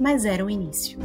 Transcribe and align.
mas 0.00 0.24
era 0.24 0.44
o 0.44 0.50
início. 0.50 0.98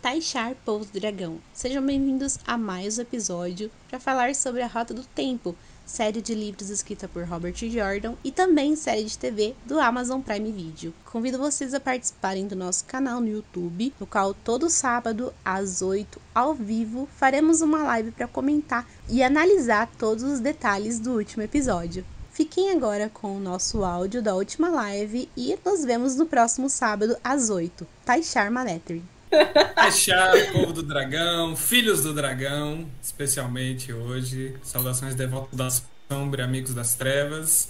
Taixar, 0.00 0.54
povo 0.64 0.86
dragão. 0.92 1.38
Sejam 1.52 1.84
bem-vindos 1.84 2.38
a 2.46 2.58
mais 2.58 2.98
um 2.98 3.02
episódio 3.02 3.70
para 3.88 3.98
falar 3.98 4.34
sobre 4.34 4.62
a 4.62 4.66
Rota 4.66 4.92
do 4.92 5.04
Tempo, 5.04 5.56
série 5.86 6.20
de 6.20 6.34
livros 6.34 6.70
escrita 6.70 7.08
por 7.08 7.24
Robert 7.24 7.54
Jordan 7.56 8.14
e 8.22 8.30
também 8.30 8.76
série 8.76 9.04
de 9.04 9.18
TV 9.18 9.54
do 9.64 9.80
Amazon 9.80 10.20
Prime 10.20 10.52
Video. 10.52 10.92
Convido 11.06 11.38
vocês 11.38 11.74
a 11.74 11.80
participarem 11.80 12.46
do 12.46 12.54
nosso 12.54 12.84
canal 12.84 13.20
no 13.20 13.28
YouTube, 13.28 13.92
no 13.98 14.06
qual 14.06 14.34
todo 14.34 14.68
sábado 14.68 15.32
às 15.44 15.82
8 15.82 16.20
ao 16.34 16.54
vivo 16.54 17.08
faremos 17.16 17.62
uma 17.62 17.82
live 17.82 18.10
para 18.10 18.28
comentar 18.28 18.86
e 19.08 19.22
analisar 19.22 19.90
todos 19.98 20.22
os 20.22 20.40
detalhes 20.40 21.00
do 21.00 21.12
último 21.12 21.42
episódio. 21.42 22.04
Fiquem 22.32 22.70
agora 22.70 23.10
com 23.12 23.36
o 23.36 23.38
nosso 23.38 23.84
áudio 23.84 24.22
da 24.22 24.34
última 24.34 24.70
live 24.70 25.28
e 25.36 25.54
nos 25.62 25.84
vemos 25.84 26.16
no 26.16 26.24
próximo 26.24 26.70
sábado 26.70 27.14
às 27.22 27.50
8. 27.50 27.86
Taishar 28.06 28.50
Manetri. 28.50 29.04
Taishar, 29.76 30.32
povo 30.50 30.72
do 30.72 30.82
dragão, 30.82 31.54
filhos 31.54 32.02
do 32.02 32.14
dragão, 32.14 32.86
especialmente 33.02 33.92
hoje. 33.92 34.56
Saudações 34.62 35.14
devotos 35.14 35.58
da 35.58 35.68
sombra, 36.10 36.44
amigos 36.44 36.72
das 36.72 36.94
trevas. 36.94 37.68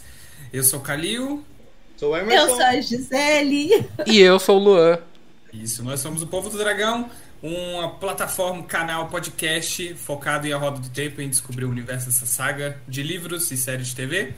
Eu 0.53 0.63
sou 0.63 0.79
Kalil. 0.79 1.45
Sou 1.97 2.17
Emerson. 2.17 2.47
Eu 2.47 2.55
sou 2.55 2.65
a 2.65 2.81
Gisele. 2.81 3.91
E 4.07 4.21
eu 4.21 4.39
sou 4.39 4.61
o 4.61 4.63
Luan. 4.63 4.99
Isso, 5.53 5.83
nós 5.83 5.99
somos 5.99 6.23
o 6.23 6.27
Povo 6.29 6.49
do 6.49 6.57
Dragão, 6.57 7.11
uma 7.43 7.91
plataforma, 7.97 8.61
um 8.61 8.63
canal, 8.63 9.09
podcast 9.09 9.93
focado 9.97 10.47
em 10.47 10.53
A 10.53 10.57
Roda 10.57 10.79
do 10.79 10.89
Tempo, 10.89 11.21
em 11.21 11.29
descobrir 11.29 11.65
o 11.65 11.69
universo 11.69 12.07
dessa 12.07 12.27
saga 12.27 12.81
de 12.87 13.03
livros 13.03 13.51
e 13.51 13.57
séries 13.57 13.89
de 13.89 13.97
TV. 13.97 14.35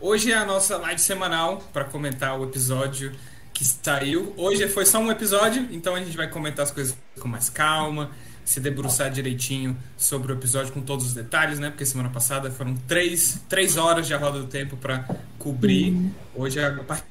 Hoje 0.00 0.30
é 0.30 0.36
a 0.36 0.46
nossa 0.46 0.76
live 0.76 1.00
semanal 1.00 1.58
para 1.72 1.84
comentar 1.84 2.38
o 2.38 2.44
episódio 2.44 3.12
que 3.52 3.64
saiu. 3.64 4.32
Hoje 4.36 4.68
foi 4.68 4.86
só 4.86 5.00
um 5.00 5.10
episódio, 5.10 5.66
então 5.72 5.96
a 5.96 5.98
gente 5.98 6.16
vai 6.16 6.30
comentar 6.30 6.64
as 6.64 6.70
coisas 6.70 6.96
com 7.18 7.26
mais 7.26 7.50
calma, 7.50 8.12
se 8.44 8.60
debruçar 8.60 9.10
direitinho 9.10 9.76
sobre 9.96 10.32
o 10.32 10.36
episódio 10.36 10.72
com 10.72 10.80
todos 10.80 11.04
os 11.04 11.14
detalhes, 11.14 11.58
né? 11.58 11.70
Porque 11.70 11.84
semana 11.84 12.10
passada 12.10 12.48
foram 12.48 12.76
três, 12.86 13.42
três 13.48 13.76
horas 13.76 14.06
de 14.06 14.14
A 14.14 14.18
Roda 14.18 14.38
do 14.38 14.46
Tempo 14.46 14.76
para 14.76 15.04
cobrir. 15.36 16.12
Hoje 16.32 16.60
é 16.60 16.66
a 16.66 16.84
parte. 16.84 17.04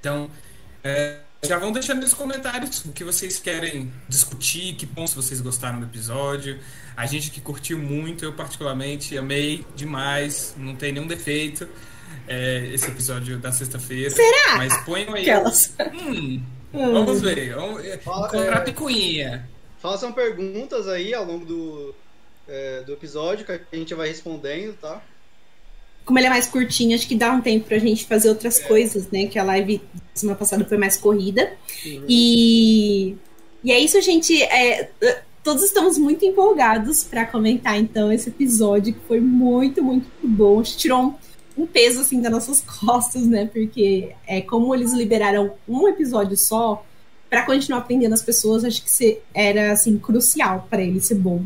Então, 0.00 0.30
é, 0.82 1.18
já 1.42 1.58
vão 1.58 1.70
deixando 1.70 2.00
nos 2.00 2.14
comentários 2.14 2.82
o 2.86 2.92
que 2.92 3.04
vocês 3.04 3.38
querem 3.38 3.92
discutir, 4.08 4.74
que 4.74 4.86
pontos 4.86 5.12
vocês 5.12 5.42
gostaram 5.42 5.78
do 5.78 5.84
episódio. 5.84 6.60
A 6.96 7.04
gente 7.04 7.30
que 7.30 7.42
curtiu 7.42 7.78
muito, 7.78 8.24
eu 8.24 8.32
particularmente 8.32 9.18
amei 9.18 9.66
demais, 9.76 10.54
não 10.56 10.74
tem 10.74 10.92
nenhum 10.92 11.06
defeito 11.06 11.68
é, 12.30 12.64
esse 12.72 12.86
episódio 12.86 13.38
da 13.38 13.50
sexta-feira. 13.50 14.08
Será? 14.08 14.56
Mas 14.56 14.76
ponham 14.84 15.12
aí. 15.14 15.22
Aquelas. 15.22 15.74
Hum, 15.92 16.40
vamos 16.72 17.20
ver. 17.20 17.54
Vamos 17.56 17.84
é, 17.84 17.98
Fala, 17.98 18.28
encontrar 18.28 18.58
a 18.58 18.60
é. 18.60 18.64
picuinha. 18.64 19.50
Façam 19.80 20.12
perguntas 20.12 20.86
aí 20.86 21.12
ao 21.12 21.24
longo 21.24 21.44
do, 21.44 21.94
é, 22.46 22.82
do 22.82 22.92
episódio 22.92 23.44
que 23.44 23.50
a 23.50 23.76
gente 23.76 23.92
vai 23.94 24.06
respondendo, 24.06 24.76
tá? 24.80 25.02
Como 26.04 26.18
ele 26.18 26.28
é 26.28 26.30
mais 26.30 26.46
curtinho, 26.46 26.94
acho 26.94 27.08
que 27.08 27.16
dá 27.16 27.32
um 27.32 27.40
tempo 27.40 27.66
pra 27.66 27.78
gente 27.78 28.06
fazer 28.06 28.28
outras 28.28 28.60
coisas, 28.60 29.10
né? 29.10 29.26
Que 29.26 29.38
a 29.38 29.42
live 29.42 29.82
semana 30.14 30.38
passada 30.38 30.64
foi 30.64 30.78
mais 30.78 30.96
corrida. 30.96 31.52
E, 31.84 33.16
e 33.64 33.72
é 33.72 33.78
isso, 33.80 34.00
gente. 34.00 34.40
É, 34.40 34.88
todos 35.42 35.64
estamos 35.64 35.98
muito 35.98 36.24
empolgados 36.24 37.02
para 37.02 37.26
comentar, 37.26 37.76
então, 37.76 38.12
esse 38.12 38.28
episódio 38.28 38.94
que 38.94 39.00
foi 39.08 39.20
muito, 39.20 39.82
muito 39.82 40.08
bom. 40.22 40.60
Acho 40.60 40.72
que 40.72 40.78
tirou 40.78 41.02
um, 41.02 41.14
um 41.56 41.66
peso, 41.66 42.00
assim, 42.00 42.20
das 42.20 42.32
nossas 42.32 42.60
costas, 42.80 43.26
né? 43.26 43.46
Porque 43.52 44.14
é 44.26 44.40
como 44.40 44.74
eles 44.74 44.92
liberaram 44.92 45.52
um 45.68 45.88
episódio 45.88 46.36
só 46.36 46.84
para 47.28 47.46
continuar 47.46 47.78
aprendendo 47.78 48.12
as 48.12 48.22
pessoas, 48.22 48.64
acho 48.64 48.82
que 48.82 49.18
era, 49.32 49.72
assim, 49.72 49.98
crucial 49.98 50.66
para 50.68 50.82
ele 50.82 51.00
ser 51.00 51.14
bom. 51.14 51.44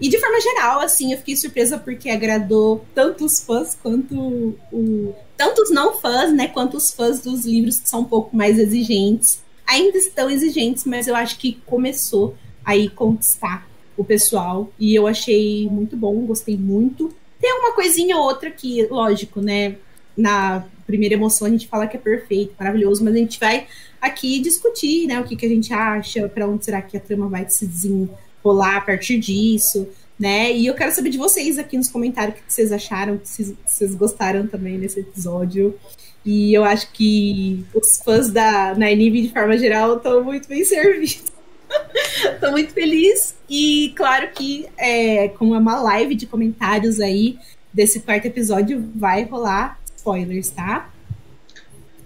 E 0.00 0.08
de 0.08 0.18
forma 0.18 0.40
geral, 0.40 0.80
assim, 0.80 1.12
eu 1.12 1.18
fiquei 1.18 1.36
surpresa 1.36 1.78
porque 1.78 2.10
agradou 2.10 2.84
tanto 2.94 3.24
os 3.24 3.40
fãs 3.40 3.76
quanto 3.82 4.58
o. 4.70 5.14
Tanto 5.36 5.62
os 5.62 5.70
não 5.70 5.94
fãs, 5.94 6.32
né? 6.32 6.48
Quanto 6.48 6.76
os 6.76 6.90
fãs 6.90 7.20
dos 7.20 7.44
livros 7.46 7.80
que 7.80 7.88
são 7.88 8.00
um 8.00 8.04
pouco 8.04 8.36
mais 8.36 8.58
exigentes. 8.58 9.42
Ainda 9.66 9.96
estão 9.96 10.30
exigentes, 10.30 10.84
mas 10.84 11.08
eu 11.08 11.16
acho 11.16 11.38
que 11.38 11.60
começou 11.66 12.34
aí 12.64 12.88
conquistar 12.90 13.66
o 13.96 14.04
pessoal. 14.04 14.70
E 14.78 14.94
eu 14.94 15.06
achei 15.06 15.66
muito 15.68 15.96
bom, 15.96 16.26
gostei 16.26 16.56
muito. 16.56 17.14
Tem 17.46 17.54
uma 17.60 17.70
coisinha 17.70 18.16
ou 18.16 18.24
outra 18.24 18.50
que, 18.50 18.84
lógico, 18.86 19.40
né? 19.40 19.76
Na 20.16 20.64
primeira 20.84 21.14
emoção 21.14 21.46
a 21.46 21.50
gente 21.50 21.68
fala 21.68 21.86
que 21.86 21.96
é 21.96 22.00
perfeito, 22.00 22.52
maravilhoso, 22.58 23.04
mas 23.04 23.14
a 23.14 23.18
gente 23.18 23.38
vai 23.38 23.68
aqui 24.00 24.40
discutir, 24.40 25.06
né? 25.06 25.20
O 25.20 25.22
que, 25.22 25.36
que 25.36 25.46
a 25.46 25.48
gente 25.48 25.72
acha, 25.72 26.28
para 26.28 26.48
onde 26.48 26.64
será 26.64 26.82
que 26.82 26.96
a 26.96 27.00
trama 27.00 27.28
vai 27.28 27.48
se 27.48 27.64
desenrolar 27.64 28.78
a 28.78 28.80
partir 28.80 29.20
disso, 29.20 29.86
né? 30.18 30.52
E 30.52 30.66
eu 30.66 30.74
quero 30.74 30.92
saber 30.92 31.10
de 31.10 31.18
vocês 31.18 31.56
aqui 31.56 31.76
nos 31.76 31.88
comentários 31.88 32.36
o 32.36 32.42
que 32.42 32.52
vocês 32.52 32.72
acharam, 32.72 33.16
que 33.16 33.28
vocês, 33.64 33.94
gostaram 33.94 34.48
também 34.48 34.80
desse 34.80 34.98
episódio. 34.98 35.78
E 36.24 36.52
eu 36.52 36.64
acho 36.64 36.90
que 36.90 37.64
os 37.72 38.02
fãs 38.04 38.28
da 38.28 38.74
Nainive, 38.74 39.22
de 39.22 39.32
forma 39.32 39.56
geral, 39.56 39.98
estão 39.98 40.24
muito 40.24 40.48
bem 40.48 40.64
servidos. 40.64 41.35
Tô 42.40 42.50
muito 42.50 42.72
feliz. 42.72 43.34
E 43.48 43.92
claro 43.96 44.28
que, 44.32 44.66
é, 44.76 45.28
como 45.28 45.54
é 45.54 45.58
uma 45.58 45.80
live 45.80 46.14
de 46.14 46.26
comentários 46.26 47.00
aí 47.00 47.38
desse 47.72 48.00
quarto 48.00 48.26
episódio, 48.26 48.90
vai 48.94 49.24
rolar 49.24 49.78
spoilers, 49.96 50.50
tá? 50.50 50.90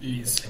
Isso. 0.01 0.43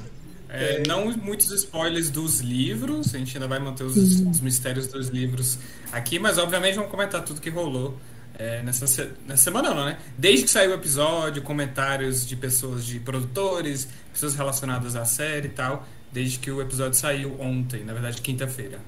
É, 0.48 0.82
não 0.86 1.12
muitos 1.16 1.50
spoilers 1.52 2.10
dos 2.10 2.40
livros, 2.40 3.14
a 3.14 3.18
gente 3.18 3.36
ainda 3.36 3.46
vai 3.46 3.60
manter 3.60 3.84
os, 3.84 3.96
os 3.96 4.40
mistérios 4.40 4.88
dos 4.88 5.08
livros 5.08 5.58
aqui, 5.92 6.18
mas 6.18 6.38
obviamente 6.38 6.74
vamos 6.74 6.90
comentar 6.90 7.22
tudo 7.24 7.40
que 7.40 7.50
rolou 7.50 7.96
é, 8.36 8.60
nessa, 8.62 8.86
se- 8.88 9.10
nessa 9.28 9.44
semana, 9.44 9.72
não, 9.72 9.84
né? 9.84 9.98
Desde 10.18 10.44
que 10.46 10.50
saiu 10.50 10.72
o 10.72 10.74
episódio, 10.74 11.40
comentários 11.42 12.26
de 12.26 12.34
pessoas, 12.34 12.84
de 12.84 12.98
produtores, 12.98 13.86
pessoas 14.12 14.34
relacionadas 14.34 14.96
à 14.96 15.04
série 15.04 15.46
e 15.46 15.50
tal, 15.50 15.86
desde 16.10 16.38
que 16.40 16.50
o 16.50 16.60
episódio 16.60 16.98
saiu 16.98 17.36
ontem, 17.40 17.84
na 17.84 17.92
verdade, 17.92 18.20
quinta-feira. 18.20 18.80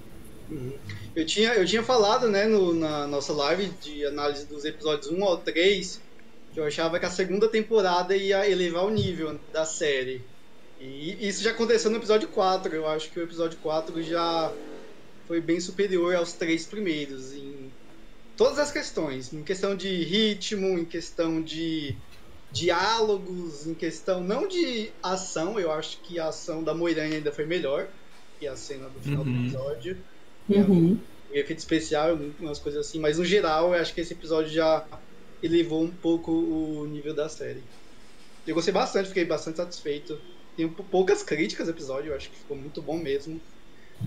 Eu 1.15 1.27
tinha, 1.27 1.55
eu 1.55 1.67
tinha 1.67 1.83
falado, 1.83 2.29
né, 2.29 2.45
no- 2.47 2.73
na 2.75 3.07
nossa 3.07 3.33
live 3.33 3.67
de 3.81 4.05
análise 4.07 4.47
dos 4.47 4.65
episódios 4.65 5.11
1 5.11 5.25
ao 5.25 5.39
3, 5.39 6.01
que 6.53 6.59
eu 6.61 6.65
achava 6.65 6.99
que 6.99 7.07
a 7.07 7.11
segunda 7.11 7.49
temporada 7.49 8.17
ia 8.17 8.49
elevar 8.49 8.85
o 8.85 8.91
nível 8.91 9.39
da 9.53 9.65
série. 9.65 10.25
E 10.79 11.29
isso 11.29 11.43
já 11.43 11.51
aconteceu 11.53 11.91
no 11.91 11.97
episódio 11.99 12.29
4. 12.29 12.75
Eu 12.75 12.87
acho 12.89 13.11
que 13.11 13.19
o 13.21 13.23
episódio 13.23 13.59
4 13.61 14.03
já 14.03 14.53
foi 15.27 15.41
bem 15.41 15.61
superior 15.61 16.15
aos 16.17 16.33
três 16.33 16.67
primeiros 16.67 17.33
em 17.33 17.73
todas 18.37 18.59
as 18.59 18.73
questões, 18.73 19.33
em 19.33 19.45
questão 19.45 19.77
de 19.77 20.03
ritmo, 20.03 20.79
em 20.79 20.85
questão 20.85 21.41
de 21.43 21.97
diálogos, 22.51 23.67
em 23.67 23.75
questão 23.75 24.23
não 24.23 24.47
de 24.47 24.91
ação, 25.03 25.59
eu 25.59 25.71
acho 25.73 26.03
que 26.03 26.19
a 26.19 26.29
ação 26.29 26.63
da 26.63 26.75
Moiranha 26.75 27.17
ainda 27.17 27.33
foi 27.33 27.47
melhor 27.47 27.89
que 28.39 28.47
a 28.47 28.57
cena 28.57 28.89
do 28.91 29.01
final 29.01 29.25
Uhum. 29.25 29.33
do 29.33 29.41
episódio 29.47 30.05
Uhum. 30.59 30.99
o 31.31 31.35
efeito 31.35 31.59
especial, 31.59 32.19
umas 32.41 32.59
coisas 32.59 32.87
assim, 32.87 32.99
mas 33.01 33.19
no 33.19 33.25
geral 33.25 33.75
eu 33.75 33.81
acho 33.81 33.95
que 33.95 34.01
esse 34.01 34.13
episódio 34.13 34.51
já 34.53 34.87
elevou 35.43 35.83
um 35.83 35.91
pouco 35.91 36.31
o 36.31 36.87
nível 36.87 37.15
da 37.15 37.29
série. 37.29 37.63
Eu 38.47 38.55
gostei 38.55 38.73
bastante, 38.73 39.09
fiquei 39.09 39.25
bastante 39.25 39.57
satisfeito. 39.57 40.19
Pou- 40.77 40.85
poucas 40.91 41.23
críticas 41.23 41.69
ao 41.69 41.75
episódio, 41.75 42.11
eu 42.11 42.17
acho 42.17 42.29
que 42.31 42.37
ficou 42.37 42.57
muito 42.57 42.83
bom 42.83 42.99
mesmo. 42.99 43.41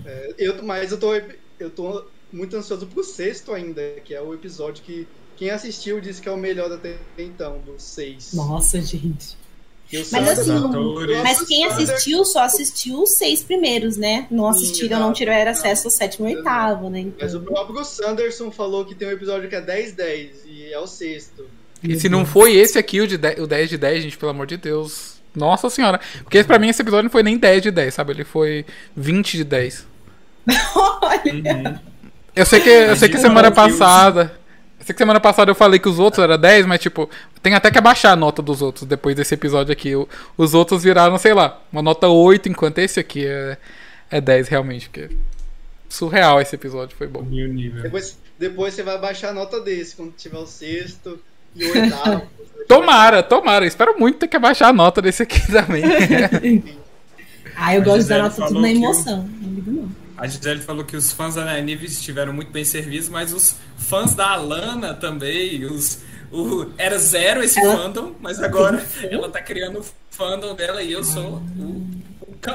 É, 0.04 0.34
eu, 0.38 0.62
mas 0.62 0.92
eu 0.92 0.98
tô, 1.00 1.14
eu 1.58 1.70
tô 1.70 2.04
muito 2.32 2.56
ansioso 2.56 2.86
pro 2.86 3.02
sexto 3.02 3.52
ainda, 3.52 3.82
que 4.04 4.14
é 4.14 4.20
o 4.20 4.34
episódio 4.34 4.82
que 4.84 5.06
quem 5.36 5.50
assistiu 5.50 6.00
disse 6.00 6.20
que 6.22 6.28
é 6.28 6.32
o 6.32 6.36
melhor 6.36 6.70
até 6.72 6.96
então, 7.18 7.58
dos 7.60 7.82
seis. 7.82 8.32
Nossa, 8.32 8.80
gente. 8.80 9.36
Mas 10.10 10.28
assim, 10.28 10.56
atores. 10.56 11.22
Mas 11.22 11.42
quem 11.42 11.64
assistiu 11.64 12.24
só 12.24 12.40
assistiu 12.40 13.02
os 13.02 13.16
seis 13.16 13.42
primeiros, 13.42 13.96
né? 13.96 14.26
Não 14.30 14.48
assistiram, 14.48 14.98
não 14.98 15.12
tiveram 15.12 15.52
acesso 15.52 15.86
ao 15.86 15.90
sétimo 15.90 16.28
e 16.28 16.36
oitavo, 16.36 16.90
né? 16.90 17.06
Mas 17.20 17.34
o 17.34 17.38
Então, 17.38 17.54
próprio 17.54 17.84
Sanderson 17.84 18.50
falou 18.50 18.84
que 18.84 18.94
tem 18.94 19.08
um 19.08 19.12
episódio 19.12 19.48
que 19.48 19.54
é 19.54 19.62
10-10 19.62 20.28
e 20.46 20.72
é 20.72 20.78
o 20.78 20.86
sexto. 20.86 21.46
E 21.82 21.98
se 22.00 22.08
não 22.08 22.26
foi 22.26 22.54
esse 22.56 22.78
aqui, 22.78 23.00
o, 23.00 23.06
de 23.06 23.16
10, 23.16 23.38
o 23.40 23.46
10 23.46 23.70
de 23.70 23.78
10, 23.78 24.02
gente, 24.02 24.18
pelo 24.18 24.30
amor 24.30 24.46
de 24.46 24.56
Deus. 24.56 25.16
Nossa 25.34 25.68
senhora. 25.70 26.00
Porque 26.22 26.42
pra 26.42 26.58
mim 26.58 26.68
esse 26.68 26.82
episódio 26.82 27.04
não 27.04 27.10
foi 27.10 27.22
nem 27.22 27.36
10 27.36 27.62
de 27.62 27.70
10, 27.70 27.94
sabe? 27.94 28.12
Ele 28.12 28.24
foi 28.24 28.64
20 28.96 29.36
de 29.36 29.44
10. 29.44 29.86
Olha. 30.74 31.22
Uhum. 31.32 31.78
Eu 32.34 32.44
sei 32.44 32.60
que, 32.60 32.68
eu 32.68 32.96
sei 32.96 33.08
que 33.08 33.18
semana 33.18 33.50
passada. 33.50 34.36
Eu 34.86 34.88
sei 34.88 34.94
que 34.94 34.98
semana 34.98 35.18
passada 35.18 35.50
eu 35.50 35.54
falei 35.56 35.80
que 35.80 35.88
os 35.88 35.98
outros 35.98 36.22
eram 36.22 36.38
10, 36.38 36.64
mas 36.64 36.78
tipo, 36.80 37.10
tem 37.42 37.54
até 37.54 37.72
que 37.72 37.78
abaixar 37.78 38.12
a 38.12 38.16
nota 38.16 38.40
dos 38.40 38.62
outros 38.62 38.86
depois 38.86 39.16
desse 39.16 39.34
episódio 39.34 39.72
aqui. 39.72 39.94
Os 40.38 40.54
outros 40.54 40.84
viraram, 40.84 41.18
sei 41.18 41.34
lá, 41.34 41.60
uma 41.72 41.82
nota 41.82 42.06
8, 42.06 42.48
enquanto 42.48 42.78
esse 42.78 43.00
aqui 43.00 43.26
é, 43.26 43.58
é 44.08 44.20
10 44.20 44.46
realmente. 44.46 44.88
Porque 44.88 45.10
surreal 45.88 46.40
esse 46.40 46.54
episódio, 46.54 46.96
foi 46.96 47.08
bom. 47.08 47.24
Depois, 47.82 48.16
depois 48.38 48.74
você 48.74 48.84
vai 48.84 48.96
baixar 48.96 49.30
a 49.30 49.32
nota 49.32 49.60
desse, 49.60 49.96
quando 49.96 50.12
tiver 50.12 50.38
o 50.38 50.46
sexto 50.46 51.18
e 51.56 51.64
o 51.64 51.82
oitavo. 51.82 52.22
tomara, 52.68 53.24
tomara. 53.24 53.66
Espero 53.66 53.98
muito 53.98 54.18
ter 54.18 54.28
que 54.28 54.36
abaixar 54.36 54.68
a 54.68 54.72
nota 54.72 55.02
desse 55.02 55.24
aqui 55.24 55.50
também. 55.50 55.82
ah, 57.56 57.74
eu 57.74 57.82
a 57.82 57.84
gosto 57.84 58.06
da 58.06 58.22
nota 58.22 58.46
tudo 58.46 58.60
na 58.60 58.70
emoção. 58.70 59.28
Não 59.42 59.52
ligo 59.52 59.72
não. 59.72 60.05
A 60.16 60.26
Gisele 60.26 60.60
falou 60.60 60.84
que 60.84 60.96
os 60.96 61.12
fãs 61.12 61.34
da 61.34 61.44
Nynaeve 61.44 61.86
estiveram 61.86 62.32
muito 62.32 62.50
bem 62.50 62.64
servidos, 62.64 63.08
mas 63.08 63.32
os 63.32 63.56
fãs 63.76 64.14
da 64.14 64.30
Alana 64.30 64.94
também, 64.94 65.64
os, 65.64 66.00
o, 66.32 66.66
era 66.78 66.98
zero 66.98 67.42
esse 67.42 67.58
ela... 67.60 67.76
fandom, 67.76 68.14
mas 68.20 68.40
agora 68.40 68.84
ela 69.10 69.28
tá 69.28 69.42
criando 69.42 69.80
o 69.80 69.86
fandom 70.10 70.54
dela 70.54 70.82
e 70.82 70.92
eu 70.92 71.04
sou 71.04 71.42
o 71.58 72.06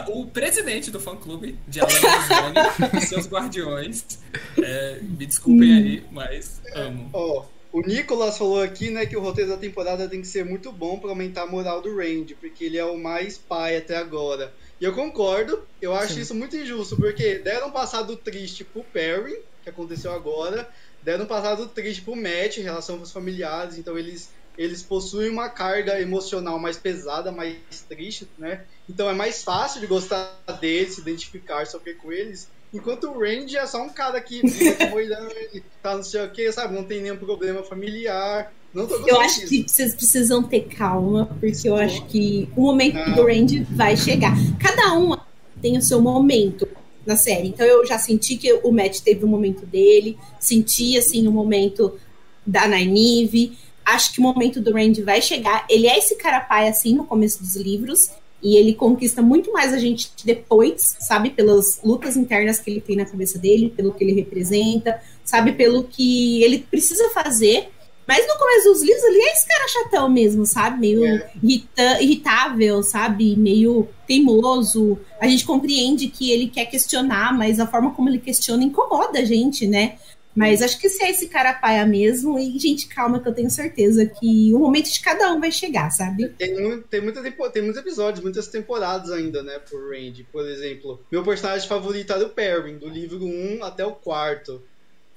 o 0.07 0.25
presidente 0.25 0.89
do 0.89 0.99
fã 0.99 1.15
clube 1.15 1.57
de 1.67 1.79
Alan 1.79 1.89
Zane 1.89 2.55
e 2.97 3.01
seus 3.01 3.27
guardiões. 3.27 4.19
É, 4.57 4.99
me 5.01 5.25
desculpem 5.25 5.73
aí, 5.73 6.03
mas 6.11 6.61
amo. 6.73 7.09
Oh, 7.13 7.43
o 7.71 7.81
Nicolas 7.81 8.37
falou 8.37 8.61
aqui, 8.61 8.89
né, 8.89 9.05
que 9.05 9.17
o 9.17 9.21
roteiro 9.21 9.49
da 9.49 9.57
temporada 9.57 10.07
tem 10.07 10.21
que 10.21 10.27
ser 10.27 10.45
muito 10.45 10.71
bom 10.71 10.99
para 10.99 11.09
aumentar 11.09 11.43
a 11.43 11.47
moral 11.47 11.81
do 11.81 11.95
Randy, 11.95 12.35
porque 12.35 12.65
ele 12.65 12.77
é 12.77 12.85
o 12.85 12.97
mais 12.97 13.37
pai 13.37 13.77
até 13.77 13.97
agora. 13.97 14.53
E 14.81 14.85
eu 14.85 14.93
concordo, 14.95 15.65
eu 15.79 15.93
acho 15.95 16.15
Sim. 16.15 16.21
isso 16.21 16.35
muito 16.35 16.57
injusto, 16.57 16.97
porque 16.97 17.39
deram 17.39 17.69
um 17.69 17.71
passado 17.71 18.17
triste 18.17 18.65
pro 18.65 18.83
Perry, 18.91 19.33
que 19.61 19.69
aconteceu 19.69 20.11
agora, 20.11 20.67
deram 21.01 21.25
um 21.25 21.27
passado 21.27 21.69
triste 21.69 22.03
pro 22.03 22.15
Matt 22.15 22.57
em 22.57 22.63
relação 22.63 22.97
aos 22.99 23.11
familiares, 23.11 23.77
então 23.77 23.97
eles 23.97 24.29
eles 24.57 24.83
possuem 24.83 25.29
uma 25.29 25.49
carga 25.49 26.01
emocional 26.01 26.59
mais 26.59 26.77
pesada, 26.77 27.31
mais 27.31 27.63
triste, 27.87 28.33
né? 28.37 28.65
Então 28.89 29.09
é 29.09 29.13
mais 29.13 29.43
fácil 29.43 29.79
de 29.79 29.87
gostar 29.87 30.43
deles, 30.59 30.95
se 30.95 31.01
identificar, 31.01 31.65
sofrer 31.65 31.95
com 31.97 32.11
eles. 32.11 32.51
Enquanto 32.73 33.09
o 33.09 33.19
Randy 33.19 33.57
é 33.57 33.65
só 33.65 33.83
um 33.83 33.89
cara 33.89 34.19
que 34.21 34.41
tá 35.81 35.95
não 35.95 36.03
sei 36.03 36.25
o 36.25 36.31
que, 36.31 36.51
sabe? 36.51 36.73
Não 36.73 36.83
tem 36.83 37.01
nenhum 37.01 37.17
problema 37.17 37.63
familiar. 37.63 38.53
Não 38.73 38.87
tô 38.87 38.95
eu 39.05 39.19
acho 39.19 39.45
que 39.47 39.67
vocês 39.67 39.93
precisam 39.93 40.41
ter 40.41 40.61
calma, 40.61 41.25
porque 41.39 41.67
eu 41.67 41.75
acho 41.75 42.05
que 42.05 42.47
o 42.55 42.61
momento 42.61 42.97
ah. 42.97 43.09
do 43.09 43.25
Randy 43.25 43.63
vai 43.71 43.97
chegar. 43.97 44.33
Cada 44.59 44.93
um 44.93 45.17
tem 45.61 45.77
o 45.77 45.81
seu 45.81 46.01
momento 46.01 46.67
na 47.05 47.17
série. 47.17 47.49
Então 47.49 47.65
eu 47.65 47.85
já 47.85 47.99
senti 47.99 48.37
que 48.37 48.53
o 48.53 48.71
Matt 48.71 49.01
teve 49.01 49.25
o 49.25 49.27
um 49.27 49.31
momento 49.31 49.65
dele, 49.65 50.17
senti 50.39 50.97
assim 50.97 51.27
o 51.27 51.29
um 51.29 51.33
momento 51.33 51.99
da 52.47 52.67
Nynaeve 52.67 53.57
acho 53.85 54.13
que 54.13 54.19
o 54.19 54.23
momento 54.23 54.61
do 54.61 54.73
Randy 54.73 55.01
vai 55.01 55.21
chegar. 55.21 55.65
Ele 55.69 55.87
é 55.87 55.97
esse 55.97 56.15
cara 56.15 56.39
pai, 56.39 56.67
assim, 56.67 56.95
no 56.95 57.05
começo 57.05 57.39
dos 57.39 57.55
livros. 57.55 58.09
E 58.41 58.57
ele 58.57 58.73
conquista 58.73 59.21
muito 59.21 59.51
mais 59.53 59.73
a 59.73 59.77
gente 59.77 60.11
depois, 60.23 60.95
sabe? 60.99 61.29
Pelas 61.29 61.79
lutas 61.83 62.17
internas 62.17 62.59
que 62.59 62.71
ele 62.71 62.81
tem 62.81 62.95
na 62.95 63.05
cabeça 63.05 63.37
dele, 63.37 63.73
pelo 63.75 63.93
que 63.93 64.03
ele 64.03 64.13
representa, 64.13 64.99
sabe? 65.23 65.51
Pelo 65.53 65.83
que 65.83 66.43
ele 66.43 66.59
precisa 66.59 67.09
fazer. 67.09 67.69
Mas 68.07 68.27
no 68.27 68.37
começo 68.37 68.73
dos 68.73 68.81
livros 68.81 69.03
ele 69.03 69.21
é 69.21 69.31
esse 69.31 69.47
cara 69.47 69.67
chatão 69.67 70.09
mesmo, 70.09 70.45
sabe? 70.45 70.79
Meio 70.79 71.05
é. 71.05 71.31
irrita 71.41 72.01
irritável, 72.01 72.83
sabe? 72.83 73.35
Meio 73.37 73.87
teimoso. 74.07 74.99
A 75.19 75.27
gente 75.27 75.45
compreende 75.45 76.07
que 76.07 76.31
ele 76.31 76.47
quer 76.47 76.65
questionar, 76.65 77.37
mas 77.37 77.59
a 77.59 77.67
forma 77.67 77.91
como 77.91 78.09
ele 78.09 78.17
questiona 78.17 78.63
incomoda 78.63 79.19
a 79.19 79.23
gente, 79.23 79.67
né? 79.67 79.95
Mas 80.35 80.61
acho 80.61 80.79
que 80.79 80.87
se 80.87 81.03
é 81.03 81.09
esse 81.09 81.27
cara 81.27 81.53
paia 81.53 81.85
mesmo, 81.85 82.39
e 82.39 82.57
gente, 82.57 82.87
calma, 82.87 83.19
que 83.19 83.27
eu 83.27 83.33
tenho 83.33 83.49
certeza 83.49 84.05
que 84.05 84.53
o 84.53 84.59
momento 84.59 84.89
de 84.89 85.01
cada 85.01 85.31
um 85.33 85.39
vai 85.39 85.51
chegar, 85.51 85.89
sabe? 85.89 86.29
Tem, 86.29 86.81
tem, 86.89 87.01
muita, 87.01 87.21
tem 87.51 87.61
muitos 87.61 87.81
episódios, 87.81 88.23
muitas 88.23 88.47
temporadas 88.47 89.11
ainda, 89.11 89.43
né, 89.43 89.59
por 89.59 89.91
Randy. 89.91 90.25
Por 90.31 90.47
exemplo, 90.47 91.01
meu 91.11 91.23
personagem 91.23 91.67
favorito 91.67 92.13
era 92.13 92.25
o 92.25 92.29
Perrin, 92.29 92.77
do 92.77 92.87
livro 92.87 93.25
1 93.25 93.63
até 93.63 93.85
o 93.85 93.91
quarto. 93.91 94.61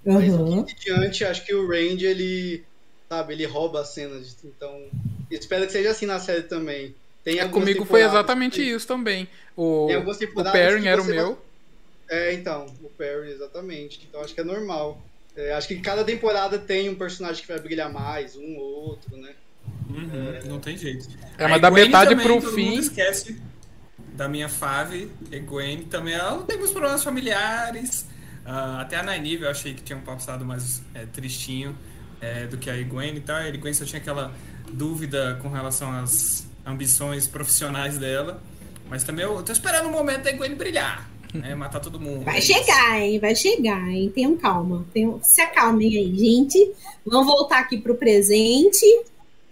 Mas 0.04 0.32
uhum. 0.32 0.60
aqui 0.60 0.74
diante, 0.74 1.24
acho 1.24 1.44
que 1.46 1.54
o 1.54 1.66
Randy, 1.66 2.06
ele, 2.06 2.64
sabe, 3.08 3.34
ele 3.34 3.46
rouba 3.46 3.80
as 3.80 3.88
cenas. 3.90 4.36
Então, 4.44 4.82
espero 5.30 5.64
que 5.66 5.72
seja 5.72 5.90
assim 5.90 6.06
na 6.06 6.18
série 6.18 6.42
também. 6.42 6.94
Tem 7.22 7.38
é, 7.38 7.48
comigo 7.48 7.86
foi 7.86 8.02
exatamente 8.02 8.60
isso 8.60 8.86
também. 8.86 9.26
O, 9.56 9.86
o 9.86 10.52
Perrin 10.52 10.86
era 10.86 11.00
o 11.00 11.04
meu. 11.04 11.38
É, 12.08 12.32
então, 12.34 12.66
o 12.82 12.88
Perry, 12.90 13.32
exatamente. 13.32 14.06
Então 14.08 14.20
acho 14.20 14.34
que 14.34 14.40
é 14.40 14.44
normal. 14.44 15.02
É, 15.36 15.52
acho 15.54 15.66
que 15.66 15.76
cada 15.80 16.04
temporada 16.04 16.58
tem 16.58 16.88
um 16.88 16.94
personagem 16.94 17.42
que 17.42 17.48
vai 17.48 17.58
brilhar 17.58 17.92
mais, 17.92 18.36
um 18.36 18.56
ou 18.56 18.88
outro, 18.88 19.16
né? 19.16 19.34
Uhum, 19.88 20.34
é... 20.34 20.44
Não 20.44 20.60
tem 20.60 20.76
jeito. 20.76 21.08
É, 21.36 21.48
mas 21.48 21.60
da 21.60 21.70
metade 21.70 22.10
também, 22.10 22.26
pro 22.26 22.40
fim. 22.40 22.78
esquece 22.78 23.40
da 24.12 24.28
minha 24.28 24.48
fave, 24.48 25.10
e 25.32 25.40
Gwen 25.40 25.82
também. 25.84 26.14
Ela 26.14 26.42
tem 26.44 26.54
alguns 26.54 26.70
problemas 26.70 27.02
familiares. 27.02 28.06
Uh, 28.46 28.78
até 28.78 28.96
a 28.96 29.02
Nynaeve 29.02 29.42
eu 29.42 29.50
achei 29.50 29.74
que 29.74 29.82
tinha 29.82 29.98
um 29.98 30.02
passado 30.02 30.44
mais 30.44 30.82
é, 30.94 31.06
tristinho 31.06 31.76
é, 32.20 32.46
do 32.46 32.56
que 32.56 32.70
a 32.70 32.80
Gwen 32.82 33.16
e 33.16 33.20
tal. 33.20 33.36
A 33.36 33.50
Gwen 33.50 33.74
só 33.74 33.84
tinha 33.84 34.00
aquela 34.00 34.32
dúvida 34.70 35.38
com 35.42 35.48
relação 35.48 35.90
às 35.90 36.46
ambições 36.64 37.26
profissionais 37.26 37.98
dela. 37.98 38.40
Mas 38.88 39.02
também 39.02 39.24
eu 39.24 39.42
tô 39.42 39.50
esperando 39.50 39.88
o 39.88 39.90
momento 39.90 40.22
da 40.24 40.32
Gwen 40.32 40.54
brilhar 40.54 41.13
né? 41.34 41.54
Matar 41.54 41.80
todo 41.80 41.98
mundo. 42.00 42.24
Vai 42.24 42.40
chegar, 42.40 43.00
hein? 43.00 43.18
Vai 43.18 43.34
chegar, 43.34 43.90
hein? 43.90 44.10
Tenham 44.14 44.36
calma. 44.36 44.86
Tenham... 44.94 45.20
Se 45.22 45.40
acalmem 45.40 45.96
aí, 45.96 46.16
gente. 46.16 46.72
Vamos 47.04 47.26
voltar 47.26 47.58
aqui 47.58 47.78
pro 47.78 47.96
presente. 47.96 48.86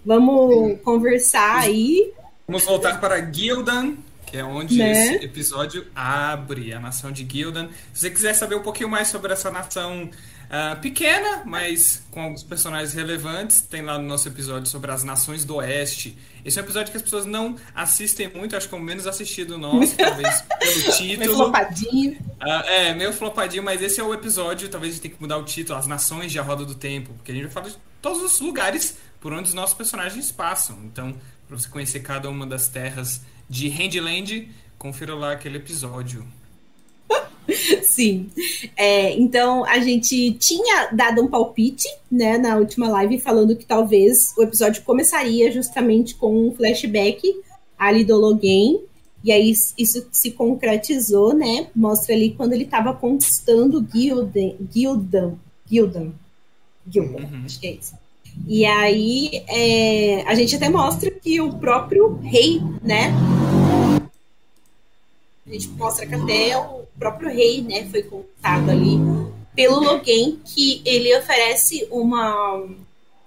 Vamos 0.06 0.80
conversar 0.80 1.58
aí. 1.58 2.12
Vamos 2.46 2.64
voltar 2.64 3.00
para 3.00 3.20
Gildan, 3.32 3.94
que 4.26 4.36
é 4.36 4.44
onde 4.44 4.76
né? 4.76 5.16
esse 5.16 5.24
episódio 5.24 5.86
abre 5.94 6.72
a 6.72 6.80
nação 6.80 7.12
de 7.12 7.26
Gildan. 7.28 7.68
Se 7.92 8.00
você 8.00 8.10
quiser 8.10 8.34
saber 8.34 8.54
um 8.54 8.62
pouquinho 8.62 8.88
mais 8.88 9.08
sobre 9.08 9.32
essa 9.32 9.50
nação 9.50 10.08
Uh, 10.52 10.78
pequena, 10.82 11.42
mas 11.46 12.02
com 12.10 12.20
alguns 12.20 12.42
personagens 12.42 12.92
relevantes. 12.92 13.62
Tem 13.62 13.80
lá 13.80 13.98
no 13.98 14.06
nosso 14.06 14.28
episódio 14.28 14.68
sobre 14.68 14.90
as 14.90 15.02
Nações 15.02 15.46
do 15.46 15.54
Oeste. 15.54 16.18
Esse 16.44 16.58
é 16.58 16.62
um 16.62 16.64
episódio 16.66 16.90
que 16.90 16.96
as 16.98 17.02
pessoas 17.02 17.24
não 17.24 17.56
assistem 17.74 18.28
muito, 18.28 18.54
acho 18.54 18.68
que 18.68 18.74
é 18.74 18.78
o 18.78 18.80
menos 18.80 19.06
assistido 19.06 19.56
nosso, 19.56 19.96
talvez 19.96 20.42
pelo 20.60 20.82
título. 20.92 21.18
Meio 21.18 21.34
flopadinho. 21.36 22.12
Uh, 22.12 22.68
é, 22.68 22.94
meio 22.94 23.14
flopadinho, 23.14 23.62
mas 23.62 23.80
esse 23.80 23.98
é 23.98 24.04
o 24.04 24.12
episódio, 24.12 24.68
talvez 24.68 24.92
a 24.92 24.94
gente 24.96 25.02
tenha 25.02 25.14
que 25.14 25.22
mudar 25.22 25.38
o 25.38 25.44
título, 25.44 25.78
As 25.78 25.86
Nações 25.86 26.30
de 26.30 26.38
A 26.38 26.42
Roda 26.42 26.66
do 26.66 26.74
Tempo, 26.74 27.14
porque 27.14 27.32
a 27.32 27.34
gente 27.34 27.44
vai 27.44 27.52
falar 27.52 27.68
de 27.70 27.76
todos 28.02 28.20
os 28.20 28.38
lugares 28.38 28.98
por 29.20 29.32
onde 29.32 29.48
os 29.48 29.54
nossos 29.54 29.74
personagens 29.74 30.30
passam. 30.30 30.78
Então, 30.84 31.16
para 31.48 31.56
você 31.56 31.68
conhecer 31.68 32.00
cada 32.00 32.28
uma 32.28 32.46
das 32.46 32.68
terras 32.68 33.22
de 33.48 33.70
Handland, 33.70 34.50
confira 34.76 35.14
lá 35.14 35.32
aquele 35.32 35.56
episódio. 35.56 36.26
Sim. 37.82 38.30
É, 38.76 39.12
então 39.12 39.64
a 39.64 39.78
gente 39.80 40.32
tinha 40.32 40.90
dado 40.92 41.22
um 41.22 41.28
palpite, 41.28 41.88
né, 42.10 42.38
na 42.38 42.56
última 42.56 42.88
live, 42.88 43.20
falando 43.20 43.56
que 43.56 43.66
talvez 43.66 44.34
o 44.36 44.42
episódio 44.42 44.82
começaria 44.82 45.50
justamente 45.50 46.14
com 46.14 46.48
um 46.48 46.54
flashback 46.54 47.22
ali 47.78 48.04
do 48.04 48.16
Logan. 48.16 48.78
E 49.24 49.30
aí 49.30 49.52
isso 49.78 50.06
se 50.10 50.32
concretizou, 50.32 51.32
né? 51.32 51.68
Mostra 51.76 52.12
ali 52.12 52.34
quando 52.36 52.54
ele 52.54 52.64
estava 52.64 52.92
conquistando 52.92 53.86
Gildan. 53.92 54.54
Gildan. 54.72 55.34
Gildan. 55.70 56.10
Gildan, 56.88 57.22
uhum. 57.22 57.42
acho 57.44 57.60
que 57.60 57.66
é 57.68 57.72
isso. 57.74 57.94
E 58.48 58.64
aí 58.64 59.44
é, 59.48 60.24
a 60.26 60.34
gente 60.34 60.56
até 60.56 60.68
mostra 60.68 61.10
que 61.10 61.40
o 61.40 61.52
próprio 61.54 62.18
rei, 62.22 62.60
né? 62.82 63.12
A 65.46 65.50
gente 65.50 65.68
mostra 65.70 66.06
que 66.06 66.14
até 66.14 66.56
o 66.56 66.84
próprio 66.98 67.28
rei, 67.28 67.62
né, 67.62 67.84
foi 67.90 68.02
contato 68.02 68.70
ali 68.70 68.98
pelo 69.54 69.80
Logan, 69.80 70.36
que 70.44 70.80
ele 70.84 71.16
oferece 71.16 71.86
uma 71.90 72.64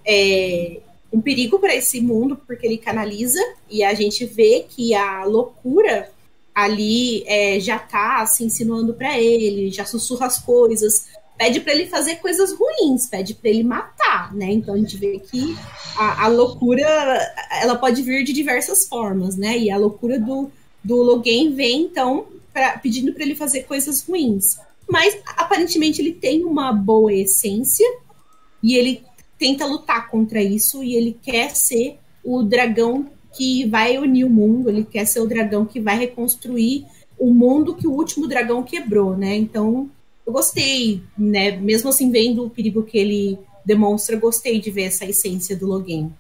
é, 0.06 0.80
um 1.12 1.22
perigo 1.22 1.60
para 1.60 1.76
esse 1.76 2.02
mundo, 2.02 2.38
porque 2.48 2.66
ele 2.66 2.78
canaliza, 2.78 3.40
e 3.70 3.84
a 3.84 3.94
gente 3.94 4.26
vê 4.26 4.66
que 4.68 4.94
a 4.94 5.24
loucura 5.24 6.10
ali 6.54 7.24
é, 7.28 7.60
já 7.60 7.78
tá 7.78 8.26
se 8.26 8.44
insinuando 8.44 8.94
para 8.94 9.20
ele, 9.20 9.72
já 9.72 9.86
sussurra 9.86 10.28
as 10.28 10.40
coisas, 10.40 11.08
pede 11.38 11.60
para 11.60 11.74
ele 11.74 11.88
fazer 11.88 12.16
coisas 12.16 12.54
ruins, 12.54 13.08
pede 13.08 13.34
para 13.34 13.50
ele 13.50 13.64
matar, 13.64 14.34
né? 14.34 14.52
Então 14.52 14.74
a 14.74 14.78
gente 14.78 14.96
vê 14.96 15.20
que 15.20 15.56
a, 15.98 16.26
a, 16.26 16.28
loucura 16.28 16.86
ela 17.62 17.76
pode 17.76 18.02
vir 18.02 18.24
de 18.24 18.32
diversas 18.32 18.88
formas, 18.88 19.36
né? 19.36 19.58
E 19.58 19.70
a 19.70 19.78
loucura 19.78 20.18
do, 20.18 20.50
do 20.86 21.02
Logan 21.02 21.52
vem 21.56 21.82
então 21.82 22.28
pra, 22.54 22.78
pedindo 22.78 23.12
para 23.12 23.24
ele 23.24 23.36
fazer 23.36 23.64
coisas 23.64 24.04
ruins. 24.04 24.60
Mas 24.88 25.18
aparentemente 25.36 26.00
ele 26.00 26.14
tem 26.14 26.46
uma 26.46 26.72
boa 26.72 27.12
essência 27.12 27.86
e 28.62 28.76
ele 28.76 29.04
tenta 29.38 29.66
lutar 29.66 30.10
contra 30.10 30.42
isso 30.42 30.84
e 30.84 30.96
ele 30.96 31.18
quer 31.24 31.56
ser 31.56 31.98
o 32.24 32.44
dragão 32.44 33.10
que 33.36 33.66
vai 33.66 33.98
unir 33.98 34.26
o 34.26 34.30
mundo, 34.30 34.70
ele 34.70 34.86
quer 34.86 35.06
ser 35.06 35.20
o 35.20 35.28
dragão 35.28 35.66
que 35.66 35.80
vai 35.80 35.98
reconstruir 35.98 36.86
o 37.18 37.34
mundo 37.34 37.76
que 37.76 37.88
o 37.88 37.92
último 37.92 38.28
dragão 38.28 38.64
quebrou, 38.64 39.18
né? 39.18 39.36
Então, 39.36 39.90
eu 40.26 40.32
gostei, 40.32 41.02
né? 41.18 41.52
Mesmo 41.52 41.90
assim, 41.90 42.12
vendo 42.12 42.46
o 42.46 42.50
perigo 42.50 42.84
que 42.84 42.98
ele 42.98 43.40
demonstra, 43.66 44.16
gostei 44.16 44.60
de 44.60 44.70
ver 44.70 44.84
essa 44.84 45.06
essência 45.06 45.56
do 45.56 45.66
Logan. 45.66 46.12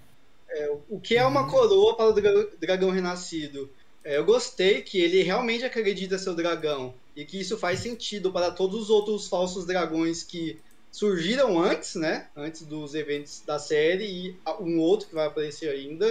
É, 0.49 0.75
o 0.89 0.99
que 0.99 1.15
é 1.15 1.25
uma 1.25 1.49
coroa 1.49 1.95
para 1.95 2.09
o 2.09 2.13
dragão 2.59 2.89
renascido? 2.89 3.69
É, 4.05 4.17
eu 4.17 4.23
gostei 4.23 4.83
que 4.83 4.99
ele 4.99 5.23
realmente 5.23 5.65
acredita 5.65 6.19
ser 6.19 6.29
o 6.29 6.35
dragão 6.35 6.93
e 7.15 7.25
que 7.25 7.39
isso 7.39 7.57
faz 7.57 7.79
sentido 7.79 8.31
para 8.31 8.51
todos 8.51 8.83
os 8.83 8.89
outros 8.91 9.27
falsos 9.27 9.65
dragões 9.65 10.21
que 10.21 10.61
surgiram 10.91 11.59
antes, 11.59 11.95
né? 11.95 12.29
Antes 12.37 12.61
dos 12.61 12.93
eventos 12.93 13.41
da 13.41 13.57
série 13.57 14.05
e 14.05 14.39
um 14.61 14.79
outro 14.79 15.07
que 15.07 15.15
vai 15.15 15.25
aparecer 15.25 15.69
ainda. 15.69 16.05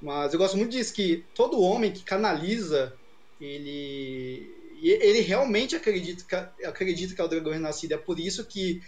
Mas 0.00 0.32
eu 0.32 0.38
gosto 0.38 0.56
muito 0.56 0.72
disso 0.72 0.92
que 0.92 1.24
todo 1.32 1.60
homem 1.60 1.92
que 1.92 2.02
canaliza 2.02 2.92
ele 3.40 4.60
ele 4.82 5.20
realmente 5.20 5.76
acredita 5.76 6.24
que, 6.24 6.66
acredita 6.66 7.14
que 7.14 7.20
é 7.20 7.24
o 7.24 7.28
dragão 7.28 7.52
renascido. 7.52 7.94
É 7.94 7.98
por 7.98 8.18
isso 8.18 8.44
que 8.44 8.80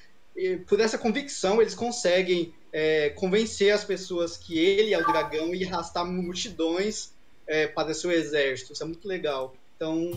por 0.66 0.80
essa 0.80 0.98
convicção 0.98 1.62
eles 1.62 1.76
conseguem 1.76 2.52
é, 2.72 3.10
convencer 3.10 3.72
as 3.72 3.84
pessoas 3.84 4.36
que 4.36 4.58
ele 4.58 4.92
é 4.92 4.98
o 4.98 5.06
dragão 5.06 5.54
e 5.54 5.64
arrastar 5.64 6.04
multidões 6.04 7.13
é, 7.46 7.66
para 7.66 7.94
seu 7.94 8.10
exército. 8.10 8.72
Isso 8.72 8.82
é 8.82 8.86
muito 8.86 9.06
legal. 9.06 9.54
Então, 9.76 10.12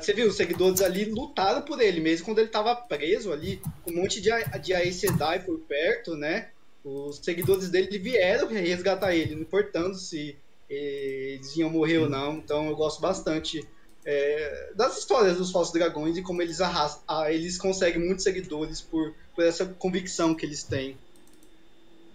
você 0.00 0.12
viu, 0.12 0.28
os 0.28 0.36
seguidores 0.36 0.82
ali 0.82 1.06
lutaram 1.06 1.62
por 1.62 1.80
ele, 1.80 2.00
mesmo 2.00 2.26
quando 2.26 2.38
ele 2.38 2.48
estava 2.48 2.76
preso 2.76 3.32
ali, 3.32 3.60
com 3.82 3.90
um 3.90 3.96
monte 3.96 4.20
de, 4.20 4.30
de 4.60 4.74
Aes 4.74 4.96
Sedai 4.96 5.42
por 5.42 5.58
perto, 5.60 6.14
né? 6.14 6.48
Os 6.84 7.16
seguidores 7.16 7.70
dele 7.70 7.98
vieram 7.98 8.48
resgatar 8.48 9.14
ele, 9.14 9.34
não 9.34 9.42
importando 9.42 9.94
se 9.96 10.36
eles 10.68 11.56
iam 11.56 11.70
morrer 11.70 11.98
ou 11.98 12.08
não. 12.08 12.36
Então, 12.36 12.68
eu 12.68 12.76
gosto 12.76 13.00
bastante 13.00 13.66
é, 14.04 14.72
das 14.74 14.98
histórias 14.98 15.38
dos 15.38 15.50
falsos 15.50 15.72
dragões 15.72 16.16
e 16.16 16.22
como 16.22 16.42
eles 16.42 16.60
arrastam, 16.60 17.02
ah, 17.08 17.32
eles 17.32 17.58
conseguem 17.58 18.04
muitos 18.04 18.24
seguidores 18.24 18.80
por, 18.80 19.14
por 19.34 19.44
essa 19.44 19.66
convicção 19.66 20.34
que 20.34 20.44
eles 20.44 20.62
têm. 20.62 20.96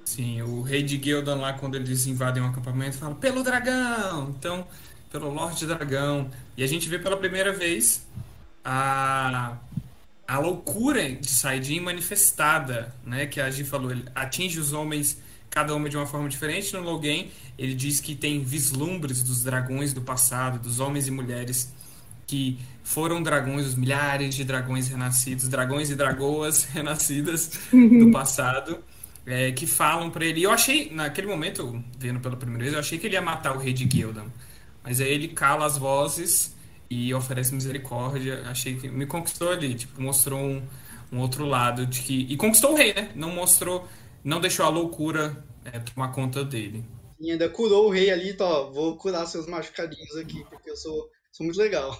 Sim, 0.05 0.41
o 0.41 0.61
rei 0.61 0.83
de 0.83 1.01
Gildan 1.01 1.35
lá, 1.35 1.53
quando 1.53 1.75
eles 1.75 2.05
invadem 2.05 2.43
um 2.43 2.47
acampamento, 2.47 2.97
fala 2.97 3.15
pelo 3.15 3.43
dragão! 3.43 4.35
Então, 4.37 4.67
pelo 5.13 5.29
Lorde 5.29 5.67
Dragão. 5.67 6.29
E 6.57 6.63
a 6.63 6.67
gente 6.67 6.89
vê 6.89 6.97
pela 6.97 7.15
primeira 7.15 7.53
vez 7.53 8.05
a, 8.65 9.55
a 10.27 10.39
loucura 10.39 11.07
de 11.13 11.29
Saidin 11.29 11.79
manifestada, 11.79 12.93
né? 13.05 13.27
Que 13.27 13.39
a 13.39 13.49
Gi 13.49 13.63
falou, 13.63 13.91
ele 13.91 14.03
atinge 14.15 14.59
os 14.59 14.73
homens, 14.73 15.21
cada 15.51 15.73
homem 15.75 15.89
de 15.91 15.95
uma 15.95 16.07
forma 16.07 16.27
diferente. 16.27 16.73
No 16.73 16.81
Logan, 16.81 17.25
ele 17.59 17.75
diz 17.75 18.01
que 18.01 18.15
tem 18.15 18.43
vislumbres 18.43 19.21
dos 19.21 19.43
dragões 19.43 19.93
do 19.93 20.01
passado, 20.01 20.57
dos 20.57 20.79
homens 20.79 21.07
e 21.07 21.11
mulheres 21.11 21.71
que 22.25 22.57
foram 22.83 23.21
dragões, 23.21 23.67
os 23.67 23.75
milhares 23.75 24.33
de 24.33 24.43
dragões 24.43 24.87
renascidos, 24.87 25.47
dragões 25.47 25.91
e 25.91 25.95
dragoas 25.95 26.63
renascidas 26.73 27.51
do 27.71 28.11
passado 28.11 28.83
é, 29.25 29.51
que 29.51 29.65
falam 29.65 30.09
para 30.09 30.25
ele. 30.25 30.41
E 30.41 30.43
eu 30.43 30.51
achei, 30.51 30.91
naquele 30.91 31.27
momento, 31.27 31.83
vendo 31.97 32.19
pela 32.19 32.35
primeira 32.35 32.63
vez, 32.63 32.73
eu 32.73 32.79
achei 32.79 32.97
que 32.97 33.07
ele 33.07 33.15
ia 33.15 33.21
matar 33.21 33.55
o 33.55 33.59
rei 33.59 33.73
de 33.73 33.89
Gildan. 33.89 34.25
Mas 34.83 34.99
aí 34.99 35.11
ele 35.11 35.29
cala 35.29 35.65
as 35.65 35.77
vozes 35.77 36.55
e 36.89 37.13
oferece 37.13 37.53
misericórdia. 37.53 38.43
Achei 38.45 38.75
que 38.75 38.89
me 38.89 39.05
conquistou 39.05 39.51
ali, 39.51 39.75
tipo, 39.75 40.01
mostrou 40.01 40.39
um, 40.39 40.61
um 41.11 41.19
outro 41.19 41.45
lado 41.45 41.85
de 41.85 42.01
que. 42.01 42.27
E 42.29 42.35
conquistou 42.35 42.73
o 42.73 42.75
rei, 42.75 42.93
né? 42.93 43.11
Não 43.15 43.29
mostrou, 43.29 43.87
não 44.23 44.41
deixou 44.41 44.65
a 44.65 44.69
loucura 44.69 45.43
é, 45.65 45.79
tomar 45.79 46.11
conta 46.11 46.43
dele. 46.43 46.83
E 47.19 47.31
ainda 47.31 47.47
curou 47.47 47.87
o 47.87 47.89
rei 47.89 48.11
ali, 48.11 48.35
ó, 48.39 48.69
vou 48.69 48.97
curar 48.97 49.25
seus 49.25 49.47
machucadinhos 49.47 50.17
aqui, 50.17 50.43
porque 50.49 50.69
eu 50.69 50.75
sou, 50.75 51.09
sou 51.31 51.45
muito 51.45 51.57
legal. 51.57 51.97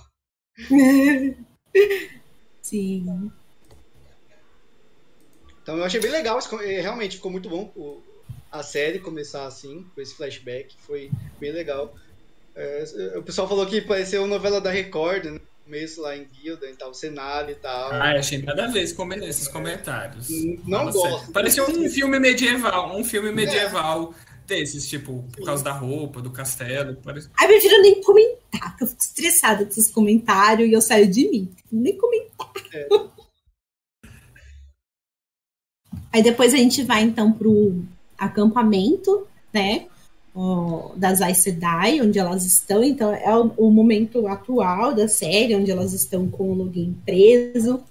Sim. 2.62 3.32
Então 5.64 5.78
eu 5.78 5.84
achei 5.84 6.00
bem 6.00 6.12
legal, 6.12 6.38
eh, 6.62 6.82
realmente 6.82 7.16
ficou 7.16 7.32
muito 7.32 7.50
bom 7.50 7.72
a 8.54 8.62
série 8.62 9.00
começar 9.00 9.48
assim, 9.48 9.84
com 9.96 10.00
esse 10.00 10.14
flashback, 10.14 10.76
foi 10.86 11.10
bem 11.40 11.52
legal. 11.52 11.92
É, 12.56 12.86
o 13.18 13.24
pessoal 13.24 13.50
falou 13.50 13.66
que 13.66 13.82
pareceu 13.82 14.22
uma 14.22 14.36
novela 14.36 14.62
da 14.62 14.70
Record, 14.70 15.26
né? 15.26 15.40
Começo 15.66 16.02
lá 16.02 16.16
em 16.16 16.26
Guilda 16.26 16.70
e 16.70 16.76
tal, 16.76 16.92
o 16.92 16.94
cenário 16.94 17.52
e 17.52 17.56
tal. 17.56 17.92
Ah, 17.92 18.12
achei 18.12 18.38
nada 18.38 18.66
a 18.66 18.68
ver 18.68 18.84
esses 18.84 19.48
comentários. 19.48 20.30
Não 20.68 20.80
Fala 20.80 20.92
gosto. 20.92 21.32
Parecia 21.32 21.64
um 21.64 21.90
filme 21.90 22.20
medieval, 22.20 22.96
um 22.96 23.04
filme 23.04 23.32
medieval 23.32 24.14
é. 24.14 24.46
desses, 24.46 24.88
tipo, 24.88 25.26
por 25.36 25.46
causa 25.46 25.64
da 25.64 25.72
roupa, 25.72 26.22
do 26.22 26.30
castelo. 26.30 26.98
Parece... 27.04 27.30
Ai, 27.40 27.48
eu 27.48 27.52
prefiro 27.54 27.82
nem 27.82 28.02
comentar, 28.02 28.72
porque 28.72 28.84
eu 28.84 28.88
fico 28.88 29.02
estressada 29.02 29.64
com 29.64 29.72
esses 29.72 29.90
comentários 29.90 30.70
e 30.70 30.74
eu 30.74 30.82
saio 30.82 31.08
de 31.08 31.28
mim. 31.28 31.52
Nem 31.72 31.98
comentar. 31.98 32.52
É. 32.72 32.88
Aí 36.14 36.22
depois 36.22 36.54
a 36.54 36.58
gente 36.58 36.84
vai 36.84 37.02
então 37.04 37.32
pro 37.32 37.84
acampamento, 38.18 39.26
né? 39.52 39.88
das 40.96 41.22
Aes 41.22 41.40
Sedai, 41.40 42.02
onde 42.02 42.18
elas 42.18 42.46
estão. 42.46 42.84
Então 42.84 43.14
é 43.14 43.38
o, 43.38 43.52
o, 43.58 43.72
momento 43.72 44.28
atual 44.28 44.94
da 44.94 45.08
série, 45.08 45.56
onde 45.56 45.70
elas 45.70 45.94
estão 45.94 46.28
com 46.28 46.52
o 46.52 46.54
Login 46.56 46.96
preso. 47.06 47.82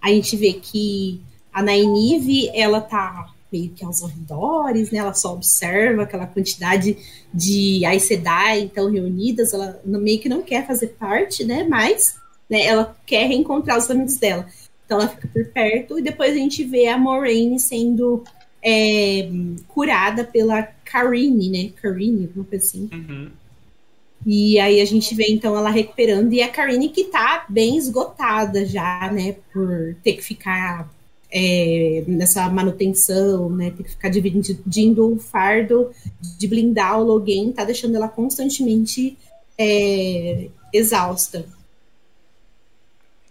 A 0.00 0.08
gente 0.08 0.36
vê 0.36 0.54
que 0.54 1.20
a 1.52 1.62
Nainive, 1.62 2.48
ela 2.54 2.80
tá 2.80 3.30
meio 3.52 3.68
que 3.70 3.84
aos 3.84 4.02
arredores, 4.02 4.90
né? 4.90 4.98
Ela 4.98 5.12
só 5.12 5.34
observa 5.34 6.04
aquela 6.04 6.26
quantidade 6.26 6.96
de 7.34 7.84
Aes 7.84 8.04
Sedai, 8.04 8.60
então 8.60 8.90
reunidas, 8.90 9.52
ela 9.52 9.80
meio 9.84 10.20
que 10.20 10.28
não 10.28 10.40
quer 10.40 10.66
fazer 10.66 10.88
parte, 10.98 11.44
né? 11.44 11.66
Mas 11.68 12.14
né, 12.48 12.62
ela 12.64 12.96
quer 13.04 13.26
reencontrar 13.26 13.76
os 13.76 13.90
amigos 13.90 14.16
dela. 14.16 14.46
Então 14.90 14.98
ela 14.98 15.08
fica 15.08 15.28
por 15.28 15.44
perto 15.46 16.00
e 16.00 16.02
depois 16.02 16.32
a 16.32 16.38
gente 16.38 16.64
vê 16.64 16.88
a 16.88 16.98
Moraine 16.98 17.60
sendo 17.60 18.24
é, 18.60 19.30
curada 19.68 20.24
pela 20.24 20.64
Karine, 20.84 21.48
né? 21.48 21.70
Karine, 21.80 22.24
alguma 22.24 22.44
coisa 22.44 22.64
assim. 22.64 22.90
Uhum. 22.92 23.30
E 24.26 24.58
aí 24.58 24.80
a 24.80 24.84
gente 24.84 25.14
vê 25.14 25.26
então 25.28 25.56
ela 25.56 25.70
recuperando 25.70 26.32
e 26.32 26.42
a 26.42 26.48
Karine 26.48 26.88
que 26.88 27.04
tá 27.04 27.46
bem 27.48 27.76
esgotada 27.76 28.66
já, 28.66 29.08
né? 29.12 29.36
Por 29.52 29.94
ter 30.02 30.14
que 30.14 30.22
ficar 30.22 30.92
é, 31.30 32.02
nessa 32.08 32.48
manutenção, 32.48 33.48
né? 33.48 33.70
Ter 33.70 33.84
que 33.84 33.90
ficar 33.90 34.08
dividindo 34.08 35.14
o 35.14 35.20
fardo 35.20 35.92
de 36.20 36.48
blindar 36.48 36.98
o 36.98 37.04
Logan, 37.04 37.52
tá 37.52 37.62
deixando 37.62 37.94
ela 37.94 38.08
constantemente 38.08 39.16
é, 39.56 40.48
exausta. 40.72 41.46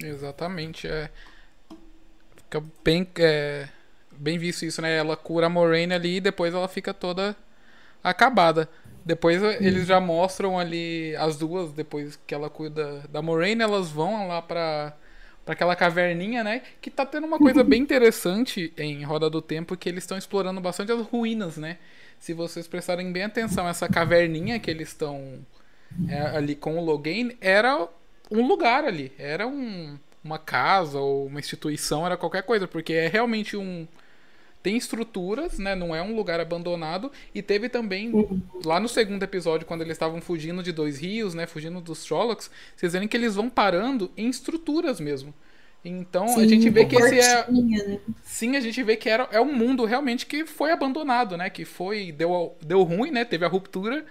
Exatamente. 0.01 0.87
É. 0.87 1.09
Fica 2.49 2.63
bem, 2.83 3.07
é, 3.19 3.67
bem 4.11 4.39
visto 4.39 4.65
isso, 4.65 4.81
né? 4.81 4.97
Ela 4.97 5.15
cura 5.15 5.45
a 5.45 5.49
Moraine 5.49 5.93
ali 5.93 6.15
e 6.15 6.21
depois 6.21 6.51
ela 6.51 6.67
fica 6.67 6.91
toda 6.95 7.37
acabada. 8.03 8.67
Depois 9.05 9.39
hum. 9.39 9.51
eles 9.59 9.85
já 9.85 9.99
mostram 9.99 10.57
ali 10.57 11.15
as 11.17 11.37
duas, 11.37 11.71
depois 11.71 12.19
que 12.25 12.33
ela 12.33 12.49
cuida 12.49 13.03
da 13.09 13.21
Moraine, 13.21 13.61
elas 13.61 13.89
vão 13.89 14.27
lá 14.27 14.41
pra, 14.41 14.97
pra 15.45 15.53
aquela 15.53 15.75
caverninha, 15.75 16.43
né? 16.43 16.63
Que 16.81 16.89
tá 16.89 17.05
tendo 17.05 17.27
uma 17.27 17.37
coisa 17.37 17.63
bem 17.63 17.83
interessante 17.83 18.73
em 18.75 19.03
Roda 19.03 19.29
do 19.29 19.43
Tempo, 19.43 19.77
que 19.77 19.87
eles 19.87 20.03
estão 20.03 20.17
explorando 20.17 20.59
bastante 20.59 20.91
as 20.91 21.01
ruínas, 21.05 21.55
né? 21.55 21.77
Se 22.17 22.33
vocês 22.33 22.67
prestarem 22.67 23.11
bem 23.11 23.25
atenção, 23.25 23.67
essa 23.67 23.87
caverninha 23.87 24.59
que 24.59 24.71
eles 24.71 24.87
estão 24.87 25.45
é, 26.07 26.19
ali 26.35 26.55
com 26.55 26.79
o 26.79 26.83
Logain 26.83 27.37
era 27.39 27.87
um 28.31 28.47
lugar 28.47 28.85
ali, 28.85 29.11
era 29.19 29.45
um 29.45 29.99
uma 30.23 30.37
casa 30.37 30.99
ou 30.99 31.27
uma 31.27 31.39
instituição, 31.39 32.05
era 32.05 32.17
qualquer 32.17 32.43
coisa, 32.43 32.67
porque 32.67 32.93
é 32.93 33.07
realmente 33.07 33.55
um 33.55 33.87
tem 34.61 34.75
estruturas, 34.75 35.57
né? 35.57 35.73
Não 35.73 35.95
é 35.95 36.01
um 36.01 36.15
lugar 36.15 36.39
abandonado. 36.39 37.11
E 37.33 37.41
teve 37.41 37.69
também, 37.69 38.11
lá 38.65 38.79
no 38.79 38.89
segundo 38.89 39.23
episódio, 39.23 39.65
quando 39.65 39.81
eles 39.81 39.93
estavam 39.93 40.19
fugindo 40.19 40.61
de 40.61 40.71
dois 40.71 40.99
rios, 40.99 41.33
né? 41.33 41.47
Fugindo 41.47 41.79
dos 41.79 42.05
Sherlocks, 42.05 42.51
vocês 42.75 42.93
verem 42.93 43.07
que 43.07 43.15
eles 43.15 43.35
vão 43.35 43.49
parando 43.49 44.11
em 44.17 44.29
estruturas 44.29 44.99
mesmo. 44.99 45.33
Então 45.83 46.27
Sim, 46.27 46.43
a 46.43 46.47
gente 46.47 46.69
vê 46.69 46.85
que 46.85 46.95
esse 46.97 47.19
é. 47.19 47.49
Né? 47.49 47.99
Sim, 48.21 48.57
a 48.57 48.59
gente 48.59 48.83
vê 48.83 48.97
que 48.97 49.07
era, 49.07 49.29
é 49.31 49.39
um 49.39 49.53
mundo 49.53 49.85
realmente 49.85 50.25
que 50.25 50.45
foi 50.45 50.71
abandonado, 50.71 51.37
né? 51.37 51.49
Que 51.49 51.63
foi. 51.63 52.11
Deu, 52.11 52.55
deu 52.61 52.83
ruim, 52.83 53.11
né? 53.11 53.23
Teve 53.23 53.45
a 53.45 53.47
ruptura. 53.47 54.05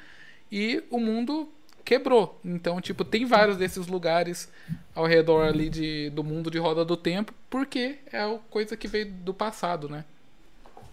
E 0.51 0.83
o 0.89 0.99
mundo 0.99 1.53
quebrou. 1.89 2.39
Então, 2.45 2.79
tipo, 2.83 3.03
tem 3.03 3.25
vários 3.25 3.57
desses 3.57 3.87
lugares 3.87 4.53
ao 4.95 5.07
redor 5.07 5.47
ali 5.47 5.71
de, 5.71 6.11
do 6.11 6.23
mundo 6.23 6.51
de 6.51 6.59
roda 6.59 6.85
do 6.85 6.99
tempo, 6.99 7.33
porque 7.49 8.01
é 8.13 8.21
a 8.21 8.39
coisa 8.51 8.77
que 8.77 8.87
veio 8.87 9.11
do 9.11 9.33
passado, 9.33 9.89
né? 9.89 10.05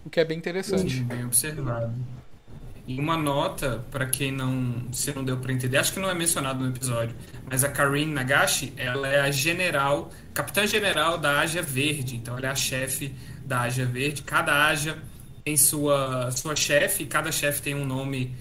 O 0.06 0.08
que 0.08 0.18
é 0.18 0.24
bem 0.24 0.38
interessante. 0.38 0.94
Sim, 0.94 1.04
bem 1.04 1.22
observado. 1.26 1.92
E 2.86 2.98
uma 2.98 3.14
nota, 3.14 3.84
para 3.90 4.06
quem 4.06 4.32
não 4.32 4.90
se 4.90 5.14
não 5.14 5.22
deu 5.22 5.36
para 5.36 5.52
entender, 5.52 5.76
acho 5.76 5.92
que 5.92 6.00
não 6.00 6.08
é 6.08 6.14
mencionado 6.14 6.64
no 6.64 6.70
episódio, 6.70 7.14
mas 7.44 7.62
a 7.62 7.68
Karin 7.68 8.06
Nagashi, 8.06 8.72
ela 8.78 9.06
é 9.06 9.20
a 9.20 9.30
general, 9.30 10.10
capitã 10.32 10.66
general 10.66 11.18
da 11.18 11.40
Ásia 11.40 11.60
Verde, 11.60 12.16
então 12.16 12.38
ela 12.38 12.46
é 12.46 12.50
a 12.50 12.54
chefe 12.54 13.14
da 13.44 13.62
Ásia 13.62 13.84
Verde. 13.84 14.22
Cada 14.22 14.68
Ásia 14.68 14.96
tem 15.44 15.58
sua, 15.58 16.30
sua 16.30 16.56
chefe, 16.56 17.04
cada 17.04 17.30
chefe 17.30 17.60
tem 17.60 17.74
um 17.74 17.84
nome 17.84 18.34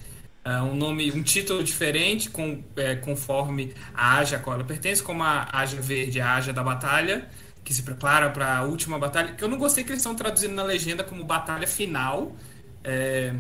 um 0.61 0.75
nome, 0.75 1.11
um 1.11 1.23
título 1.23 1.63
diferente 1.63 2.29
com, 2.29 2.63
é, 2.75 2.95
conforme 2.95 3.73
a 3.93 4.17
Aja 4.17 4.37
a 4.37 4.39
qual 4.39 4.55
ela 4.55 4.63
pertence, 4.63 5.01
como 5.01 5.23
a 5.23 5.47
Aja 5.51 5.81
Verde, 5.81 6.21
a 6.21 6.35
Aja 6.35 6.53
da 6.53 6.63
Batalha, 6.63 7.27
que 7.63 7.73
se 7.73 7.81
prepara 7.81 8.29
para 8.29 8.57
a 8.59 8.63
última 8.63 8.99
batalha. 8.99 9.33
Que 9.33 9.43
eu 9.43 9.47
não 9.47 9.57
gostei 9.57 9.83
que 9.83 9.89
eles 9.89 10.01
estão 10.01 10.13
traduzindo 10.13 10.53
na 10.53 10.63
legenda 10.63 11.03
como 11.03 11.23
batalha 11.23 11.67
final. 11.67 12.35
É, 12.83 13.33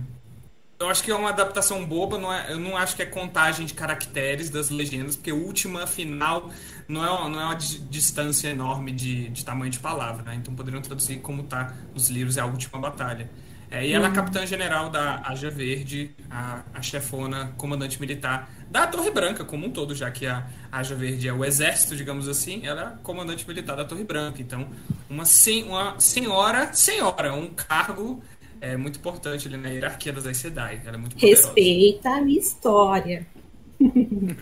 eu 0.79 0.89
acho 0.89 1.03
que 1.03 1.11
é 1.11 1.15
uma 1.15 1.29
adaptação 1.29 1.85
boba, 1.85 2.17
não 2.17 2.33
é, 2.33 2.51
eu 2.51 2.59
não 2.59 2.75
acho 2.75 2.95
que 2.95 3.01
é 3.01 3.05
contagem 3.05 3.65
de 3.65 3.73
caracteres 3.73 4.49
das 4.49 4.69
legendas, 4.69 5.15
porque 5.15 5.31
última, 5.31 5.87
final, 5.87 6.51
não 6.87 7.03
é, 7.03 7.29
não 7.29 7.39
é 7.39 7.45
uma 7.45 7.55
distância 7.55 8.49
enorme 8.49 8.91
de, 8.91 9.29
de 9.29 9.45
tamanho 9.45 9.71
de 9.71 9.79
palavra, 9.79 10.23
né? 10.23 10.35
Então 10.35 10.53
poderiam 10.53 10.81
traduzir 10.81 11.19
como 11.19 11.43
tá 11.43 11.73
nos 11.93 12.09
livros, 12.09 12.35
é 12.35 12.41
a 12.41 12.45
última 12.45 12.79
batalha. 12.79 13.29
É, 13.75 13.85
e 13.85 13.91
ela 13.91 14.05
é 14.05 14.07
a 14.07 14.09
uhum. 14.09 14.15
capitã 14.15 14.45
general 14.45 14.89
da 14.89 15.21
Aja 15.25 15.49
Verde, 15.49 16.11
a, 16.31 16.63
a 16.73 16.81
chefona, 16.81 17.53
comandante 17.57 17.99
militar 17.99 18.49
da 18.71 18.87
Torre 18.87 19.11
Branca 19.11 19.43
como 19.43 19.65
um 19.65 19.69
todo, 19.69 19.93
já 19.93 20.09
que 20.09 20.25
a 20.25 20.47
Aja 20.71 20.95
Verde 20.95 21.27
é 21.27 21.33
o 21.33 21.43
exército, 21.43 21.93
digamos 21.93 22.29
assim, 22.29 22.65
ela 22.65 22.81
é 22.81 22.85
a 22.85 22.89
comandante 22.91 23.45
militar 23.45 23.75
da 23.75 23.83
Torre 23.83 24.05
Branca. 24.05 24.41
Então, 24.41 24.65
uma, 25.09 25.25
sen, 25.25 25.63
uma 25.63 25.99
senhora, 25.99 26.71
senhora, 26.71 27.33
um 27.33 27.47
cargo 27.47 28.23
é 28.61 28.77
muito 28.77 28.97
importante 28.97 29.45
ali 29.49 29.57
na 29.57 29.67
hierarquia 29.67 30.13
das 30.13 30.25
Aes 30.25 30.37
Sedai. 30.37 30.81
Ela 30.85 30.95
é 30.95 30.97
muito 30.97 31.15
poderosa. 31.15 31.47
Respeita 31.47 32.09
a 32.11 32.21
minha 32.21 32.39
história. 32.39 33.27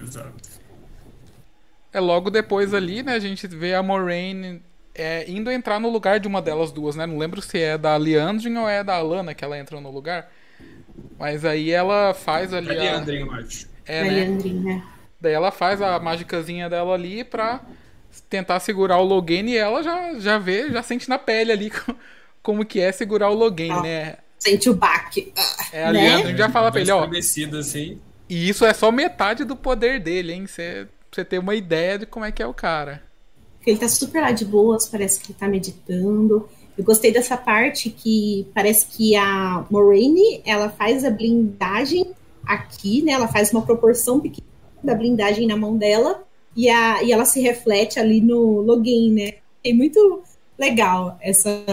Exato. 0.03 0.47
É 1.91 1.99
logo 1.99 2.29
depois 2.29 2.71
ali, 2.71 3.01
né, 3.01 3.15
a 3.15 3.19
gente 3.19 3.47
vê 3.47 3.73
a 3.73 3.81
Moraine 3.81 4.61
é, 4.95 5.29
indo 5.29 5.51
entrar 5.51 5.79
no 5.79 5.89
lugar 5.89 6.19
de 6.19 6.27
uma 6.27 6.41
delas 6.41 6.71
duas, 6.71 6.95
né? 6.95 7.05
Não 7.05 7.17
lembro 7.17 7.41
se 7.41 7.59
é 7.59 7.77
da 7.77 7.95
Leandrin 7.97 8.57
ou 8.57 8.69
é 8.69 8.83
da 8.83 8.95
Alana 8.95 9.33
que 9.33 9.43
ela 9.43 9.57
entra 9.57 9.79
no 9.81 9.91
lugar. 9.91 10.31
Mas 11.17 11.43
aí 11.43 11.71
ela 11.71 12.13
faz 12.13 12.53
ali. 12.53 12.69
A 12.69 12.73
Leandrin, 12.73 13.21
eu 13.21 13.31
acho. 13.33 13.67
É, 13.85 14.03
né? 14.03 14.25
né? 14.27 14.83
Daí 15.19 15.33
ela 15.33 15.51
faz 15.51 15.81
a 15.81 15.99
mágicazinha 15.99 16.69
dela 16.69 16.93
ali 16.93 17.23
pra 17.23 17.61
tentar 18.29 18.59
segurar 18.59 18.97
o 18.97 19.03
Logan 19.03 19.45
e 19.47 19.57
ela 19.57 19.81
já, 19.81 20.19
já 20.19 20.37
vê, 20.37 20.69
já 20.69 20.83
sente 20.83 21.09
na 21.09 21.17
pele 21.17 21.51
ali 21.51 21.71
como 22.43 22.65
que 22.65 22.79
é 22.79 22.91
segurar 22.91 23.29
o 23.29 23.33
Logan, 23.33 23.73
ah, 23.73 23.81
né? 23.81 24.17
Sente 24.37 24.69
o 24.69 24.75
baque. 24.75 25.33
É, 25.71 25.85
a 25.85 25.93
né? 25.93 26.01
Leandro 26.01 26.37
já 26.37 26.49
fala 26.49 26.71
pra 26.71 26.81
ele, 26.81 26.91
ó. 26.91 27.09
Assim. 27.57 27.99
E 28.29 28.49
isso 28.49 28.65
é 28.65 28.73
só 28.73 28.91
metade 28.91 29.43
do 29.43 29.55
poder 29.55 29.99
dele, 29.99 30.33
hein? 30.33 30.45
Você, 30.45 30.87
você 31.11 31.23
ter 31.23 31.39
uma 31.39 31.55
ideia 31.55 31.99
de 31.99 32.05
como 32.05 32.25
é 32.25 32.31
que 32.31 32.43
é 32.43 32.45
o 32.45 32.53
cara. 32.53 33.01
Ele 33.65 33.79
tá 33.79 33.87
super 33.87 34.21
lá 34.21 34.31
de 34.31 34.45
boas, 34.45 34.87
parece 34.87 35.19
que 35.19 35.31
ele 35.31 35.39
tá 35.39 35.47
meditando. 35.47 36.47
Eu 36.77 36.83
gostei 36.83 37.11
dessa 37.11 37.37
parte 37.37 37.89
que 37.89 38.47
parece 38.53 38.87
que 38.87 39.15
a 39.15 39.65
Moraine, 39.69 40.41
ela 40.45 40.69
faz 40.69 41.05
a 41.05 41.09
blindagem 41.09 42.11
aqui, 42.45 43.01
né? 43.01 43.13
Ela 43.13 43.27
faz 43.27 43.51
uma 43.51 43.61
proporção 43.61 44.19
pequena 44.19 44.47
da 44.83 44.95
blindagem 44.95 45.47
na 45.47 45.55
mão 45.55 45.77
dela 45.77 46.23
e, 46.55 46.69
a, 46.69 47.03
e 47.03 47.11
ela 47.11 47.25
se 47.25 47.39
reflete 47.39 47.99
ali 47.99 48.21
no 48.21 48.61
login, 48.61 49.11
né? 49.11 49.33
É 49.63 49.71
muito 49.73 50.21
legal 50.57 51.17
essa, 51.21 51.63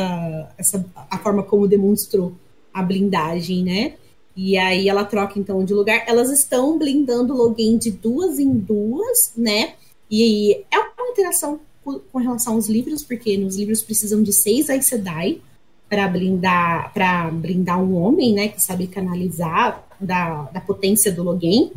essa 0.56 0.84
a 1.10 1.18
forma 1.18 1.42
como 1.42 1.66
demonstrou 1.66 2.34
a 2.72 2.82
blindagem, 2.82 3.64
né? 3.64 3.94
E 4.36 4.56
aí 4.56 4.88
ela 4.88 5.04
troca 5.04 5.38
então 5.38 5.64
de 5.64 5.74
lugar. 5.74 6.04
Elas 6.06 6.30
estão 6.30 6.78
blindando 6.78 7.34
o 7.34 7.36
login 7.36 7.76
de 7.78 7.90
duas 7.90 8.38
em 8.38 8.52
duas, 8.52 9.32
né? 9.36 9.74
E 10.10 10.64
é 10.70 10.78
uma 10.78 11.10
interação 11.10 11.60
com 12.12 12.18
relação 12.18 12.54
aos 12.54 12.68
livros, 12.68 13.02
porque 13.02 13.36
nos 13.36 13.56
livros 13.56 13.82
precisam 13.82 14.22
de 14.22 14.32
seis 14.32 14.70
Aes 14.70 14.86
Sedai 14.86 15.40
para 15.88 16.06
blindar 16.06 16.92
para 16.94 17.30
blindar 17.30 17.82
um 17.82 17.96
homem, 17.96 18.32
né, 18.32 18.48
que 18.48 18.62
sabe 18.62 18.86
canalizar 18.86 19.84
da, 20.00 20.42
da 20.44 20.60
potência 20.60 21.10
do 21.10 21.22
Logan. 21.22 21.70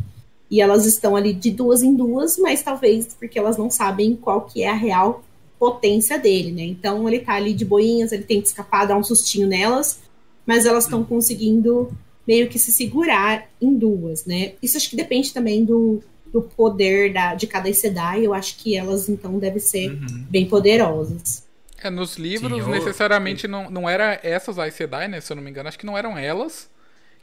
E 0.51 0.61
elas 0.61 0.85
estão 0.85 1.15
ali 1.15 1.33
de 1.33 1.49
duas 1.49 1.81
em 1.81 1.95
duas, 1.95 2.37
mas 2.37 2.61
talvez 2.61 3.15
porque 3.19 3.39
elas 3.39 3.57
não 3.57 3.71
sabem 3.71 4.15
qual 4.15 4.41
que 4.41 4.61
é 4.61 4.69
a 4.69 4.75
real 4.75 5.23
potência 5.57 6.19
dele, 6.19 6.51
né? 6.51 6.63
Então 6.63 7.07
ele 7.07 7.19
tá 7.19 7.33
ali 7.33 7.53
de 7.53 7.65
boinhas, 7.65 8.11
ele 8.11 8.23
tenta 8.23 8.47
escapar, 8.47 8.85
dar 8.85 8.97
um 8.97 9.03
sustinho 9.03 9.47
nelas, 9.47 10.01
mas 10.45 10.65
elas 10.65 10.83
estão 10.83 11.03
conseguindo 11.03 11.89
meio 12.27 12.49
que 12.49 12.59
se 12.59 12.71
segurar 12.71 13.49
em 13.61 13.73
duas, 13.73 14.25
né? 14.25 14.53
Isso 14.61 14.77
acho 14.77 14.89
que 14.89 14.95
depende 14.95 15.33
também 15.33 15.63
do, 15.65 16.01
do 16.33 16.41
poder 16.41 17.13
da, 17.13 17.35
de 17.35 17.45
cada 17.45 17.71
Sedai. 17.71 18.25
Eu 18.25 18.33
acho 18.33 18.57
que 18.57 18.75
elas 18.75 19.07
então 19.07 19.37
devem 19.37 19.59
ser 19.59 19.91
uhum. 19.91 20.25
bem 20.29 20.47
poderosas. 20.47 21.47
É, 21.81 21.89
nos 21.89 22.17
livros, 22.17 22.51
Sim, 22.51 22.59
eu... 22.59 22.67
necessariamente 22.69 23.47
não, 23.47 23.69
não 23.69 23.87
era 23.87 24.19
essas 24.23 24.57
Aes 24.57 24.73
Sedai, 24.73 25.07
né? 25.07 25.21
Se 25.21 25.31
eu 25.31 25.35
não 25.35 25.43
me 25.43 25.49
engano, 25.49 25.69
acho 25.69 25.77
que 25.77 25.85
não 25.85 25.97
eram 25.97 26.17
elas 26.17 26.69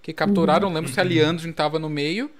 que 0.00 0.12
capturaram. 0.12 0.68
Uhum. 0.68 0.74
Lembro 0.74 0.92
se 0.92 1.00
a 1.00 1.04
Liandrin 1.04 1.50
estava 1.50 1.78
no 1.78 1.90
meio. 1.90 2.30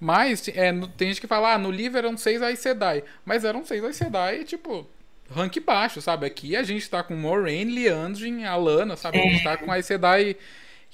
Mas 0.00 0.48
é, 0.48 0.72
tem 0.96 1.08
gente 1.08 1.20
que 1.20 1.26
fala, 1.26 1.54
ah, 1.54 1.58
no 1.58 1.70
livro 1.70 1.98
eram 1.98 2.16
seis 2.16 2.42
Aes 2.42 2.58
Sedai. 2.58 3.04
Mas 3.24 3.44
eram 3.44 3.64
seis 3.64 3.84
Aes 3.84 3.96
Sedai, 3.96 4.44
tipo, 4.44 4.86
rank 5.30 5.58
baixo, 5.60 6.00
sabe? 6.00 6.26
Aqui 6.26 6.56
a 6.56 6.62
gente 6.62 6.88
tá 6.88 7.02
com 7.02 7.14
Moraine, 7.14 7.74
Liandrin, 7.74 8.44
Alana, 8.44 8.96
sabe? 8.96 9.18
É. 9.18 9.20
A 9.20 9.30
gente 9.30 9.44
tá 9.44 9.56
com 9.56 9.70
Aes 9.70 9.86
Sedai 9.86 10.36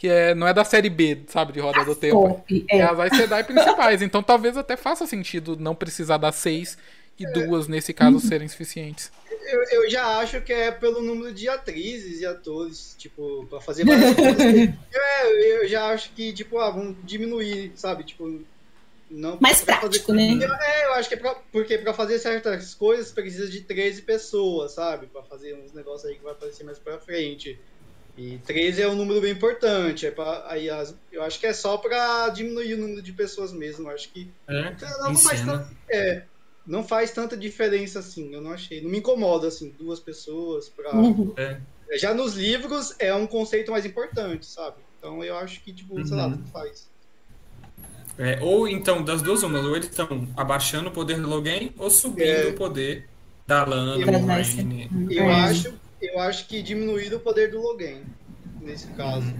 que 0.01 0.09
é, 0.09 0.35
não 0.35 0.49
é 0.49 0.55
da 0.55 0.65
série 0.65 0.89
B, 0.89 1.25
sabe, 1.27 1.53
de 1.53 1.61
Roda 1.61 1.83
a 1.83 1.85
do 1.85 1.95
Tempo. 1.95 2.43
é. 2.71 2.79
é 2.79 2.83
as 2.83 2.99
Aes 2.99 3.15
Sedai 3.19 3.45
principais. 3.45 4.01
Então 4.01 4.23
talvez 4.23 4.57
até 4.57 4.75
faça 4.75 5.07
sentido 5.07 5.59
não 5.59 5.75
precisar 5.75 6.17
das 6.17 6.37
seis 6.37 6.79
e 7.19 7.27
é. 7.27 7.31
duas, 7.33 7.69
nesse 7.69 7.93
caso, 7.93 8.15
uhum. 8.15 8.19
serem 8.19 8.49
suficientes. 8.49 9.13
Eu, 9.31 9.63
eu, 9.65 9.91
já 9.91 10.19
acho 10.21 10.41
que 10.41 10.55
é 10.55 10.71
pelo 10.71 11.03
número 11.03 11.35
de 11.35 11.51
atrizes 11.51 12.23
e 12.23 12.25
atores, 12.25 12.95
tipo, 12.97 13.47
pra 13.51 13.61
fazer 13.61 13.85
várias 13.85 14.15
coisas. 14.15 14.75
Eu, 14.91 15.31
eu 15.61 15.69
já 15.69 15.93
acho 15.93 16.13
que, 16.13 16.33
tipo, 16.33 16.59
ah, 16.59 16.71
vamos 16.71 16.97
diminuir, 17.05 17.73
sabe? 17.75 18.03
Tipo, 18.05 18.41
não 19.11 19.37
mais 19.39 19.61
prático, 19.61 20.07
fazer... 20.07 20.35
né? 20.35 20.47
É, 20.63 20.87
eu 20.87 20.95
acho 20.95 21.11
que 21.11 21.15
é 21.15 21.19
pra, 21.19 21.35
porque 21.53 21.77
para 21.77 21.93
fazer 21.93 22.19
certas 22.21 22.75
coisas 22.75 23.13
precisa 23.13 23.51
de 23.51 23.61
13 23.61 24.01
pessoas, 24.01 24.73
sabe? 24.73 25.09
Para 25.09 25.23
fazer 25.25 25.53
uns 25.63 25.75
negócios 25.75 26.11
aí 26.11 26.17
que 26.17 26.25
vai 26.25 26.33
aparecer 26.33 26.65
mais 26.65 26.79
para 26.79 26.99
frente. 26.99 27.59
E 28.21 28.39
13 28.45 28.83
é 28.83 28.89
um 28.89 28.95
número 28.95 29.19
bem 29.19 29.33
importante. 29.33 30.07
É 30.07 30.11
pra, 30.11 30.45
aí 30.47 30.69
as, 30.69 30.95
eu 31.11 31.23
acho 31.23 31.41
que 31.41 31.47
é 31.47 31.55
só 31.55 31.79
para 31.79 32.29
diminuir 32.29 32.75
o 32.75 32.79
número 32.79 33.01
de 33.01 33.15
pessoas 33.15 33.51
mesmo. 33.51 33.89
Eu 33.89 33.95
acho 33.95 34.11
que 34.11 34.31
é, 34.47 34.75
não, 35.01 35.17
faz 35.17 35.41
tanta, 35.41 35.71
é, 35.89 36.23
não 36.67 36.85
faz 36.85 37.13
tanta 37.13 37.35
diferença 37.35 38.01
assim. 38.01 38.35
Eu 38.35 38.43
não 38.43 38.53
achei. 38.53 38.83
Não 38.83 38.91
me 38.91 38.99
incomoda 38.99 39.49
assim, 39.49 39.75
duas 39.79 39.99
pessoas 39.99 40.69
para. 40.69 40.95
Uhum. 40.95 41.33
É. 41.35 41.61
Já 41.95 42.13
nos 42.13 42.35
livros 42.35 42.95
é 42.99 43.15
um 43.15 43.27
conceito 43.27 43.71
mais 43.71 43.87
importante, 43.87 44.45
sabe? 44.45 44.77
Então 44.99 45.25
eu 45.25 45.35
acho 45.39 45.63
que, 45.63 45.73
tipo, 45.73 45.97
uhum. 45.97 46.05
sei 46.05 46.15
lá, 46.15 46.29
não 46.29 46.37
uhum. 46.37 46.45
faz. 46.53 46.91
É, 48.19 48.39
ou 48.43 48.69
então, 48.69 49.03
das 49.03 49.23
duas, 49.23 49.43
uma, 49.43 49.61
ou 49.61 49.75
eles 49.75 49.89
estão 49.89 50.29
abaixando 50.37 50.91
o 50.91 50.93
poder 50.93 51.19
do 51.19 51.27
Logan 51.27 51.71
ou 51.79 51.89
subindo 51.89 52.29
é. 52.29 52.47
o 52.49 52.53
poder 52.53 53.09
da 53.47 53.65
Lana, 53.65 53.97
eu, 53.97 54.07
eu 55.11 55.29
acho, 55.31 55.75
eu 56.01 56.19
acho 56.21 56.47
que 56.47 56.63
diminuir 56.63 57.13
o 57.15 57.21
poder 57.21 57.51
do 57.51 57.61
Logan, 57.61 58.03
nesse 58.61 58.87
caso. 58.89 59.33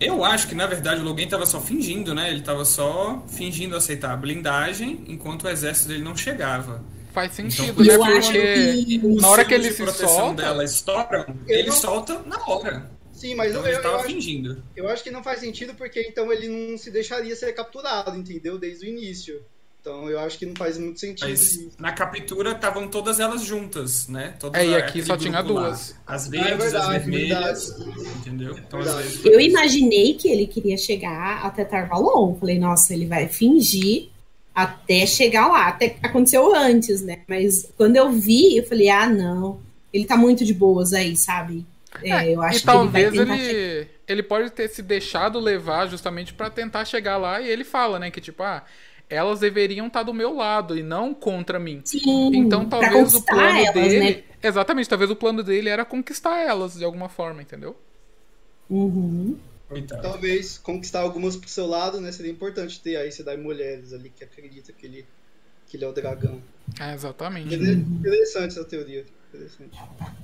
Eu 0.00 0.24
acho 0.24 0.48
que, 0.48 0.54
na 0.54 0.66
verdade, 0.66 1.02
o 1.02 1.04
Logan 1.04 1.24
estava 1.24 1.44
só 1.44 1.60
fingindo, 1.60 2.14
né? 2.14 2.30
Ele 2.30 2.40
estava 2.40 2.64
só 2.64 3.22
fingindo 3.28 3.76
aceitar 3.76 4.12
a 4.12 4.16
blindagem 4.16 5.04
enquanto 5.06 5.44
o 5.44 5.48
exército 5.48 5.88
dele 5.88 6.02
não 6.02 6.16
chegava. 6.16 6.82
Faz 7.12 7.38
então, 7.38 7.50
sentido, 7.50 7.82
então, 7.82 7.98
né? 7.98 8.20
Porque 8.20 8.84
que... 8.84 8.98
na 9.20 9.28
hora 9.28 9.44
que 9.44 9.52
ele 9.52 9.70
se 9.70 9.86
solta... 9.92 10.42
dela 10.42 10.64
estouram, 10.64 11.26
ele 11.46 11.68
não... 11.68 11.76
solta 11.76 12.18
na 12.20 12.38
hora. 12.46 12.90
Sim, 13.12 13.34
mas 13.34 13.50
então 13.50 13.66
eu, 13.66 13.78
ele 13.78 13.86
eu, 13.86 13.98
fingindo. 14.00 14.52
Acho, 14.52 14.62
eu 14.76 14.88
acho 14.88 15.02
que 15.02 15.10
não 15.10 15.22
faz 15.22 15.40
sentido 15.40 15.74
porque 15.74 16.00
então 16.00 16.32
ele 16.32 16.48
não 16.48 16.78
se 16.78 16.90
deixaria 16.90 17.36
ser 17.36 17.52
capturado, 17.52 18.16
entendeu? 18.16 18.58
Desde 18.58 18.86
o 18.86 18.88
início. 18.88 19.44
Então 19.80 20.10
eu 20.10 20.20
acho 20.20 20.38
que 20.38 20.44
não 20.44 20.54
faz 20.54 20.76
muito 20.76 21.00
sentido. 21.00 21.26
Mas 21.26 21.68
na 21.78 21.92
captura 21.92 22.52
estavam 22.52 22.86
todas 22.86 23.18
elas 23.18 23.42
juntas, 23.42 24.08
né? 24.08 24.34
Todas 24.38 24.60
é, 24.60 24.66
e 24.66 24.74
aqui 24.74 25.02
só 25.02 25.16
tinha 25.16 25.42
duas. 25.42 25.90
Lá. 26.06 26.14
As 26.14 26.28
verdes, 26.28 26.50
ah, 26.50 26.54
é 26.54 26.56
verdade, 26.56 26.76
as 26.76 27.04
vermelhas. 27.04 28.16
Entendeu? 28.16 28.58
Então, 28.58 28.82
vezes... 28.82 29.24
Eu 29.24 29.40
imaginei 29.40 30.14
que 30.14 30.28
ele 30.28 30.46
queria 30.46 30.76
chegar 30.76 31.46
até 31.46 31.64
Tarvalon. 31.64 32.34
Falei, 32.34 32.58
nossa, 32.58 32.92
ele 32.92 33.06
vai 33.06 33.26
fingir 33.26 34.10
até 34.54 35.06
chegar 35.06 35.48
lá. 35.48 35.68
Até 35.68 35.96
aconteceu 36.02 36.54
antes, 36.54 37.00
né? 37.00 37.20
Mas 37.26 37.72
quando 37.78 37.96
eu 37.96 38.12
vi, 38.12 38.58
eu 38.58 38.64
falei, 38.64 38.90
ah, 38.90 39.08
não. 39.08 39.60
Ele 39.92 40.04
tá 40.04 40.16
muito 40.16 40.44
de 40.44 40.52
boas 40.52 40.92
aí, 40.92 41.16
sabe? 41.16 41.64
É, 42.02 42.10
é, 42.10 42.34
eu 42.34 42.42
acho 42.42 42.58
e 42.58 42.60
que 42.60 42.66
talvez 42.66 43.12
ele, 43.12 43.32
ele, 43.32 43.88
ele, 44.06 44.22
pode 44.22 44.50
ter 44.50 44.68
se 44.68 44.80
deixado 44.80 45.40
levar 45.40 45.88
justamente 45.88 46.32
para 46.32 46.48
tentar 46.48 46.84
chegar 46.84 47.16
lá 47.16 47.40
e 47.40 47.48
ele 47.48 47.64
fala, 47.64 47.98
né, 47.98 48.12
que 48.12 48.20
tipo, 48.20 48.44
ah, 48.44 48.64
elas 49.10 49.40
deveriam 49.40 49.88
estar 49.88 50.00
tá 50.00 50.04
do 50.04 50.14
meu 50.14 50.34
lado 50.34 50.78
e 50.78 50.82
não 50.82 51.12
contra 51.12 51.58
mim. 51.58 51.82
Sim, 51.84 52.30
então 52.36 52.66
talvez 52.68 53.14
o 53.14 53.22
plano 53.22 53.58
elas, 53.58 53.74
dele, 53.74 54.14
né? 54.14 54.22
exatamente, 54.42 54.88
talvez 54.88 55.10
o 55.10 55.16
plano 55.16 55.42
dele 55.42 55.68
era 55.68 55.84
conquistar 55.84 56.38
elas 56.38 56.74
de 56.74 56.84
alguma 56.84 57.08
forma, 57.08 57.42
entendeu? 57.42 57.76
Uhum. 58.70 59.36
Então. 59.72 60.00
Talvez 60.00 60.58
conquistar 60.58 61.00
algumas 61.00 61.36
pro 61.36 61.48
seu 61.48 61.66
lado, 61.66 62.00
né? 62.00 62.10
Seria 62.12 62.30
importante 62.30 62.80
ter 62.80 62.96
aí 62.96 63.10
você 63.10 63.22
dá 63.22 63.36
mulheres 63.36 63.92
ali 63.92 64.10
que 64.10 64.24
acredita 64.24 64.72
que 64.72 64.86
ele, 64.86 65.06
que 65.66 65.76
ele 65.76 65.84
é 65.84 65.88
o 65.88 65.92
dragão. 65.92 66.40
É, 66.80 66.94
exatamente. 66.94 67.54
Interessante 67.54 68.52
essa 68.52 68.64
teoria. 68.64 69.04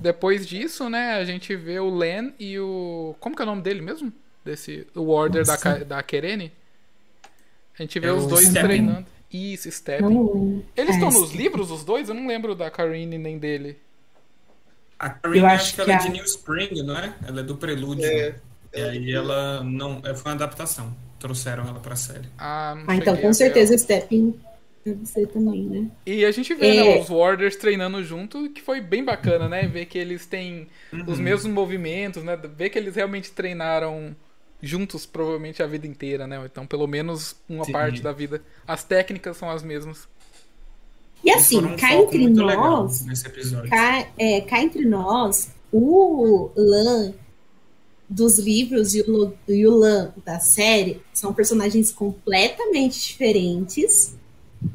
Depois 0.01 0.47
disso, 0.47 0.91
né, 0.91 1.15
a 1.15 1.25
gente 1.25 1.55
vê 1.55 1.79
o 1.79 1.95
Len 1.95 2.35
e 2.39 2.59
o. 2.59 3.15
Como 3.21 3.37
que 3.37 3.43
é 3.43 3.45
o 3.45 3.47
nome 3.47 3.63
dele 3.63 3.81
mesmo? 3.81 4.13
Desse. 4.45 4.87
O 4.95 5.09
Order 5.09 5.45
da, 5.45 5.57
da 5.85 6.03
Kerene? 6.03 6.53
A 7.79 7.83
gente 7.83 7.99
vê 8.01 8.09
É 8.09 8.13
os 8.13 8.27
dois 8.27 8.47
Stepping. 8.49 8.67
treinando. 8.67 9.07
Isso, 9.33 9.71
Stepping. 9.71 10.65
Eles 10.77 10.91
é, 10.93 10.95
estão 10.95 11.11
nos 11.11 11.31
sim. 11.31 11.37
livros, 11.37 11.71
os 11.71 11.85
dois? 11.85 12.09
Eu 12.09 12.15
não 12.15 12.27
lembro 12.27 12.55
da 12.55 12.71
Karine 12.71 13.19
nem 13.19 13.39
dele. 13.39 13.77
A 14.99 15.11
Karine, 15.11 15.41
Eu 15.41 15.47
acho, 15.47 15.75
que 15.75 15.81
ela 15.81 15.93
é 15.93 15.99
de 15.99 16.07
a- 16.09 16.11
New 16.11 16.25
Spring, 16.25 16.83
não 16.83 16.97
é? 16.99 17.15
Ela 17.27 17.41
é 17.41 17.43
do 17.43 17.57
Prelúdio. 17.57 18.05
É, 18.07 18.35
E 18.75 18.81
aí 18.81 19.13
ela 19.13 19.63
não. 19.65 20.01
é, 20.05 20.15
Foi 20.15 20.31
uma 20.33 20.37
adaptação. 20.37 20.95
Trouxeram 21.19 21.67
ela 21.69 21.81
pra 21.81 21.97
série. 21.97 22.29
Ah, 22.39 22.77
Ah, 22.87 22.95
então 22.97 23.17
com 23.17 23.33
certeza 23.33 23.77
Stepping 23.77 24.39
deve 24.85 25.05
ser 25.07 25.27
também, 25.29 25.65
né? 25.65 25.87
E 26.07 26.25
a 26.25 26.31
gente 26.31 26.55
vê 26.55 26.77
É. 26.77 26.85
né, 26.97 27.01
os 27.01 27.09
Warders 27.11 27.57
treinando 27.57 28.03
junto, 28.05 28.49
que 28.51 28.61
foi 28.63 28.81
bem 28.81 29.03
bacana, 29.05 29.49
né? 29.49 29.67
Ver 29.67 29.87
que 29.87 29.99
eles 29.99 30.25
têm 30.27 30.69
os 31.07 31.19
mesmos 31.19 31.53
movimentos, 31.53 32.23
né? 32.23 32.37
Ver 32.37 32.71
que 32.71 32.79
eles 32.79 32.95
realmente 32.95 33.33
treinaram 33.33 34.15
juntos, 34.67 35.07
provavelmente 35.07 35.63
a 35.63 35.67
vida 35.67 35.87
inteira, 35.87 36.27
né? 36.27 36.43
Então, 36.45 36.67
pelo 36.67 36.87
menos 36.87 37.37
uma 37.49 37.65
Sim. 37.65 37.73
parte 37.73 38.03
da 38.03 38.13
vida. 38.13 38.43
As 38.67 38.85
técnicas 38.85 39.37
são 39.37 39.49
as 39.51 39.63
mesmas. 39.63 40.09
E 41.25 41.31
assim, 41.31 41.59
um 41.59 41.77
cá 41.77 41.95
entre 41.95 42.29
nós, 42.29 43.05
cá, 43.69 44.07
é, 44.19 44.41
cá 44.43 44.63
entre 44.63 44.85
nós, 44.85 45.51
o 45.73 46.51
Lan 46.57 47.15
dos 48.09 48.39
livros 48.39 48.95
e 48.95 49.01
o, 49.03 49.33
e 49.49 49.67
o 49.67 49.77
Lan 49.77 50.13
da 50.25 50.39
série 50.39 51.03
são 51.13 51.35
personagens 51.35 51.91
completamente 51.91 53.01
diferentes. 53.01 54.16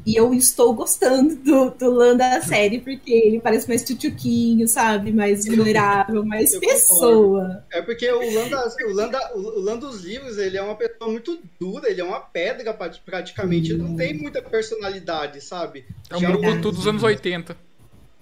E 0.06 0.16
eu 0.16 0.32
estou 0.34 0.74
gostando 0.74 1.36
do, 1.36 1.70
do 1.70 1.90
Lan 1.90 2.16
da 2.16 2.40
série, 2.42 2.80
porque 2.80 3.12
ele 3.12 3.40
parece 3.40 3.68
mais 3.68 3.82
tchutchuquinho, 3.84 4.66
sabe? 4.66 5.12
Mais 5.12 5.46
vulnerável, 5.46 6.24
mais 6.24 6.52
eu 6.52 6.60
pessoa. 6.60 7.64
É 7.72 7.80
porque 7.82 8.10
o 8.10 8.34
Landa, 8.34 8.68
o, 8.86 8.92
Landa, 8.92 9.32
o 9.36 9.60
Landa 9.60 9.86
dos 9.86 10.02
livros, 10.04 10.38
ele 10.38 10.56
é 10.56 10.62
uma 10.62 10.74
pessoa 10.74 11.10
muito 11.10 11.38
dura, 11.60 11.90
ele 11.90 12.00
é 12.00 12.04
uma 12.04 12.20
pedra 12.20 12.72
pra- 12.74 12.90
praticamente, 13.04 13.72
ele 13.72 13.82
não 13.82 13.96
tem 13.96 14.14
muita 14.16 14.40
personalidade, 14.42 15.40
sabe? 15.40 15.84
É 16.10 16.16
um 16.16 16.60
tudo 16.60 16.76
dos 16.76 16.86
anos 16.86 17.02
80. 17.02 17.56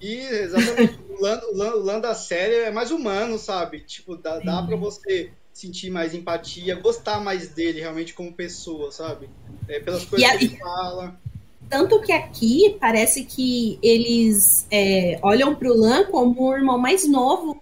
E 0.01 0.17
exatamente, 0.17 0.99
o 1.11 1.23
Lan, 1.23 1.41
o, 1.53 1.57
Lan, 1.57 1.75
o 1.75 1.81
Lan 1.85 2.01
da 2.01 2.15
série 2.15 2.55
é 2.55 2.71
mais 2.71 2.91
humano, 2.91 3.39
sabe? 3.39 3.81
Tipo, 3.81 4.17
dá, 4.17 4.39
dá 4.39 4.63
pra 4.63 4.77
você 4.77 5.31
sentir 5.53 5.91
mais 5.91 6.15
empatia, 6.15 6.75
gostar 6.77 7.21
mais 7.21 7.49
dele 7.49 7.81
realmente 7.81 8.15
como 8.15 8.33
pessoa, 8.33 8.91
sabe? 8.91 9.29
É, 9.69 9.79
pelas 9.79 10.05
coisas 10.07 10.27
E 10.27 10.31
a- 10.31 10.39
que 10.39 10.45
ele 10.47 10.57
fala. 10.57 11.21
Tanto 11.71 12.01
que 12.01 12.13
aqui 12.13 12.77
parece 12.81 13.25
que 13.25 13.79
eles 13.83 14.67
é, 14.71 15.19
olham 15.23 15.55
pro 15.55 15.73
Lan 15.75 16.05
como 16.11 16.49
o 16.49 16.55
irmão 16.55 16.77
mais 16.79 17.09
novo 17.09 17.57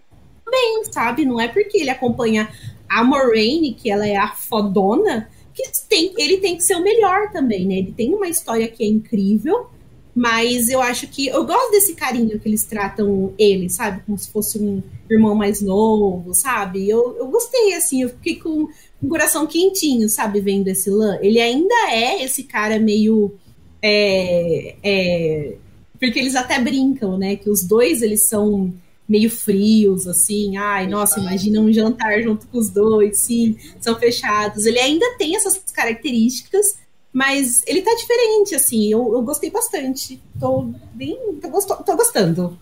também, 0.45 0.83
sabe? 0.91 1.25
Não 1.25 1.39
é 1.39 1.47
porque 1.47 1.79
ele 1.79 1.91
acompanha 1.91 2.49
a 2.89 3.05
Moraine, 3.05 3.75
que 3.75 3.91
ela 3.91 4.07
é 4.07 4.17
a 4.17 4.29
fodona, 4.29 5.29
que 5.55 5.63
tem, 5.89 6.15
ele 6.17 6.39
tem 6.39 6.57
que 6.57 6.63
ser 6.63 6.77
o 6.77 6.83
melhor 6.83 7.31
também, 7.31 7.67
né? 7.67 7.75
Ele 7.75 7.93
tem 7.93 8.15
uma 8.15 8.29
história 8.29 8.67
que 8.67 8.83
é 8.83 8.87
incrível, 8.87 9.67
mas 10.15 10.69
eu 10.69 10.81
acho 10.81 11.07
que 11.07 11.27
eu 11.27 11.45
gosto 11.45 11.71
desse 11.71 11.95
carinho 11.95 12.41
que 12.41 12.49
eles 12.49 12.65
tratam 12.65 13.35
ele, 13.39 13.69
sabe? 13.69 14.03
Como 14.07 14.19
se 14.19 14.31
fosse 14.31 14.59
um 14.59 14.83
irmão 15.11 15.35
mais 15.35 15.61
novo, 15.61 16.35
sabe? 16.35 16.89
Eu, 16.89 17.15
eu 17.19 17.29
gostei, 17.29 17.75
assim, 17.75 18.03
eu 18.03 18.09
fiquei 18.09 18.37
com, 18.37 18.69
o 19.03 19.09
coração 19.09 19.47
quentinho, 19.47 20.09
sabe? 20.09 20.41
Vendo 20.41 20.69
esse 20.69 20.91
Lan. 20.91 21.19
Ele 21.21 21.41
ainda 21.41 21.75
é 21.91 22.23
esse 22.23 22.45
cara 22.45 22.79
meio. 22.79 23.35
É, 23.83 24.77
é, 24.83 25.57
porque 25.99 26.19
eles 26.19 26.35
até 26.35 26.59
brincam, 26.61 27.17
né? 27.19 27.37
Que 27.37 27.51
os 27.51 27.63
dois 27.63 28.03
eles 28.03 28.23
são 28.23 28.73
meio 29.09 29.31
frios, 29.31 30.07
assim. 30.07 30.57
Ai, 30.57 30.87
nossa, 30.87 31.19
imagina 31.19 31.61
um 31.61 31.73
jantar 31.73 32.21
junto 32.23 32.47
com 32.49 32.59
os 32.59 32.69
dois, 32.71 33.19
sim, 33.19 33.57
são 33.81 33.99
fechados. 33.99 34.67
Ele 34.67 34.79
ainda 34.79 35.17
tem 35.17 35.35
essas 35.35 35.59
características, 35.73 36.79
mas 37.13 37.63
ele 37.67 37.83
tá 37.83 37.95
diferente, 37.95 38.55
assim. 38.55 38.93
Eu, 38.93 39.13
eu 39.13 39.23
gostei 39.23 39.51
bastante. 39.51 40.23
Tô 40.39 40.63
bem. 40.93 41.17
Tô, 41.41 41.49
gosto, 41.49 41.83
tô 41.85 41.97
gostando. 41.97 42.59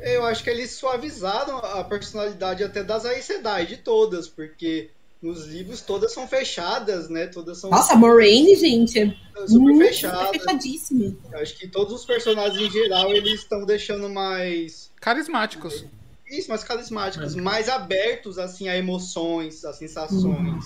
Eu 0.00 0.24
acho 0.24 0.44
que 0.44 0.50
eles 0.50 0.72
suavizaram 0.72 1.56
a 1.56 1.82
personalidade 1.82 2.62
até 2.62 2.84
das 2.84 3.04
Aes 3.04 3.24
Sedai, 3.24 3.66
de 3.66 3.78
todas, 3.78 4.28
porque 4.28 4.90
nos 5.22 5.46
livros 5.46 5.80
todas 5.80 6.12
são 6.12 6.28
fechadas, 6.28 7.08
né? 7.08 7.26
Todas 7.26 7.58
são 7.58 7.70
Nossa, 7.70 7.94
a 7.94 7.96
Moraine, 7.96 8.54
gente, 8.54 8.98
é 9.00 9.14
super 9.46 9.58
muito 9.58 9.84
fechadas. 9.86 10.28
fechadíssima. 10.30 11.16
Acho 11.34 11.56
que 11.58 11.66
todos 11.68 11.94
os 11.94 12.04
personagens 12.04 12.60
em 12.60 12.70
geral 12.70 13.12
eles 13.12 13.40
estão 13.40 13.64
deixando 13.64 14.08
mais 14.08 14.90
Carismáticos. 15.00 15.84
isso, 16.30 16.48
mais 16.48 16.62
carismáticos, 16.64 17.34
mais 17.34 17.68
abertos 17.68 18.38
assim 18.38 18.68
a 18.68 18.76
emoções, 18.76 19.64
a 19.64 19.72
sensações. 19.72 20.64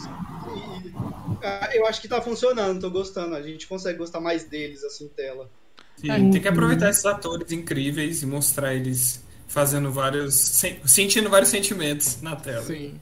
E, 1.42 1.46
ah, 1.46 1.70
eu 1.74 1.86
acho 1.86 2.00
que 2.00 2.08
tá 2.08 2.20
funcionando, 2.20 2.80
tô 2.80 2.90
gostando. 2.90 3.34
A 3.36 3.42
gente 3.42 3.66
consegue 3.66 3.98
gostar 3.98 4.20
mais 4.20 4.44
deles 4.44 4.82
assim 4.84 5.08
tela. 5.08 5.48
Sim, 5.96 6.30
tem 6.30 6.40
que 6.40 6.48
aproveitar 6.48 6.88
esses 6.90 7.04
atores 7.04 7.52
incríveis 7.52 8.22
e 8.22 8.26
mostrar 8.26 8.74
eles 8.74 9.22
fazendo 9.46 9.92
vários. 9.92 10.34
sen- 10.34 10.80
sentindo 10.86 11.28
vários 11.28 11.50
sentimentos 11.50 12.20
na 12.22 12.34
tela. 12.36 12.62
Sim. 12.64 12.98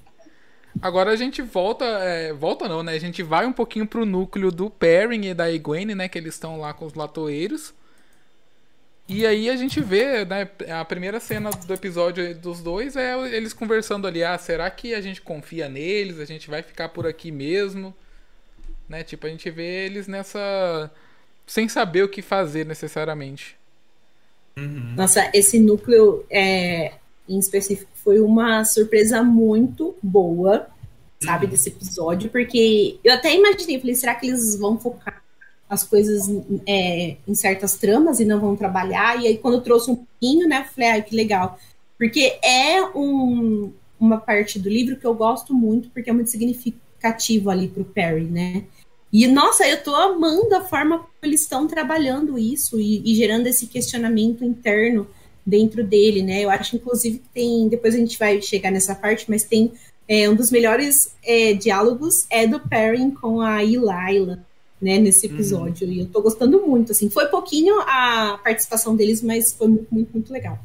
Agora 0.80 1.10
a 1.10 1.16
gente 1.16 1.42
volta, 1.42 1.84
é, 1.84 2.32
volta 2.32 2.68
não, 2.68 2.82
né? 2.82 2.92
A 2.92 2.98
gente 2.98 3.22
vai 3.22 3.46
um 3.46 3.52
pouquinho 3.52 3.86
pro 3.86 4.06
núcleo 4.06 4.50
do 4.50 4.70
Perrin 4.70 5.26
e 5.26 5.34
da 5.34 5.50
Egwene, 5.50 5.94
né? 5.94 6.08
Que 6.08 6.18
eles 6.18 6.34
estão 6.34 6.60
lá 6.60 6.72
com 6.72 6.86
os 6.86 6.94
latoeiros. 6.94 7.74
E 9.08 9.26
aí 9.26 9.48
a 9.48 9.56
gente 9.56 9.80
vê, 9.80 10.24
né? 10.24 10.48
A 10.78 10.84
primeira 10.84 11.18
cena 11.18 11.50
do 11.50 11.72
episódio 11.72 12.34
dos 12.34 12.60
dois 12.60 12.94
é 12.94 13.18
eles 13.34 13.52
conversando 13.54 14.06
ali. 14.06 14.22
Ah, 14.22 14.36
será 14.36 14.70
que 14.70 14.94
a 14.94 15.00
gente 15.00 15.22
confia 15.22 15.68
neles? 15.68 16.20
A 16.20 16.26
gente 16.26 16.50
vai 16.50 16.62
ficar 16.62 16.90
por 16.90 17.06
aqui 17.06 17.32
mesmo? 17.32 17.94
Né? 18.88 19.02
Tipo, 19.02 19.26
a 19.26 19.30
gente 19.30 19.50
vê 19.50 19.86
eles 19.86 20.06
nessa... 20.06 20.90
Sem 21.46 21.68
saber 21.68 22.02
o 22.02 22.08
que 22.08 22.20
fazer 22.20 22.66
necessariamente. 22.66 23.56
Nossa, 24.96 25.30
esse 25.32 25.58
núcleo 25.58 26.26
é, 26.28 26.92
em 27.28 27.38
específico 27.38 27.90
foi 27.94 28.20
uma 28.20 28.64
surpresa 28.64 29.22
muito 29.22 29.94
boa, 30.02 30.68
sabe, 31.22 31.46
desse 31.46 31.68
episódio, 31.68 32.30
porque 32.30 32.98
eu 33.04 33.12
até 33.12 33.34
imaginei, 33.34 33.78
falei, 33.78 33.94
será 33.94 34.14
que 34.14 34.26
eles 34.26 34.56
vão 34.56 34.78
focar 34.78 35.22
as 35.68 35.84
coisas 35.84 36.22
é, 36.66 37.16
em 37.26 37.34
certas 37.34 37.76
tramas 37.76 38.20
e 38.20 38.24
não 38.24 38.40
vão 38.40 38.56
trabalhar? 38.56 39.20
E 39.20 39.26
aí, 39.26 39.38
quando 39.38 39.54
eu 39.54 39.60
trouxe 39.60 39.90
um 39.90 39.96
pouquinho, 39.96 40.48
né, 40.48 40.60
eu 40.60 40.72
falei, 40.72 40.90
ai, 40.90 41.02
que 41.02 41.14
legal. 41.14 41.58
Porque 41.98 42.38
é 42.42 42.82
um, 42.94 43.72
uma 43.98 44.18
parte 44.18 44.58
do 44.58 44.68
livro 44.68 44.96
que 44.96 45.06
eu 45.06 45.14
gosto 45.14 45.52
muito, 45.52 45.90
porque 45.90 46.08
é 46.08 46.12
muito 46.12 46.30
significativo 46.30 47.50
ali 47.50 47.68
pro 47.68 47.84
Perry, 47.84 48.24
né? 48.24 48.64
E, 49.12 49.26
nossa, 49.26 49.66
eu 49.66 49.82
tô 49.82 49.94
amando 49.94 50.54
a 50.54 50.60
forma 50.60 50.98
como 50.98 51.10
eles 51.22 51.42
estão 51.42 51.66
trabalhando 51.66 52.38
isso 52.38 52.78
e, 52.78 53.02
e 53.10 53.14
gerando 53.14 53.46
esse 53.46 53.66
questionamento 53.66 54.44
interno 54.44 55.06
dentro 55.48 55.82
dele, 55.82 56.22
né? 56.22 56.44
Eu 56.44 56.50
acho, 56.50 56.76
inclusive, 56.76 57.18
que 57.18 57.28
tem. 57.32 57.68
Depois 57.68 57.94
a 57.94 57.98
gente 57.98 58.18
vai 58.18 58.40
chegar 58.42 58.70
nessa 58.70 58.94
parte, 58.94 59.24
mas 59.28 59.44
tem 59.44 59.72
é, 60.06 60.28
um 60.28 60.34
dos 60.34 60.50
melhores 60.50 61.14
é, 61.24 61.54
diálogos 61.54 62.26
é 62.28 62.46
do 62.46 62.60
Perrin 62.60 63.10
com 63.10 63.40
a 63.40 63.64
Elila, 63.64 64.44
né? 64.80 64.98
Nesse 64.98 65.26
episódio. 65.26 65.88
E 65.88 66.00
eu 66.00 66.06
tô 66.06 66.20
gostando 66.20 66.60
muito, 66.66 66.92
assim. 66.92 67.08
Foi 67.08 67.26
pouquinho 67.26 67.80
a 67.80 68.38
participação 68.44 68.94
deles, 68.94 69.22
mas 69.22 69.54
foi 69.54 69.68
muito, 69.68 69.86
muito, 69.90 70.12
muito 70.12 70.32
legal. 70.32 70.58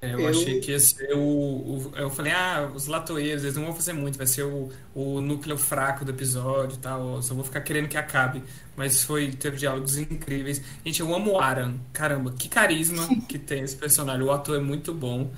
É, 0.00 0.14
eu, 0.14 0.20
Eu- 0.20 0.28
achei 0.28 0.60
que 0.60 0.70
ia 0.70 0.78
ser 0.78 1.12
o, 1.14 1.18
o- 1.18 1.92
Eu 1.96 2.08
falei, 2.10 2.32
ah, 2.32 2.70
os 2.72 2.86
latoeiros, 2.86 3.42
eles 3.42 3.56
não 3.56 3.64
vão 3.64 3.74
fazer 3.74 3.92
muito, 3.92 4.16
vai 4.16 4.26
ser 4.28 4.44
o, 4.44 4.70
o 4.94 5.20
núcleo 5.20 5.58
fraco 5.58 6.04
do 6.04 6.12
episódio 6.12 6.76
e 6.76 6.78
tal. 6.78 7.20
Só 7.22 7.34
vou 7.34 7.42
ficar 7.44 7.60
querendo 7.62 7.88
que 7.88 7.96
acabe. 7.96 8.42
Mas 8.76 9.02
foi, 9.02 9.32
teve 9.32 9.56
diálogos 9.56 9.98
incríveis. 9.98 10.62
Gente, 10.86 11.00
eu 11.00 11.12
amo 11.14 11.32
o 11.32 11.40
Aran. 11.40 11.74
Caramba, 11.92 12.32
que 12.32 12.48
carisma 12.48 13.08
que 13.28 13.38
tem 13.38 13.62
esse 13.62 13.76
personagem. 13.76 14.22
O 14.22 14.30
ator 14.30 14.56
é 14.56 14.60
muito 14.60 14.94
bom. 14.94 15.32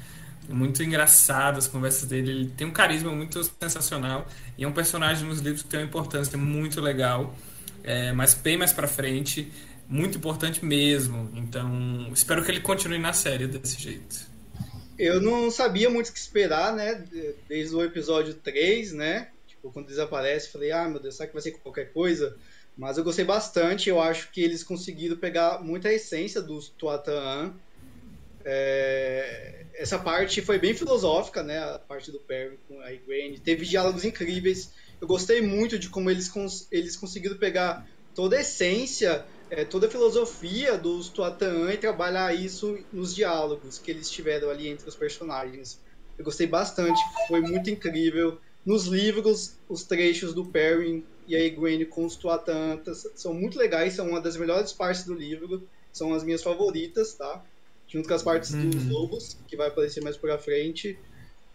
Muito 0.48 0.82
engraçado 0.82 1.58
as 1.58 1.66
conversas 1.68 2.06
dele. 2.08 2.30
Ele 2.30 2.46
tem 2.50 2.66
um 2.66 2.72
carisma 2.72 3.12
muito 3.12 3.42
sensacional. 3.62 4.26
E 4.58 4.64
é 4.64 4.68
um 4.68 4.72
personagem 4.72 5.26
nos 5.26 5.40
livros 5.40 5.62
que 5.62 5.68
tem 5.68 5.80
uma 5.80 5.86
importância 5.86 6.36
muito 6.36 6.80
legal. 6.82 7.34
É, 7.82 8.12
mas 8.12 8.34
bem 8.34 8.58
mais 8.58 8.72
pra 8.74 8.86
frente. 8.86 9.50
Muito 9.88 10.18
importante 10.18 10.62
mesmo. 10.64 11.30
Então, 11.34 12.10
espero 12.12 12.44
que 12.44 12.50
ele 12.50 12.60
continue 12.60 12.98
na 12.98 13.12
série 13.14 13.46
desse 13.46 13.80
jeito. 13.80 14.28
Eu 15.00 15.18
não 15.18 15.50
sabia 15.50 15.88
muito 15.88 16.10
o 16.10 16.12
que 16.12 16.18
esperar, 16.18 16.76
né? 16.76 17.02
Desde 17.48 17.74
o 17.74 17.82
episódio 17.82 18.34
3, 18.34 18.92
né? 18.92 19.30
Tipo, 19.46 19.72
quando 19.72 19.86
desaparece, 19.86 20.52
falei, 20.52 20.72
ah, 20.72 20.86
meu 20.86 21.00
Deus, 21.00 21.16
será 21.16 21.26
que 21.26 21.32
vai 21.32 21.40
ser 21.40 21.52
qualquer 21.52 21.90
coisa? 21.90 22.36
Mas 22.76 22.98
eu 22.98 23.04
gostei 23.04 23.24
bastante, 23.24 23.88
eu 23.88 23.98
acho 23.98 24.30
que 24.30 24.42
eles 24.42 24.62
conseguiram 24.62 25.16
pegar 25.16 25.62
muita 25.62 25.90
essência 25.90 26.42
dos 26.42 26.68
Tuatan. 26.68 27.54
É, 28.44 29.64
Essa 29.74 29.98
parte 29.98 30.42
foi 30.42 30.58
bem 30.58 30.74
filosófica, 30.74 31.42
né? 31.42 31.58
A 31.58 31.78
parte 31.78 32.12
do 32.12 32.20
Perry 32.20 32.58
com 32.68 32.78
a 32.80 32.92
Egwene. 32.92 33.38
Teve 33.38 33.64
diálogos 33.64 34.04
incríveis. 34.04 34.70
Eu 35.00 35.08
gostei 35.08 35.40
muito 35.40 35.78
de 35.78 35.88
como 35.88 36.10
eles, 36.10 36.28
cons 36.28 36.68
eles 36.70 36.94
conseguiram 36.94 37.38
pegar 37.38 37.88
toda 38.14 38.36
a 38.36 38.40
essência 38.40 39.24
é, 39.50 39.64
toda 39.64 39.86
a 39.86 39.90
filosofia 39.90 40.78
dos 40.78 41.08
Tuatan 41.10 41.72
e 41.72 41.76
trabalhar 41.78 42.34
isso 42.34 42.78
nos 42.92 43.14
diálogos 43.14 43.78
que 43.78 43.90
eles 43.90 44.10
tiveram 44.10 44.50
ali 44.50 44.68
entre 44.68 44.88
os 44.88 44.96
personagens. 44.96 45.80
Eu 46.16 46.24
gostei 46.24 46.46
bastante, 46.46 47.00
foi 47.28 47.40
muito 47.40 47.70
incrível. 47.70 48.40
Nos 48.64 48.86
livros, 48.86 49.58
os 49.68 49.84
trechos 49.84 50.34
do 50.34 50.50
Perry 50.52 51.08
e 51.26 51.34
a 51.34 51.40
Egwene 51.40 51.86
com 51.86 52.04
os 52.04 52.16
Tuatantas 52.16 53.02
são 53.16 53.32
muito 53.34 53.58
legais, 53.58 53.94
são 53.94 54.08
uma 54.08 54.20
das 54.20 54.36
melhores 54.36 54.72
partes 54.72 55.04
do 55.04 55.14
livro, 55.14 55.68
são 55.92 56.12
as 56.12 56.22
minhas 56.22 56.42
favoritas, 56.42 57.14
tá? 57.16 57.44
Junto 57.88 58.06
com 58.06 58.14
as 58.14 58.22
partes 58.22 58.52
Uhum. 58.52 58.70
dos 58.70 58.88
lobos, 58.88 59.36
que 59.48 59.56
vai 59.56 59.68
aparecer 59.68 60.02
mais 60.02 60.16
pra 60.16 60.38
frente. 60.38 60.96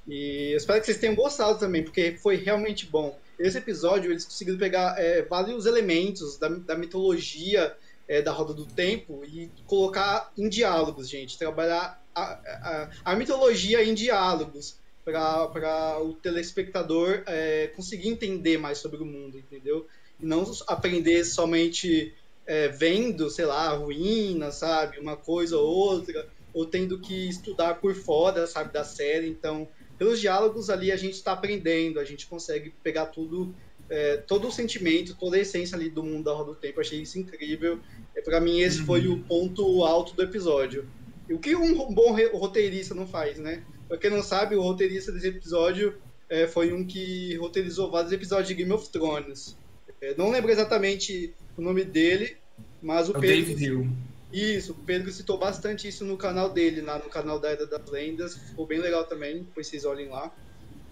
E 0.08 0.51
eu 0.53 0.58
espero 0.58 0.79
que 0.79 0.86
vocês 0.86 0.99
tenham 0.99 1.15
gostado 1.15 1.60
também, 1.60 1.84
porque 1.84 2.17
foi 2.21 2.36
realmente 2.36 2.88
bom. 2.88 3.19
Esse 3.39 3.58
episódio, 3.58 4.12
eles 4.12 4.25
conseguiram 4.25 4.58
pegar 4.60 4.99
é, 4.99 5.23
vários 5.23 5.65
elementos 5.65 6.38
da, 6.38 6.47
da 6.49 6.75
mitologia 6.77 7.75
é, 8.08 8.22
da 8.22 8.32
Roda 8.32 8.54
do 8.54 8.65
Tempo 8.65 9.24
e 9.26 9.50
colocar 9.65 10.32
em 10.38 10.48
diálogos, 10.50 11.10
gente. 11.10 11.38
Trabalhar 11.38 12.04
a, 12.13 12.22
a, 12.24 12.89
a 13.06 13.15
mitologia 13.15 13.84
em 13.84 13.94
diálogos 13.94 14.80
para 15.04 16.02
o 16.02 16.13
telespectador 16.13 17.24
é, 17.28 17.68
conseguir 17.76 18.10
entender 18.10 18.58
mais 18.58 18.80
sobre 18.80 19.02
o 19.02 19.06
mundo, 19.06 19.38
entendeu? 19.38 19.86
E 20.20 20.26
não 20.26 20.50
aprender 20.68 21.24
somente 21.24 22.13
é, 22.46 22.70
vendo, 22.70 23.30
sei 23.30 23.46
lá, 23.46 23.70
ruínas, 23.76 24.56
sabe? 24.56 25.00
Uma 25.00 25.15
coisa 25.15 25.58
ou 25.58 25.68
outra, 25.68 26.28
ou 26.54 26.65
tendo 26.65 27.00
que 27.00 27.28
estudar 27.28 27.76
por 27.76 27.94
fora, 27.94 28.48
sabe, 28.48 28.72
da 28.74 28.84
série. 28.84 29.28
Então, 29.28 29.68
pelos 29.98 30.20
diálogos 30.20 30.70
ali 30.70 30.91
a 30.91 30.98
gente 30.98 31.13
está 31.13 31.34
aprendendo, 31.34 32.00
a 32.00 32.04
gente 32.04 32.28
consegue 32.28 32.74
pegar 32.84 33.08
tudo, 33.08 33.54
é, 33.89 34.17
todo 34.17 34.48
o 34.48 34.52
sentimento, 34.52 35.15
toda 35.15 35.38
a 35.38 35.39
essência 35.39 35.76
ali 35.76 35.89
do 35.89 36.04
mundo 36.04 36.26
da 36.26 36.34
Roda 36.34 36.52
do 36.52 36.56
Tempo. 36.56 36.82
Achei 36.82 37.02
isso 37.02 37.19
incrível. 37.19 37.80
É, 38.15 38.21
para 38.21 38.39
mim, 38.39 38.60
esse 38.60 38.82
foi 38.82 39.08
o 39.08 39.19
ponto 39.19 39.84
alto 39.84 40.15
do 40.15 40.24
episódio. 40.24 40.88
E 41.28 41.34
o 41.34 41.39
que 41.39 41.56
um 41.56 41.93
bom 41.93 42.15
roteirista 42.34 42.93
não 42.93 43.08
faz, 43.08 43.38
né? 43.38 43.63
Pra 43.88 43.98
quem 43.98 44.10
não 44.10 44.21
sabe, 44.21 44.56
o 44.56 44.62
roteirista 44.62 45.12
desse 45.12 45.28
episódio 45.28 45.95
é, 46.30 46.48
foi 46.48 46.74
um 46.74 46.86
que 46.86 47.36
roteirizou 47.36 47.89
vários 47.89 48.12
episódios 48.12 48.48
de 48.48 48.56
Game 48.56 48.71
of 48.71 48.89
Thrones. 48.89 49.58
É, 50.02 50.15
não 50.15 50.32
lembro 50.32 50.52
exatamente 50.52 51.34
o 51.58 51.62
nome 51.62 51.84
dele, 51.84 52.38
mas 52.82 53.10
o 53.10 53.13
É 53.13 53.17
o 53.17 53.21
Pedro. 53.21 53.38
David 53.38 53.65
Hill. 53.65 53.88
Isso, 54.32 54.74
o 54.74 54.76
Pedro 54.76 55.12
citou 55.12 55.38
bastante 55.38 55.88
isso 55.88 56.04
no 56.04 56.17
canal 56.17 56.50
dele, 56.50 56.82
lá 56.82 56.98
no 56.98 57.10
canal 57.10 57.39
da 57.39 57.50
Era 57.50 57.65
das 57.65 57.89
Lendas. 57.89 58.36
Ficou 58.36 58.65
bem 58.65 58.80
legal 58.80 59.06
também, 59.06 59.43
depois 59.43 59.67
vocês 59.67 59.86
olhem 59.86 60.10
lá. 60.10 60.36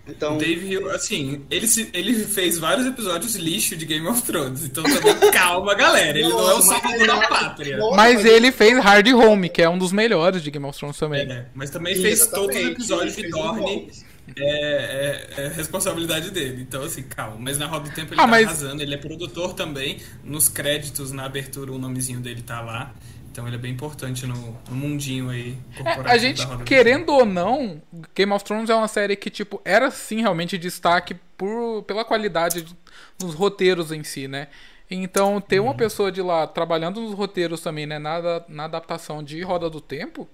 Então, 0.06 0.36
O 0.36 0.38
Dave 0.38 0.68
Hill, 0.68 0.92
assim, 0.92 1.46
ele, 1.50 1.66
se- 1.66 1.90
ele 1.94 2.14
fez 2.26 2.58
vários 2.60 2.86
episódios 2.86 3.36
lixo 3.36 3.74
de 3.78 3.86
Game 3.86 4.06
of 4.06 4.22
Thrones. 4.24 4.66
Então 4.66 4.84
também 4.84 5.16
calma, 5.32 5.74
galera. 5.76 6.20
Ele 6.20 6.28
não 6.28 6.50
é 6.50 6.54
o 6.56 6.62
salvador 6.62 7.08
da 7.08 7.28
pátria. 7.28 7.78
Nossa, 7.78 7.96
Mas 7.96 8.26
ele 8.26 8.52
fez 8.52 8.78
Hard 8.84 9.08
Home, 9.14 9.48
que 9.48 9.62
é 9.62 9.70
um 9.70 9.78
dos 9.78 9.94
melhores 9.94 10.44
de 10.44 10.52
Game 10.52 10.66
of 10.66 10.78
Thrones 10.78 10.98
também. 10.98 11.22
É, 11.22 11.46
mas 11.56 11.70
também 11.70 11.96
fez 11.96 12.28
todos 12.28 12.54
os 12.56 12.62
episódios 12.64 13.16
de 13.16 13.30
Dorne. 13.30 13.90
É, 14.38 15.28
é- 15.38 15.42
é 15.44 15.48
responsabilidade 15.50 16.32
dele. 16.32 16.62
Então, 16.62 16.84
assim, 16.84 17.04
calma. 17.04 17.38
Mas 17.40 17.58
na 17.58 17.66
Roda 17.68 17.90
do 17.90 17.96
Tempo 17.96 18.14
ele 18.14 18.20
Ah, 18.20 18.24
tá 18.24 18.28
mas- 18.28 18.46
arrasando. 18.48 18.82
Ele 18.82 18.94
é 18.94 18.98
produtor 18.98 19.54
também. 19.54 20.00
Nos 20.24 20.50
créditos, 20.50 21.12
na 21.12 21.26
abertura, 21.26 21.72
o 21.72 21.78
nomezinho 21.78 22.20
dele 22.20 22.42
tá 22.42 22.60
lá. 22.62 22.94
Então 23.34 23.48
ele 23.48 23.56
é 23.56 23.60
bem 23.60 23.72
importante 23.72 24.28
no, 24.28 24.36
no 24.70 24.76
mundinho 24.76 25.32
aí 25.32 25.58
É, 25.72 25.78
corporativo 25.78 26.08
a 26.14 26.18
gente, 26.20 26.48
querendo 26.66 27.10
ou 27.12 27.26
não, 27.26 27.82
Game 28.14 28.32
of 28.32 28.46
Thrones 28.46 28.70
é 28.70 28.76
uma 28.76 28.88
série 28.88 29.16
que, 29.16 29.32
tipo, 29.32 29.60
era 29.66 29.90
sim 29.90 30.22
realmente 30.22 30.56
destaque 30.56 31.16
por, 31.36 31.82
pela 31.82 32.06
qualidade 32.06 32.62
de- 32.62 32.78
dos 33.18 33.34
roteiros 33.34 33.92
em 33.92 34.04
si, 34.04 34.28
né? 34.28 34.50
Então, 34.90 35.42
ter 35.42 35.60
Uhum. 35.60 35.66
uma 35.66 35.74
pessoa 35.74 36.12
de 36.12 36.22
lá 36.22 36.46
trabalhando 36.46 37.02
nos 37.02 37.16
roteiros 37.16 37.60
também, 37.60 37.88
né? 37.88 37.98
Na, 37.98 38.44
na 38.48 38.66
adaptação 38.66 39.24
de 39.24 39.42
Roda 39.42 39.68
do 39.68 39.82
Tempo, 39.82 40.30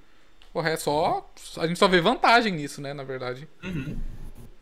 o 0.54 0.60
resto 0.60 0.84
só. 0.86 1.32
A 1.58 1.68
gente 1.68 1.80
só 1.80 1.88
vê 1.88 2.02
vantagem 2.02 2.52
nisso, 2.52 2.82
né? 2.82 2.94
Na 2.94 3.04
verdade. 3.04 3.48
Uhum. 3.64 3.96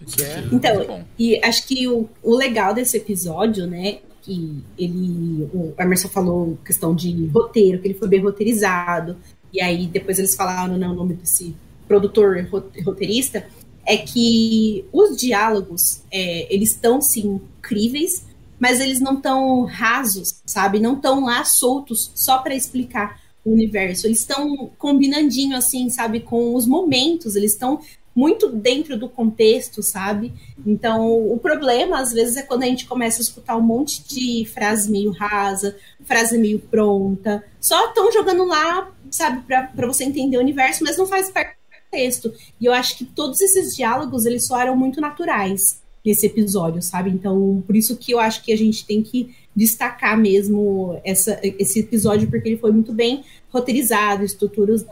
Que 0.06 0.23
é 0.23 0.43
Então. 0.52 1.08
E 1.17 1.43
acho 1.43 1.65
que 1.67 1.88
o, 1.88 2.08
o 2.21 2.36
legal 2.38 2.71
desse 2.76 2.97
episódio, 2.97 3.65
né, 3.65 3.97
que 4.27 4.61
ele, 4.77 5.49
o 5.53 5.73
Emerson 5.79 6.09
falou 6.09 6.57
questão 6.65 6.93
de 6.93 7.27
roteiro, 7.27 7.79
que 7.81 7.87
ele 7.87 7.93
foi 7.93 8.09
bem 8.09 8.21
roteirizado, 8.21 9.15
e 9.53 9.61
aí 9.61 9.87
depois 9.87 10.19
eles 10.19 10.35
falaram 10.35 10.77
né, 10.77 10.87
o 10.87 10.93
nome 10.93 11.13
desse 11.13 11.55
produtor 11.87 12.45
ro- 12.51 12.69
roteirista, 12.83 13.47
é 13.85 13.95
que 13.95 14.83
os 14.91 15.15
diálogos, 15.15 16.01
é, 16.11 16.53
eles 16.53 16.71
estão, 16.71 17.01
sim, 17.01 17.39
incríveis, 17.59 18.25
mas 18.59 18.81
eles 18.81 18.99
não 18.99 19.13
estão 19.15 19.63
rasos, 19.63 20.41
sabe? 20.45 20.79
Não 20.79 20.95
estão 20.95 21.23
lá 21.23 21.45
soltos 21.45 22.11
só 22.13 22.39
para 22.39 22.53
explicar 22.53 23.21
o 23.45 23.53
universo. 23.53 24.07
Eles 24.07 24.19
estão 24.19 24.71
combinandinho, 24.77 25.55
assim, 25.55 25.89
sabe? 25.89 26.19
Com 26.19 26.53
os 26.53 26.67
momentos, 26.67 27.35
eles 27.37 27.53
estão 27.53 27.79
muito 28.17 28.49
dentro 28.49 28.97
do 28.97 29.08
contexto, 29.08 29.84
sabe? 29.84 30.34
Então, 30.65 31.32
o 31.32 31.38
problema, 31.38 31.99
às 31.99 32.12
vezes, 32.12 32.36
é 32.36 32.41
quando 32.41 32.63
a 32.63 32.65
gente 32.65 32.88
começa 32.88 33.19
a 33.19 33.21
escutar 33.21 33.56
um 33.56 33.62
monte 33.62 34.03
de 34.08 34.43
frase 34.45 34.89
meio 34.89 35.12
rasa, 35.12 35.77
frase 36.03 36.36
meio 36.39 36.58
pronta, 36.58 37.43
só 37.62 37.89
estão 37.89 38.12
jogando 38.12 38.43
lá, 38.43 38.91
sabe, 39.12 39.43
pra 39.45 39.86
você 39.86 40.03
entender 40.03 40.36
o 40.38 40.39
universo, 40.39 40.84
mas 40.84 40.97
não 40.97 41.06
faz 41.06 41.30
parte 41.30 41.51
do 41.51 41.91
texto. 41.91 42.34
E 42.60 42.65
eu 42.65 42.73
acho 42.73 42.97
que 42.97 43.06
todos 43.06 43.39
esses 43.39 43.75
diálogos, 43.75 44.25
eles 44.25 44.47
soaram 44.47 44.75
muito 44.75 44.99
naturais 44.99 45.80
nesse 46.03 46.25
episódio, 46.25 46.82
sabe? 46.82 47.12
Então, 47.12 47.63
por 47.67 47.75
isso 47.75 47.95
que 47.97 48.13
eu 48.13 48.19
acho 48.19 48.43
que 48.43 48.51
a 48.51 48.58
gente 48.58 48.84
tem 48.84 49.03
que 49.03 49.36
destacar 49.56 50.17
mesmo 50.17 50.99
essa, 51.03 51.39
esse 51.43 51.82
episódio, 51.82 52.27
porque 52.27 52.49
ele 52.49 52.58
foi 52.58 52.71
muito 52.71 52.91
bem 52.91 53.23
roteirizado, 53.51 54.23
estruturas. 54.23 54.84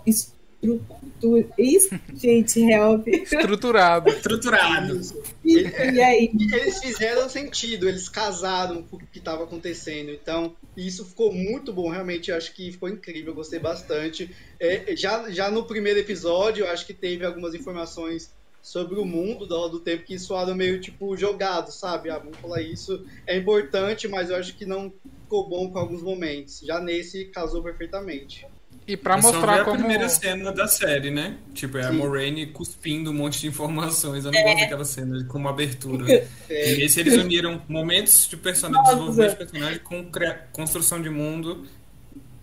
Estrutura, 1.16 1.48
isso, 1.58 1.90
gente, 2.14 2.60
help. 2.60 3.08
Estruturado. 3.08 4.10
Estruturado. 4.10 5.02
E, 5.44 5.62
e 5.62 6.02
aí? 6.02 6.32
eles 6.54 6.80
fizeram 6.80 7.30
sentido, 7.30 7.88
eles 7.88 8.10
casaram 8.10 8.84
com 8.84 8.98
o 8.98 9.00
que 9.00 9.20
estava 9.20 9.44
acontecendo. 9.44 10.12
Então, 10.12 10.56
isso 10.76 11.06
ficou 11.06 11.34
muito 11.34 11.72
bom, 11.72 11.90
realmente. 11.90 12.32
Eu 12.32 12.38
acho 12.38 12.54
que 12.54 12.72
ficou 12.72 12.90
incrível, 12.90 13.32
eu 13.32 13.36
gostei 13.36 13.60
bastante. 13.60 14.30
É, 14.60 14.96
já, 14.96 15.30
já 15.32 15.50
no 15.50 15.66
primeiro 15.66 16.00
episódio, 16.00 16.66
eu 16.66 16.70
acho 16.70 16.86
que 16.86 16.94
teve 16.94 17.26
algumas 17.26 17.54
informações 17.54 18.34
sobre 18.62 19.00
o 19.00 19.06
mundo 19.06 19.48
da 19.48 19.56
Roda 19.56 19.74
do 19.74 19.80
Tempo 19.80 20.04
que 20.04 20.18
soaram 20.18 20.56
meio 20.56 20.82
tipo 20.82 21.16
jogado, 21.16 21.72
sabe? 21.72 22.10
Ah, 22.10 22.18
vamos 22.18 22.38
falar 22.38 22.62
isso. 22.62 23.06
É 23.26 23.38
importante, 23.38 24.08
mas 24.08 24.30
eu 24.30 24.36
acho 24.36 24.56
que 24.56 24.66
não 24.66 24.92
ficou 25.22 25.48
bom 25.48 25.72
com 25.72 25.80
alguns 25.80 26.02
momentos. 26.02 26.62
Já 26.62 26.80
nesse 26.80 27.26
casou 27.26 27.62
perfeitamente. 27.64 28.46
E 28.88 28.96
pra 28.96 29.18
É 29.18 29.22
mostrar 29.22 29.62
a 29.62 29.64
como. 29.64 29.78
primeira 29.78 30.08
cena 30.08 30.52
da 30.52 30.68
série, 30.68 31.10
né? 31.10 31.38
Tipo, 31.54 31.78
é 31.80 31.86
a 31.86 31.90
Sim. 31.92 31.98
Moraine 31.98 32.46
cuspindo 32.48 33.10
um 33.10 33.14
monte 33.16 33.40
de 33.42 33.48
informações. 33.48 34.26
Eu 34.26 34.32
não 34.32 34.44
gosto 34.44 34.60
daquela 34.60 34.86
cena 34.86 35.24
como 35.26 35.48
abertura. 35.50 36.06
É. 36.48 36.74
E 36.74 36.78
nesse 36.78 37.00
eles 37.00 37.16
uniram 37.18 37.62
momentos 37.68 38.28
de 38.30 38.38
personagem, 38.38 38.84
Nossa. 38.84 38.96
desenvolvimento 38.96 39.32
de 39.32 39.38
personagem 39.38 39.80
com 39.80 40.12
construção 40.54 41.02
de 41.02 41.10
mundo. 41.10 41.66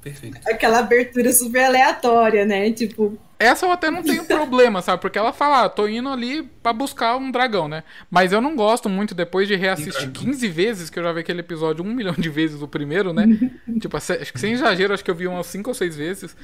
Perfeito. 0.03 0.41
Aquela 0.49 0.81
abertura 0.81 1.33
super 1.33 1.65
aleatória, 1.65 2.45
né? 2.45 2.73
Tipo, 2.73 3.17
Essa 3.38 3.67
eu 3.67 3.71
até 3.71 3.88
não 3.88 4.03
tenho 4.03 4.25
problema, 4.25 4.83
sabe? 4.83 5.01
Porque 5.01 5.17
ela 5.17 5.33
fala, 5.33 5.65
ah, 5.65 5.69
tô 5.69 5.87
indo 5.87 6.09
ali 6.09 6.43
pra 6.61 6.73
buscar 6.73 7.17
um 7.17 7.31
dragão, 7.31 7.69
né? 7.69 7.85
Mas 8.11 8.33
eu 8.33 8.41
não 8.41 8.57
gosto 8.57 8.88
muito 8.88 9.15
depois 9.15 9.47
de 9.47 9.55
reassistir 9.55 10.09
Um 10.09 10.12
dragão. 10.12 10.33
15 10.33 10.49
vezes, 10.49 10.91
que 10.91 10.99
eu 10.99 11.05
já 11.05 11.12
vi 11.12 11.21
aquele 11.21 11.41
episódio 11.41 11.85
um 11.85 11.95
milhão 11.95 12.15
de 12.19 12.29
vezes 12.29 12.61
o 12.61 12.69
primeiro, 12.69 13.12
né? 13.12 13.27
tipo, 13.81 13.97
acho 13.97 14.33
que 14.33 14.41
sem 14.41 14.53
exagero, 14.53 14.93
acho 14.93 15.05
que 15.05 15.11
eu 15.11 15.15
vi 15.15 15.29
umas 15.29 15.47
5 15.47 15.71
ou 15.71 15.75
6 15.75 15.97
vezes. 15.97 16.37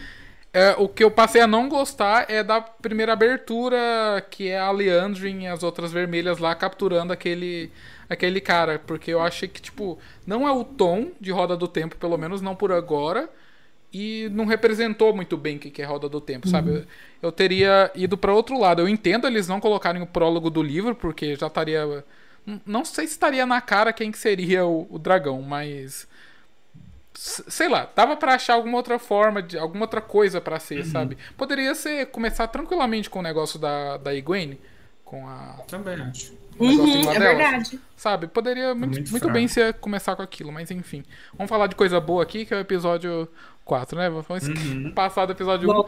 É, 0.52 0.76
o 0.78 0.88
que 0.88 1.02
eu 1.02 1.10
passei 1.10 1.40
a 1.40 1.46
não 1.46 1.68
gostar 1.68 2.26
é 2.30 2.44
da 2.44 2.60
primeira 2.60 3.12
abertura, 3.12 4.24
que 4.30 4.48
é 4.48 4.58
a 4.58 4.70
Leandrin 4.70 5.42
e 5.42 5.46
as 5.48 5.64
outras 5.64 5.90
vermelhas 5.92 6.38
lá 6.38 6.54
capturando 6.54 7.12
aquele, 7.12 7.72
aquele 8.08 8.40
cara. 8.40 8.78
Porque 8.78 9.10
eu 9.10 9.20
achei 9.20 9.48
que, 9.48 9.60
tipo, 9.60 9.98
não 10.24 10.46
é 10.46 10.52
o 10.52 10.62
tom 10.62 11.10
de 11.20 11.32
Roda 11.32 11.56
do 11.56 11.66
Tempo, 11.66 11.96
pelo 11.96 12.16
menos 12.16 12.40
não 12.40 12.54
por 12.54 12.70
agora 12.70 13.28
e 13.92 14.28
não 14.32 14.44
representou 14.44 15.14
muito 15.14 15.36
bem 15.36 15.56
o 15.56 15.60
que 15.60 15.80
é 15.82 15.84
Roda 15.84 16.08
do 16.08 16.20
Tempo, 16.20 16.46
sabe? 16.48 16.70
Eu, 16.70 16.84
eu 17.22 17.32
teria 17.32 17.90
ido 17.94 18.18
pra 18.18 18.34
outro 18.34 18.58
lado. 18.58 18.82
Eu 18.82 18.88
entendo 18.88 19.26
eles 19.26 19.48
não 19.48 19.60
colocarem 19.60 20.02
o 20.02 20.06
prólogo 20.06 20.50
do 20.50 20.62
livro, 20.62 20.94
porque 20.94 21.34
já 21.36 21.46
estaria. 21.46 22.04
n- 22.46 22.60
Não 22.66 22.84
sei 22.84 23.06
se 23.06 23.12
estaria 23.12 23.46
na 23.46 23.60
cara 23.60 23.92
quem 23.92 24.12
que 24.12 24.18
seria 24.18 24.64
o, 24.66 24.86
o 24.90 24.98
dragão, 24.98 25.40
mas. 25.42 26.06
Sei 27.14 27.68
lá, 27.68 27.90
dava 27.96 28.16
pra 28.16 28.34
achar 28.34 28.54
alguma 28.54 28.76
outra 28.76 28.96
forma, 28.96 29.42
de 29.42 29.58
alguma 29.58 29.82
outra 29.84 30.00
coisa 30.00 30.40
pra 30.40 30.60
ser, 30.60 30.84
sabe? 30.86 31.18
Poderia 31.36 31.74
ser 31.74 32.06
começar 32.06 32.46
tranquilamente 32.46 33.10
com 33.10 33.18
o 33.18 33.22
negócio 33.22 33.58
da, 33.58 33.96
da 33.96 34.14
Egwene, 34.14 34.60
com 35.04 35.26
a. 35.26 35.56
Também 35.66 36.00
acho. 36.00 36.32
uhum, 36.60 37.10
é 37.10 37.18
verdade. 37.18 37.80
Sabe, 37.96 38.28
poderia 38.28 38.72
muito, 38.72 38.92
muito 38.92 39.10
muito 39.10 39.22
fraco. 39.22 39.34
bem 39.34 39.48
ser 39.48 39.74
começar 39.74 40.14
com 40.14 40.22
aquilo, 40.22 40.52
mas 40.52 40.70
enfim. 40.70 41.02
Vamos 41.36 41.50
falar 41.50 41.66
de 41.66 41.74
coisa 41.74 41.98
boa 42.00 42.22
aqui, 42.22 42.46
que 42.46 42.54
é 42.54 42.56
o 42.56 42.60
episódio 42.60 43.28
4, 43.68 43.98
né? 43.98 44.08
Vamos 44.10 44.26
Uhum. 44.48 44.92
passar 44.92 45.26
do 45.26 45.32
episódio 45.32 45.68
Bom. 45.68 45.82
1. 45.82 45.84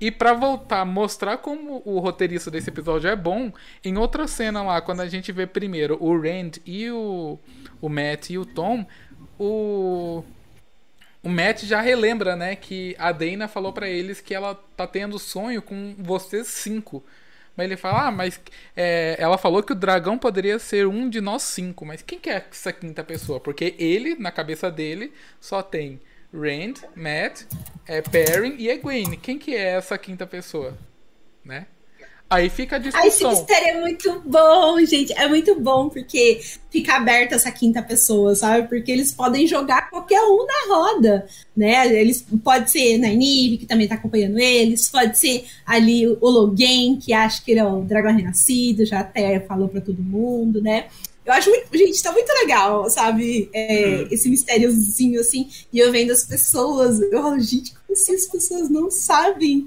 E 0.00 0.10
pra 0.10 0.32
voltar, 0.32 0.84
mostrar 0.84 1.38
como 1.38 1.82
o 1.84 1.98
roteirista 1.98 2.50
desse 2.50 2.70
episódio 2.70 3.10
é 3.10 3.16
bom, 3.16 3.52
em 3.84 3.96
outra 3.98 4.28
cena 4.28 4.62
lá, 4.62 4.80
quando 4.80 5.00
a 5.00 5.08
gente 5.08 5.32
vê 5.32 5.46
primeiro 5.46 5.98
o 6.00 6.16
Rand 6.16 6.52
e 6.64 6.88
o, 6.90 7.38
o 7.80 7.88
Matt 7.88 8.30
e 8.30 8.38
o 8.38 8.46
Tom, 8.46 8.86
o. 9.38 10.24
O 11.22 11.28
Matt 11.28 11.64
já 11.64 11.80
relembra, 11.80 12.36
né, 12.36 12.54
que 12.54 12.94
a 12.98 13.10
Dana 13.10 13.48
falou 13.48 13.72
pra 13.72 13.88
eles 13.88 14.20
que 14.20 14.34
ela 14.34 14.54
tá 14.76 14.86
tendo 14.86 15.18
sonho 15.18 15.60
com 15.60 15.94
vocês 15.98 16.46
cinco. 16.46 17.04
Mas 17.56 17.64
ele 17.66 17.76
fala, 17.76 18.06
ah, 18.06 18.10
mas 18.12 18.40
é, 18.76 19.16
ela 19.18 19.36
falou 19.36 19.62
que 19.64 19.72
o 19.72 19.76
dragão 19.76 20.16
poderia 20.16 20.60
ser 20.60 20.86
um 20.86 21.10
de 21.10 21.20
nós 21.20 21.42
cinco. 21.42 21.84
Mas 21.84 22.02
quem 22.02 22.20
que 22.20 22.30
é 22.30 22.46
essa 22.50 22.72
quinta 22.72 23.02
pessoa? 23.02 23.40
Porque 23.40 23.74
ele, 23.80 24.14
na 24.14 24.30
cabeça 24.30 24.70
dele, 24.70 25.12
só 25.40 25.60
tem 25.60 26.00
Rand, 26.32 26.74
Matt, 26.94 27.42
é 27.86 28.02
Perrin 28.02 28.54
e 28.58 28.68
Egwene. 28.68 29.16
Quem 29.16 29.38
que 29.38 29.54
é 29.54 29.76
essa 29.76 29.96
quinta 29.96 30.26
pessoa? 30.26 30.76
Né? 31.44 31.66
Aí 32.30 32.50
fica 32.50 32.76
a 32.76 32.78
discussão. 32.78 33.08
esse 33.08 33.26
mistério 33.26 33.68
é 33.68 33.80
muito 33.80 34.20
bom, 34.26 34.78
gente. 34.84 35.14
É 35.14 35.26
muito 35.26 35.58
bom 35.58 35.88
porque 35.88 36.40
fica 36.68 36.96
aberta 36.96 37.36
essa 37.36 37.50
quinta 37.50 37.82
pessoa, 37.82 38.34
sabe? 38.34 38.68
Porque 38.68 38.92
eles 38.92 39.12
podem 39.12 39.46
jogar 39.46 39.88
qualquer 39.88 40.20
um 40.20 40.44
na 40.44 40.74
roda, 40.74 41.26
né? 41.56 41.90
Eles 41.98 42.26
pode 42.44 42.70
ser 42.70 42.98
Nynaeve, 42.98 43.56
que 43.56 43.66
também 43.66 43.88
tá 43.88 43.94
acompanhando 43.94 44.38
eles, 44.38 44.90
pode 44.90 45.18
ser 45.18 45.46
ali 45.64 46.06
o 46.06 46.28
Logan, 46.28 46.98
que 47.00 47.14
acha 47.14 47.42
que 47.42 47.52
ele 47.52 47.60
é 47.60 47.64
o 47.64 47.80
dragão 47.80 48.14
renascido, 48.14 48.84
já 48.84 49.00
até 49.00 49.40
falou 49.40 49.66
para 49.66 49.80
todo 49.80 50.02
mundo, 50.02 50.60
né? 50.60 50.88
Eu 51.28 51.34
acho 51.34 51.50
muito, 51.50 51.76
gente, 51.76 52.02
tá 52.02 52.10
muito 52.10 52.32
legal, 52.32 52.88
sabe? 52.90 53.50
É, 53.52 54.02
hum. 54.02 54.08
Esse 54.10 54.28
mistériozinho 54.28 55.20
assim, 55.20 55.48
e 55.72 55.78
eu 55.78 55.92
vendo 55.92 56.10
as 56.10 56.24
pessoas, 56.24 57.00
eu 57.00 57.22
falo, 57.22 57.38
gente, 57.38 57.74
como 57.74 57.92
assim 57.92 58.14
as 58.14 58.26
pessoas 58.26 58.70
não 58.70 58.90
sabem 58.90 59.66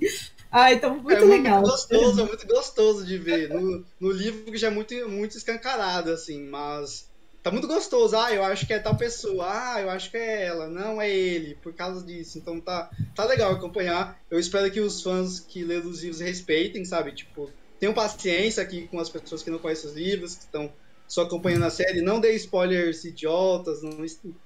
ah, 0.51 0.73
então 0.73 0.97
muito 0.99 1.13
é 1.13 1.25
legal. 1.25 1.61
Muito 1.61 1.71
gostoso, 1.71 2.21
é 2.21 2.25
muito 2.25 2.47
gostoso 2.47 3.05
de 3.05 3.17
ver. 3.17 3.47
No, 3.49 3.85
no 3.97 4.11
livro 4.11 4.55
já 4.57 4.67
é 4.67 4.69
muito, 4.69 4.93
muito 5.07 5.37
escancarado, 5.37 6.11
assim, 6.11 6.41
mas 6.41 7.09
tá 7.41 7.49
muito 7.49 7.67
gostoso. 7.67 8.17
Ah, 8.17 8.33
eu 8.33 8.43
acho 8.43 8.67
que 8.67 8.73
é 8.73 8.79
tal 8.79 8.97
pessoa. 8.97 9.45
Ah, 9.47 9.81
eu 9.81 9.89
acho 9.89 10.11
que 10.11 10.17
é 10.17 10.47
ela. 10.47 10.67
Não, 10.67 11.01
é 11.01 11.09
ele, 11.09 11.55
por 11.55 11.73
causa 11.73 12.05
disso. 12.05 12.37
Então 12.37 12.59
tá, 12.59 12.91
tá 13.15 13.23
legal 13.23 13.53
acompanhar. 13.53 14.19
Eu 14.29 14.37
espero 14.37 14.69
que 14.69 14.81
os 14.81 15.01
fãs 15.01 15.39
que 15.39 15.63
lêem 15.63 15.79
os 15.79 16.01
livros 16.01 16.19
respeitem, 16.19 16.83
sabe? 16.83 17.13
Tipo, 17.13 17.49
tenham 17.79 17.93
paciência 17.93 18.61
aqui 18.61 18.89
com 18.89 18.99
as 18.99 19.09
pessoas 19.09 19.41
que 19.41 19.49
não 19.49 19.57
conhecem 19.57 19.89
os 19.89 19.95
livros, 19.95 20.35
que 20.35 20.43
estão 20.43 20.69
só 21.11 21.23
acompanhando 21.23 21.65
a 21.65 21.69
série. 21.69 21.99
Não 21.99 22.21
dê 22.21 22.33
spoilers 22.35 23.03
idiotas, 23.03 23.83
não, 23.83 23.97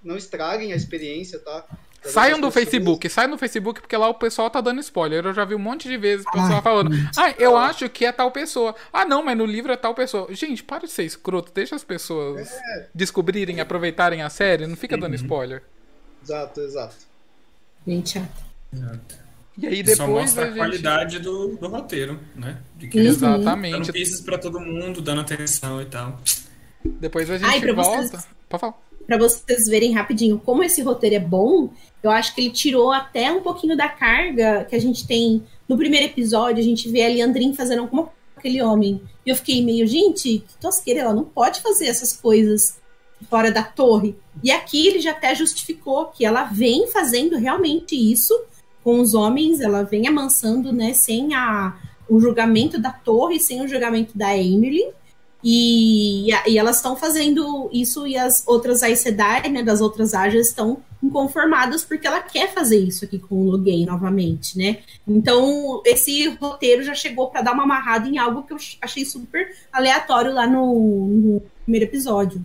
não 0.04 0.17
estraguem 0.17 0.73
a 0.73 0.75
experiência, 0.75 1.38
tá? 1.38 1.63
Saiam 2.01 2.41
do 2.41 2.49
Facebook, 2.49 3.08
saiam 3.08 3.30
do 3.30 3.38
Facebook, 3.38 3.82
porque 3.82 3.95
lá 3.95 4.10
o 4.10 4.15
pessoal 4.15 4.49
tá 4.49 4.62
dando 4.62 4.80
spoiler. 4.80 5.23
Eu 5.23 5.34
já 5.34 5.45
vi 5.45 5.54
um 5.54 5.60
monte 5.60 5.88
de 5.88 5.95
vezes 5.95 6.25
o 6.25 6.32
pessoal 6.32 6.63
falando, 6.63 6.89
ah, 7.17 7.36
eu 7.38 7.56
acho 7.56 7.88
que 7.88 8.04
é 8.04 8.12
tal 8.12 8.32
pessoa. 8.32 8.73
Ah, 8.91 9.06
não, 9.06 9.23
mas 9.23 9.38
no 9.38 9.45
livro 9.45 9.71
é 9.71 9.78
tal 9.78 9.93
pessoa. 9.93 10.28
Gente, 10.34 10.63
para 10.63 10.88
de 10.88 10.91
ser 10.91 11.04
escroto, 11.04 11.51
deixa 11.54 11.75
as 11.75 11.84
pessoas 11.84 12.51
é. 12.51 12.88
descobrirem, 12.95 13.60
aproveitarem 13.60 14.23
a 14.23 14.30
série, 14.30 14.65
não 14.65 14.75
fica 14.75 14.97
dando 14.97 15.12
uhum. 15.12 15.21
spoiler. 15.21 15.62
Exato, 16.23 16.62
exato. 16.62 16.95
Gente 17.88 18.10
chato. 18.10 19.15
E 19.56 19.67
aí 19.67 19.84
depois 19.84 19.97
Só 19.97 20.08
mostra 20.08 20.43
a, 20.45 20.47
gente... 20.47 20.58
qualidade 20.58 21.19
do, 21.19 21.58
do 21.58 21.67
roteiro, 21.67 22.19
né? 22.36 22.58
De 22.75 22.88
que 22.88 22.99
uhum. 22.99 23.06
Exatamente. 23.06 23.71
Dando 23.71 23.93
pistas 23.93 24.21
pra 24.21 24.39
todo 24.39 24.60
mundo, 24.60 24.99
dando 24.99 25.21
atenção 25.21 25.80
e 25.80 25.86
tal. 25.86 26.19
Depois 27.00 27.30
a 27.30 27.38
gente 27.38 27.48
Ai, 27.48 27.74
volta. 27.74 28.08
Vocês... 28.08 28.28
Pode 28.48 28.62
falar 28.62 28.86
para 29.06 29.17
vocês 29.17 29.67
verem 29.67 29.93
rapidinho 29.93 30.41
como 30.43 30.63
esse 30.63 30.82
roteiro 30.82 31.15
é 31.15 31.19
bom, 31.19 31.69
eu 32.02 32.10
acho 32.10 32.34
que 32.34 32.41
ele 32.41 32.50
tirou 32.50 32.91
até 32.91 33.32
um 33.32 33.41
pouquinho 33.41 33.78
da 33.78 33.88
carga 33.88 34.65
que 34.65 34.76
a 34.76 34.82
gente 34.82 35.06
tem 35.06 35.43
no 35.67 35.78
primeiro 35.78 36.06
episódio. 36.06 36.60
A 36.60 36.65
gente 36.65 36.89
vê 36.89 37.06
a 37.06 37.08
Leandrin 37.08 37.54
fazendo 37.54 37.82
alguma 37.82 38.10
aquele 38.36 38.62
homem. 38.62 39.02
E 39.26 39.30
eu 39.30 39.36
fiquei 39.36 39.63
meio, 39.63 39.88
gente, 39.88 40.39
que 40.39 40.58
tosqueira, 40.60 41.02
ela 41.02 41.13
não 41.13 41.24
pode 41.24 41.62
fazer 41.62 41.86
essas 41.86 42.13
coisas 42.13 42.80
fora 43.30 43.52
da 43.52 43.63
torre. 43.63 44.15
E 44.43 44.52
aqui 44.52 44.88
ele 44.88 45.00
já 45.00 45.12
até 45.12 45.34
justificou 45.34 46.08
que 46.08 46.26
ela 46.26 46.43
vem 46.43 46.88
fazendo 46.91 47.38
realmente 47.38 47.95
isso 47.95 48.39
com 48.84 49.00
os 49.00 49.15
homens, 49.15 49.62
ela 49.62 49.82
vem 49.82 50.08
amansando, 50.08 50.71
né, 50.71 50.93
sem 50.93 51.34
a, 51.34 51.76
o 52.08 52.19
julgamento 52.19 52.80
da 52.80 52.91
torre, 52.91 53.39
sem 53.39 53.63
o 53.63 53.67
julgamento 53.67 54.15
da 54.15 54.38
Emily. 54.38 54.84
E, 55.47 56.31
e 56.47 56.58
elas 56.58 56.77
estão 56.77 56.95
fazendo 56.95 57.69
isso 57.71 58.08
e 58.08 58.17
as 58.17 58.43
outras 58.47 58.81
Aes 58.81 58.97
Sedai, 58.97 59.47
né, 59.47 59.62
das 59.62 59.79
outras 59.79 60.15
Ajas, 60.15 60.47
estão 60.47 60.81
inconformadas 61.03 61.86
porque 61.86 62.08
ela 62.08 62.19
quer 62.19 62.51
fazer 62.51 62.79
isso 62.79 63.05
aqui 63.05 63.19
com 63.19 63.36
o 63.36 63.51
Logan 63.51 63.86
novamente, 63.86 64.58
né? 64.58 64.79
Então, 65.08 65.84
esse 65.86 66.29
roteiro 66.29 66.81
já 66.81 66.95
chegou 66.95 67.29
para 67.29 67.43
dar 67.43 67.53
uma 67.53 67.62
amarrada 67.62 68.10
em 68.10 68.17
algo 68.17 68.41
que 68.41 68.53
eu 68.53 68.58
achei 68.81 69.05
super 69.05 69.55
aleatório 69.71 70.34
lá 70.34 70.47
no, 70.47 71.08
no 71.10 71.43
primeiro 71.63 71.86
episódio. 71.86 72.43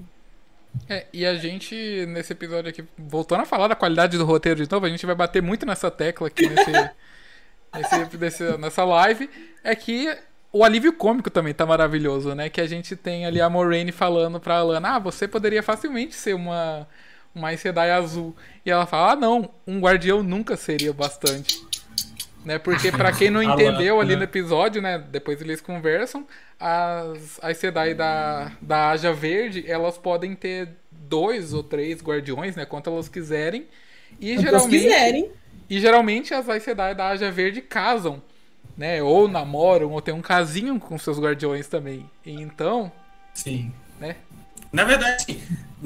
É, 0.87 1.07
e 1.11 1.25
a 1.25 1.35
gente, 1.37 1.75
nesse 2.07 2.35
episódio 2.35 2.69
aqui, 2.69 2.85
voltando 2.99 3.41
a 3.41 3.47
falar 3.47 3.69
da 3.69 3.75
qualidade 3.75 4.19
do 4.19 4.27
roteiro 4.27 4.63
de 4.63 4.71
novo, 4.71 4.85
a 4.85 4.91
gente 4.91 5.07
vai 5.07 5.15
bater 5.15 5.41
muito 5.41 5.65
nessa 5.65 5.91
tecla 5.91 6.27
aqui 6.27 6.47
nesse, 6.47 6.71
nesse, 7.75 8.19
nesse, 8.19 8.59
nessa 8.59 8.85
live, 8.85 9.31
é 9.65 9.75
que 9.75 10.15
o 10.53 10.65
alívio 10.65 10.93
cômico 10.93 11.31
também 11.31 11.55
tá 11.55 11.65
maravilhoso, 11.65 12.35
né? 12.35 12.49
Que 12.49 12.61
a 12.61 12.67
gente 12.67 12.97
tem 12.97 13.25
ali 13.25 13.41
a 13.41 13.49
Moraine 13.49 13.93
falando 13.93 14.41
pra 14.41 14.57
Alana, 14.57 14.97
ah, 14.97 14.99
você 14.99 15.29
poderia 15.29 15.63
facilmente 15.63 16.15
ser 16.15 16.35
uma, 16.35 16.89
uma 17.35 17.57
Sedai 17.57 17.91
azul. 17.93 18.35
E 18.67 18.71
ela 18.71 18.85
fala, 18.85 19.13
ah, 19.13 19.17
não, 19.17 19.51
um 19.67 19.79
guardião 19.81 20.23
nunca 20.23 20.57
seria 20.57 20.93
bastante. 20.93 21.61
Né? 22.45 22.59
Porque 22.59 22.91
para 22.91 23.13
quem 23.13 23.31
não 23.31 23.43
entendeu 23.45 24.01
ali 24.01 24.17
no 24.17 24.25
episódio, 24.25 24.83
né? 24.83 24.99
Depois 24.99 25.41
eles 25.41 25.61
conversam, 25.61 26.27
as, 26.59 27.39
as 27.41 27.57
Sedai 27.57 27.95
da, 27.95 28.51
da 28.61 28.91
Aja 28.91 29.13
Verde, 29.13 29.65
elas 29.69 29.99
podem 29.99 30.35
ter 30.35 30.69
dois 30.91 31.53
ou 31.53 31.63
três 31.63 32.03
guardiões, 32.03 32.57
né? 32.57 32.65
Quanto 32.65 32.91
elas 32.91 33.09
quiserem. 33.09 33.69
E 34.21 34.37
geralmente... 34.37 34.83
Quiserem. 34.83 35.31
E 35.69 35.79
geralmente 35.79 36.35
as 36.35 36.49
Aes 36.49 36.65
Sedai 36.65 36.97
da 36.97 37.09
Aja 37.11 37.31
Verde 37.31 37.63
casam 37.63 38.21
né? 38.81 39.03
Ou 39.03 39.29
namoram, 39.29 39.91
ou 39.91 40.01
tem 40.01 40.15
um 40.15 40.23
casinho 40.23 40.81
com 40.81 40.99
seus 40.99 41.21
guardiões 41.21 41.69
também. 41.69 42.09
Então. 42.25 42.91
Sim. 43.35 43.71
Né? 44.01 44.17
Na 44.73 44.85
verdade, 44.85 45.39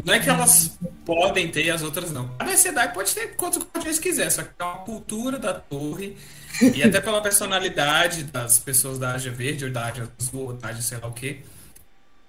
não 0.04 0.14
é 0.14 0.20
que 0.20 0.30
elas 0.30 0.78
podem 1.04 1.50
ter 1.50 1.64
e 1.64 1.70
as 1.72 1.82
outras 1.82 2.12
não. 2.12 2.32
A 2.38 2.44
Mercedário 2.44 2.94
pode 2.94 3.12
ter 3.12 3.34
quantos 3.34 3.58
guardiões 3.58 3.98
quiser, 3.98 4.30
só 4.30 4.44
que 4.44 4.50
é 4.56 4.62
uma 4.62 4.78
cultura 4.78 5.40
da 5.40 5.54
torre. 5.54 6.16
e 6.62 6.84
até 6.84 7.00
pela 7.00 7.20
personalidade 7.20 8.22
das 8.22 8.60
pessoas 8.60 8.96
da 8.96 9.10
Ágia 9.10 9.32
Verde, 9.32 9.64
ou 9.64 9.72
da 9.72 9.86
Ágia 9.86 10.08
Azul, 10.20 10.42
ou 10.42 10.52
da 10.52 10.68
Ágia 10.68 10.82
sei 10.82 10.98
lá 10.98 11.08
o 11.08 11.12
que. 11.12 11.40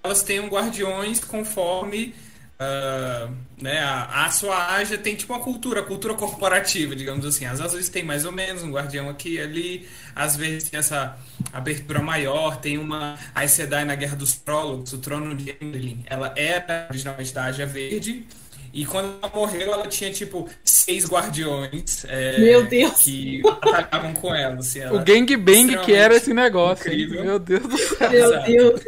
Elas 0.02 0.24
têm 0.24 0.44
guardiões 0.48 1.22
conforme 1.22 2.12
Uh, 2.58 3.30
né, 3.60 3.80
a, 3.80 4.24
a 4.24 4.30
sua 4.30 4.56
Ágia 4.74 4.96
tem 4.96 5.14
tipo 5.14 5.30
uma 5.34 5.42
cultura, 5.42 5.82
cultura 5.82 6.14
corporativa, 6.14 6.96
digamos 6.96 7.26
assim. 7.26 7.44
As 7.44 7.60
azuis 7.60 7.90
tem 7.90 8.02
mais 8.02 8.24
ou 8.24 8.32
menos 8.32 8.62
um 8.62 8.70
guardião 8.70 9.10
aqui 9.10 9.34
e 9.34 9.40
ali, 9.40 9.88
às 10.14 10.36
vezes 10.36 10.70
tem 10.70 10.78
essa 10.78 11.18
abertura 11.52 12.00
maior, 12.00 12.56
tem 12.56 12.78
uma 12.78 13.18
a 13.34 13.46
Sedai 13.46 13.84
na 13.84 13.94
Guerra 13.94 14.16
dos 14.16 14.34
Prólogos, 14.34 14.94
o 14.94 14.98
trono 14.98 15.34
de 15.34 15.54
Emlyn, 15.60 15.98
ela 16.06 16.32
era 16.34 16.86
originalmente 16.88 17.34
da 17.34 17.44
Ágia 17.44 17.66
Verde, 17.66 18.26
e 18.72 18.84
quando 18.84 19.16
ela 19.22 19.32
morreu, 19.34 19.72
ela 19.72 19.86
tinha 19.86 20.10
tipo 20.10 20.48
seis 20.62 21.06
guardiões 21.06 22.04
é, 22.08 22.38
Meu 22.38 22.66
Deus. 22.66 23.02
que 23.02 23.42
atacavam 23.46 24.12
com 24.12 24.34
ela. 24.34 24.56
Assim, 24.60 24.80
ela 24.80 25.00
o 25.00 25.04
gangbang 25.04 25.78
que 25.82 25.94
era 25.94 26.14
esse 26.14 26.34
negócio. 26.34 26.86
Incrível. 26.86 27.24
Meu 27.24 27.38
Deus 27.38 27.62
do 27.62 27.78
céu. 27.78 28.10
Meu 28.10 28.42
Deus. 28.42 28.80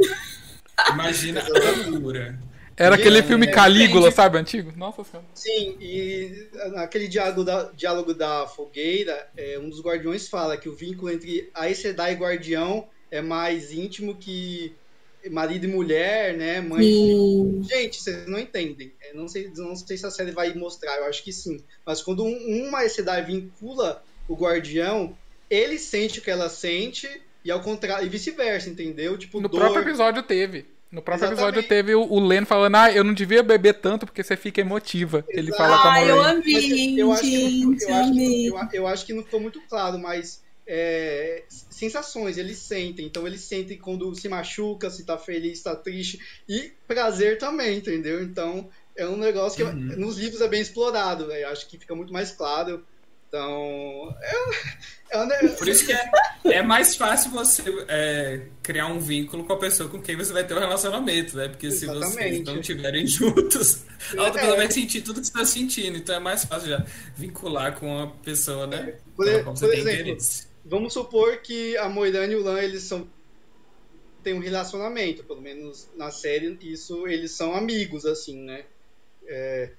Imagina 0.91 1.43
a 1.43 1.89
loucura. 1.89 2.39
Era 2.79 2.97
e 2.97 3.01
aquele 3.01 3.19
é, 3.19 3.23
filme 3.23 3.47
Calígula, 3.49 4.11
sabe, 4.13 4.39
antigo? 4.39 4.73
Nossa 4.77 5.03
senhora. 5.03 5.27
Sim, 5.35 5.77
e 5.81 6.49
naquele 6.73 7.09
diálogo 7.09 7.43
da, 7.43 7.65
diálogo 7.73 8.15
da 8.15 8.47
fogueira, 8.47 9.29
é, 9.37 9.59
um 9.59 9.69
dos 9.69 9.83
guardiões 9.83 10.29
fala 10.29 10.57
que 10.57 10.69
o 10.69 10.75
vínculo 10.75 11.11
entre 11.11 11.51
a 11.53 11.73
Sedai 11.75 12.13
e 12.13 12.17
Guardião 12.17 12.87
é 13.11 13.21
mais 13.21 13.73
íntimo 13.73 14.15
que 14.15 14.73
marido 15.31 15.65
e 15.65 15.69
mulher, 15.69 16.37
né? 16.37 16.61
Mãe. 16.61 16.83
Sim. 16.83 17.63
Gente, 17.69 18.01
vocês 18.01 18.27
não 18.29 18.39
entendem. 18.39 18.93
Eu 19.03 19.11
é, 19.11 19.15
não 19.15 19.27
sei, 19.27 19.51
não 19.57 19.75
sei 19.75 19.97
se 19.97 20.07
a 20.07 20.11
série 20.11 20.31
vai 20.31 20.55
mostrar, 20.55 20.97
eu 20.99 21.07
acho 21.07 21.25
que 21.25 21.33
sim. 21.33 21.63
Mas 21.85 22.01
quando 22.01 22.25
um, 22.25 22.69
uma 22.69 22.89
Sedai 22.89 23.25
vincula 23.25 24.05
o 24.29 24.37
Guardião, 24.37 25.17
ele 25.51 25.79
sente 25.79 26.21
o 26.21 26.23
que 26.23 26.31
ela 26.31 26.49
sente 26.49 27.09
e 27.45 27.51
ao 27.51 27.61
contrário, 27.61 28.07
e 28.07 28.09
vice-versa, 28.09 28.69
entendeu? 28.69 29.17
Tipo, 29.17 29.41
no 29.41 29.49
dor... 29.49 29.61
próprio 29.61 29.83
episódio 29.83 30.23
teve. 30.23 30.67
No 30.91 31.03
próprio 31.03 31.27
Exatamente. 31.27 31.59
episódio 31.59 31.69
teve 31.69 31.95
o, 31.95 32.03
o 32.03 32.19
Len 32.19 32.45
falando, 32.45 32.77
ah, 32.77 32.91
eu 32.91 33.05
não 33.05 33.13
devia 33.13 33.43
beber 33.43 33.75
tanto 33.75 34.07
porque 34.07 34.23
você 34.23 34.37
fica 34.37 34.61
emotiva. 34.61 35.19
Exato. 35.19 35.39
Ele 35.39 35.53
fala 35.53 35.83
com 35.83 35.89
a 35.89 35.91
Moraine. 35.91 36.09
eu 36.09 36.23
amei, 36.23 37.03
eu 37.03 37.13
acho, 37.13 37.23
que, 37.23 37.33
eu, 37.83 37.95
acho 37.95 38.13
que, 38.13 38.47
eu, 38.47 38.59
eu 38.73 38.87
acho 38.87 39.07
que 39.07 39.13
não 39.13 39.23
ficou 39.23 39.41
muito 39.41 39.61
claro, 39.69 39.99
mas 39.99 40.43
é, 40.67 41.45
sensações, 41.49 42.37
eles 42.37 42.59
sentem. 42.59 43.07
Então 43.07 43.27
eles 43.27 43.41
sentem 43.41 43.79
quando 43.79 44.15
se 44.15 44.29
machuca, 44.29 44.91
se 44.91 45.05
tá 45.05 45.17
feliz, 45.17 45.59
se 45.59 45.65
tá 45.65 45.75
triste. 45.75 46.21
E 46.49 46.73
prazer 46.87 47.39
também, 47.39 47.79
entendeu? 47.79 48.23
Então 48.23 48.69
é 48.95 49.07
um 49.07 49.17
negócio 49.17 49.57
que 49.57 49.63
uhum. 49.63 49.97
nos 49.97 50.19
livros 50.19 50.43
é 50.43 50.49
bem 50.49 50.61
explorado, 50.61 51.27
né? 51.27 51.45
Acho 51.45 51.67
que 51.69 51.79
fica 51.79 51.95
muito 51.95 52.13
mais 52.13 52.31
claro. 52.31 52.85
Então, 53.29 54.17
é, 54.23 55.17
é, 55.17 55.47
é, 55.47 55.49
Por 55.49 55.69
isso 55.69 55.85
que 55.85 55.93
é, 55.93 56.11
é 56.47 56.63
mais 56.63 56.97
fácil 56.97 57.31
você 57.31 57.63
é, 57.87 58.41
criar 58.63 58.87
um 58.87 58.99
vínculo 58.99 59.45
com 59.45 59.53
a 59.53 59.59
pessoa 59.59 59.89
com 59.89 60.01
quem 60.01 60.17
você 60.17 60.33
vai 60.33 60.47
ter 60.47 60.55
um 60.55 60.59
relacionamento, 60.59 61.37
né? 61.37 61.49
Porque 61.49 61.67
Exatamente. 61.67 62.07
se 62.07 62.15
vocês 62.15 62.45
não 62.45 62.59
estiverem 62.59 63.07
juntos, 63.07 63.85
a 64.17 64.23
outra 64.23 64.41
pessoa 64.41 64.57
vai 64.57 64.71
sentir 64.71 65.03
tudo 65.03 65.21
que 65.21 65.27
você 65.27 65.33
está 65.33 65.45
sentindo. 65.45 65.99
Então 65.99 66.15
é 66.15 66.21
mais 66.21 66.45
fácil 66.45 66.71
já 66.71 66.87
vincular 67.17 67.79
com 67.79 68.03
a 68.03 68.07
pessoa, 68.07 68.67
né? 68.67 68.95
Por, 69.15 69.27
por 69.27 69.75
exemplo, 69.75 70.17
vamos 70.65 70.95
supor 70.95 71.37
que 71.39 71.77
a 71.77 71.89
Moirane 71.89 72.33
e 72.33 72.37
o 72.37 72.43
Lan 72.43 72.61
eles 72.61 72.83
são 72.83 73.07
tem 74.23 74.35
um 74.35 74.41
relacionamento, 74.41 75.23
pelo 75.23 75.41
menos 75.41 75.89
na 75.97 76.11
série 76.11 76.59
isso 76.63 77.07
eles 77.07 77.31
são 77.33 77.55
amigos 77.55 78.05
assim, 78.05 78.43
né? 78.43 78.65
É, 79.27 79.71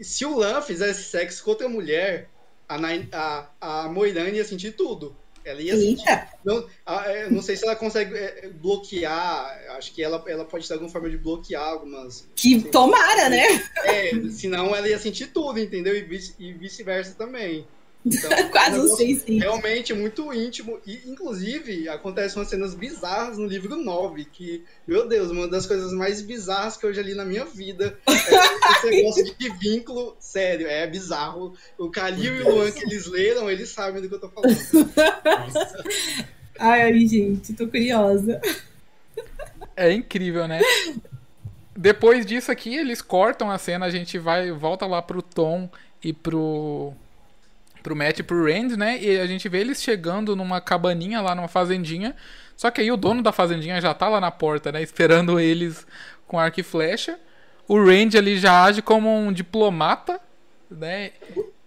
se 0.00 0.24
o 0.24 0.36
Lan 0.36 0.60
fizesse 0.62 1.04
sexo 1.04 1.44
com 1.44 1.50
outra 1.50 1.68
mulher, 1.68 2.28
a, 2.68 2.78
a, 3.12 3.84
a 3.84 3.88
Moirane 3.88 4.36
ia 4.36 4.44
sentir 4.44 4.72
tudo. 4.72 5.16
Ela 5.44 5.62
ia 5.62 5.76
sentir. 5.76 6.04
Não, 6.44 6.68
é, 7.06 7.30
não 7.30 7.40
sei 7.40 7.56
se 7.56 7.64
ela 7.64 7.74
consegue 7.74 8.14
é, 8.14 8.50
bloquear. 8.50 9.58
Acho 9.76 9.94
que 9.94 10.02
ela, 10.02 10.22
ela 10.26 10.44
pode 10.44 10.66
ter 10.68 10.74
alguma 10.74 10.90
forma 10.90 11.08
de 11.08 11.16
bloquear 11.16 11.62
algumas. 11.62 12.28
Que 12.36 12.60
tomara, 12.62 13.30
né? 13.30 13.46
É, 13.84 14.12
senão 14.30 14.76
ela 14.76 14.88
ia 14.88 14.98
sentir 14.98 15.28
tudo, 15.28 15.58
entendeu? 15.58 15.96
E 15.96 16.52
vice-versa 16.52 17.14
também. 17.14 17.66
Então, 18.14 18.30
Quase 18.50 18.78
um 18.78 18.88
sei 18.88 19.14
sim. 19.14 19.38
Realmente 19.38 19.92
muito 19.92 20.32
íntimo. 20.32 20.78
E, 20.86 21.00
inclusive, 21.06 21.88
acontecem 21.88 22.38
umas 22.38 22.48
cenas 22.48 22.74
bizarras 22.74 23.38
no 23.38 23.46
livro 23.46 23.76
9, 23.76 24.24
que, 24.24 24.64
meu 24.86 25.06
Deus, 25.06 25.30
uma 25.30 25.46
das 25.46 25.66
coisas 25.66 25.92
mais 25.92 26.20
bizarras 26.22 26.76
que 26.76 26.86
eu 26.86 26.94
já 26.94 27.02
li 27.02 27.14
na 27.14 27.24
minha 27.24 27.44
vida 27.44 27.98
é 28.06 28.12
esse 28.12 28.86
negócio 28.90 29.24
de 29.24 29.48
vínculo. 29.58 30.16
Sério, 30.18 30.66
é 30.66 30.86
bizarro. 30.86 31.54
O 31.76 31.90
Kalil 31.90 32.36
e 32.36 32.42
o 32.42 32.54
Luan 32.54 32.72
que 32.72 32.84
eles 32.84 33.06
leram, 33.06 33.50
eles 33.50 33.68
sabem 33.68 34.00
do 34.00 34.08
que 34.08 34.14
eu 34.14 34.20
tô 34.20 34.28
falando. 34.28 34.56
ai, 36.58 36.82
ai, 36.82 37.06
gente, 37.06 37.52
tô 37.52 37.68
curiosa. 37.68 38.40
É 39.76 39.92
incrível, 39.92 40.48
né? 40.48 40.60
Depois 41.76 42.26
disso 42.26 42.50
aqui, 42.50 42.74
eles 42.74 43.00
cortam 43.00 43.50
a 43.50 43.58
cena, 43.58 43.86
a 43.86 43.90
gente 43.90 44.18
vai 44.18 44.50
volta 44.50 44.84
lá 44.84 45.00
pro 45.00 45.22
Tom 45.22 45.70
e 46.02 46.12
pro 46.12 46.92
pro 47.88 47.96
Matt 47.96 48.18
e 48.18 48.22
pro 48.22 48.44
Rand, 48.44 48.76
né? 48.76 49.02
E 49.02 49.18
a 49.18 49.26
gente 49.26 49.48
vê 49.48 49.60
eles 49.60 49.82
chegando 49.82 50.36
numa 50.36 50.60
cabaninha 50.60 51.22
lá, 51.22 51.34
numa 51.34 51.48
fazendinha. 51.48 52.14
Só 52.54 52.70
que 52.70 52.82
aí 52.82 52.92
o 52.92 52.96
dono 52.98 53.22
da 53.22 53.32
fazendinha 53.32 53.80
já 53.80 53.94
tá 53.94 54.08
lá 54.08 54.20
na 54.20 54.30
porta, 54.30 54.70
né? 54.70 54.82
Esperando 54.82 55.40
eles 55.40 55.86
com 56.26 56.38
arco 56.38 56.60
e 56.60 56.62
flecha. 56.62 57.18
O 57.66 57.78
Rand 57.78 58.10
ali 58.16 58.38
já 58.38 58.62
age 58.62 58.82
como 58.82 59.08
um 59.08 59.32
diplomata, 59.32 60.20
né? 60.70 61.12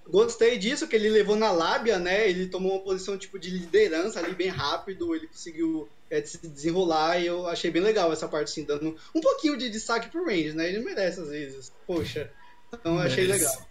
Gostei 0.07 0.59
disso, 0.59 0.87
que 0.87 0.95
ele 0.95 1.09
levou 1.09 1.35
na 1.35 1.51
lábia, 1.51 1.97
né? 1.97 2.29
Ele 2.29 2.45
tomou 2.45 2.73
uma 2.73 2.83
posição 2.83 3.17
tipo 3.17 3.39
de 3.39 3.49
liderança 3.49 4.19
ali 4.19 4.35
bem 4.35 4.49
rápido, 4.49 5.15
ele 5.15 5.25
conseguiu 5.25 5.89
é, 6.09 6.21
se 6.21 6.37
desenrolar 6.47 7.17
e 7.17 7.27
eu 7.27 7.47
achei 7.47 7.71
bem 7.71 7.81
legal 7.81 8.11
essa 8.11 8.27
parte, 8.27 8.49
assim, 8.49 8.65
dando 8.65 8.95
um 9.15 9.21
pouquinho 9.21 9.57
de 9.57 9.69
destaque 9.69 10.09
pro 10.09 10.25
Range, 10.25 10.53
né? 10.53 10.69
Ele 10.69 10.79
merece 10.79 11.19
às 11.19 11.29
vezes. 11.29 11.71
Poxa. 11.87 12.29
Então 12.73 12.95
eu 12.95 13.01
achei 13.01 13.25
legal. 13.25 13.70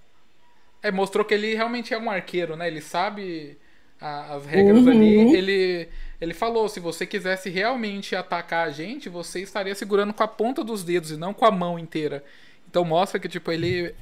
É, 0.83 0.91
mostrou 0.91 1.25
que 1.25 1.35
ele 1.35 1.55
realmente 1.55 1.93
é 1.93 1.99
um 1.99 2.11
arqueiro, 2.11 2.57
né? 2.57 2.67
Ele 2.67 2.81
sabe 2.81 3.59
a, 4.01 4.35
as 4.35 4.47
regras 4.47 4.85
uhum. 4.85 4.91
ali. 4.91 5.37
Ele, 5.37 5.89
ele 6.21 6.35
falou: 6.35 6.69
se 6.69 6.81
você 6.81 7.07
quisesse 7.07 7.51
realmente 7.51 8.17
atacar 8.17 8.67
a 8.67 8.71
gente, 8.71 9.09
você 9.09 9.41
estaria 9.41 9.75
segurando 9.75 10.13
com 10.13 10.23
a 10.23 10.29
ponta 10.29 10.65
dos 10.65 10.83
dedos 10.83 11.11
e 11.11 11.17
não 11.17 11.35
com 11.35 11.45
a 11.45 11.51
mão 11.51 11.79
inteira. 11.79 12.25
Então 12.69 12.85
mostra 12.85 13.19
que, 13.19 13.29
tipo, 13.29 13.51
ele 13.51 13.95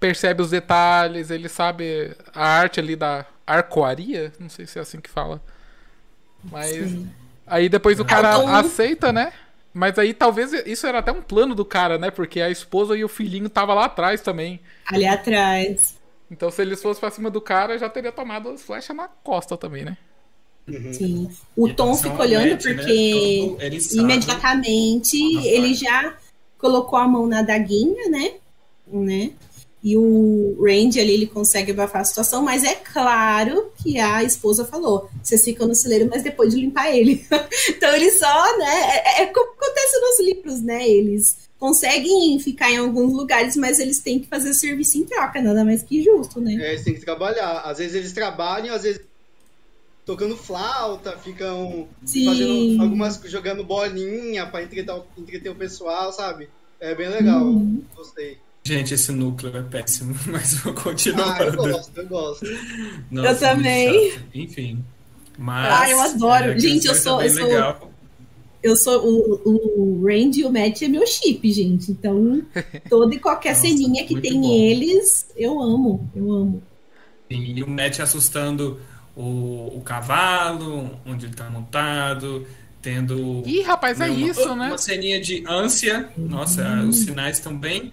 percebe 0.00 0.42
os 0.42 0.50
detalhes, 0.50 1.30
ele 1.30 1.48
sabe 1.48 2.14
a 2.34 2.46
arte 2.46 2.80
ali 2.80 2.96
da 2.96 3.26
arcoaria. 3.46 4.32
Não 4.38 4.48
sei 4.48 4.66
se 4.66 4.78
é 4.78 4.82
assim 4.82 5.00
que 5.00 5.10
fala. 5.10 5.40
Mas. 6.42 6.70
Sim. 6.70 7.10
Aí 7.46 7.68
depois 7.68 8.00
o 8.00 8.04
cara 8.04 8.38
então... 8.38 8.54
aceita, 8.54 9.12
né? 9.12 9.32
Mas 9.72 9.98
aí 9.98 10.14
talvez 10.14 10.52
isso 10.52 10.86
era 10.86 11.00
até 11.00 11.10
um 11.10 11.20
plano 11.20 11.54
do 11.54 11.64
cara, 11.64 11.98
né? 11.98 12.10
Porque 12.10 12.40
a 12.40 12.48
esposa 12.48 12.96
e 12.96 13.04
o 13.04 13.08
filhinho 13.08 13.48
tava 13.48 13.74
lá 13.74 13.86
atrás 13.86 14.20
também. 14.20 14.60
Ali 14.86 15.06
atrás. 15.06 15.96
Então, 16.34 16.50
se 16.50 16.60
eles 16.60 16.82
fossem 16.82 17.00
pra 17.00 17.12
cima 17.12 17.30
do 17.30 17.40
cara, 17.40 17.78
já 17.78 17.88
teria 17.88 18.10
tomado 18.10 18.48
as 18.48 18.60
flechas 18.60 18.94
na 18.94 19.06
costa 19.06 19.56
também, 19.56 19.84
né? 19.84 19.96
Uhum. 20.66 20.92
Sim. 20.92 21.30
O 21.56 21.72
Tom 21.72 21.94
fica 21.94 22.20
olhando 22.20 22.60
porque 22.60 23.54
né? 23.56 23.70
imediatamente 23.92 25.16
ele 25.46 25.74
já 25.74 26.16
colocou 26.58 26.98
a 26.98 27.06
mão 27.06 27.28
na 27.28 27.42
daguinha, 27.42 28.10
né? 28.10 28.32
né? 28.88 29.30
E 29.80 29.96
o 29.96 30.56
Randy 30.60 30.98
ali 30.98 31.12
ele 31.12 31.26
consegue 31.26 31.70
abafar 31.70 32.02
a 32.02 32.04
situação, 32.04 32.42
mas 32.42 32.64
é 32.64 32.74
claro 32.74 33.70
que 33.80 34.00
a 34.00 34.24
esposa 34.24 34.64
falou: 34.64 35.08
vocês 35.22 35.44
ficam 35.44 35.68
no 35.68 35.74
celeiro, 35.74 36.08
mas 36.10 36.24
depois 36.24 36.52
de 36.52 36.60
limpar 36.60 36.92
ele. 36.92 37.24
então 37.68 37.94
ele 37.94 38.10
só, 38.10 38.58
né? 38.58 38.80
É, 39.04 39.22
é 39.22 39.26
como 39.26 39.52
acontece 39.52 40.00
nos 40.00 40.20
livros, 40.20 40.60
né? 40.62 40.88
Eles 40.88 41.43
conseguem 41.64 42.38
ficar 42.38 42.70
em 42.70 42.76
alguns 42.76 43.14
lugares, 43.14 43.56
mas 43.56 43.78
eles 43.78 43.98
têm 43.98 44.20
que 44.20 44.26
fazer 44.26 44.52
serviço 44.52 44.98
em 44.98 45.04
troca, 45.04 45.40
nada 45.40 45.64
mais 45.64 45.82
que 45.82 46.02
justo, 46.02 46.38
né? 46.38 46.56
É, 46.56 46.72
eles 46.72 46.84
têm 46.84 46.92
que 46.92 47.00
trabalhar. 47.00 47.60
Às 47.60 47.78
vezes 47.78 47.94
eles 47.94 48.12
trabalham, 48.12 48.74
às 48.74 48.82
vezes 48.82 49.00
tocando 50.04 50.36
flauta, 50.36 51.16
ficam 51.16 51.88
Sim. 52.04 52.26
fazendo 52.26 52.82
algumas 52.82 53.18
jogando 53.24 53.64
bolinha 53.64 54.44
para 54.44 54.62
entreter, 54.62 54.94
entreter 55.16 55.50
o 55.50 55.54
pessoal, 55.54 56.12
sabe? 56.12 56.50
É 56.78 56.94
bem 56.94 57.08
legal. 57.08 57.42
Uhum. 57.42 57.82
Gostei. 57.96 58.36
Gente, 58.62 58.92
esse 58.92 59.10
núcleo 59.10 59.56
é 59.56 59.62
péssimo, 59.62 60.14
mas 60.28 60.58
vou 60.58 60.74
continuar. 60.74 61.40
Ah, 61.40 61.44
eu 61.44 61.56
gosto, 61.56 61.98
eu 61.98 62.06
gosto. 62.06 62.46
Nossa, 63.10 63.30
eu 63.30 63.38
também. 63.38 64.18
Enfim. 64.34 64.84
Mas, 65.38 65.80
ah, 65.80 65.90
eu 65.90 66.00
adoro. 66.00 66.44
É, 66.52 66.58
Gente, 66.58 66.86
eu 66.88 66.94
sou, 66.94 67.22
eu 67.22 67.30
sou, 67.30 67.42
legal 67.46 67.93
eu 68.64 68.74
sou 68.76 69.06
o, 69.06 69.42
o 69.44 70.06
Randy 70.06 70.40
e 70.40 70.44
o 70.44 70.50
Matt 70.50 70.80
é 70.80 70.88
meu 70.88 71.06
chip, 71.06 71.52
gente. 71.52 71.92
Então, 71.92 72.42
toda 72.88 73.14
e 73.14 73.18
qualquer 73.18 73.50
Nossa, 73.50 73.60
ceninha 73.60 74.06
que 74.06 74.18
tem 74.18 74.40
bom. 74.40 74.50
eles, 74.50 75.28
eu 75.36 75.60
amo, 75.60 76.10
eu 76.16 76.32
amo. 76.32 76.62
Sim, 77.30 77.54
e 77.56 77.62
o 77.62 77.68
Matt 77.68 78.00
assustando 78.00 78.80
o, 79.14 79.76
o 79.76 79.82
cavalo, 79.84 80.98
onde 81.04 81.26
ele 81.26 81.34
tá 81.34 81.50
montado, 81.50 82.46
tendo. 82.80 83.42
Ih, 83.44 83.60
rapaz, 83.60 84.00
é 84.00 84.06
uma, 84.06 84.18
isso, 84.18 84.56
né? 84.56 84.68
Uma 84.68 84.78
ceninha 84.78 85.20
de 85.20 85.44
ânsia. 85.46 86.08
Nossa, 86.16 86.66
uhum. 86.66 86.88
os 86.88 86.96
sinais 86.96 87.36
estão 87.36 87.54
bem 87.54 87.92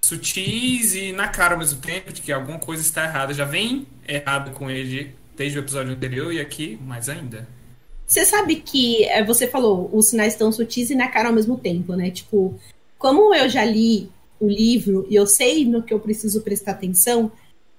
sutis 0.00 0.96
e 0.96 1.12
na 1.12 1.28
cara 1.28 1.54
ao 1.54 1.60
mesmo 1.60 1.80
tempo 1.80 2.12
de 2.12 2.22
que 2.22 2.32
alguma 2.32 2.58
coisa 2.58 2.82
está 2.82 3.04
errada. 3.04 3.32
Já 3.32 3.44
vem 3.44 3.86
errado 4.06 4.50
com 4.50 4.68
ele 4.68 5.14
desde 5.36 5.58
o 5.58 5.60
episódio 5.60 5.92
anterior 5.92 6.32
e 6.32 6.40
aqui 6.40 6.76
mais 6.84 7.08
ainda. 7.08 7.46
Você 8.08 8.24
sabe 8.24 8.56
que 8.56 9.04
é, 9.04 9.22
você 9.22 9.46
falou, 9.46 9.90
os 9.92 10.06
sinais 10.08 10.32
estão 10.32 10.50
sutis 10.50 10.88
e 10.88 10.94
na 10.94 11.08
cara 11.08 11.28
ao 11.28 11.34
mesmo 11.34 11.58
tempo, 11.58 11.94
né? 11.94 12.10
Tipo, 12.10 12.58
como 12.98 13.34
eu 13.34 13.50
já 13.50 13.62
li 13.66 14.08
o 14.40 14.48
livro 14.48 15.06
e 15.10 15.14
eu 15.14 15.26
sei 15.26 15.66
no 15.66 15.82
que 15.82 15.92
eu 15.92 16.00
preciso 16.00 16.40
prestar 16.40 16.72
atenção, 16.72 17.30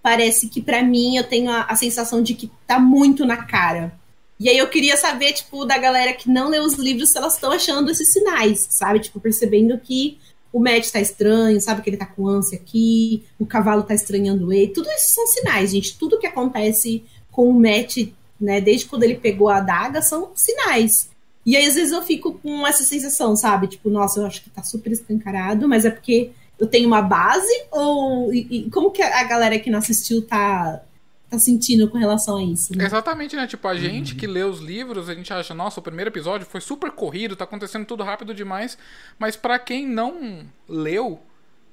parece 0.04 0.48
que 0.48 0.62
para 0.62 0.84
mim 0.84 1.18
eu 1.18 1.24
tenho 1.24 1.50
a, 1.50 1.64
a, 1.64 1.76
sensação 1.76 2.22
de 2.22 2.36
que 2.36 2.52
tá 2.68 2.80
muito 2.80 3.26
na 3.26 3.38
cara. 3.38 3.92
E 4.40 4.48
aí 4.48 4.58
eu 4.58 4.70
queria 4.70 4.96
saber, 4.98 5.34
tipo, 5.34 5.66
da 5.66 5.80
galera 5.80 6.14
que 6.14 6.30
não 6.30 6.48
lê 6.48 6.60
os 6.60 6.76
livros, 6.76 7.10
se 7.10 7.18
elas 7.18 7.34
estão 7.34 7.52
achando 7.52 7.90
esses 7.90 8.14
sinais, 8.14 8.68
sabe? 8.70 9.00
Tipo, 9.00 9.20
percebendo 9.20 9.80
que 9.80 10.20
o 10.54 10.60
Matt 10.60 10.92
tá 10.92 11.02
estranho, 11.02 11.60
sabe 11.60 11.82
que 11.82 11.90
ele 11.90 11.98
tá 11.98 12.06
com 12.06 12.28
ânsia 12.28 12.58
aqui, 12.58 13.24
o 13.40 13.48
cavalo 13.48 13.82
tá 13.82 13.96
estranhando 13.96 14.54
ele. 14.54 14.68
Tudo 14.68 14.90
isso 14.92 15.16
são 15.16 15.26
sinais, 15.26 15.72
gente. 15.72 15.98
Tudo 15.98 16.20
que 16.20 16.28
acontece 16.28 17.04
com 17.32 17.50
o 17.50 17.54
Matt 17.54 17.98
né? 18.40 18.62
Desde 18.62 18.86
quando 18.86 19.04
ele 19.04 19.16
pegou 19.16 19.50
a 19.50 19.58
adaga, 19.58 20.02
são 20.02 20.32
sinais. 20.36 21.10
E 21.46 21.56
aí, 21.56 21.66
às 21.66 21.76
vezes, 21.76 21.92
eu 21.92 22.02
fico 22.02 22.34
com 22.34 22.68
essa 22.68 22.84
sensação, 22.84 23.36
sabe? 23.36 23.68
Tipo, 23.68 23.90
nossa, 23.90 24.20
eu 24.20 24.26
acho 24.26 24.44
que 24.44 24.50
tá 24.50 24.64
super 24.64 24.92
escancarado, 24.92 25.68
mas 25.68 25.86
é 25.86 25.90
porque 25.90 26.32
eu 26.60 26.68
tenho 26.68 26.88
uma 26.88 27.02
base? 27.02 27.52
Ou 27.72 28.34
e, 28.34 28.66
e 28.68 28.70
como 28.70 28.92
que 28.92 29.02
a 29.02 29.24
galera 29.24 29.58
que 29.58 29.70
não 29.70 29.80
assistiu 29.80 30.22
tá, 30.22 30.82
tá 31.30 31.40
sentindo 31.40 31.90
com 31.90 31.98
relação 31.98 32.38
a 32.38 32.44
isso? 32.44 32.78
Né? 32.78 32.86
Exatamente, 32.86 33.36
né? 33.36 33.48
Tipo, 33.48 33.68
a 33.68 33.76
gente 33.76 34.16
que 34.16 34.28
lê 34.28 34.44
os 34.44 34.60
livros, 34.60 35.10
a 35.10 35.16
gente 35.16 35.32
acha, 35.32 35.54
nossa, 35.54 35.80
o 35.80 35.84
primeiro 35.84 36.10
episódio 36.10 36.46
foi 36.46 36.62
super 36.62 36.92
corrido, 36.92 37.36
tá 37.36 37.46
acontecendo 37.46 37.86
tudo 37.86 38.04
rápido 38.04 38.34
demais. 38.34 38.78
Mas 39.18 39.36
para 39.36 39.58
quem 39.58 39.88
não 39.88 40.46
leu, 40.68 41.20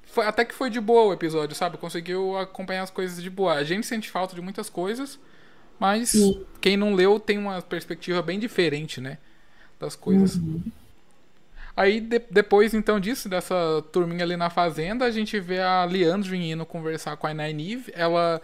foi, 0.05 0.25
até 0.25 0.45
que 0.45 0.53
foi 0.53 0.69
de 0.69 0.79
boa 0.79 1.07
o 1.07 1.13
episódio, 1.13 1.55
sabe? 1.55 1.77
Conseguiu 1.77 2.37
acompanhar 2.37 2.83
as 2.83 2.89
coisas 2.89 3.21
de 3.21 3.29
boa. 3.29 3.53
A 3.53 3.63
gente 3.63 3.85
sente 3.85 4.09
falta 4.09 4.33
de 4.33 4.41
muitas 4.41 4.69
coisas. 4.69 5.19
Mas 5.79 6.09
Sim. 6.09 6.43
quem 6.59 6.75
não 6.75 6.93
leu 6.93 7.19
tem 7.19 7.37
uma 7.37 7.61
perspectiva 7.61 8.21
bem 8.21 8.39
diferente, 8.39 8.99
né? 8.99 9.17
Das 9.79 9.95
coisas. 9.95 10.35
Uhum. 10.35 10.61
Aí 11.75 12.01
de, 12.01 12.19
depois 12.31 12.73
então 12.73 12.99
disso, 12.99 13.29
dessa 13.29 13.83
turminha 13.91 14.23
ali 14.23 14.35
na 14.35 14.49
fazenda, 14.49 15.05
a 15.05 15.11
gente 15.11 15.39
vê 15.39 15.61
a 15.61 15.85
Leandrin 15.85 16.51
indo 16.51 16.65
conversar 16.65 17.15
com 17.17 17.27
a 17.27 17.33
Nynaeve. 17.33 17.91
Ela 17.93 18.41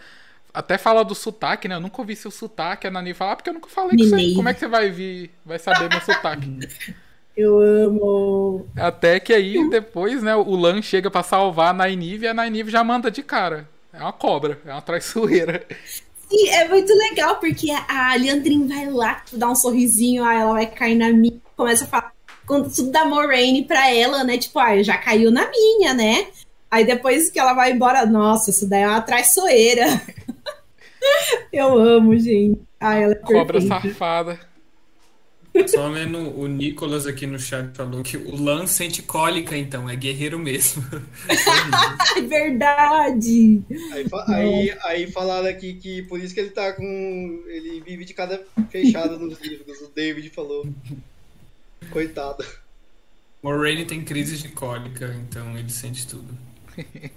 até 0.53 0.77
fala 0.77 1.03
do 1.03 1.15
sotaque, 1.15 1.67
né? 1.67 1.75
Eu 1.75 1.81
nunca 1.81 1.99
ouvi 1.99 2.15
seu 2.15 2.29
sotaque. 2.29 2.85
A 2.85 2.91
Nani 2.91 3.13
fala, 3.13 3.31
ah, 3.31 3.35
porque 3.35 3.49
eu 3.49 3.55
nunca 3.55 3.69
falei 3.69 3.97
com 3.97 4.03
você. 4.03 4.35
Como 4.35 4.47
é 4.47 4.53
que 4.53 4.59
você 4.59 4.67
vai 4.67 4.91
vir, 4.91 5.31
vai 5.43 5.57
saber 5.57 5.89
meu 5.89 6.01
sotaque? 6.01 6.47
Eu 7.35 7.59
amo. 7.59 8.67
Até 8.75 9.19
que 9.19 9.33
aí 9.33 9.67
depois, 9.67 10.21
né, 10.21 10.35
o 10.35 10.55
Lan 10.55 10.83
chega 10.83 11.09
para 11.09 11.23
salvar 11.23 11.73
a 11.73 11.87
Nynaeve 11.87 12.25
e 12.25 12.27
a 12.27 12.33
Nynaeve 12.33 12.69
já 12.69 12.83
manda 12.83 13.09
de 13.09 13.23
cara. 13.23 13.67
É 13.91 13.97
uma 13.97 14.13
cobra, 14.13 14.59
é 14.63 14.71
uma 14.71 14.83
traiçoeira. 14.83 15.65
E 16.35 16.49
é 16.49 16.67
muito 16.67 16.91
legal, 16.91 17.35
porque 17.35 17.69
a 17.69 18.15
Leandrin 18.15 18.67
vai 18.67 18.89
lá, 18.89 19.21
dá 19.31 19.47
um 19.51 19.55
sorrisinho, 19.55 20.23
aí 20.23 20.39
ela 20.39 20.53
vai 20.53 20.65
cair 20.65 20.95
na 20.95 21.11
minha, 21.11 21.39
começa 21.55 21.83
a 21.83 21.87
falar 21.87 22.11
tudo 22.47 22.89
da 22.89 23.05
Moraine 23.05 23.63
pra 23.65 23.93
ela, 23.93 24.23
né? 24.23 24.39
Tipo, 24.39 24.57
ah, 24.57 24.81
já 24.81 24.97
caiu 24.97 25.29
na 25.29 25.47
minha, 25.51 25.93
né? 25.93 26.25
Aí 26.71 26.83
depois 26.83 27.29
que 27.29 27.39
ela 27.39 27.53
vai 27.53 27.71
embora, 27.71 28.03
nossa, 28.07 28.49
isso 28.49 28.67
daí 28.67 28.81
é 28.81 28.87
uma 28.87 29.01
traiçoeira. 29.01 29.85
Eu 31.53 31.77
amo, 31.77 32.17
gente. 32.17 32.59
Ai, 32.79 33.03
ela 33.03 33.13
é 33.13 33.15
Cobra 33.15 33.61
safada. 33.61 34.39
Só 35.67 35.89
vendo 35.91 36.17
o 36.35 36.47
Nicolas 36.47 37.05
aqui 37.05 37.27
no 37.27 37.37
chat 37.37 37.75
falou 37.75 38.01
que 38.01 38.17
o 38.17 38.35
Lan 38.35 38.65
sente 38.65 39.03
cólica, 39.03 39.55
então, 39.55 39.87
é 39.87 39.95
guerreiro 39.95 40.39
mesmo. 40.39 40.83
É 42.15 42.21
verdade! 42.21 43.63
Aí, 43.91 44.05
aí, 44.27 44.77
aí 44.83 45.11
falaram 45.11 45.47
aqui 45.47 45.73
que 45.73 46.03
por 46.03 46.19
isso 46.19 46.33
que 46.33 46.39
ele 46.39 46.51
tá 46.51 46.73
com. 46.73 47.43
Ele 47.47 47.81
vive 47.81 48.05
de 48.05 48.13
cada 48.13 48.43
fechada 48.69 49.17
nos 49.17 49.39
livros, 49.41 49.81
o 49.81 49.89
David 49.89 50.29
falou. 50.29 50.67
Coitado. 51.89 52.45
Moraine 53.41 53.85
tem 53.85 54.03
crise 54.03 54.37
de 54.37 54.49
cólica, 54.49 55.15
então 55.27 55.57
ele 55.57 55.69
sente 55.69 56.07
tudo. 56.07 56.37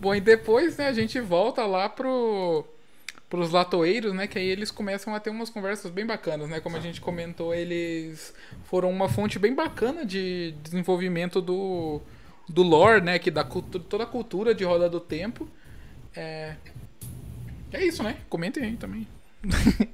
Bom, 0.00 0.14
e 0.14 0.20
depois, 0.20 0.76
né, 0.76 0.88
a 0.88 0.92
gente 0.92 1.20
volta 1.20 1.64
lá 1.66 1.88
pro 1.88 2.64
pros 3.30 3.52
latoeiros, 3.52 4.12
né, 4.12 4.26
que 4.26 4.38
aí 4.38 4.48
eles 4.48 4.70
começam 4.72 5.14
a 5.14 5.20
ter 5.20 5.30
umas 5.30 5.50
conversas 5.50 5.90
bem 5.92 6.04
bacanas, 6.06 6.50
né? 6.50 6.60
Como 6.60 6.76
a 6.76 6.80
gente 6.80 7.00
comentou, 7.00 7.54
eles 7.54 8.34
foram 8.64 8.90
uma 8.90 9.08
fonte 9.08 9.38
bem 9.38 9.54
bacana 9.54 10.04
de 10.04 10.54
desenvolvimento 10.62 11.40
do 11.40 12.02
do 12.48 12.62
lore, 12.64 13.00
né, 13.00 13.18
que 13.20 13.30
da 13.30 13.44
toda 13.44 14.04
a 14.04 14.06
cultura 14.06 14.54
de 14.54 14.64
Roda 14.64 14.90
do 14.90 15.00
Tempo. 15.00 15.48
É 16.14 16.56
É 17.72 17.84
isso, 17.84 18.02
né? 18.02 18.16
Comentem 18.28 18.64
aí 18.64 18.76
também. 18.76 19.06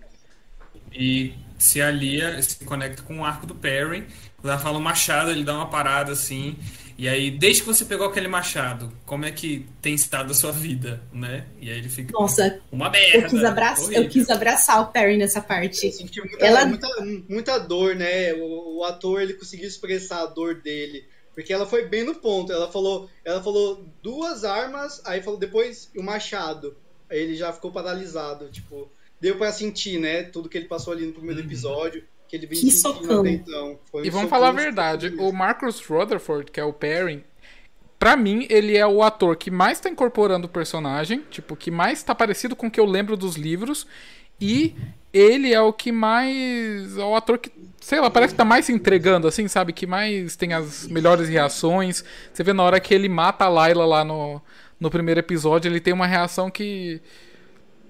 e 0.93 1.34
se 1.59 1.80
alia, 1.80 2.43
se 2.43 2.64
conecta 2.64 3.03
com 3.03 3.20
o 3.20 3.24
arco 3.24 3.47
do 3.47 3.55
Perry. 3.55 4.07
Ela 4.49 4.59
fala 4.59 4.78
o 4.78 4.80
machado, 4.80 5.30
ele 5.30 5.44
dá 5.44 5.55
uma 5.55 5.68
parada 5.68 6.12
assim. 6.12 6.57
E 6.99 7.07
aí, 7.09 7.30
desde 7.30 7.61
que 7.61 7.66
você 7.66 7.84
pegou 7.84 8.07
aquele 8.07 8.26
machado, 8.26 8.90
como 9.05 9.26
é 9.26 9.30
que 9.30 9.66
tem 9.82 9.94
estado 9.94 10.30
a 10.30 10.34
sua 10.34 10.51
vida, 10.51 11.03
né? 11.12 11.47
E 11.61 11.70
aí 11.70 11.76
ele 11.76 11.90
fica. 11.90 12.11
Nossa, 12.12 12.59
uma 12.72 12.88
merda. 12.88 13.18
Eu 13.18 13.28
quis, 13.28 13.44
abraçar, 13.44 13.92
eu 13.92 14.09
quis 14.09 14.30
abraçar 14.30 14.80
o 14.80 14.86
Perry 14.86 15.18
nessa 15.18 15.42
parte. 15.42 15.86
Eu 15.86 15.92
senti 15.92 16.20
muita, 16.20 16.47
ela... 16.47 16.64
muita, 16.64 16.88
muita 17.28 17.59
dor, 17.59 17.94
né? 17.94 18.32
O, 18.32 18.78
o, 18.78 18.84
ator 18.84 19.20
ele 19.20 19.34
conseguiu 19.34 19.68
expressar 19.68 20.22
a 20.22 20.26
dor 20.26 20.55
dele. 20.62 21.07
Porque 21.34 21.53
ela 21.53 21.66
foi 21.66 21.86
bem 21.86 22.03
no 22.03 22.14
ponto. 22.14 22.51
Ela 22.51 22.72
falou, 22.72 23.11
ela 23.22 23.42
falou 23.42 23.86
duas 24.03 24.42
armas, 24.42 25.03
aí 25.05 25.20
falou 25.20 25.38
depois 25.38 25.90
o 25.94 26.03
machado. 26.03 26.74
Aí 27.11 27.18
ele 27.18 27.36
já 27.36 27.53
ficou 27.53 27.70
paralisado. 27.70 28.49
Tipo, 28.49 28.90
deu 29.20 29.36
para 29.36 29.53
sentir, 29.53 30.01
né? 30.01 30.22
Tudo 30.22 30.49
que 30.49 30.57
ele 30.57 30.66
passou 30.66 30.94
ali 30.94 31.05
no 31.05 31.12
primeiro 31.12 31.40
uhum. 31.40 31.47
episódio 31.47 32.03
que 32.29 32.37
ele 32.37 32.47
vem 32.47 32.61
que 32.61 32.70
socando. 32.70 33.29
então. 33.29 33.79
Foi 33.91 34.07
e 34.07 34.11
vamos 34.11 34.31
falar 34.31 34.49
a 34.49 34.53
verdade, 34.53 35.14
o 35.18 35.33
Marcus 35.33 35.85
Rutherford, 35.85 36.51
que 36.51 36.61
é 36.61 36.64
o 36.64 36.72
Perry, 36.72 37.24
Pra 37.99 38.14
mim, 38.14 38.47
ele 38.51 38.77
é 38.77 38.87
o 38.87 39.03
ator 39.03 39.37
que 39.37 39.51
mais 39.51 39.81
tá 39.81 39.89
incorporando 39.89 40.47
o 40.47 40.51
personagem, 40.51 41.24
tipo, 41.31 41.57
que 41.57 41.70
mais 41.70 42.03
tá 42.03 42.14
parecido 42.14 42.55
com 42.55 42.66
o 42.66 42.70
que 42.70 42.79
eu 42.79 42.85
lembro 42.85 43.16
dos 43.16 43.37
livros. 43.37 43.87
E 44.39 44.74
ele 45.14 45.55
é 45.55 45.61
o 45.61 45.72
que 45.72 45.91
mais. 45.91 46.99
É 46.99 47.03
o 47.03 47.14
ator 47.14 47.39
que, 47.39 47.51
sei 47.81 47.99
lá, 47.99 48.11
parece 48.11 48.35
que 48.35 48.39
tá 48.39 48.45
mais 48.45 48.66
se 48.66 48.72
entregando, 48.72 49.27
assim, 49.27 49.49
sabe? 49.49 49.72
Que 49.72 49.87
mais 49.87 50.37
tem 50.37 50.53
as 50.53 50.87
melhores 50.89 51.27
reações. 51.27 52.05
Você 52.33 52.43
vê 52.43 52.53
na 52.53 52.62
hora 52.62 52.79
que 52.79 52.93
ele 52.93 53.09
mata 53.09 53.47
a 53.47 53.49
Layla 53.49 53.87
lá 53.87 54.05
no, 54.05 54.43
no 54.79 54.91
primeiro 54.91 55.20
episódio, 55.20 55.70
ele 55.70 55.81
tem 55.81 55.95
uma 55.95 56.07
reação 56.07 56.51
que. 56.51 57.01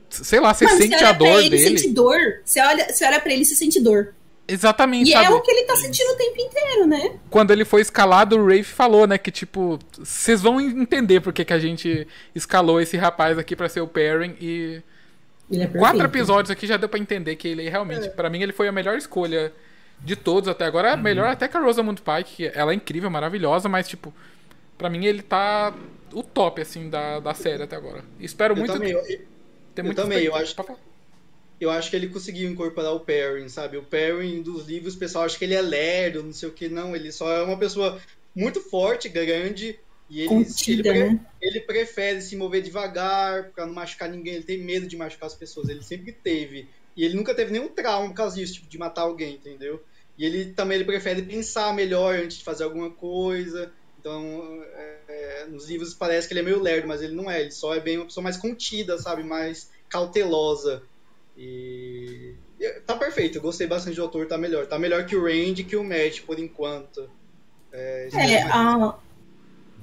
Sei 0.09 0.39
lá, 0.39 0.55
você 0.55 0.66
Mano, 0.66 0.76
sente 0.78 0.99
você 0.99 1.05
a 1.05 1.12
dor 1.12 1.41
ele, 1.41 1.51
dele. 1.51 1.78
Sente 1.78 1.93
dor. 1.93 2.18
Você 2.45 2.61
olha, 2.61 2.93
você 2.93 3.05
olha 3.05 3.20
pra 3.20 3.32
ele 3.32 3.43
e 3.43 3.45
você 3.45 3.57
sente 3.57 3.80
dor. 3.80 4.14
Exatamente. 4.49 5.11
E 5.11 5.14
é 5.14 5.16
sabe? 5.16 5.32
é 5.32 5.34
o 5.34 5.40
que 5.40 5.51
ele 5.51 5.64
tá 5.64 5.76
sentindo 5.76 6.12
o 6.12 6.16
tempo 6.16 6.40
inteiro, 6.40 6.86
né? 6.86 7.18
Quando 7.30 7.51
ele 7.51 7.64
foi 7.64 7.80
escalado, 7.80 8.36
o 8.36 8.47
Rafe 8.47 8.64
falou, 8.64 9.07
né? 9.07 9.18
Que 9.18 9.30
tipo, 9.30 9.78
vocês 9.99 10.40
vão 10.40 10.61
entender 10.61 11.20
por 11.20 11.32
que, 11.32 11.44
que 11.44 11.53
a 11.53 11.59
gente 11.59 12.07
escalou 12.34 12.80
esse 12.80 12.97
rapaz 12.97 13.38
aqui 13.38 13.57
para 13.57 13.68
ser 13.68 13.80
o 13.80 13.88
Perrin 13.88 14.36
e. 14.40 14.82
É 15.53 15.66
Quatro 15.66 16.05
episódios 16.05 16.51
aqui 16.51 16.66
já 16.66 16.76
deu 16.76 16.88
para 16.88 16.99
entender 16.99 17.36
que 17.36 17.47
ele 17.47 17.68
realmente, 17.68 18.07
é. 18.07 18.11
para 18.11 18.28
mim, 18.28 18.42
ele 18.42 18.53
foi 18.53 18.66
a 18.66 18.72
melhor 18.72 18.99
escolha 18.99 19.53
de 20.01 20.16
todos 20.16 20.49
até 20.49 20.64
agora. 20.64 20.94
Uhum. 20.94 21.03
Melhor 21.03 21.28
até 21.28 21.47
que 21.47 21.57
a 21.57 21.61
Rosamund 21.61 22.03
Pike, 22.03 22.36
que 22.36 22.53
ela 22.53 22.72
é 22.72 22.74
incrível, 22.74 23.09
maravilhosa, 23.11 23.68
mas 23.68 23.88
tipo, 23.88 24.12
para 24.76 24.90
mim 24.90 25.05
ele 25.05 25.22
tá 25.22 25.72
o 26.12 26.22
top, 26.22 26.61
assim, 26.61 26.90
da, 26.90 27.20
da 27.20 27.34
série 27.34 27.62
até 27.62 27.76
agora. 27.76 28.05
Espero 28.18 28.55
eu 28.55 28.59
muito. 28.59 28.72
Também, 28.72 28.90
eu, 28.90 29.03
eu 29.76 29.94
também, 29.94 30.24
eu 30.24 30.34
acho. 30.34 30.55
Pra 30.55 30.64
eu 31.61 31.70
acho 31.70 31.90
que 31.90 31.96
ele 31.96 32.09
conseguiu 32.09 32.50
incorporar 32.50 32.92
o 32.92 33.00
Perrin, 33.00 33.48
sabe? 33.48 33.76
O 33.76 33.82
Perrin 33.82 34.42
dos 34.42 34.66
livros, 34.66 34.94
o 34.94 34.98
pessoal 34.98 35.24
acha 35.24 35.38
que 35.38 35.44
ele 35.44 35.54
é 35.54 35.62
lerdo, 35.62 36.22
não 36.22 36.32
sei 36.32 36.48
o 36.48 36.52
que, 36.52 36.68
não. 36.68 36.94
Ele 36.94 37.11
só 37.11 37.32
é 37.32 37.42
uma 37.42 37.59
pessoa 37.59 38.00
muito 38.34 38.61
forte, 38.61 39.09
grande, 39.09 39.78
e 40.09 40.20
ele, 40.20 40.28
Contida, 40.28 40.90
ele, 40.90 41.11
né? 41.11 41.20
ele, 41.40 41.61
prefere 41.61 42.20
se 42.20 42.36
mover 42.36 42.62
devagar, 42.62 43.50
pra 43.50 43.66
não 43.66 43.74
machucar 43.74 44.09
ninguém. 44.09 44.34
Ele 44.34 44.44
tem 44.44 44.59
medo 44.59 44.86
de 44.86 44.96
machucar 44.96 45.26
as 45.26 45.34
pessoas, 45.34 45.68
ele 45.68 45.82
sempre 45.82 46.12
teve. 46.12 46.68
E 46.96 47.04
ele 47.04 47.14
nunca 47.14 47.34
teve 47.34 47.52
nenhum 47.52 47.68
trauma 47.68 48.09
por 48.09 48.14
causa 48.14 48.36
disso, 48.36 48.54
tipo, 48.54 48.68
de 48.68 48.78
matar 48.78 49.02
alguém, 49.02 49.34
entendeu? 49.34 49.82
E 50.16 50.24
ele 50.24 50.52
também 50.52 50.76
ele 50.76 50.84
prefere 50.84 51.22
pensar 51.22 51.74
melhor 51.74 52.14
antes 52.14 52.38
de 52.38 52.44
fazer 52.44 52.64
alguma 52.64 52.90
coisa. 52.90 53.72
Então, 53.98 54.62
é 55.09 55.46
nos 55.48 55.68
livros 55.68 55.94
parece 55.94 56.26
que 56.26 56.34
ele 56.34 56.40
é 56.40 56.44
meio 56.44 56.61
lerdo, 56.61 56.88
mas 56.88 57.02
ele 57.02 57.14
não 57.14 57.30
é. 57.30 57.40
Ele 57.40 57.50
só 57.50 57.74
é 57.74 57.80
bem 57.80 57.98
uma 57.98 58.07
pessoa 58.07 58.24
mais 58.24 58.36
contida, 58.36 58.98
sabe? 58.98 59.22
Mais 59.22 59.70
cautelosa. 59.88 60.82
E 61.37 62.34
tá 62.87 62.97
perfeito, 62.97 63.39
eu 63.39 63.43
gostei 63.43 63.66
bastante 63.66 63.97
do 63.97 64.03
autor, 64.03 64.26
tá 64.26 64.39
melhor. 64.39 64.66
Tá 64.66 64.78
melhor 64.78 65.05
que 65.07 65.16
o 65.16 65.22
Randy 65.22 65.64
que 65.64 65.76
o 65.76 65.84
Matt, 65.84 66.22
por 66.22 66.39
enquanto. 66.39 67.09
É, 67.72 68.09
é 68.12 68.43
a... 68.43 68.95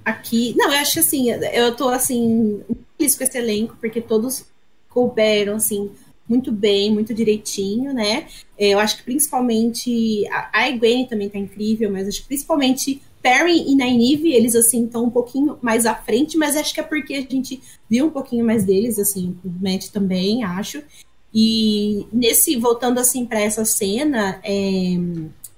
aqui. 0.04 0.54
Não, 0.58 0.72
eu 0.72 0.80
acho 0.80 1.00
assim, 1.00 1.30
eu 1.30 1.76
tô 1.76 1.90
assim, 1.90 2.64
feliz 2.98 3.16
com 3.16 3.24
esse 3.24 3.38
elenco, 3.38 3.78
porque 3.80 4.02
todos 4.02 4.46
couberam, 4.90 5.56
assim, 5.56 5.92
muito 6.28 6.52
bem, 6.52 6.92
muito 6.92 7.14
direitinho, 7.14 7.94
né? 7.94 8.28
É, 8.58 8.70
eu 8.70 8.80
acho 8.80 8.98
que 8.98 9.04
principalmente. 9.04 10.26
A 10.32 10.72
Gwen 10.72 11.06
também 11.06 11.30
tá 11.30 11.38
incrível, 11.38 11.92
mas 11.92 12.08
acho 12.08 12.22
que 12.22 12.28
principalmente 12.28 13.02
Perry 13.22 13.58
e 13.58 13.76
Nynaeve, 13.76 14.34
eles 14.34 14.56
assim 14.56 14.86
estão 14.86 15.06
um 15.06 15.10
pouquinho 15.10 15.58
mais 15.62 15.86
à 15.86 15.96
frente, 15.96 16.38
mas 16.38 16.58
acho 16.58 16.74
que 16.74 16.80
é 16.80 16.84
porque 16.84 17.14
a 17.14 17.22
gente 17.22 17.62
viu 17.90 18.08
um 18.08 18.10
pouquinho 18.10 18.46
mais 18.46 18.66
deles, 18.66 19.00
assim, 19.00 19.38
o 19.46 19.50
Matt 19.50 19.88
também, 19.90 20.44
acho. 20.44 20.84
E 21.34 22.06
nesse, 22.14 22.56
voltando 22.58 23.00
assim 23.00 23.26
para 23.26 23.42
essa 23.42 23.66
cena 23.66 24.40
é, 24.44 24.54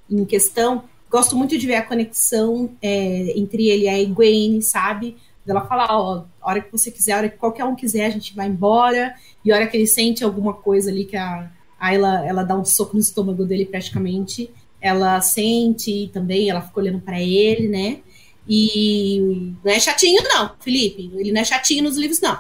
em 0.10 0.26
questão, 0.26 0.84
gosto 1.10 1.36
muito 1.36 1.58
de 1.58 1.68
ver 1.68 1.76
a 1.76 1.82
conexão 1.82 2.72
é, 2.82 3.38
entre 3.38 3.68
ele 3.68 3.86
e 3.86 3.90
a 3.90 4.00
Egwene, 4.00 4.62
sabe? 4.62 5.18
Ela 5.48 5.66
fala, 5.66 5.88
ó, 5.92 6.24
a 6.42 6.50
hora 6.50 6.62
que 6.62 6.72
você 6.72 6.90
quiser, 6.90 7.14
a 7.14 7.18
hora 7.18 7.30
que 7.30 7.38
qualquer 7.38 7.66
um 7.66 7.76
quiser, 7.76 8.06
a 8.06 8.10
gente 8.10 8.36
vai 8.36 8.48
embora. 8.48 9.16
E 9.44 9.52
a 9.52 9.56
hora 9.56 9.68
que 9.68 9.78
ele 9.78 9.86
sente 9.86 10.24
alguma 10.24 10.54
coisa 10.54 10.90
ali, 10.90 11.06
que 11.06 11.16
a 11.18 11.52
Ayla, 11.80 12.26
ela 12.26 12.44
dá 12.44 12.58
um 12.58 12.66
soco 12.66 12.96
no 12.96 13.00
estômago 13.00 13.46
dele 13.46 13.66
praticamente, 13.66 14.50
ela 14.82 15.22
sente 15.22 16.10
também, 16.14 16.50
ela 16.50 16.62
fica 16.62 16.80
olhando 16.80 17.00
para 17.00 17.22
ele, 17.22 17.68
né? 17.68 18.00
E 18.48 19.54
não 19.64 19.72
é 19.72 19.80
chatinho, 19.80 20.22
não, 20.24 20.52
Felipe. 20.60 21.12
Ele 21.16 21.32
não 21.32 21.42
é 21.42 21.44
chatinho 21.44 21.84
nos 21.84 21.98
livros, 21.98 22.22
não. 22.22 22.40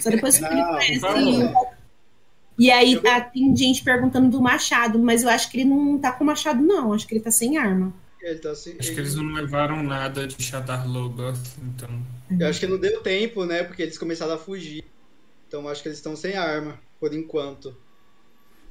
Só 0.00 0.10
depois 0.10 0.36
que 0.36 0.44
o 0.44 0.48
Felipe 0.48 1.00
conhece 1.00 1.54
e 2.58 2.70
aí 2.70 2.94
eu... 2.94 3.02
tem 3.32 3.56
gente 3.56 3.82
perguntando 3.82 4.28
do 4.28 4.40
machado, 4.40 4.98
mas 4.98 5.22
eu 5.22 5.28
acho 5.28 5.50
que 5.50 5.58
ele 5.58 5.70
não 5.70 5.98
tá 5.98 6.12
com 6.12 6.24
machado, 6.24 6.62
não. 6.62 6.92
Acho 6.92 7.06
que 7.06 7.14
ele 7.14 7.22
tá 7.22 7.30
sem 7.30 7.56
arma. 7.56 7.92
Tá 8.40 8.54
sem... 8.54 8.76
Acho 8.78 8.94
que 8.94 9.00
eles 9.00 9.16
não 9.16 9.32
levaram 9.32 9.82
nada 9.82 10.26
de 10.26 10.40
Shadar 10.40 10.88
Logoth, 10.88 11.38
então. 11.62 11.88
Eu 12.38 12.46
acho 12.48 12.60
que 12.60 12.66
não 12.66 12.78
deu 12.78 13.02
tempo, 13.02 13.44
né? 13.44 13.64
Porque 13.64 13.82
eles 13.82 13.98
começaram 13.98 14.34
a 14.34 14.38
fugir. 14.38 14.84
Então 15.48 15.68
acho 15.68 15.82
que 15.82 15.88
eles 15.88 15.98
estão 15.98 16.14
sem 16.14 16.36
arma, 16.36 16.78
por 17.00 17.12
enquanto. 17.12 17.76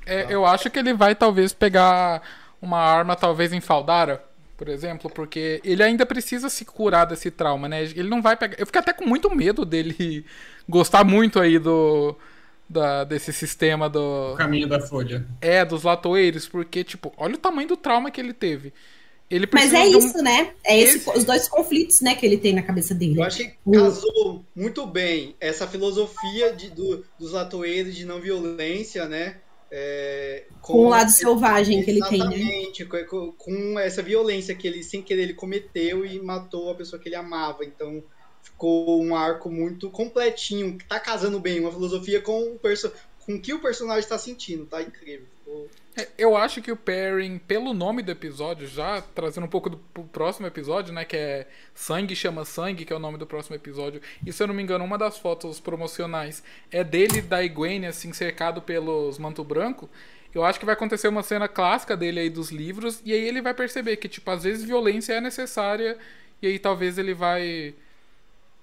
É, 0.06 0.24
tá. 0.24 0.32
Eu 0.32 0.46
acho 0.46 0.70
que 0.70 0.80
ele 0.80 0.94
vai 0.94 1.16
talvez 1.16 1.54
pegar 1.54 2.22
uma 2.62 2.80
arma, 2.80 3.16
talvez 3.16 3.52
em 3.52 3.60
Faldara, 3.60 4.24
por 4.56 4.70
exemplo, 4.70 5.10
porque 5.10 5.60
ele 5.66 5.84
ainda 5.84 6.06
precisa 6.06 6.50
se 6.50 6.64
curar 6.64 7.06
desse 7.06 7.30
trauma, 7.30 7.68
né? 7.68 7.84
Ele 7.84 8.10
não 8.10 8.22
vai 8.22 8.38
pegar. 8.38 8.60
Eu 8.60 8.66
fico 8.66 8.80
até 8.80 8.94
com 8.94 9.06
muito 9.06 9.36
medo 9.36 9.66
dele 9.66 10.26
gostar 10.70 11.04
muito 11.04 11.40
aí 11.40 11.60
do 11.60 12.16
da, 12.72 13.04
desse 13.04 13.34
sistema 13.34 13.90
do. 13.90 14.34
O 14.34 14.36
caminho 14.36 14.68
da 14.68 14.80
folha. 14.80 15.28
É, 15.42 15.64
dos 15.66 15.84
latoeiros, 15.84 16.48
porque, 16.48 16.84
tipo, 16.84 17.14
olha 17.18 17.36
o 17.36 17.40
tamanho 17.40 17.68
do 17.68 17.78
trauma 17.78 18.10
que 18.10 18.22
ele 18.22 18.34
teve. 18.34 18.74
Ele 19.30 19.48
Mas 19.54 19.74
é 19.74 19.88
isso, 19.88 20.18
um... 20.18 20.22
né? 20.22 20.54
É 20.62 20.78
esse, 20.78 20.98
esse, 20.98 21.18
os 21.18 21.24
dois 21.24 21.48
conflitos, 21.48 22.02
né, 22.02 22.16
que 22.16 22.26
ele 22.26 22.38
tem 22.38 22.54
na 22.54 22.62
cabeça 22.62 22.94
dele. 22.94 23.18
Eu 23.18 23.24
acho 23.24 23.38
que 23.38 23.54
casou 23.72 24.44
muito 24.54 24.86
bem 24.86 25.36
essa 25.40 25.66
filosofia 25.66 26.54
de, 26.54 26.70
do, 26.70 27.06
dos 27.18 27.32
latoeiros 27.32 27.96
de 27.96 28.06
não 28.06 28.20
violência, 28.20 29.08
né? 29.08 29.38
É, 29.74 30.44
com, 30.62 30.74
com, 30.74 30.86
o 30.88 30.90
lado 30.90 31.12
selvagem 31.12 31.82
que 31.82 31.90
ele 31.90 32.02
tem, 32.10 32.20
né? 32.20 32.36
Exatamente, 32.36 32.86
com, 32.86 33.32
com 33.32 33.80
essa 33.80 34.04
violência 34.04 34.54
que 34.54 34.68
ele, 34.68 34.84
sem 34.84 35.02
querer, 35.02 35.22
ele 35.22 35.34
cometeu 35.34 36.06
e 36.06 36.20
matou 36.20 36.70
a 36.70 36.76
pessoa 36.76 37.02
que 37.02 37.08
ele 37.08 37.16
amava. 37.16 37.64
Então, 37.64 38.04
ficou 38.62 39.02
um 39.02 39.16
arco 39.16 39.50
muito 39.50 39.90
completinho, 39.90 40.78
que 40.78 40.86
tá 40.86 41.00
casando 41.00 41.40
bem 41.40 41.60
uma 41.60 41.72
filosofia 41.72 42.22
com 42.22 42.54
o 42.54 42.60
perso 42.60 42.94
com 43.26 43.40
que 43.40 43.54
o 43.54 43.60
personagem 43.60 44.02
está 44.02 44.20
sentindo, 44.20 44.66
tá 44.66 44.82
incrível. 44.82 45.26
Ficou... 45.40 45.68
É, 45.98 46.08
eu 46.18 46.38
acho 46.38 46.62
que 46.62 46.72
o 46.72 46.78
pairing, 46.78 47.40
pelo 47.40 47.74
nome 47.74 48.04
do 48.04 48.12
episódio, 48.12 48.68
já 48.68 49.02
trazendo 49.02 49.46
um 49.46 49.50
pouco 49.50 49.70
do 49.70 49.78
próximo 50.12 50.46
episódio, 50.46 50.94
né, 50.94 51.04
que 51.06 51.18
é 51.18 51.48
Sangue 51.74 52.16
chama 52.16 52.46
Sangue, 52.46 52.86
que 52.86 52.94
é 52.94 52.96
o 52.96 53.00
nome 53.00 53.18
do 53.18 53.26
próximo 53.26 53.56
episódio. 53.56 54.00
E 54.26 54.32
se 54.32 54.42
eu 54.42 54.48
não 54.48 54.54
me 54.54 54.62
engano, 54.62 54.86
uma 54.86 54.98
das 54.98 55.18
fotos 55.18 55.60
promocionais 55.60 56.44
é 56.72 56.84
dele 56.84 57.22
da 57.22 57.44
Egwene 57.44 57.88
assim 57.88 58.14
cercado 58.14 58.62
pelos 58.62 59.18
manto 59.18 59.44
branco. 59.44 59.90
Eu 60.34 60.46
acho 60.46 60.60
que 60.60 60.66
vai 60.66 60.74
acontecer 60.74 61.08
uma 61.08 61.24
cena 61.24 61.48
clássica 61.48 61.98
dele 61.98 62.20
aí 62.20 62.30
dos 62.30 62.52
livros, 62.52 63.02
e 63.04 63.12
aí 63.12 63.28
ele 63.28 63.42
vai 63.42 63.54
perceber 63.54 63.98
que, 63.98 64.08
tipo, 64.08 64.30
às 64.32 64.44
vezes 64.44 64.64
violência 64.64 65.14
é 65.14 65.22
necessária, 65.22 65.98
e 66.42 66.48
aí 66.48 66.60
talvez 66.60 66.98
ele 67.00 67.14
vai. 67.14 67.74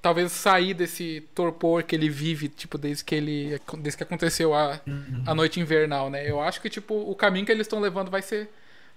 Talvez 0.01 0.31
sair 0.31 0.75
desse 0.75 1.25
torpor 1.35 1.83
que 1.83 1.95
ele 1.97 2.09
vive, 2.09 2.49
tipo, 2.49 2.79
desde 2.79 3.05
que 3.05 3.15
ele. 3.15 3.61
Desde 3.79 3.97
que 3.97 4.03
aconteceu 4.05 4.55
a, 4.55 4.81
a 5.27 5.35
noite 5.35 5.59
invernal, 5.59 6.09
né? 6.09 6.29
Eu 6.29 6.41
acho 6.41 6.61
que, 6.61 6.71
tipo, 6.71 6.95
o 6.95 7.15
caminho 7.15 7.45
que 7.45 7.53
eles 7.53 7.67
estão 7.67 7.81
levando 7.81 8.11
vai 8.11 8.23
ser 8.23 8.49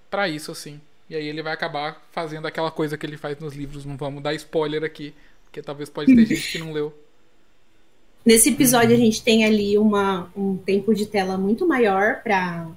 para 0.10 0.30
isso, 0.30 0.52
assim. 0.52 0.80
E 1.10 1.16
aí 1.16 1.28
ele 1.28 1.41
vai 1.41 1.54
acabar 1.54 2.02
fazendo 2.12 2.45
aquela 2.45 2.72
coisa 2.72 2.97
que 2.97 3.06
ele 3.06 3.18
faz 3.18 3.38
nos 3.39 3.56
livros. 3.56 3.84
Não 3.84 3.97
vamos 3.97 4.22
dar 4.22 4.34
spoiler 4.36 4.84
aqui, 4.84 5.14
porque 5.43 5.62
talvez 5.62 5.89
pode 5.89 6.16
ter 6.16 6.26
gente 6.26 6.52
que 6.52 6.60
não 6.60 6.72
leu. 6.72 6.93
Nesse 8.26 8.49
episódio 8.49 8.95
a 8.95 8.99
gente 8.99 9.24
tem 9.24 9.43
ali 9.43 9.78
uma, 9.78 10.32
um 10.36 10.56
tempo 10.56 10.93
de 10.93 11.08
tela 11.08 11.38
muito 11.38 11.68
maior 11.68 12.22
para 12.22 12.68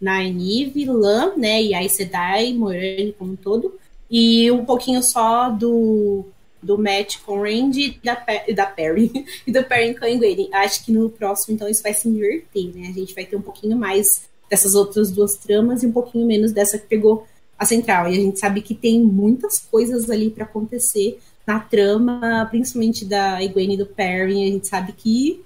Nynaeve, 0.00 0.86
Lan, 0.86 1.36
né, 1.36 1.62
e 1.62 1.74
Aes 1.74 1.92
Sedai, 1.92 2.52
Moiraine 2.52 3.12
como 3.12 3.32
um 3.32 3.36
todo, 3.36 3.78
e 4.10 4.50
um 4.50 4.64
pouquinho 4.64 5.02
só 5.02 5.50
do 5.50 6.24
do 6.64 6.78
Matt 6.78 7.18
com 7.24 7.40
Randy 7.40 8.00
e 8.02 8.04
da, 8.04 8.24
da 8.54 8.66
Perry 8.66 9.10
e 9.46 9.52
do 9.52 9.62
Perry 9.64 9.94
com. 9.94 10.06
Acho 10.56 10.84
que 10.84 10.92
no 10.92 11.10
próximo 11.10 11.54
então 11.54 11.68
isso 11.68 11.82
vai 11.82 11.94
se 11.94 12.08
inverter, 12.08 12.74
né? 12.74 12.88
A 12.88 12.92
gente 12.92 13.14
vai 13.14 13.24
ter 13.24 13.36
um 13.36 13.42
pouquinho 13.42 13.76
mais 13.76 14.22
dessas 14.48 14.74
outras 14.74 15.10
duas 15.10 15.36
tramas 15.36 15.82
e 15.82 15.86
um 15.86 15.92
pouquinho 15.92 16.26
menos 16.26 16.52
dessa 16.52 16.78
que 16.78 16.86
pegou 16.86 17.26
a 17.58 17.64
central. 17.64 18.08
E 18.08 18.18
a 18.18 18.20
gente 18.20 18.38
sabe 18.38 18.60
que 18.60 18.74
tem 18.74 19.00
muitas 19.00 19.58
coisas 19.58 20.10
ali 20.10 20.30
para 20.30 20.44
acontecer 20.44 21.18
na 21.46 21.60
trama, 21.60 22.46
principalmente 22.50 23.04
da 23.04 23.42
Egwene 23.42 23.74
e 23.74 23.78
do 23.78 23.86
Perry. 23.86 24.42
A 24.42 24.52
gente 24.52 24.66
sabe 24.66 24.92
que 24.92 25.44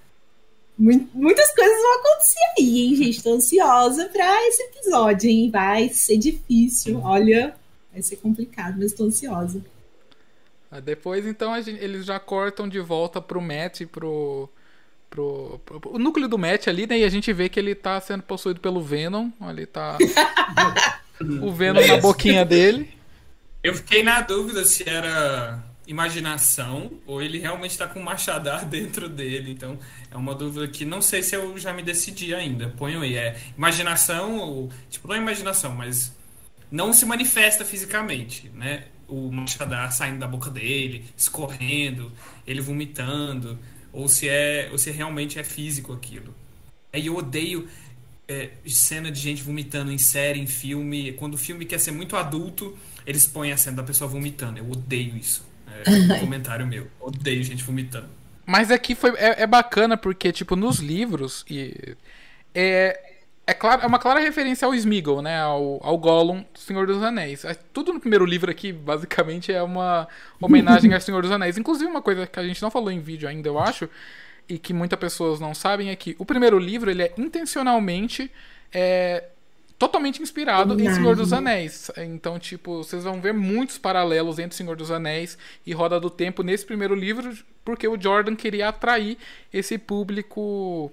muitas 0.78 1.54
coisas 1.54 1.82
vão 1.82 2.00
acontecer 2.00 2.44
aí, 2.58 2.78
hein, 2.80 2.96
gente? 2.96 3.22
Tô 3.22 3.32
ansiosa 3.34 4.04
para 4.06 4.46
esse 4.46 4.62
episódio, 4.62 5.28
hein? 5.28 5.50
Vai 5.50 5.88
ser 5.88 6.16
difícil. 6.16 7.00
Olha, 7.02 7.54
vai 7.92 8.02
ser 8.02 8.16
complicado, 8.16 8.76
mas 8.78 8.92
tô 8.92 9.04
ansiosa. 9.04 9.60
Depois, 10.82 11.26
então, 11.26 11.60
gente, 11.62 11.82
eles 11.82 12.04
já 12.04 12.20
cortam 12.20 12.68
de 12.68 12.78
volta 12.78 13.22
pro 13.22 13.40
Matt 13.40 13.80
e 13.80 13.86
pro, 13.86 14.48
pro, 15.08 15.60
pro, 15.64 15.80
pro, 15.80 15.94
o 15.94 15.98
núcleo 15.98 16.28
do 16.28 16.36
Matt 16.36 16.68
ali, 16.68 16.86
né? 16.86 16.98
E 16.98 17.04
a 17.04 17.08
gente 17.08 17.32
vê 17.32 17.48
que 17.48 17.58
ele 17.58 17.74
tá 17.74 17.98
sendo 18.00 18.22
possuído 18.22 18.60
pelo 18.60 18.82
Venom. 18.82 19.30
Ele 19.48 19.64
tá. 19.64 19.96
o 21.42 21.50
Venom 21.50 21.86
na 21.86 21.96
boquinha 21.96 22.44
dele. 22.44 22.90
Eu 23.62 23.74
fiquei 23.74 24.02
na 24.02 24.20
dúvida 24.20 24.64
se 24.64 24.88
era 24.88 25.64
imaginação 25.86 26.92
ou 27.06 27.22
ele 27.22 27.38
realmente 27.38 27.70
está 27.70 27.88
com 27.88 27.98
um 27.98 28.02
machadar 28.02 28.64
dentro 28.68 29.08
dele. 29.08 29.52
Então 29.52 29.78
é 30.10 30.16
uma 30.16 30.34
dúvida 30.34 30.68
que 30.68 30.84
não 30.84 31.00
sei 31.00 31.22
se 31.22 31.34
eu 31.34 31.56
já 31.58 31.72
me 31.72 31.82
decidi 31.82 32.34
ainda. 32.34 32.68
Ponho 32.76 33.00
aí. 33.00 33.16
É 33.16 33.36
imaginação 33.56 34.36
ou. 34.36 34.70
Tipo, 34.90 35.08
não 35.08 35.14
é 35.14 35.18
imaginação, 35.18 35.74
mas 35.74 36.14
não 36.70 36.92
se 36.92 37.06
manifesta 37.06 37.64
fisicamente, 37.64 38.50
né? 38.54 38.84
O 39.08 39.32
machadar 39.32 39.90
saindo 39.92 40.18
da 40.18 40.28
boca 40.28 40.50
dele, 40.50 41.04
escorrendo, 41.16 42.12
ele 42.46 42.60
vomitando, 42.60 43.58
ou 43.92 44.08
se 44.08 44.28
é, 44.28 44.68
ou 44.70 44.78
se 44.78 44.90
realmente 44.90 45.38
é 45.38 45.44
físico 45.44 45.92
aquilo. 45.92 46.34
Aí 46.92 47.06
eu 47.06 47.16
odeio 47.16 47.68
é, 48.28 48.50
cena 48.66 49.10
de 49.10 49.18
gente 49.18 49.42
vomitando 49.42 49.90
em 49.90 49.98
série, 49.98 50.38
em 50.38 50.46
filme. 50.46 51.12
Quando 51.14 51.34
o 51.34 51.38
filme 51.38 51.64
quer 51.64 51.78
ser 51.78 51.92
muito 51.92 52.16
adulto, 52.16 52.76
eles 53.06 53.26
põem 53.26 53.52
a 53.52 53.56
cena 53.56 53.78
da 53.78 53.82
pessoa 53.82 54.08
vomitando. 54.08 54.58
Eu 54.58 54.70
odeio 54.70 55.16
isso. 55.16 55.46
É 55.66 55.90
um 56.14 56.20
comentário 56.20 56.66
meu. 56.66 56.86
Odeio 57.00 57.42
gente 57.42 57.64
vomitando. 57.64 58.08
Mas 58.44 58.70
aqui 58.70 58.94
foi, 58.94 59.14
é, 59.16 59.42
é 59.42 59.46
bacana 59.46 59.96
porque, 59.96 60.32
tipo, 60.32 60.54
nos 60.54 60.78
livros. 60.78 61.44
E, 61.48 61.96
é, 62.54 63.07
é, 63.48 63.54
claro, 63.54 63.80
é 63.82 63.86
uma 63.86 63.98
clara 63.98 64.20
referência 64.20 64.66
ao 64.66 64.74
Smeagol, 64.74 65.22
né? 65.22 65.40
Ao, 65.40 65.80
ao 65.82 65.96
Gollum 65.96 66.44
do 66.52 66.58
Senhor 66.58 66.86
dos 66.86 67.02
Anéis. 67.02 67.46
É, 67.46 67.54
tudo 67.72 67.94
no 67.94 67.98
primeiro 67.98 68.26
livro 68.26 68.50
aqui, 68.50 68.70
basicamente, 68.70 69.50
é 69.50 69.62
uma 69.62 70.06
homenagem 70.38 70.92
ao 70.92 71.00
Senhor 71.00 71.22
dos 71.22 71.30
Anéis. 71.30 71.56
Inclusive, 71.56 71.90
uma 71.90 72.02
coisa 72.02 72.26
que 72.26 72.38
a 72.38 72.46
gente 72.46 72.60
não 72.60 72.70
falou 72.70 72.90
em 72.90 73.00
vídeo 73.00 73.26
ainda, 73.26 73.48
eu 73.48 73.58
acho, 73.58 73.88
e 74.46 74.58
que 74.58 74.74
muitas 74.74 74.98
pessoas 74.98 75.40
não 75.40 75.54
sabem 75.54 75.88
é 75.88 75.96
que 75.96 76.14
o 76.18 76.26
primeiro 76.26 76.58
livro 76.58 76.90
ele 76.90 77.04
é 77.04 77.14
intencionalmente 77.16 78.30
é, 78.70 79.24
totalmente 79.78 80.20
inspirado 80.20 80.78
em 80.78 80.92
Senhor 80.92 81.16
dos 81.16 81.32
Anéis. 81.32 81.90
Então, 81.96 82.38
tipo, 82.38 82.84
vocês 82.84 83.04
vão 83.04 83.18
ver 83.18 83.32
muitos 83.32 83.78
paralelos 83.78 84.38
entre 84.38 84.58
Senhor 84.58 84.76
dos 84.76 84.90
Anéis 84.90 85.38
e 85.64 85.72
Roda 85.72 85.98
do 85.98 86.10
Tempo 86.10 86.42
nesse 86.42 86.66
primeiro 86.66 86.94
livro, 86.94 87.34
porque 87.64 87.88
o 87.88 87.98
Jordan 87.98 88.36
queria 88.36 88.68
atrair 88.68 89.16
esse 89.50 89.78
público 89.78 90.92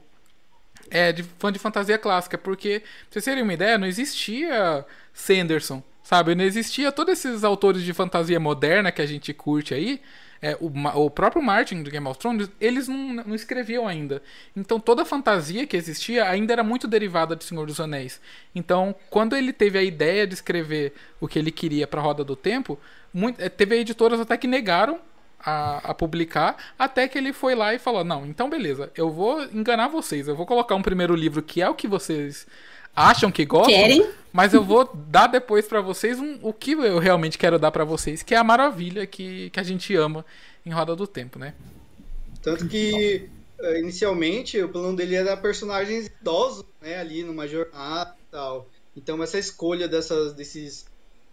é, 0.89 1.11
de 1.11 1.23
fã 1.23 1.51
de 1.51 1.59
fantasia 1.59 1.97
clássica. 1.97 2.38
Porque, 2.38 2.79
pra 2.79 2.89
vocês 3.09 3.25
terem 3.25 3.43
uma 3.43 3.53
ideia, 3.53 3.77
não 3.77 3.88
existia 3.88 4.86
Sanderson, 5.13 5.83
sabe? 6.03 6.36
Não 6.36 6.43
existia 6.43 6.91
todos 6.91 7.13
esses 7.13 7.43
autores 7.43 7.83
de 7.83 7.93
fantasia 7.93 8.39
moderna 8.39 8.91
que 8.91 9.01
a 9.01 9.05
gente 9.05 9.33
curte 9.33 9.73
aí 9.73 10.01
é, 10.45 10.55
o, 10.59 10.71
o, 11.05 11.09
próprio 11.09 11.41
Martin 11.41 11.81
do 11.81 11.89
Game 11.89 12.07
of 12.07 12.19
Thrones, 12.19 12.49
eles 12.61 12.88
não, 12.88 13.13
não, 13.13 13.33
escreviam 13.33 13.88
ainda. 13.88 14.21
Então 14.55 14.79
toda 14.79 15.01
a 15.01 15.05
fantasia 15.05 15.65
que 15.65 15.75
existia 15.75 16.29
ainda 16.29 16.53
era 16.53 16.63
muito 16.63 16.88
derivada 16.88 17.36
de 17.36 17.43
Senhor 17.43 17.65
dos 17.65 17.79
Anéis. 17.79 18.21
Então, 18.53 18.93
quando 19.09 19.36
ele 19.36 19.51
teve 19.51 19.79
a 19.79 19.83
ideia 19.83 20.27
de 20.27 20.36
escrever 20.36 20.93
o 21.19 21.27
que 21.27 21.39
ele 21.39 21.51
queria 21.51 21.88
para 21.88 21.99
a 21.99 22.03
Roda 22.03 22.23
do 22.23 22.36
Tempo, 22.36 22.79
muito, 23.11 23.41
é, 23.41 23.49
teve 23.49 23.75
editoras 23.75 24.19
até 24.19 24.38
que 24.38 24.45
negaram 24.45 24.99
a, 25.39 25.91
a, 25.91 25.93
publicar, 25.93 26.57
até 26.77 27.07
que 27.07 27.17
ele 27.17 27.33
foi 27.33 27.55
lá 27.55 27.73
e 27.73 27.79
falou: 27.79 28.03
Não, 28.03 28.25
então 28.25 28.49
beleza, 28.49 28.91
eu 28.95 29.09
vou 29.09 29.43
enganar 29.45 29.88
vocês, 29.88 30.27
eu 30.27 30.36
vou 30.36 30.45
colocar 30.45 30.75
um 30.75 30.81
primeiro 30.81 31.15
livro 31.15 31.41
que 31.41 31.61
é 31.61 31.69
o 31.69 31.75
que 31.75 31.88
vocês 31.88 32.47
acham 32.95 33.31
que 33.31 33.45
gostam, 33.45 33.73
Querem? 33.73 34.09
mas 34.31 34.53
eu 34.53 34.63
vou 34.63 34.89
dar 34.93 35.27
depois 35.27 35.67
para 35.67 35.81
vocês 35.81 36.17
um, 36.19 36.39
o 36.41 36.53
que 36.53 36.71
eu 36.71 36.97
realmente 36.97 37.38
quero 37.38 37.59
dar 37.59 37.71
para 37.71 37.83
vocês, 37.83 38.23
que 38.23 38.33
é 38.33 38.38
a 38.38 38.43
maravilha 38.43 39.05
que, 39.05 39.49
que 39.49 39.59
a 39.59 39.63
gente 39.63 39.93
ama 39.95 40.25
em 40.65 40.71
Roda 40.71 40.95
do 40.95 41.05
Tempo, 41.05 41.38
né? 41.38 41.53
Tanto 42.41 42.67
que 42.67 43.29
eh, 43.59 43.79
inicialmente 43.79 44.61
o 44.61 44.69
plano 44.69 44.95
dele 44.95 45.15
era 45.15 45.36
personagens 45.36 46.07
idosos, 46.07 46.63
né, 46.81 46.97
ali 46.97 47.23
numa 47.23 47.47
jornada 47.47 48.15
e 48.19 48.31
tal. 48.31 48.69
Então 48.95 49.21
essa 49.21 49.38
escolha 49.38 49.88
dessas, 49.88 50.33
desses 50.33 50.86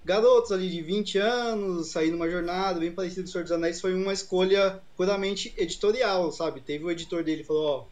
garotos 0.05 0.53
ali 0.53 0.69
de 0.69 0.83
20 0.83 1.19
anos, 1.19 1.91
sair 1.91 2.11
numa 2.11 2.29
jornada 2.29 2.81
bem 2.81 2.93
parecida 2.93 3.23
com 3.23 3.29
o 3.29 3.33
Senhor 3.33 3.45
dos 3.45 3.53
Anéis, 3.53 3.81
foi 3.81 3.95
uma 3.95 4.13
escolha 4.13 4.81
puramente 4.97 5.55
editorial, 5.57 6.31
sabe? 6.33 6.61
Teve 6.61 6.85
o 6.85 6.91
editor 6.91 7.23
dele 7.23 7.45
falou, 7.45 7.67
ó, 7.67 7.85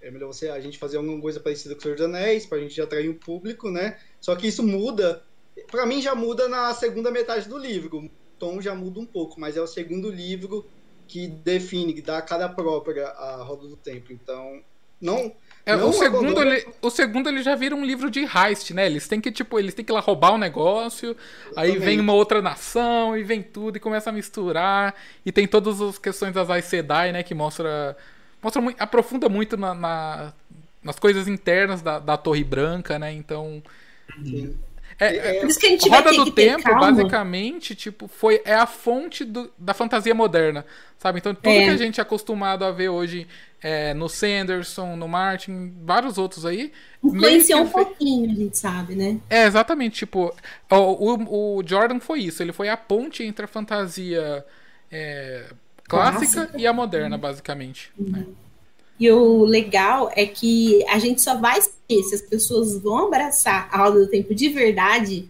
é 0.00 0.10
melhor 0.10 0.28
você, 0.28 0.48
a 0.48 0.60
gente 0.60 0.78
fazer 0.78 0.98
alguma 0.98 1.20
coisa 1.20 1.40
parecida 1.40 1.74
com 1.74 1.80
o 1.80 1.82
Senhor 1.82 1.96
dos 1.96 2.04
Anéis, 2.04 2.46
pra 2.46 2.58
gente 2.58 2.80
atrair 2.80 3.08
o 3.08 3.14
público, 3.14 3.70
né? 3.70 3.98
Só 4.20 4.36
que 4.36 4.46
isso 4.46 4.62
muda, 4.62 5.22
para 5.70 5.86
mim 5.86 6.00
já 6.00 6.14
muda 6.14 6.48
na 6.48 6.72
segunda 6.74 7.10
metade 7.10 7.48
do 7.48 7.58
livro. 7.58 7.98
O 7.98 8.10
tom 8.38 8.60
já 8.60 8.74
muda 8.74 9.00
um 9.00 9.06
pouco, 9.06 9.40
mas 9.40 9.56
é 9.56 9.60
o 9.62 9.66
segundo 9.66 10.10
livro 10.10 10.66
que 11.08 11.26
define, 11.26 11.92
que 11.92 12.02
dá 12.02 12.18
a 12.18 12.22
cara 12.22 12.48
própria 12.48 13.08
à 13.08 13.42
Roda 13.42 13.66
do 13.66 13.76
Tempo. 13.76 14.12
Então, 14.12 14.62
não. 15.00 15.34
É, 15.66 15.74
o, 15.76 15.92
segundo, 15.92 16.42
ele, 16.42 16.66
o 16.82 16.90
segundo 16.90 17.28
ele 17.28 17.42
já 17.42 17.54
vira 17.54 17.74
um 17.74 17.84
livro 17.84 18.10
de 18.10 18.20
heist, 18.20 18.74
né? 18.74 18.84
Eles 18.84 19.08
têm 19.08 19.18
que, 19.18 19.32
tipo, 19.32 19.58
eles 19.58 19.72
têm 19.72 19.82
que 19.82 19.90
ir 19.90 19.94
lá 19.94 20.00
roubar 20.00 20.34
um 20.34 20.38
negócio, 20.38 21.16
Exatamente. 21.46 21.72
aí 21.72 21.78
vem 21.78 22.00
uma 22.00 22.12
outra 22.12 22.42
nação, 22.42 23.16
e 23.16 23.24
vem 23.24 23.42
tudo, 23.42 23.76
e 23.78 23.80
começa 23.80 24.10
a 24.10 24.12
misturar. 24.12 24.94
E 25.24 25.32
tem 25.32 25.46
todas 25.46 25.80
as 25.80 25.98
questões 25.98 26.34
das 26.34 26.50
Aes 26.50 26.66
Sedai, 26.66 27.12
né? 27.12 27.22
Que 27.22 27.34
mostra 27.34 27.96
mostra 28.42 28.60
muito, 28.60 28.78
aprofunda 28.78 29.26
muito 29.30 29.56
na, 29.56 29.74
na, 29.74 30.32
nas 30.82 30.98
coisas 30.98 31.26
internas 31.26 31.80
da, 31.80 31.98
da 31.98 32.18
Torre 32.18 32.44
Branca, 32.44 32.98
né? 32.98 33.10
Então. 33.12 33.62
É, 35.00 35.38
é, 35.38 35.46
que 35.46 35.66
a 35.66 35.70
gente 35.70 35.88
Roda 35.88 36.12
do 36.12 36.30
Tempo, 36.30 36.72
basicamente, 36.78 37.74
tipo, 37.74 38.06
foi, 38.06 38.40
é 38.44 38.54
a 38.54 38.66
fonte 38.66 39.24
do, 39.24 39.50
da 39.58 39.74
fantasia 39.74 40.14
moderna, 40.14 40.64
sabe? 40.98 41.18
Então, 41.18 41.34
tudo 41.34 41.48
é. 41.48 41.64
que 41.64 41.70
a 41.70 41.76
gente 41.76 41.98
é 41.98 42.02
acostumado 42.02 42.64
a 42.64 42.70
ver 42.70 42.90
hoje 42.90 43.26
é, 43.64 43.94
no 43.94 44.10
Sanderson, 44.10 44.94
no 44.94 45.08
Martin, 45.08 45.72
vários 45.86 46.18
outros 46.18 46.44
aí... 46.44 46.70
Influenciou 47.02 47.62
um 47.62 47.70
pouquinho, 47.70 48.30
a 48.30 48.34
gente 48.34 48.58
sabe, 48.58 48.94
né? 48.94 49.18
É, 49.30 49.46
exatamente, 49.46 49.96
tipo, 50.00 50.34
o, 50.70 50.76
o, 50.76 51.56
o, 51.56 51.62
Jordan 51.66 51.98
foi 51.98 52.20
isso, 52.20 52.42
ele 52.42 52.52
foi 52.52 52.68
a 52.68 52.76
ponte 52.76 53.22
entre 53.24 53.46
a 53.46 53.48
fantasia 53.48 54.44
é, 54.92 55.46
clássica, 55.88 56.42
clássica, 56.42 56.58
e 56.60 56.66
a 56.66 56.74
moderna, 56.74 57.16
basicamente. 57.16 57.90
Uhum. 57.98 58.10
Né? 58.10 58.26
E 59.00 59.10
o 59.10 59.46
legal 59.46 60.12
é 60.14 60.26
que 60.26 60.84
a 60.86 60.98
gente 60.98 61.22
só 61.22 61.34
vai 61.34 61.58
saber 61.62 62.02
se 62.02 62.16
as 62.16 62.20
pessoas 62.20 62.78
vão 62.82 63.06
abraçar 63.06 63.66
a 63.72 63.78
roda 63.78 64.00
do 64.00 64.10
tempo 64.10 64.34
de 64.34 64.50
verdade 64.50 65.26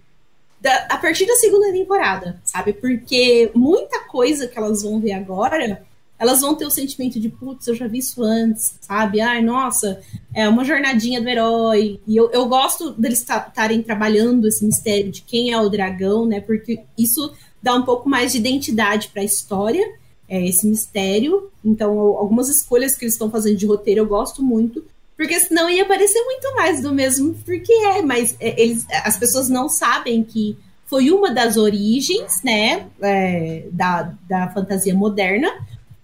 da, 0.60 0.74
a 0.90 0.98
partir 0.98 1.24
da 1.24 1.36
segunda 1.36 1.70
temporada, 1.70 2.40
sabe? 2.42 2.72
Porque 2.72 3.52
muita 3.54 4.00
coisa 4.00 4.48
que 4.48 4.58
elas 4.58 4.82
vão 4.82 5.00
ver 5.00 5.12
agora, 5.12 5.86
elas 6.18 6.40
vão 6.40 6.54
ter 6.54 6.64
o 6.64 6.70
sentimento 6.70 7.18
de, 7.18 7.28
putz, 7.28 7.66
eu 7.66 7.74
já 7.74 7.86
vi 7.86 7.98
isso 7.98 8.22
antes, 8.22 8.78
sabe? 8.80 9.20
Ai, 9.20 9.42
nossa, 9.42 10.00
é 10.32 10.48
uma 10.48 10.64
jornadinha 10.64 11.20
do 11.20 11.28
herói. 11.28 12.00
E 12.06 12.16
eu, 12.16 12.30
eu 12.30 12.46
gosto 12.46 12.92
deles 12.92 13.20
estarem 13.20 13.82
trabalhando 13.82 14.46
esse 14.46 14.64
mistério 14.64 15.10
de 15.10 15.22
quem 15.22 15.52
é 15.52 15.60
o 15.60 15.68
dragão, 15.68 16.24
né? 16.24 16.40
Porque 16.40 16.80
isso 16.96 17.32
dá 17.62 17.74
um 17.74 17.82
pouco 17.82 18.08
mais 18.08 18.32
de 18.32 18.38
identidade 18.38 19.08
para 19.08 19.22
a 19.22 19.24
história 19.24 19.84
é, 20.28 20.46
esse 20.46 20.66
mistério. 20.66 21.50
Então, 21.64 21.98
algumas 21.98 22.48
escolhas 22.48 22.96
que 22.96 23.04
eles 23.04 23.14
estão 23.14 23.30
fazendo 23.30 23.56
de 23.56 23.66
roteiro 23.66 24.00
eu 24.00 24.06
gosto 24.06 24.42
muito. 24.42 24.84
Porque 25.16 25.38
senão 25.38 25.70
ia 25.70 25.84
parecer 25.84 26.20
muito 26.24 26.54
mais 26.56 26.82
do 26.82 26.92
mesmo, 26.92 27.34
porque 27.44 27.72
é, 27.72 28.02
mas 28.02 28.36
é, 28.40 28.60
eles, 28.60 28.84
as 29.04 29.16
pessoas 29.16 29.48
não 29.48 29.68
sabem 29.68 30.24
que 30.24 30.56
foi 30.86 31.10
uma 31.10 31.30
das 31.30 31.56
origens, 31.56 32.42
né, 32.42 32.86
é, 33.00 33.64
da, 33.70 34.12
da 34.28 34.48
fantasia 34.52 34.94
moderna, 34.94 35.48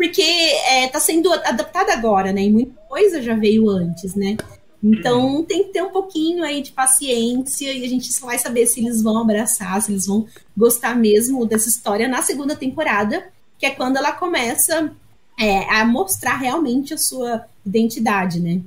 porque 0.00 0.22
está 0.22 0.96
é, 0.96 1.00
sendo 1.00 1.30
adaptada 1.30 1.92
agora, 1.92 2.32
né, 2.32 2.44
e 2.44 2.50
muita 2.50 2.80
coisa 2.88 3.20
já 3.20 3.34
veio 3.34 3.68
antes, 3.68 4.14
né. 4.14 4.38
Então 4.82 5.36
uhum. 5.36 5.44
tem 5.44 5.64
que 5.64 5.74
ter 5.74 5.82
um 5.82 5.90
pouquinho 5.90 6.42
aí 6.42 6.62
de 6.62 6.72
paciência 6.72 7.70
e 7.70 7.84
a 7.84 7.88
gente 7.88 8.10
só 8.10 8.24
vai 8.24 8.38
saber 8.38 8.66
se 8.66 8.80
eles 8.80 9.02
vão 9.02 9.18
abraçar, 9.18 9.82
se 9.82 9.92
eles 9.92 10.06
vão 10.06 10.26
gostar 10.56 10.96
mesmo 10.96 11.44
dessa 11.44 11.68
história 11.68 12.08
na 12.08 12.22
segunda 12.22 12.56
temporada, 12.56 13.26
que 13.58 13.66
é 13.66 13.70
quando 13.70 13.98
ela 13.98 14.12
começa 14.12 14.90
é, 15.38 15.70
a 15.70 15.84
mostrar 15.84 16.38
realmente 16.38 16.94
a 16.94 16.98
sua 16.98 17.44
identidade, 17.64 18.40
né? 18.40 18.62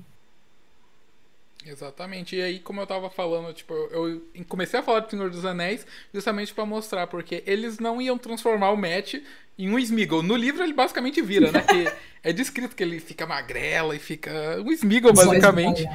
Exatamente. 1.65 2.35
E 2.35 2.41
aí, 2.41 2.59
como 2.59 2.81
eu 2.81 2.87
tava 2.87 3.09
falando, 3.09 3.53
tipo, 3.53 3.73
eu 3.73 4.21
comecei 4.47 4.79
a 4.79 4.83
falar 4.83 4.99
do 5.01 5.09
Senhor 5.09 5.29
dos 5.29 5.45
Anéis 5.45 5.85
justamente 6.13 6.53
para 6.53 6.65
mostrar, 6.65 7.07
porque 7.07 7.43
eles 7.45 7.79
não 7.79 8.01
iam 8.01 8.17
transformar 8.17 8.71
o 8.71 8.77
Matt 8.77 9.15
em 9.57 9.69
um 9.69 9.79
Smeagol. 9.79 10.21
No 10.21 10.35
livro 10.35 10.63
ele 10.63 10.73
basicamente 10.73 11.21
vira, 11.21 11.51
né? 11.51 11.61
Que 11.61 11.91
é 12.21 12.33
descrito 12.33 12.75
que 12.75 12.83
ele 12.83 12.99
fica 12.99 13.25
magrela 13.25 13.95
e 13.95 13.99
fica 13.99 14.31
um 14.65 14.71
Smeagol, 14.71 15.13
basicamente. 15.13 15.87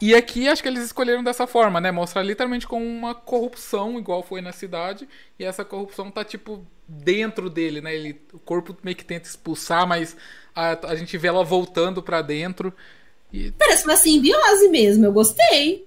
E 0.00 0.16
aqui 0.16 0.48
acho 0.48 0.60
que 0.60 0.68
eles 0.68 0.82
escolheram 0.82 1.22
dessa 1.22 1.46
forma, 1.46 1.80
né? 1.80 1.92
Mostrar 1.92 2.24
literalmente 2.24 2.66
com 2.66 2.84
uma 2.84 3.14
corrupção, 3.14 3.96
igual 4.00 4.20
foi 4.22 4.40
na 4.40 4.50
cidade. 4.50 5.08
E 5.38 5.44
essa 5.44 5.64
corrupção 5.64 6.10
tá, 6.10 6.24
tipo, 6.24 6.66
dentro 6.88 7.48
dele, 7.48 7.80
né? 7.80 7.94
Ele, 7.94 8.20
o 8.32 8.38
corpo 8.40 8.76
meio 8.82 8.96
que 8.96 9.04
tenta 9.04 9.28
expulsar, 9.28 9.86
mas 9.86 10.16
a, 10.54 10.88
a 10.88 10.96
gente 10.96 11.16
vê 11.16 11.28
ela 11.28 11.44
voltando 11.44 12.02
para 12.02 12.20
dentro. 12.20 12.74
Parece 13.58 13.84
uma 13.84 13.96
simbiose 13.96 14.68
mesmo, 14.68 15.06
eu 15.06 15.12
gostei. 15.12 15.86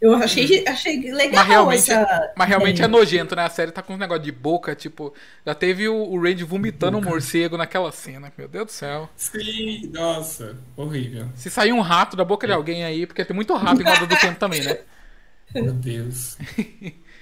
Eu 0.00 0.16
achei, 0.16 0.64
achei 0.66 1.12
legal 1.12 1.44
mas 1.44 1.48
realmente, 1.48 1.92
essa... 1.92 2.32
Mas 2.36 2.48
realmente 2.48 2.82
é 2.82 2.88
nojento, 2.88 3.36
né? 3.36 3.44
A 3.44 3.48
série 3.48 3.70
tá 3.70 3.80
com 3.80 3.94
um 3.94 3.96
negócio 3.96 4.24
de 4.24 4.32
boca, 4.32 4.74
tipo... 4.74 5.14
Já 5.46 5.54
teve 5.54 5.88
o, 5.88 5.94
o 5.94 6.20
Randy 6.20 6.42
vomitando 6.42 6.98
boca. 6.98 7.08
um 7.08 7.10
morcego 7.12 7.56
naquela 7.56 7.92
cena. 7.92 8.32
Meu 8.36 8.48
Deus 8.48 8.66
do 8.66 8.72
céu. 8.72 9.08
Sim, 9.14 9.88
nossa. 9.92 10.56
Horrível. 10.76 11.28
Se 11.36 11.48
sair 11.48 11.72
um 11.72 11.80
rato 11.80 12.16
da 12.16 12.24
boca 12.24 12.48
de 12.48 12.52
alguém 12.52 12.84
aí, 12.84 13.06
porque 13.06 13.24
tem 13.24 13.34
muito 13.34 13.54
rato 13.54 13.80
em 13.80 13.84
roda 13.84 14.04
do 14.04 14.16
tempo 14.16 14.40
também, 14.40 14.64
né? 14.64 14.78
Meu 15.54 15.72
Deus. 15.72 16.36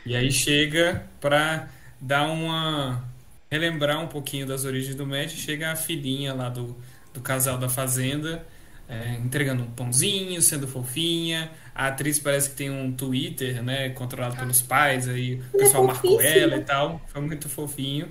E 0.07 0.17
aí 0.17 0.33
chega 0.33 1.05
pra 1.21 1.69
dar 2.01 2.31
uma... 2.31 3.05
Relembrar 3.51 4.03
um 4.03 4.09
pouquinho 4.09 4.47
das 4.47 4.65
origens 4.65 4.95
do 4.95 5.05
Matt. 5.07 5.33
Chega 5.33 5.73
a 5.73 5.77
filhinha 5.77 6.33
lá 6.33 6.49
do, 6.49 6.75
do 7.13 7.21
casal 7.21 7.59
da 7.59 7.69
fazenda 7.69 8.43
é, 8.91 9.15
entregando 9.25 9.63
um 9.63 9.71
pãozinho, 9.71 10.43
sendo 10.43 10.67
fofinha. 10.67 11.49
A 11.73 11.87
atriz 11.87 12.19
parece 12.19 12.51
que 12.51 12.57
tem 12.57 12.71
um 12.71 12.91
Twitter, 12.91 13.63
né, 13.63 13.91
controlado 13.91 14.37
pelos 14.37 14.61
pais, 14.61 15.09
aí 15.09 15.41
o 15.55 15.59
pessoal 15.59 15.85
é 15.85 15.87
marcou 15.87 16.21
ela 16.21 16.57
e 16.57 16.65
tal. 16.65 17.01
Foi 17.07 17.23
muito 17.23 17.49
fofinho. 17.49 18.09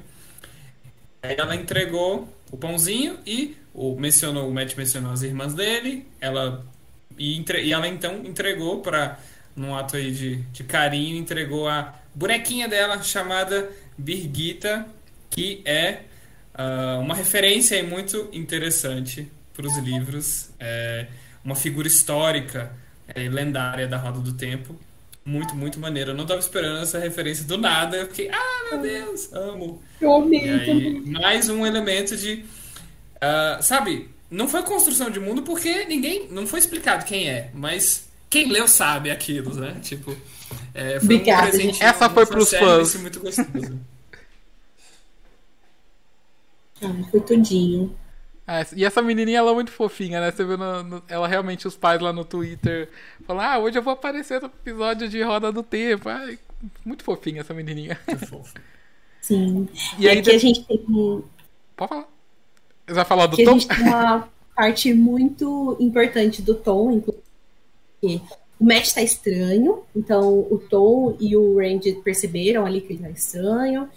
Aí 1.21 1.35
ela 1.37 1.53
entregou 1.53 2.33
o 2.49 2.55
pãozinho 2.55 3.19
e 3.25 3.57
o 3.73 3.99
mencionou, 3.99 4.49
o 4.49 4.53
Matt 4.53 4.75
mencionou 4.77 5.11
as 5.11 5.21
irmãs 5.21 5.53
dele, 5.53 6.07
ela 6.21 6.65
e, 7.17 7.37
entre, 7.37 7.61
e 7.61 7.73
ela 7.73 7.87
então 7.87 8.23
entregou 8.25 8.81
para 8.81 9.19
num 9.53 9.75
ato 9.75 9.97
aí 9.97 10.11
de, 10.11 10.37
de 10.37 10.63
carinho, 10.63 11.17
entregou 11.17 11.67
a 11.67 11.93
bonequinha 12.15 12.69
dela 12.69 13.03
chamada 13.03 13.69
Birgita, 13.97 14.87
que 15.29 15.61
é 15.65 16.03
uh, 16.55 17.01
uma 17.01 17.13
referência 17.13 17.75
aí 17.75 17.85
muito 17.85 18.29
interessante 18.31 19.29
para 19.59 19.67
os 19.67 19.77
livros. 19.77 20.49
É 20.57 21.07
uma 21.43 21.55
figura 21.55 21.87
histórica, 21.87 22.71
é, 23.13 23.27
lendária 23.27 23.87
da 23.87 23.97
Roda 23.97 24.19
do 24.19 24.31
Tempo. 24.33 24.73
Muito, 25.25 25.53
muito 25.53 25.79
maneiro. 25.79 26.11
Eu 26.11 26.15
não 26.15 26.23
estava 26.23 26.39
esperando 26.39 26.81
essa 26.81 26.97
referência 26.97 27.43
do 27.43 27.57
nada. 27.57 27.97
Eu 27.97 28.07
fiquei, 28.07 28.29
ah, 28.31 28.69
meu 28.71 28.81
Deus, 28.81 29.33
amo. 29.33 29.83
Eu 29.99 30.13
amei. 30.13 30.45
E 30.45 30.49
aí, 30.49 31.01
mais 31.01 31.49
um 31.49 31.65
elemento 31.65 32.15
de. 32.15 32.45
Uh, 33.17 33.61
sabe, 33.61 34.09
não 34.31 34.47
foi 34.47 34.63
construção 34.63 35.11
de 35.11 35.19
mundo 35.19 35.41
porque 35.43 35.85
ninguém. 35.85 36.29
Não 36.31 36.47
foi 36.47 36.59
explicado 36.59 37.03
quem 37.03 37.29
é, 37.29 37.51
mas 37.53 38.07
quem 38.29 38.49
leu 38.49 38.67
sabe 38.67 39.11
aquilo, 39.11 39.53
né? 39.55 39.77
Tipo. 39.81 40.15
É, 40.73 40.99
foi 40.99 41.15
Obrigada, 41.15 41.47
um 41.47 41.51
presente, 41.51 41.83
Essa 41.83 42.09
foi 42.09 42.25
para 42.25 42.39
os 42.39 42.49
fãs. 42.49 42.95
Muito 42.95 43.19
gostoso. 43.19 43.79
Ah, 46.81 47.09
foi 47.11 47.19
tudinho. 47.19 47.93
É, 48.49 48.65
e 48.75 48.83
essa 48.83 48.99
menininha, 48.99 49.37
ela 49.37 49.51
é 49.51 49.53
muito 49.53 49.71
fofinha, 49.71 50.19
né? 50.19 50.31
Você 50.31 50.43
vê 50.43 50.57
no, 50.57 50.81
no, 50.81 51.03
ela 51.07 51.27
realmente, 51.27 51.67
os 51.67 51.75
pais 51.77 52.01
lá 52.01 52.11
no 52.11 52.25
Twitter 52.25 52.89
falam, 53.23 53.45
ah, 53.45 53.59
hoje 53.59 53.77
eu 53.77 53.83
vou 53.83 53.93
aparecer 53.93 54.41
no 54.41 54.47
episódio 54.47 55.07
de 55.07 55.21
Roda 55.21 55.51
do 55.51 55.61
Tempo. 55.61 56.09
Ai, 56.09 56.39
muito 56.83 57.03
fofinha 57.03 57.41
essa 57.41 57.53
menininha. 57.53 57.99
Muito 58.09 58.25
fofa. 58.25 58.59
Sim. 59.21 59.69
E, 59.99 60.05
e 60.05 60.09
aí 60.09 60.17
aqui 60.17 60.29
de... 60.31 60.35
a 60.35 60.39
gente 60.39 60.65
tem 60.65 60.83
um... 60.89 61.21
Pode 61.75 61.89
falar. 61.89 62.07
Você 62.87 62.93
vai 62.95 63.05
falar 63.05 63.27
do 63.27 63.33
aqui 63.35 63.43
Tom? 63.43 63.51
A 63.51 63.53
gente 63.53 63.67
tem 63.67 63.87
uma 63.87 64.29
parte 64.55 64.93
muito 64.95 65.77
importante 65.79 66.41
do 66.41 66.55
Tom, 66.55 66.91
inclusive. 66.91 68.23
O 68.59 68.65
Matt 68.65 68.93
tá 68.93 69.01
estranho, 69.03 69.83
então 69.95 70.39
o 70.39 70.57
Tom 70.57 71.15
e 71.19 71.37
o 71.37 71.59
Randy 71.59 71.93
perceberam 72.03 72.65
ali 72.65 72.81
que 72.81 72.93
ele 72.93 73.03
tá 73.03 73.09
estranho. 73.11 73.87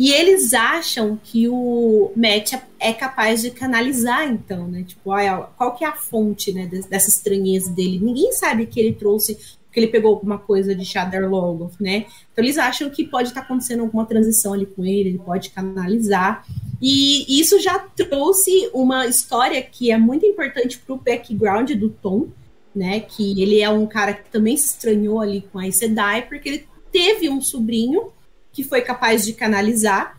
E 0.00 0.10
eles 0.14 0.54
acham 0.54 1.20
que 1.22 1.46
o 1.46 2.10
Matt 2.16 2.54
é 2.78 2.90
capaz 2.90 3.42
de 3.42 3.50
canalizar, 3.50 4.26
então, 4.32 4.66
né? 4.66 4.82
Tipo, 4.82 5.10
qual 5.58 5.74
que 5.76 5.84
é 5.84 5.88
a 5.88 5.92
fonte, 5.92 6.54
né, 6.54 6.66
dessa 6.88 7.10
estranheza 7.10 7.70
dele? 7.70 7.98
Ninguém 7.98 8.32
sabe 8.32 8.64
que 8.64 8.80
ele 8.80 8.94
trouxe, 8.94 9.34
que 9.70 9.78
ele 9.78 9.88
pegou 9.88 10.14
alguma 10.14 10.38
coisa 10.38 10.74
de 10.74 10.86
Shadar 10.86 11.28
Logoth, 11.28 11.74
né? 11.78 12.06
Então 12.32 12.42
eles 12.42 12.56
acham 12.56 12.88
que 12.88 13.04
pode 13.04 13.28
estar 13.28 13.42
tá 13.42 13.46
acontecendo 13.46 13.80
alguma 13.80 14.06
transição 14.06 14.54
ali 14.54 14.64
com 14.64 14.86
ele, 14.86 15.10
ele 15.10 15.18
pode 15.18 15.50
canalizar. 15.50 16.46
E 16.80 17.38
isso 17.38 17.60
já 17.60 17.78
trouxe 17.78 18.70
uma 18.72 19.06
história 19.06 19.60
que 19.60 19.92
é 19.92 19.98
muito 19.98 20.24
importante 20.24 20.78
para 20.78 20.94
o 20.94 20.98
background 20.98 21.72
do 21.72 21.90
Tom, 21.90 22.28
né? 22.74 23.00
Que 23.00 23.42
ele 23.42 23.60
é 23.60 23.68
um 23.68 23.86
cara 23.86 24.14
que 24.14 24.30
também 24.30 24.56
se 24.56 24.68
estranhou 24.68 25.20
ali 25.20 25.44
com 25.52 25.58
a 25.58 25.70
Sedai, 25.70 26.26
porque 26.26 26.48
ele 26.48 26.68
teve 26.90 27.28
um 27.28 27.42
sobrinho 27.42 28.10
que 28.52 28.64
foi 28.64 28.80
capaz 28.82 29.24
de 29.24 29.32
canalizar. 29.32 30.18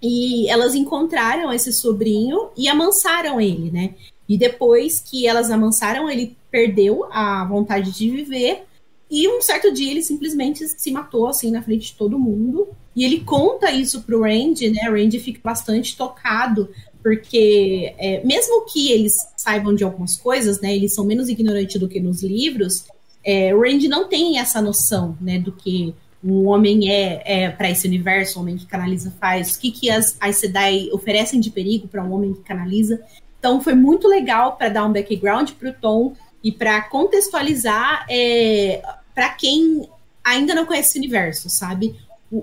E 0.00 0.48
elas 0.48 0.74
encontraram 0.74 1.52
esse 1.52 1.72
sobrinho 1.72 2.50
e 2.56 2.68
amansaram 2.68 3.40
ele, 3.40 3.70
né? 3.70 3.94
E 4.28 4.36
depois 4.36 5.00
que 5.00 5.26
elas 5.26 5.50
amansaram, 5.50 6.08
ele 6.08 6.36
perdeu 6.50 7.04
a 7.10 7.44
vontade 7.44 7.90
de 7.90 8.10
viver. 8.10 8.64
E 9.10 9.26
um 9.26 9.40
certo 9.40 9.72
dia 9.72 9.90
ele 9.90 10.02
simplesmente 10.02 10.68
se 10.68 10.90
matou 10.90 11.26
assim 11.26 11.50
na 11.50 11.62
frente 11.62 11.86
de 11.86 11.94
todo 11.94 12.18
mundo. 12.18 12.68
E 12.94 13.04
ele 13.04 13.20
conta 13.20 13.70
isso 13.70 14.02
pro 14.02 14.22
Randy, 14.22 14.70
né? 14.70 14.88
O 14.90 14.92
Randy 14.92 15.18
fica 15.18 15.40
bastante 15.42 15.96
tocado, 15.96 16.68
porque 17.02 17.94
é, 17.96 18.22
mesmo 18.24 18.66
que 18.66 18.92
eles 18.92 19.14
saibam 19.36 19.74
de 19.74 19.82
algumas 19.82 20.16
coisas, 20.16 20.60
né? 20.60 20.76
Eles 20.76 20.94
são 20.94 21.04
menos 21.06 21.28
ignorantes 21.28 21.80
do 21.80 21.88
que 21.88 22.00
nos 22.00 22.22
livros. 22.22 22.84
É, 23.24 23.54
o 23.54 23.62
Randy 23.62 23.88
não 23.88 24.08
tem 24.08 24.38
essa 24.38 24.60
noção, 24.60 25.16
né? 25.20 25.38
Do 25.38 25.52
que 25.52 25.94
um 26.22 26.48
homem 26.48 26.90
é, 26.90 27.22
é 27.24 27.50
para 27.50 27.70
esse 27.70 27.86
universo, 27.86 28.38
um 28.38 28.42
homem 28.42 28.56
que 28.56 28.66
canaliza 28.66 29.12
faz, 29.20 29.54
o 29.54 29.60
que, 29.60 29.70
que 29.70 29.90
as, 29.90 30.16
as 30.20 30.36
Sedai 30.36 30.88
oferecem 30.92 31.38
de 31.40 31.50
perigo 31.50 31.86
para 31.86 32.02
um 32.02 32.12
homem 32.12 32.34
que 32.34 32.40
canaliza. 32.40 33.00
Então 33.38 33.60
foi 33.60 33.74
muito 33.74 34.08
legal 34.08 34.56
para 34.56 34.68
dar 34.68 34.84
um 34.84 34.92
background 34.92 35.50
para 35.52 35.70
o 35.70 35.74
Tom 35.74 36.14
e 36.42 36.50
para 36.50 36.82
contextualizar 36.82 38.04
é, 38.08 38.82
para 39.14 39.28
quem 39.30 39.88
ainda 40.24 40.54
não 40.54 40.66
conhece 40.66 40.90
esse 40.90 40.98
universo, 40.98 41.48
sabe? 41.48 41.96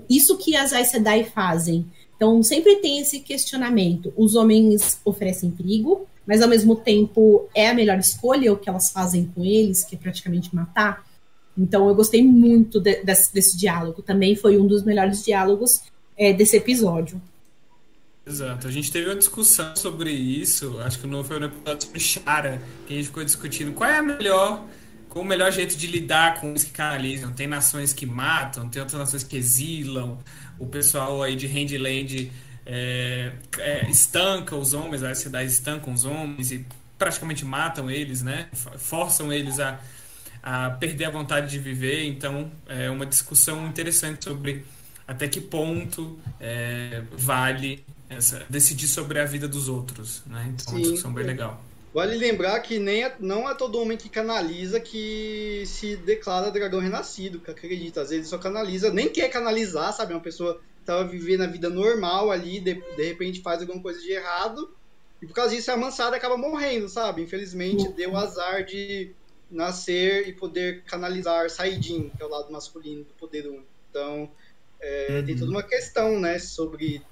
Isso 0.08 0.36
que 0.38 0.56
as 0.56 0.72
Aes 0.72 0.88
Sedai 0.88 1.24
fazem. 1.24 1.86
Então 2.16 2.42
sempre 2.42 2.76
tem 2.76 2.98
esse 2.98 3.20
questionamento. 3.20 4.12
Os 4.16 4.34
homens 4.34 4.98
oferecem 5.04 5.50
perigo, 5.50 6.06
mas 6.26 6.42
ao 6.42 6.48
mesmo 6.48 6.74
tempo 6.74 7.46
é 7.54 7.68
a 7.68 7.74
melhor 7.74 7.98
escolha 7.98 8.52
o 8.52 8.56
que 8.56 8.68
elas 8.68 8.90
fazem 8.90 9.30
com 9.34 9.44
eles, 9.44 9.84
que 9.84 9.94
é 9.94 9.98
praticamente 9.98 10.54
matar. 10.54 11.04
Então 11.56 11.88
eu 11.88 11.94
gostei 11.94 12.22
muito 12.22 12.80
de, 12.80 13.02
desse, 13.02 13.32
desse, 13.32 13.56
diálogo. 13.56 14.02
Também 14.02 14.36
foi 14.36 14.58
um 14.58 14.66
dos 14.66 14.84
melhores 14.84 15.24
diálogos 15.24 15.82
é, 16.16 16.32
desse 16.32 16.56
episódio. 16.56 17.20
Exato. 18.26 18.66
A 18.66 18.70
gente 18.70 18.90
teve 18.90 19.06
uma 19.06 19.16
discussão 19.16 19.74
sobre 19.76 20.10
isso. 20.10 20.78
Acho 20.80 20.98
que 20.98 21.06
não 21.06 21.24
foi 21.24 21.38
no 21.38 21.46
episódio 21.46 21.86
sobre 21.86 22.00
Chara 22.00 22.62
que 22.86 22.94
a 22.94 22.96
gente 22.96 23.06
ficou 23.06 23.24
discutindo 23.24 23.72
qual 23.72 23.88
é 23.88 23.98
a 23.98 24.02
melhor, 24.02 24.66
qual 25.08 25.24
o 25.24 25.28
melhor 25.28 25.50
jeito 25.52 25.76
de 25.76 25.86
lidar 25.86 26.40
com 26.40 26.52
os 26.52 26.64
que 26.64 26.70
canalizam. 26.70 27.32
Tem 27.32 27.46
nações 27.46 27.92
que 27.92 28.04
matam, 28.04 28.68
tem 28.68 28.82
outras 28.82 28.98
nações 28.98 29.22
que 29.22 29.36
exilam. 29.36 30.18
O 30.58 30.66
pessoal 30.66 31.22
aí 31.22 31.36
de 31.36 31.46
Handland 31.46 32.32
é, 32.66 33.32
é, 33.58 33.88
estanca 33.88 34.56
os 34.56 34.74
homens, 34.74 35.02
a 35.04 35.14
cidade 35.14 35.50
estancam 35.50 35.94
os 35.94 36.04
homens 36.04 36.50
e 36.50 36.66
praticamente 36.98 37.44
matam 37.44 37.90
eles, 37.90 38.22
né? 38.22 38.48
Forçam 38.78 39.32
eles 39.32 39.60
a 39.60 39.78
a 40.46 40.70
perder 40.70 41.06
a 41.06 41.10
vontade 41.10 41.50
de 41.50 41.58
viver. 41.58 42.04
Então, 42.04 42.52
é 42.68 42.88
uma 42.88 43.04
discussão 43.04 43.66
interessante 43.66 44.24
sobre 44.24 44.64
até 45.06 45.26
que 45.26 45.40
ponto 45.40 46.16
é, 46.40 47.02
vale 47.10 47.84
essa, 48.08 48.46
decidir 48.48 48.86
sobre 48.86 49.18
a 49.18 49.24
vida 49.24 49.48
dos 49.48 49.68
outros. 49.68 50.22
Né? 50.24 50.54
Então, 50.54 50.66
Sim, 50.66 50.70
é 50.70 50.74
uma 50.74 50.82
discussão 50.82 51.12
bem 51.12 51.26
legal. 51.26 51.60
Vale 51.92 52.16
lembrar 52.16 52.60
que 52.60 52.78
nem 52.78 53.02
é, 53.02 53.16
não 53.18 53.50
é 53.50 53.54
todo 53.56 53.80
homem 53.80 53.98
que 53.98 54.08
canaliza 54.08 54.78
que 54.78 55.64
se 55.66 55.96
declara 55.96 56.52
dragão 56.52 56.78
renascido, 56.78 57.40
que 57.40 57.50
acredita. 57.50 58.02
Às 58.02 58.10
vezes 58.10 58.28
só 58.28 58.38
canaliza, 58.38 58.92
nem 58.92 59.08
quer 59.08 59.28
canalizar, 59.28 59.92
sabe? 59.92 60.14
Uma 60.14 60.20
pessoa 60.20 60.60
tava 60.84 61.02
vivendo 61.08 61.40
a 61.40 61.48
vida 61.48 61.68
normal 61.68 62.30
ali, 62.30 62.60
de, 62.60 62.74
de 62.74 63.02
repente 63.02 63.40
faz 63.40 63.62
alguma 63.62 63.82
coisa 63.82 64.00
de 64.00 64.12
errado, 64.12 64.72
e 65.20 65.26
por 65.26 65.34
causa 65.34 65.56
disso 65.56 65.72
a 65.72 65.76
mansada 65.76 66.14
acaba 66.14 66.36
morrendo, 66.36 66.88
sabe? 66.88 67.22
Infelizmente 67.22 67.88
deu 67.88 68.12
o 68.12 68.16
azar 68.16 68.64
de 68.64 69.10
nascer 69.50 70.28
e 70.28 70.32
poder 70.32 70.82
canalizar 70.82 71.48
Saidin, 71.50 72.10
que 72.16 72.22
é 72.22 72.26
o 72.26 72.28
lado 72.28 72.52
masculino 72.52 73.04
do 73.04 73.14
poder 73.14 73.46
único. 73.46 73.66
Então, 73.90 74.30
é, 74.80 75.08
uhum. 75.10 75.26
tem 75.26 75.36
toda 75.36 75.50
uma 75.50 75.62
questão, 75.62 76.18
né, 76.18 76.38
sobre 76.38 77.02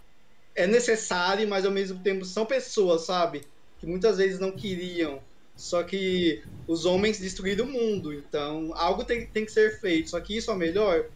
é 0.54 0.66
necessário, 0.66 1.48
mas 1.48 1.64
ao 1.64 1.72
mesmo 1.72 1.98
tempo 2.00 2.24
são 2.24 2.46
pessoas, 2.46 3.02
sabe? 3.02 3.42
Que 3.78 3.86
muitas 3.86 4.18
vezes 4.18 4.38
não 4.38 4.52
queriam. 4.52 5.20
Só 5.56 5.82
que 5.82 6.42
os 6.66 6.84
homens 6.84 7.18
destruíram 7.18 7.64
o 7.64 7.70
mundo, 7.70 8.12
então 8.12 8.72
algo 8.74 9.04
tem, 9.04 9.26
tem 9.26 9.44
que 9.44 9.52
ser 9.52 9.80
feito. 9.80 10.10
Só 10.10 10.20
que 10.20 10.36
isso 10.36 10.50
é 10.50 10.54
melhor. 10.54 11.06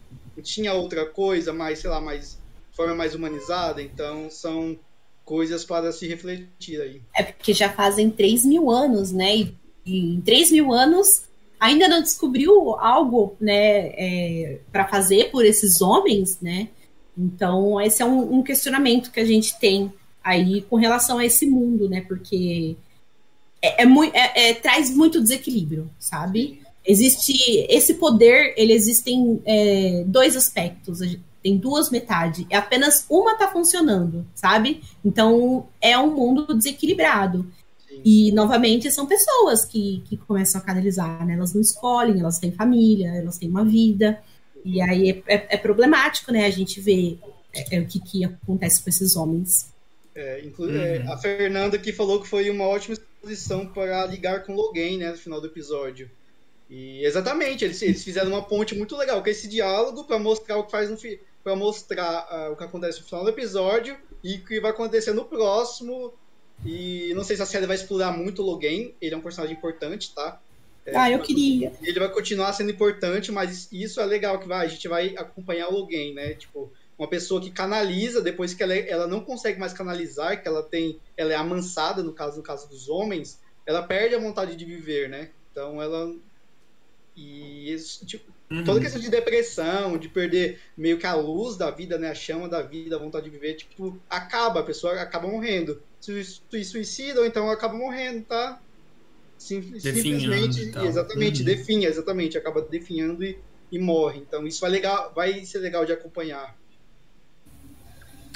Tinha 0.41 0.73
outra 0.73 1.05
coisa, 1.05 1.51
mais, 1.51 1.79
sei 1.79 1.89
lá, 1.89 1.99
mais 1.99 2.39
forma 2.71 2.95
mais 2.95 3.13
humanizada, 3.13 3.81
então 3.81 4.29
são 4.29 4.79
coisas 5.25 5.65
para 5.65 5.91
se 5.91 6.07
refletir 6.07 6.81
aí. 6.81 7.01
É 7.13 7.23
porque 7.23 7.53
já 7.53 7.69
fazem 7.69 8.09
3 8.09 8.45
mil 8.45 8.71
anos, 8.71 9.11
né? 9.11 9.35
E 9.35 9.57
em 9.97 10.21
3 10.21 10.51
mil 10.51 10.71
anos 10.71 11.23
ainda 11.59 11.87
não 11.87 12.01
descobriu 12.01 12.75
algo, 12.79 13.35
né, 13.39 13.87
é, 13.97 14.59
para 14.71 14.87
fazer 14.87 15.29
por 15.29 15.45
esses 15.45 15.81
homens, 15.81 16.39
né? 16.41 16.69
Então, 17.17 17.81
esse 17.81 18.01
é 18.01 18.05
um, 18.05 18.35
um, 18.35 18.43
questionamento 18.43 19.11
que 19.11 19.19
a 19.19 19.25
gente 19.25 19.59
tem 19.59 19.91
aí 20.23 20.61
com 20.61 20.77
relação 20.77 21.17
a 21.17 21.25
esse 21.25 21.45
mundo, 21.45 21.89
né? 21.89 21.99
Porque 22.07 22.77
é, 23.61 23.83
é, 23.83 23.87
é, 24.13 24.49
é 24.49 24.53
traz 24.53 24.89
muito 24.89 25.21
desequilíbrio, 25.21 25.89
sabe? 25.99 26.61
Existe 26.85 27.33
esse 27.69 27.95
poder, 27.95 28.53
ele 28.55 28.71
existem 28.71 29.41
é, 29.45 30.03
dois 30.07 30.37
aspectos 30.37 31.01
tem 31.41 31.57
duas 31.57 31.89
metades, 31.89 32.45
e 32.49 32.53
apenas 32.53 33.05
uma 33.09 33.35
tá 33.35 33.47
funcionando, 33.47 34.25
sabe? 34.35 34.81
Então 35.03 35.67
é 35.79 35.97
um 35.97 36.13
mundo 36.13 36.53
desequilibrado. 36.53 37.49
E, 38.03 38.31
novamente, 38.31 38.91
são 38.91 39.05
pessoas 39.05 39.65
que, 39.65 40.03
que 40.07 40.17
começam 40.17 40.59
a 40.61 40.63
canalizar, 40.63 41.25
né? 41.25 41.33
Elas 41.33 41.53
não 41.53 41.61
escolhem, 41.61 42.19
elas 42.19 42.39
têm 42.39 42.51
família, 42.51 43.09
elas 43.15 43.37
têm 43.37 43.49
uma 43.49 43.65
vida. 43.65 44.21
E 44.63 44.81
aí 44.81 45.23
é, 45.27 45.35
é, 45.35 45.47
é 45.49 45.57
problemático, 45.57 46.31
né? 46.31 46.45
A 46.45 46.49
gente 46.49 46.79
vê 46.79 47.17
é, 47.53 47.77
é 47.77 47.79
o 47.79 47.87
que, 47.87 47.99
que 47.99 48.25
acontece 48.25 48.83
com 48.83 48.89
esses 48.89 49.15
homens. 49.15 49.73
É, 50.15 50.41
uhum. 50.57 51.11
a 51.13 51.17
Fernanda 51.17 51.77
que 51.77 51.93
falou 51.93 52.21
que 52.21 52.27
foi 52.27 52.49
uma 52.49 52.65
ótima 52.65 52.93
exposição 52.95 53.65
para 53.65 54.05
ligar 54.05 54.43
com 54.43 54.55
Logan, 54.55 54.97
né? 54.97 55.11
No 55.11 55.17
final 55.17 55.39
do 55.39 55.47
episódio. 55.47 56.09
E 56.69 57.03
exatamente, 57.03 57.65
eles, 57.65 57.81
eles 57.81 58.03
fizeram 58.03 58.29
uma 58.29 58.43
ponte 58.43 58.75
muito 58.75 58.95
legal 58.95 59.23
com 59.23 59.29
esse 59.29 59.47
diálogo 59.47 60.03
para 60.03 60.19
mostrar 60.19 60.57
o 60.57 60.65
que 60.65 60.71
faz 60.71 60.89
no, 60.89 60.97
para 61.43 61.55
mostrar 61.55 62.27
uh, 62.31 62.53
o 62.53 62.55
que 62.55 62.63
acontece 62.63 62.99
no 62.99 63.05
final 63.05 63.23
do 63.23 63.29
episódio 63.31 63.97
e 64.23 64.35
o 64.35 64.45
que 64.45 64.59
vai 64.59 64.71
acontecer 64.71 65.13
no 65.13 65.25
próximo. 65.25 66.13
E 66.65 67.13
não 67.15 67.23
sei 67.23 67.35
se 67.35 67.41
a 67.41 67.45
série 67.45 67.65
vai 67.65 67.75
explorar 67.75 68.11
muito 68.11 68.41
o 68.41 68.45
Logan, 68.45 68.91
ele 69.01 69.13
é 69.13 69.17
um 69.17 69.21
personagem 69.21 69.55
importante, 69.55 70.13
tá? 70.13 70.41
É, 70.85 70.95
ah, 70.95 71.11
eu 71.11 71.19
queria. 71.19 71.71
Ele 71.81 71.99
vai 71.99 72.09
continuar 72.11 72.51
sendo 72.53 72.71
importante, 72.71 73.31
mas 73.31 73.71
isso 73.71 74.01
é 74.01 74.05
legal 74.05 74.39
que 74.39 74.47
vai, 74.47 74.65
a 74.65 74.69
gente 74.69 74.87
vai 74.87 75.15
acompanhar 75.17 75.69
o 75.69 75.73
Logan, 75.73 76.13
né? 76.13 76.33
Tipo, 76.33 76.71
uma 76.97 77.07
pessoa 77.07 77.41
que 77.41 77.51
canaliza 77.51 78.21
depois 78.21 78.53
que 78.53 78.61
ela, 78.61 78.75
ela 78.75 79.07
não 79.07 79.21
consegue 79.21 79.59
mais 79.59 79.71
canalizar, 79.71 80.41
que 80.41 80.47
ela 80.47 80.63
tem, 80.63 80.99
ela 81.15 81.31
é 81.31 81.35
amansada 81.35 82.03
no 82.03 82.13
caso 82.13 82.37
no 82.37 82.43
caso 82.43 82.67
dos 82.67 82.89
homens, 82.89 83.39
ela 83.65 83.83
perde 83.83 84.15
a 84.15 84.19
vontade 84.19 84.55
de 84.55 84.65
viver, 84.65 85.09
né? 85.09 85.29
Então 85.51 85.81
ela 85.81 86.13
e 87.15 87.71
isso, 87.73 88.05
tipo, 88.05 88.31
Uhum. 88.49 88.63
Toda 88.63 88.79
questão 88.79 88.99
de 88.99 89.09
depressão, 89.09 89.97
de 89.97 90.09
perder 90.09 90.59
meio 90.75 90.97
que 90.97 91.05
a 91.05 91.13
luz 91.13 91.55
da 91.55 91.69
vida, 91.69 91.99
né? 91.99 92.09
A 92.09 92.15
chama 92.15 92.49
da 92.49 92.61
vida, 92.61 92.95
a 92.95 92.99
vontade 92.99 93.25
de 93.25 93.31
viver, 93.31 93.53
tipo, 93.53 93.99
acaba, 94.09 94.61
a 94.61 94.63
pessoa 94.63 94.99
acaba 94.99 95.27
morrendo. 95.27 95.81
Se 96.01 96.23
suicida 96.63 97.19
ou 97.19 97.25
então 97.25 97.49
acaba 97.49 97.75
morrendo, 97.75 98.23
tá? 98.23 98.59
Sim, 99.37 99.61
simplesmente, 99.79 100.63
então. 100.63 100.85
exatamente, 100.85 101.39
uhum. 101.39 101.45
definha, 101.45 101.87
exatamente, 101.87 102.37
acaba 102.37 102.61
definhando 102.61 103.23
e, 103.23 103.37
e 103.71 103.77
morre. 103.77 104.19
Então 104.19 104.45
isso 104.47 104.59
vai, 104.61 104.71
legal, 104.71 105.13
vai 105.15 105.45
ser 105.45 105.59
legal 105.59 105.85
de 105.85 105.93
acompanhar. 105.93 106.57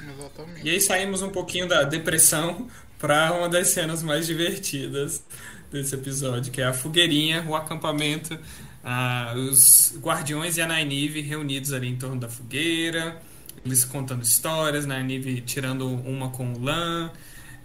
Exatamente. 0.02 0.66
E 0.66 0.70
aí 0.70 0.80
saímos 0.80 1.22
um 1.22 1.30
pouquinho 1.30 1.68
da 1.68 1.84
depressão 1.84 2.70
para 3.00 3.34
uma 3.34 3.50
das 3.50 3.70
cenas 3.70 4.04
mais 4.04 4.28
divertidas 4.28 5.24
desse 5.72 5.96
episódio, 5.96 6.52
que 6.52 6.62
é 6.62 6.66
a 6.66 6.74
fogueirinha, 6.74 7.46
o 7.50 7.56
acampamento 7.56 8.38
ah, 8.84 9.34
os 9.36 9.96
guardiões 10.00 10.58
e 10.58 10.62
a 10.62 10.68
Nynaeve 10.68 11.22
reunidos 11.22 11.72
ali 11.72 11.88
em 11.88 11.96
torno 11.96 12.20
da 12.20 12.28
fogueira, 12.28 13.22
eles 13.66 13.86
contando 13.86 14.24
histórias, 14.24 14.86
Nynaeve 14.86 15.42
tirando 15.42 15.88
uma 15.88 16.30
com 16.30 16.54
o 16.54 16.62
Lan. 16.62 17.10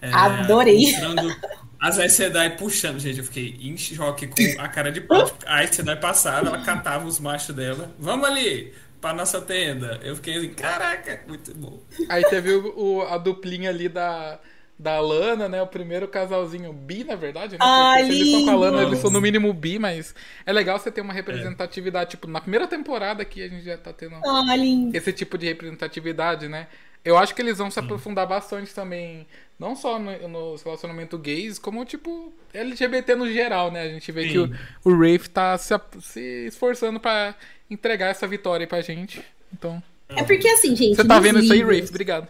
É, 0.01 0.13
Adorei! 0.13 0.93
Mostrando 0.93 1.37
as 1.81 1.99
Aes 1.99 2.13
Sedai 2.13 2.57
puxando. 2.57 3.01
Gente, 3.01 3.19
eu 3.19 3.25
fiquei 3.25 3.59
em 3.61 3.77
choque 3.77 4.29
com 4.29 4.63
a 4.63 4.69
cara 4.69 4.93
de 4.93 5.01
pau. 5.01 5.29
A 5.45 5.57
Aes 5.57 5.75
Sedai 5.75 5.97
passava, 5.97 6.49
ela 6.49 6.63
catava 6.63 7.07
os 7.07 7.19
machos 7.19 7.55
dela. 7.55 7.93
Vamos 7.99 8.29
ali! 8.29 8.73
Pra 9.01 9.13
nossa 9.13 9.41
tenda. 9.41 10.01
Eu 10.03 10.17
fiquei 10.17 10.37
assim, 10.37 10.49
caraca, 10.51 11.23
muito 11.27 11.55
bom. 11.55 11.81
Aí 12.09 12.25
teve 12.25 12.53
o, 12.53 12.75
o 12.77 13.03
a 13.03 13.17
duplinha 13.17 13.71
ali 13.71 13.89
da, 13.89 14.41
da 14.79 15.01
Lana, 15.01 15.49
né? 15.49 15.61
O 15.61 15.67
primeiro 15.67 16.07
casalzinho 16.07 16.73
bi, 16.73 17.03
na 17.03 17.17
verdade, 17.17 17.53
né? 17.53 17.59
Ah, 17.61 17.95
Porque 17.97 18.13
eles 18.13 18.29
estão 18.29 18.45
com 18.45 18.51
a 18.51 18.55
Lana, 18.55 18.83
eles 18.83 18.99
são 19.01 19.11
no 19.11 19.21
mínimo 19.21 19.53
bi, 19.53 19.79
mas 19.79 20.15
é 20.47 20.53
legal 20.53 20.79
você 20.79 20.91
ter 20.91 21.01
uma 21.01 21.13
representatividade. 21.13 22.05
É. 22.05 22.11
Tipo, 22.11 22.29
na 22.29 22.41
primeira 22.41 22.67
temporada 22.67 23.23
aqui 23.23 23.43
a 23.43 23.49
gente 23.49 23.65
já 23.65 23.77
tá 23.77 23.93
tendo 23.93 24.15
ah, 24.25 24.57
esse 24.95 25.13
tipo 25.13 25.37
de 25.37 25.47
representatividade, 25.47 26.47
né? 26.47 26.69
Eu 27.05 27.17
acho 27.17 27.35
que 27.35 27.43
eles 27.43 27.59
vão 27.59 27.71
se 27.71 27.79
aprofundar 27.79 28.27
bastante 28.27 28.75
também, 28.75 29.27
não 29.59 29.75
só 29.75 29.99
no, 29.99 30.29
no 30.29 30.57
relacionamento 30.57 31.17
gays, 31.17 31.59
como, 31.59 31.85
tipo, 31.85 32.33
LGBT 32.53 33.15
no 33.15 33.33
geral, 33.33 33.71
né? 33.71 33.83
A 33.83 33.89
gente 33.89 34.13
vê 34.13 34.25
Sim. 34.25 34.29
que 34.29 34.39
o, 34.39 34.51
o 34.85 34.93
Rafe 34.93 35.31
tá 35.31 35.57
se, 35.59 35.75
se 36.01 36.47
esforçando 36.47 37.01
para 37.01 37.35
entregar 37.71 38.09
essa 38.09 38.27
vitória 38.27 38.67
pra 38.67 38.81
gente. 38.81 39.23
Então. 39.53 39.83
É 40.09 40.23
porque 40.23 40.49
assim, 40.49 40.75
gente. 40.77 40.97
Você 40.97 41.05
tá 41.05 41.19
vendo 41.19 41.39
livros... 41.39 41.45
isso 41.45 41.53
aí, 41.53 41.81
Rafe? 41.81 41.91
Obrigado. 41.91 42.29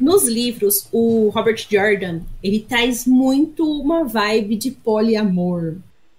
Nos 0.00 0.26
livros, 0.26 0.88
o 0.92 1.28
Robert 1.28 1.64
Jordan, 1.70 2.20
ele 2.42 2.60
traz 2.60 3.06
muito 3.06 3.64
uma 3.80 4.04
vibe 4.04 4.56
de 4.56 4.70
poliamor. 4.70 5.76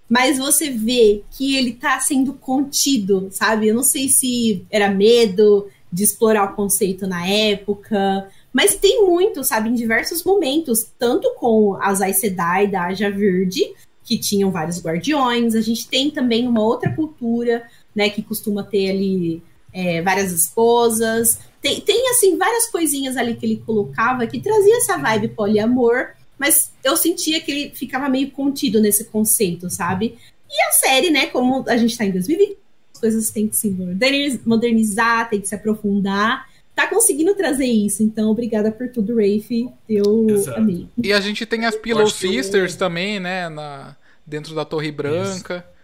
Mas 0.10 0.38
você 0.38 0.70
vê 0.70 1.24
que 1.32 1.56
ele 1.58 1.74
tá 1.74 2.00
sendo 2.00 2.34
contido, 2.34 3.28
sabe? 3.32 3.68
Eu 3.68 3.76
não 3.76 3.84
sei 3.84 4.08
se 4.08 4.64
era 4.70 4.90
medo 4.90 5.68
de 5.92 6.04
explorar 6.04 6.52
o 6.52 6.56
conceito 6.56 7.08
na 7.08 7.28
época, 7.28 8.30
mas 8.54 8.76
tem 8.76 9.06
muito, 9.06 9.44
sabe, 9.44 9.70
em 9.70 9.74
diversos 9.74 10.24
momentos, 10.24 10.88
tanto 11.00 11.34
com 11.36 11.76
as 11.82 12.02
Aes 12.02 12.20
Sedai 12.20 12.68
da 12.68 12.84
Aja 12.84 13.10
Verde, 13.10 13.74
que 14.04 14.18
tinham 14.18 14.52
vários 14.52 14.82
guardiões, 14.82 15.56
a 15.56 15.62
gente 15.62 15.88
tem 15.88 16.12
também 16.12 16.48
uma 16.48 16.62
outra 16.62 16.94
cultura, 16.94 17.64
né, 17.96 18.10
que 18.10 18.22
costuma 18.22 18.64
ter 18.64 18.92
ali 18.92 19.42
é, 19.74 20.02
várias 20.02 20.32
esposas, 20.32 21.40
tem, 21.66 21.82
tem, 21.82 22.12
assim, 22.12 22.38
várias 22.38 22.68
coisinhas 22.68 23.18
ali 23.18 23.34
que 23.34 23.44
ele 23.44 23.64
colocava 23.66 24.28
que 24.28 24.40
trazia 24.40 24.78
essa 24.78 24.98
vibe 24.98 25.30
poliamor, 25.30 26.10
mas 26.38 26.72
eu 26.84 26.96
sentia 26.96 27.42
que 27.42 27.52
ele 27.52 27.70
ficava 27.72 28.08
meio 28.08 28.30
contido 28.30 28.80
nesse 28.80 29.06
conceito, 29.06 29.68
sabe? 29.68 30.16
E 30.48 30.62
a 30.62 30.72
série, 30.74 31.10
né, 31.10 31.26
como 31.26 31.66
a 31.68 31.76
gente 31.76 31.98
tá 31.98 32.06
em 32.06 32.12
2020, 32.12 32.56
as 32.94 33.00
coisas 33.00 33.32
têm 33.32 33.48
que 33.48 33.56
se 33.56 33.76
modernizar, 34.46 35.28
tem 35.28 35.42
que 35.42 35.48
se 35.48 35.56
aprofundar. 35.56 36.48
Tá 36.76 36.86
conseguindo 36.86 37.34
trazer 37.34 37.66
isso, 37.66 38.04
então 38.04 38.30
obrigada 38.30 38.72
por 38.72 38.88
tudo, 38.90 39.16
Rafe. 39.16 39.68
Eu 39.90 40.28
Exato. 40.30 40.60
amei. 40.60 40.88
E 41.02 41.12
a 41.12 41.20
gente 41.20 41.48
tem 41.48 41.66
as 41.66 41.76
Pillow 41.76 42.08
Sisters 42.08 42.74
eu... 42.74 42.78
também, 42.78 43.20
né, 43.20 43.50
na, 43.50 43.96
dentro 44.24 44.54
da 44.54 44.64
Torre 44.64 44.92
Branca. 44.92 45.66
Isso. 45.68 45.75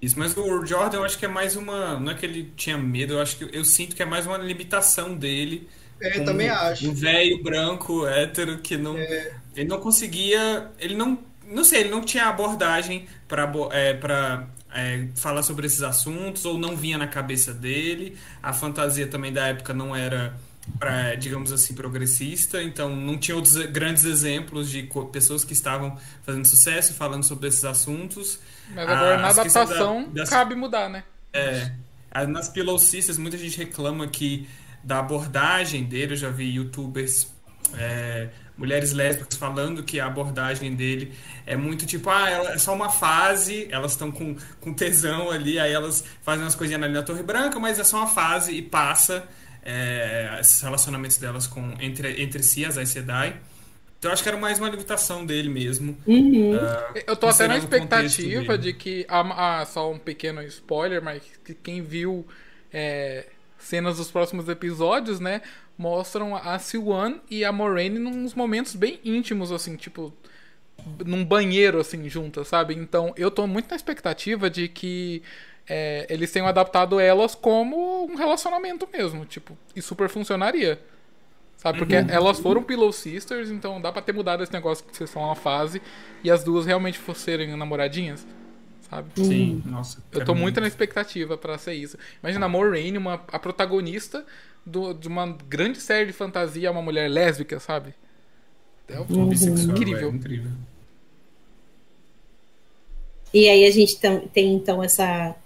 Isso, 0.00 0.18
mas 0.18 0.34
o 0.36 0.64
Jordan 0.64 0.98
eu 0.98 1.04
acho 1.04 1.18
que 1.18 1.26
é 1.26 1.28
mais 1.28 1.56
uma. 1.56 2.00
Não 2.00 2.12
é 2.12 2.14
que 2.14 2.24
ele 2.24 2.52
tinha 2.56 2.78
medo, 2.78 3.14
eu 3.14 3.20
acho 3.20 3.36
que 3.36 3.48
eu 3.52 3.64
sinto 3.64 3.94
que 3.94 4.02
é 4.02 4.06
mais 4.06 4.26
uma 4.26 4.38
limitação 4.38 5.14
dele. 5.14 5.68
É, 6.00 6.18
eu 6.18 6.24
também 6.24 6.48
acho. 6.48 6.88
Um 6.88 6.94
velho 6.94 7.42
branco, 7.42 8.06
hétero, 8.06 8.58
que 8.58 8.76
não. 8.78 8.96
É. 8.96 9.34
Ele 9.54 9.68
não 9.68 9.78
conseguia. 9.78 10.70
Ele 10.78 10.94
não. 10.94 11.18
Não 11.46 11.64
sei, 11.64 11.80
ele 11.80 11.90
não 11.90 12.00
tinha 12.00 12.26
abordagem 12.26 13.06
para 13.26 13.50
é, 13.72 13.92
pra, 13.92 14.46
é, 14.72 15.08
falar 15.16 15.42
sobre 15.42 15.66
esses 15.66 15.82
assuntos, 15.82 16.44
ou 16.44 16.56
não 16.56 16.76
vinha 16.76 16.96
na 16.96 17.06
cabeça 17.06 17.52
dele. 17.52 18.16
A 18.42 18.52
fantasia 18.52 19.06
também 19.06 19.32
da 19.32 19.48
época 19.48 19.74
não 19.74 19.94
era. 19.94 20.34
Pra, 20.78 21.14
digamos 21.14 21.52
assim, 21.52 21.74
progressista, 21.74 22.62
então 22.62 22.94
não 22.94 23.18
tinha 23.18 23.34
outros 23.34 23.56
grandes 23.66 24.04
exemplos 24.04 24.70
de 24.70 24.88
pessoas 25.10 25.42
que 25.42 25.52
estavam 25.52 25.98
fazendo 26.22 26.46
sucesso 26.46 26.94
falando 26.94 27.24
sobre 27.24 27.48
esses 27.48 27.64
assuntos. 27.64 28.38
Mas 28.68 28.88
agora 28.88 29.18
na 29.18 29.28
adaptação 29.28 30.04
da, 30.04 30.20
das, 30.20 30.28
cabe 30.28 30.54
mudar, 30.54 30.88
né? 30.88 31.02
É. 31.32 31.72
Nas 32.28 32.48
Pillow 32.48 32.78
Sisters, 32.78 33.18
muita 33.18 33.38
gente 33.38 33.56
reclama 33.56 34.06
que 34.06 34.48
da 34.84 34.98
abordagem 34.98 35.84
dele, 35.84 36.12
eu 36.12 36.16
já 36.16 36.30
vi 36.30 36.54
youtubers 36.54 37.26
é, 37.76 38.28
mulheres 38.56 38.92
lésbicas 38.92 39.38
falando 39.38 39.82
que 39.82 40.00
a 40.00 40.06
abordagem 40.06 40.74
dele 40.74 41.14
é 41.46 41.56
muito 41.56 41.86
tipo, 41.86 42.10
ah, 42.10 42.28
ela, 42.28 42.52
é 42.52 42.58
só 42.58 42.74
uma 42.74 42.90
fase, 42.90 43.68
elas 43.70 43.92
estão 43.92 44.10
com, 44.10 44.36
com 44.60 44.74
tesão 44.74 45.30
ali, 45.30 45.58
aí 45.58 45.72
elas 45.72 46.04
fazem 46.22 46.44
umas 46.44 46.54
coisinhas 46.54 46.82
ali 46.82 46.92
na 46.92 47.02
Torre 47.02 47.22
Branca, 47.22 47.58
mas 47.58 47.78
é 47.78 47.84
só 47.84 47.98
uma 47.98 48.06
fase 48.06 48.52
e 48.52 48.62
passa 48.62 49.26
é, 49.62 50.38
esses 50.40 50.60
relacionamentos 50.62 51.16
delas 51.16 51.46
com, 51.46 51.74
entre, 51.80 52.22
entre 52.22 52.42
si, 52.42 52.64
as 52.64 52.78
Aes 52.78 52.88
Sedai. 52.88 53.40
Então 54.00 54.10
eu 54.10 54.14
acho 54.14 54.22
que 54.22 54.28
era 54.30 54.38
mais 54.38 54.58
uma 54.58 54.70
limitação 54.70 55.26
dele 55.26 55.50
mesmo. 55.50 55.94
Uhum. 56.06 56.54
Uh, 56.54 57.02
Eu 57.06 57.14
tô 57.14 57.26
até 57.28 57.46
na 57.46 57.58
expectativa 57.58 58.56
de 58.56 58.72
que. 58.72 59.04
Ah, 59.08 59.62
só 59.66 59.92
um 59.92 59.98
pequeno 59.98 60.42
spoiler, 60.44 61.02
mas 61.02 61.22
que 61.44 61.52
quem 61.52 61.82
viu 61.82 62.26
é, 62.72 63.26
cenas 63.58 63.98
dos 63.98 64.10
próximos 64.10 64.48
episódios, 64.48 65.20
né? 65.20 65.42
Mostram 65.76 66.34
a 66.34 66.58
Siwan 66.58 67.16
e 67.30 67.44
a 67.44 67.52
Moraine 67.52 67.98
nos 67.98 68.34
momentos 68.34 68.74
bem 68.74 68.98
íntimos, 69.04 69.52
assim, 69.52 69.76
tipo. 69.76 70.14
Num 71.04 71.22
banheiro, 71.22 71.78
assim, 71.78 72.08
juntas, 72.08 72.48
sabe? 72.48 72.74
Então 72.74 73.12
eu 73.18 73.30
tô 73.30 73.46
muito 73.46 73.68
na 73.68 73.76
expectativa 73.76 74.48
de 74.48 74.66
que 74.66 75.22
é, 75.72 76.04
eles 76.10 76.32
tenham 76.32 76.48
adaptado 76.48 76.98
elas 76.98 77.36
como 77.36 78.04
um 78.04 78.16
relacionamento 78.16 78.88
mesmo. 78.92 79.24
Tipo, 79.24 79.56
e 79.76 79.80
super 79.80 80.08
funcionaria. 80.08 80.80
Sabe? 81.56 81.78
Porque 81.78 81.94
elas 81.94 82.40
foram 82.40 82.62
Pillow 82.62 82.90
Sisters, 82.90 83.50
então 83.50 83.80
dá 83.80 83.92
pra 83.92 84.02
ter 84.02 84.12
mudado 84.14 84.42
esse 84.42 84.52
negócio 84.52 84.82
que 84.84 84.96
vocês 84.96 85.10
são 85.10 85.22
uma 85.22 85.36
fase 85.36 85.80
e 86.24 86.30
as 86.30 86.42
duas 86.42 86.66
realmente 86.66 86.98
fossem 86.98 87.54
namoradinhas. 87.56 88.26
Sabe? 88.88 89.08
Sim, 89.14 89.62
nossa. 89.66 90.02
Eu 90.10 90.24
tô 90.24 90.34
muito 90.34 90.60
na 90.60 90.66
expectativa 90.66 91.36
pra 91.38 91.56
ser 91.58 91.74
isso. 91.74 91.96
Imagina 92.22 92.46
a 92.46 92.48
Moraine, 92.48 92.98
uma, 92.98 93.22
a 93.30 93.38
protagonista 93.38 94.24
do- 94.66 94.92
de 94.94 95.06
uma 95.06 95.26
grande 95.48 95.80
série 95.80 96.06
de 96.06 96.12
fantasia, 96.12 96.70
uma 96.72 96.82
mulher 96.82 97.08
lésbica, 97.08 97.60
sabe? 97.60 97.94
É 98.88 98.98
um 98.98 99.28
Bissexual, 99.28 99.76
incrível. 99.76 100.08
é 100.08 100.12
incrível. 100.12 100.50
E 103.32 103.48
aí 103.48 103.64
a 103.64 103.70
gente 103.70 103.96
tem 104.32 104.54
então 104.54 104.82
essa 104.82 105.36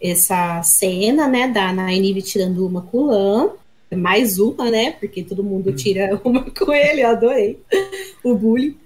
essa 0.00 0.62
cena, 0.62 1.28
né, 1.28 1.48
da 1.48 1.72
Nynaeve 1.72 2.22
tirando 2.22 2.66
uma 2.66 2.82
com 2.82 2.98
o 2.98 3.06
Lan, 3.06 3.50
mais 3.94 4.38
uma, 4.38 4.70
né, 4.70 4.92
porque 4.92 5.22
todo 5.22 5.44
mundo 5.44 5.72
tira 5.72 6.20
uma 6.24 6.50
com 6.50 6.72
ele, 6.72 7.02
eu 7.02 7.08
adorei 7.08 7.60
o 8.24 8.34
bullying. 8.34 8.76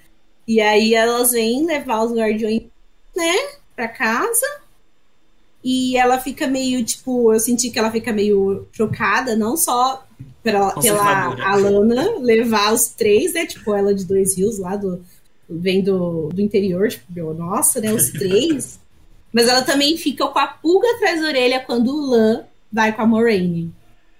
E 0.47 0.61
aí 0.61 0.95
elas 0.95 1.33
vêm 1.33 1.65
levar 1.65 2.05
os 2.05 2.13
guardiões, 2.13 2.63
né, 3.17 3.35
pra 3.75 3.89
casa. 3.89 4.65
E 5.63 5.97
ela 5.97 6.21
fica 6.21 6.47
meio, 6.47 6.85
tipo, 6.85 7.33
eu 7.33 7.41
senti 7.41 7.71
que 7.71 7.79
ela 7.79 7.91
fica 7.91 8.13
meio 8.13 8.67
chocada, 8.73 9.35
não 9.35 9.57
só 9.57 10.07
pela, 10.43 10.73
pela 10.73 10.75
Conservadora. 10.75 11.47
Alana 11.47 12.19
levar 12.19 12.75
os 12.75 12.89
três, 12.89 13.33
né, 13.33 13.47
tipo, 13.47 13.75
ela 13.75 13.95
de 13.95 14.05
dois 14.05 14.37
rios 14.37 14.59
lá 14.59 14.77
do, 14.77 15.03
vem 15.49 15.83
do, 15.83 16.29
do 16.29 16.41
interior, 16.41 16.89
tipo, 16.89 17.11
meu, 17.11 17.33
nossa, 17.33 17.81
né, 17.81 17.93
os 17.93 18.11
três. 18.13 18.79
Mas 19.35 19.49
ela 19.49 19.63
também 19.63 19.97
fica 19.99 20.27
com 20.29 20.39
a 20.39 20.47
pulga 20.47 20.89
atrás 20.95 21.21
da 21.21 21.27
orelha 21.27 21.61
quando 21.61 21.89
o 21.89 22.11
Lan 22.11 22.45
vai 22.73 22.93
com 22.93 23.03
a 23.03 23.07
Moraine. 23.07 23.71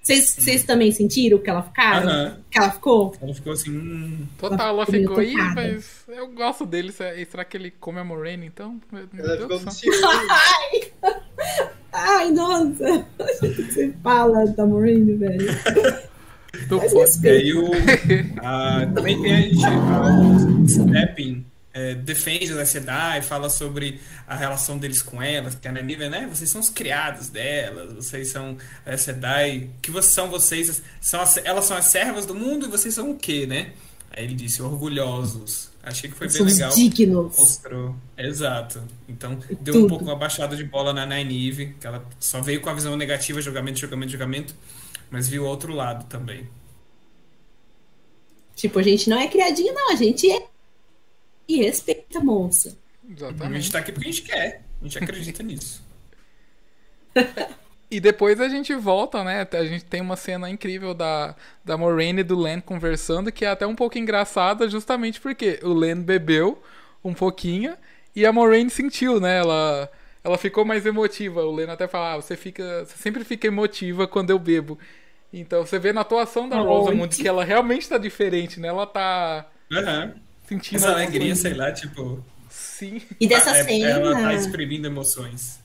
Vocês 0.03 0.35
vocês 0.39 0.65
também 0.65 0.93
sentiram 0.93 1.39
que 1.39 1.49
ela 1.49 1.63
ficaram? 1.63 2.07
Aham. 2.11 2.39
Que 2.51 2.59
ela 2.59 2.71
ficou? 2.71 3.15
Ela 3.23 3.33
ficou 3.33 3.53
assim. 3.55 3.71
Hum, 3.71 4.27
Total, 4.37 4.69
ela 4.75 4.85
ficou 4.85 5.17
aí, 5.19 5.33
mas 5.55 6.05
eu 6.09 6.27
gosto 6.29 6.67
dele. 6.67 6.93
se- 6.93 7.25
Será 7.31 7.43
que 7.45 7.57
ele 7.57 7.71
come 7.71 8.01
a 8.01 8.05
Moraine, 8.05 8.45
então? 8.47 8.79
Meu 8.93 9.09
Ela 9.25 9.37
Deus 9.37 9.43
ficou 9.43 9.61
com 9.61 9.71
ciúme. 9.71 9.97
Ai, 11.93 12.31
nossa! 12.33 13.07
Você 13.41 13.95
fala 14.03 14.45
da 14.49 14.67
Moraine, 14.67 15.15
velho. 15.15 15.47
Tô. 16.69 16.81
E 17.23 17.29
aí 17.29 17.53
o. 17.55 17.71
a- 18.43 18.87
também 18.95 19.23
tem 19.23 19.33
a 19.35 19.41
gente. 19.41 19.65
a- 19.65 20.61
O 20.63 20.69
Stepping 20.69 21.45
é, 21.75 21.95
defende 21.95 22.51
a 22.59 22.65
Sedai, 22.65 23.21
fala 23.21 23.51
sobre 23.51 24.01
a 24.27 24.35
relação 24.37 24.79
deles 24.79 25.03
com 25.03 25.21
elas, 25.21 25.57
que 25.57 25.67
a 25.69 25.73
Nynaeve, 25.73 26.09
né? 26.09 26.27
Vocês 26.33 26.49
são 26.49 26.61
os 26.61 26.71
criados 26.71 27.29
delas, 27.29 27.93
vocês 27.93 28.29
são 28.29 28.57
a 28.87 28.97
Sedai. 28.97 29.69
que 29.83 29.91
vocês 29.91 30.15
são 30.15 30.31
vocês? 30.31 30.81
São 31.01 31.21
as- 31.21 31.37
elas 31.39 31.65
são 31.65 31.77
as 31.77 31.87
servas 31.87 32.25
do 32.27 32.35
mundo 32.35 32.67
e 32.67 32.71
vocês 32.71 32.95
são 32.95 33.11
o 33.11 33.19
quê, 33.19 33.45
né? 33.45 33.73
Aí 34.17 34.23
ele 34.25 34.35
disse, 34.35 34.63
orgulhosos. 34.63 35.71
Achei 35.83 36.09
que 36.09 36.17
foi 36.17 36.29
bem 36.31 36.43
legal. 36.45 36.75
dignos. 36.75 37.37
Mostrou. 37.37 37.95
Exato. 38.17 38.81
Então, 39.09 39.39
deu 39.61 39.75
Tudo. 39.75 39.85
um 39.85 39.89
pouco 39.89 40.05
uma 40.05 40.17
baixada 40.17 40.57
de 40.57 40.65
bola 40.65 40.95
na 40.95 41.05
Nynaeve, 41.05 41.75
que 41.79 41.87
ela 41.87 42.03
só 42.21 42.41
veio 42.41 42.61
com 42.63 42.71
a 42.71 42.75
visão 42.75 42.97
negativa, 42.97 43.43
julgamento, 43.43 43.81
julgamento, 43.81 44.13
julgamento, 44.13 44.55
mas 45.11 45.29
viu 45.29 45.43
o 45.43 45.47
outro 45.47 45.75
lado 45.75 46.07
também. 46.07 46.49
Tipo, 48.55 48.79
a 48.79 48.83
gente 48.83 49.11
não 49.11 49.19
é 49.19 49.29
criadinho, 49.29 49.75
não. 49.75 49.91
A 49.93 49.97
gente 49.97 50.31
é. 50.31 50.47
E 51.49 51.63
respeita, 51.63 52.21
moça. 52.21 52.77
A 53.05 53.09
gente 53.09 53.19
Exatamente. 53.19 53.73
tá 53.73 53.79
aqui 53.79 53.93
porque 53.93 54.09
a 54.09 54.13
gente 54.13 54.23
quer. 54.23 54.63
A 54.81 54.85
gente 54.85 54.99
acredita 54.99 55.43
nisso. 55.45 55.83
E 57.91 58.01
depois 58.01 58.41
a 58.41 58.49
gente 58.49 58.75
volta, 58.75 59.23
né? 59.23 59.47
A 59.53 59.65
gente 59.65 59.85
tem 59.85 60.01
uma 60.01 60.17
cena 60.17 60.51
incrível 60.51 60.95
da, 60.95 61.37
da 61.65 61.77
Moraine 61.77 62.21
e 62.21 62.25
do 62.25 62.37
Len 62.39 62.61
conversando, 62.61 63.31
que 63.31 63.45
é 63.45 63.49
até 63.49 63.67
um 63.67 63.77
pouco 63.77 63.99
engraçada, 63.99 64.69
justamente 64.69 65.21
porque 65.21 65.61
o 65.63 65.73
Len 65.73 65.97
bebeu 66.01 66.61
um 67.05 67.15
pouquinho 67.15 67.77
e 68.17 68.27
a 68.27 68.33
Moraine 68.33 68.71
sentiu, 68.71 69.21
né? 69.21 69.39
Ela, 69.39 69.91
ela 70.25 70.39
ficou 70.39 70.65
mais 70.65 70.87
emotiva. 70.87 71.45
O 71.45 71.55
Len 71.55 71.71
até 71.71 71.87
fala, 71.87 72.15
ah, 72.15 72.17
você, 72.17 72.37
fica, 72.37 72.85
você 72.85 72.97
sempre 72.97 73.23
fica 73.23 73.47
emotiva 73.47 74.09
quando 74.09 74.31
eu 74.31 74.39
bebo. 74.39 74.79
Então 75.33 75.65
você 75.65 75.79
vê 75.79 75.93
na 75.93 76.01
atuação 76.01 76.49
da. 76.49 76.59
Rosamund 76.61 77.15
que 77.17 77.29
ela 77.29 77.45
realmente 77.45 77.89
tá 77.89 77.99
diferente, 77.99 78.59
né? 78.59 78.69
Ela 78.69 78.87
tá 78.87 79.49
Aham. 79.73 80.24
Sentindo 80.49 80.77
Essa 80.77 80.93
alegria, 80.93 81.27
coisa. 81.29 81.43
sei 81.43 81.55
lá, 81.55 81.73
tipo. 81.73 82.23
Sim. 82.51 83.01
E 83.21 83.27
dessa 83.27 83.51
é- 83.51 83.65
cena. 83.65 83.89
Ela 83.89 84.15
tá 84.15 84.35
exprimindo 84.35 84.87
emoções. 84.87 85.59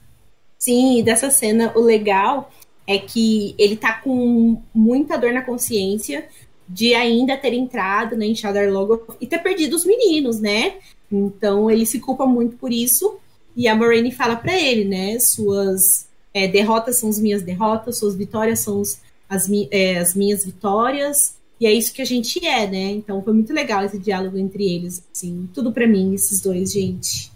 Sim, 0.57 0.99
e 0.99 1.03
dessa 1.03 1.29
cena, 1.31 1.71
o 1.75 1.81
legal 1.81 2.51
é 2.85 2.97
que 2.97 3.55
ele 3.57 3.77
tá 3.77 3.93
com 3.93 4.61
muita 4.73 5.17
dor 5.17 5.31
na 5.31 5.41
consciência 5.41 6.27
de 6.67 6.93
ainda 6.93 7.37
ter 7.37 7.53
entrado 7.53 8.15
né, 8.17 8.25
em 8.25 8.35
Shadar 8.35 8.69
Logo 8.69 9.15
e 9.21 9.25
ter 9.27 9.39
perdido 9.39 9.75
os 9.75 9.85
meninos, 9.85 10.39
né? 10.39 10.75
Então 11.11 11.69
ele 11.71 11.85
se 11.85 11.99
culpa 11.99 12.25
muito 12.25 12.57
por 12.57 12.71
isso. 12.71 13.17
E 13.55 13.67
a 13.67 13.75
Moraine 13.75 14.11
fala 14.11 14.35
pra 14.35 14.55
ele, 14.57 14.85
né? 14.85 15.17
Suas 15.19 16.07
é, 16.33 16.47
derrotas 16.47 16.97
são 16.99 17.09
as 17.09 17.17
minhas 17.19 17.41
derrotas, 17.41 17.97
suas 17.97 18.15
vitórias 18.15 18.59
são 18.59 18.81
as, 19.27 19.47
mi- 19.47 19.67
é, 19.71 19.97
as 19.97 20.13
minhas 20.13 20.45
vitórias. 20.45 21.35
E 21.59 21.65
é 21.67 21.71
isso 21.73 21.93
que 21.93 22.01
a 22.01 22.05
gente 22.05 22.43
é, 22.45 22.67
né? 22.67 22.91
Então 22.91 23.23
foi 23.23 23.33
muito 23.33 23.53
legal 23.53 23.83
esse 23.83 23.99
diálogo 23.99 24.37
entre 24.37 24.63
eles. 24.75 25.05
Assim, 25.13 25.49
tudo 25.53 25.71
pra 25.73 25.87
mim, 25.87 26.13
esses 26.13 26.41
dois, 26.41 26.71
gente. 26.71 27.31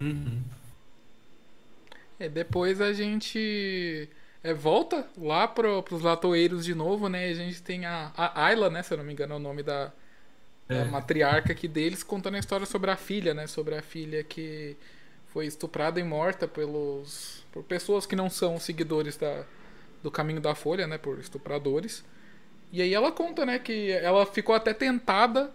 Uhum. 0.00 0.42
É, 2.18 2.28
depois 2.28 2.80
a 2.80 2.92
gente 2.92 4.08
é, 4.42 4.54
volta 4.54 5.06
lá 5.16 5.48
pro, 5.48 5.82
pros 5.82 6.02
latoeiros 6.02 6.64
de 6.64 6.74
novo, 6.74 7.08
né? 7.08 7.28
A 7.30 7.34
gente 7.34 7.62
tem 7.62 7.84
a, 7.86 8.12
a 8.16 8.44
Ayla, 8.46 8.70
né? 8.70 8.82
Se 8.82 8.94
eu 8.94 8.98
não 8.98 9.04
me 9.04 9.12
engano 9.12 9.34
é 9.34 9.36
o 9.36 9.40
nome 9.40 9.62
da, 9.62 9.92
da 10.72 10.84
É. 10.84 10.84
matriarca 10.86 11.52
aqui 11.52 11.68
deles, 11.68 12.02
contando 12.04 12.36
a 12.36 12.40
história 12.40 12.66
sobre 12.66 12.90
a 12.90 12.96
filha, 12.96 13.34
né? 13.34 13.46
Sobre 13.48 13.76
a 13.76 13.82
filha 13.82 14.24
que 14.24 14.76
foi 15.28 15.46
estuprada 15.46 16.00
e 16.00 16.04
morta 16.04 16.48
pelos 16.48 17.44
por 17.52 17.64
pessoas 17.64 18.06
que 18.06 18.16
não 18.16 18.30
são 18.30 18.58
seguidores 18.60 19.16
da, 19.16 19.44
do 20.02 20.10
caminho 20.10 20.40
da 20.40 20.54
folha, 20.54 20.86
né? 20.86 20.98
Por 20.98 21.18
estupradores. 21.20 22.04
E 22.72 22.80
aí 22.80 22.94
ela 22.94 23.12
conta, 23.12 23.44
né? 23.44 23.58
Que 23.58 23.90
ela 23.90 24.24
ficou 24.24 24.54
até 24.54 24.72
tentada 24.72 25.52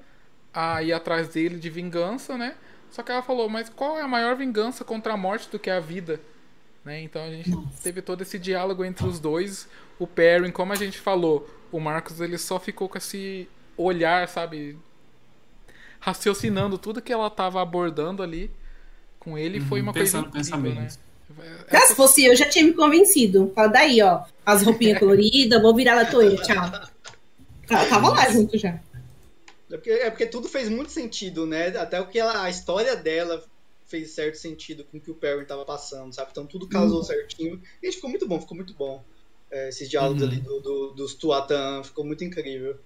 a 0.54 0.84
ir 0.84 0.94
atrás 0.94 1.30
dele 1.30 1.58
de 1.58 1.70
vingança, 1.70 2.38
né? 2.38 2.56
Só 2.92 3.04
que 3.04 3.12
ela 3.12 3.22
falou, 3.22 3.50
mas 3.50 3.70
qual 3.70 3.98
é 3.98 4.02
a 4.02 4.08
maior 4.08 4.36
vingança 4.36 4.86
contra 4.86 5.14
a 5.14 5.18
morte 5.18 5.50
do 5.50 5.60
que 5.60 5.70
a 5.70 5.80
vida? 5.80 6.22
Né? 6.86 7.02
Então 7.02 7.24
a 7.24 7.30
gente 7.30 7.52
teve 7.84 8.02
todo 8.02 8.22
esse 8.22 8.40
diálogo 8.40 8.86
entre 8.86 9.06
os 9.06 9.20
dois. 9.20 9.68
O 10.00 10.08
Perrin, 10.08 10.52
como 10.52 10.72
a 10.72 10.76
gente 10.76 11.00
falou, 11.00 11.50
o 11.72 11.80
Marcos 11.80 12.22
ele 12.22 12.38
só 12.38 12.60
ficou 12.60 12.88
com 12.88 12.98
esse 12.98 13.50
olhar, 13.76 14.28
sabe? 14.28 14.78
Raciocinando 16.00 16.78
tudo 16.78 17.02
que 17.02 17.12
ela 17.12 17.30
tava 17.30 17.62
abordando 17.62 18.24
ali 18.24 18.50
com 19.20 19.38
ele. 19.38 19.60
Foi 19.60 19.82
uma 19.82 19.92
coisa 19.92 20.20
incrível, 20.20 20.34
né? 20.34 20.40
pensamentos. 20.40 21.00
Ah, 21.70 21.82
se 21.82 21.96
fosse 21.96 22.24
eu, 22.24 22.36
já 22.36 22.48
tinha 22.48 22.64
me 22.64 22.74
convencido. 22.74 23.52
Fala 23.54 23.68
daí, 23.68 24.02
ó. 24.02 24.22
As 24.46 24.64
roupinhas 24.64 24.98
coloridas, 25.00 25.62
vou 25.62 25.76
virar 25.76 25.96
latoeira, 25.96 26.38
tchau. 26.38 26.72
Tá- 27.68 27.86
Tava 27.90 28.10
lá 28.10 28.30
junto 28.30 28.58
já. 28.58 28.80
É 29.70 29.76
porque, 29.76 29.90
é 29.90 30.10
porque 30.10 30.26
tudo 30.28 30.48
fez 30.48 30.70
muito 30.70 30.92
sentido, 30.92 31.46
né? 31.46 31.68
Até 31.78 32.00
o 32.00 32.08
que 32.08 32.18
ela, 32.20 32.44
a 32.44 32.50
história 32.50 32.96
dela 32.96 33.44
fez 33.86 34.12
certo 34.16 34.36
sentido 34.36 34.84
com 34.86 34.98
o 34.98 35.02
que 35.02 35.12
o 35.12 35.16
Perry 35.16 35.46
tava 35.46 35.66
passando, 35.66 36.14
sabe? 36.14 36.30
Então 36.32 36.46
tudo 36.46 36.68
casou 36.70 37.04
certinho. 37.04 37.62
E 37.82 37.92
ficou 37.92 38.10
muito 38.10 38.28
bom, 38.28 38.40
ficou 38.40 38.56
muito 38.56 38.74
bom. 38.74 39.04
É, 39.52 39.70
esses 39.70 39.90
diálogos 39.90 40.22
Uhum. 40.24 40.28
ali 40.30 40.40
do, 40.42 40.60
do- 40.60 40.94
dos 40.94 41.14
Tuatan 41.16 41.84
ficou 41.84 42.06
muito 42.06 42.24
incrível. 42.24 42.78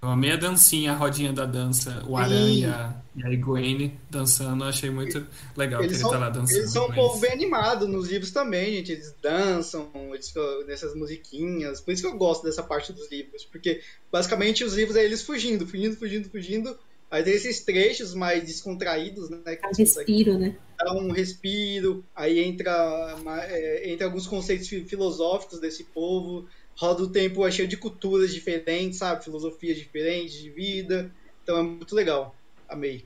Eu 0.00 0.08
amei 0.10 0.30
a 0.30 0.36
dancinha, 0.36 0.92
a 0.92 0.94
rodinha 0.96 1.32
da 1.32 1.44
dança, 1.44 2.04
o 2.06 2.16
Aranha 2.16 3.02
e 3.16 3.24
a 3.24 3.32
Egwene 3.32 3.98
dançando, 4.08 4.62
eu 4.62 4.68
achei 4.68 4.90
muito 4.90 5.26
legal 5.56 5.82
Eles 5.82 5.96
que 5.96 6.02
são, 6.02 6.10
ele 6.10 6.18
tá 6.20 6.24
lá 6.24 6.30
dançando. 6.30 6.56
eles 6.56 6.72
são 6.72 6.86
um 6.88 6.92
povo 6.94 7.18
bem 7.18 7.32
animado 7.32 7.88
nos 7.88 8.08
livros 8.08 8.30
também, 8.30 8.74
gente. 8.76 8.92
Eles 8.92 9.12
dançam, 9.20 9.90
eles 10.14 10.28
ficam 10.28 10.64
nessas 10.66 10.94
musiquinhas. 10.94 11.80
Por 11.80 11.90
isso 11.92 12.02
que 12.02 12.08
eu 12.08 12.16
gosto 12.16 12.44
dessa 12.44 12.62
parte 12.62 12.92
dos 12.92 13.10
livros. 13.10 13.44
Porque 13.44 13.80
basicamente 14.12 14.62
os 14.62 14.74
livros 14.74 14.96
é 14.96 15.04
eles 15.04 15.22
fugindo, 15.22 15.66
fugindo, 15.66 15.96
fugindo, 15.96 16.28
fugindo. 16.30 16.78
Aí 17.10 17.24
tem 17.24 17.32
esses 17.32 17.60
trechos 17.64 18.14
mais 18.14 18.44
descontraídos, 18.44 19.30
né? 19.30 19.56
Que 19.56 19.66
Um 19.66 19.72
respiro, 19.76 20.38
né? 20.38 20.56
dar 20.78 20.92
um 20.92 21.10
respiro. 21.10 22.04
Aí 22.14 22.38
entra, 22.38 23.16
é, 23.48 23.90
entra 23.90 24.06
alguns 24.06 24.26
conceitos 24.28 24.68
fi- 24.68 24.84
filosóficos 24.84 25.58
desse 25.58 25.82
povo. 25.84 26.46
Roda 26.78 27.02
o 27.02 27.08
tempo 27.08 27.44
é 27.46 27.50
cheio 27.50 27.66
de 27.66 27.76
culturas 27.76 28.32
diferentes, 28.32 28.98
sabe? 28.98 29.24
Filosofias 29.24 29.76
diferentes 29.76 30.34
de 30.40 30.48
vida. 30.48 31.10
Então 31.42 31.58
é 31.58 31.62
muito 31.62 31.94
legal. 31.94 32.34
Amei. 32.68 33.04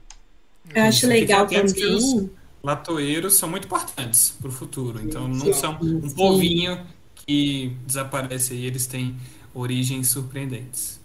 Eu 0.75 0.83
acho 0.85 1.07
legal 1.07 1.47
também. 1.47 1.95
os- 1.95 2.27
Latoeiros 2.63 3.35
são 3.35 3.49
muito 3.49 3.65
importantes 3.65 4.37
pro 4.41 4.53
futuro, 4.53 5.01
então 5.03 5.27
não 5.27 5.53
são 5.53 5.77
um 5.83 6.09
povinho 6.11 6.87
que 7.27 7.75
desaparece 7.85 8.53
aí, 8.53 8.67
eles 8.67 8.87
têm 8.87 9.17
origens 9.53 10.09
surpreendentes. 10.09 11.01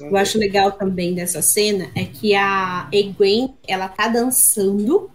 Eu 0.00 0.16
acho 0.16 0.38
legal 0.38 0.70
também 0.72 1.14
dessa 1.14 1.42
cena 1.42 1.90
é 1.96 2.04
que 2.04 2.32
a 2.34 2.88
Egwen, 2.92 3.54
ela 3.66 3.88
tá 3.88 4.06
dançando, 4.06 5.10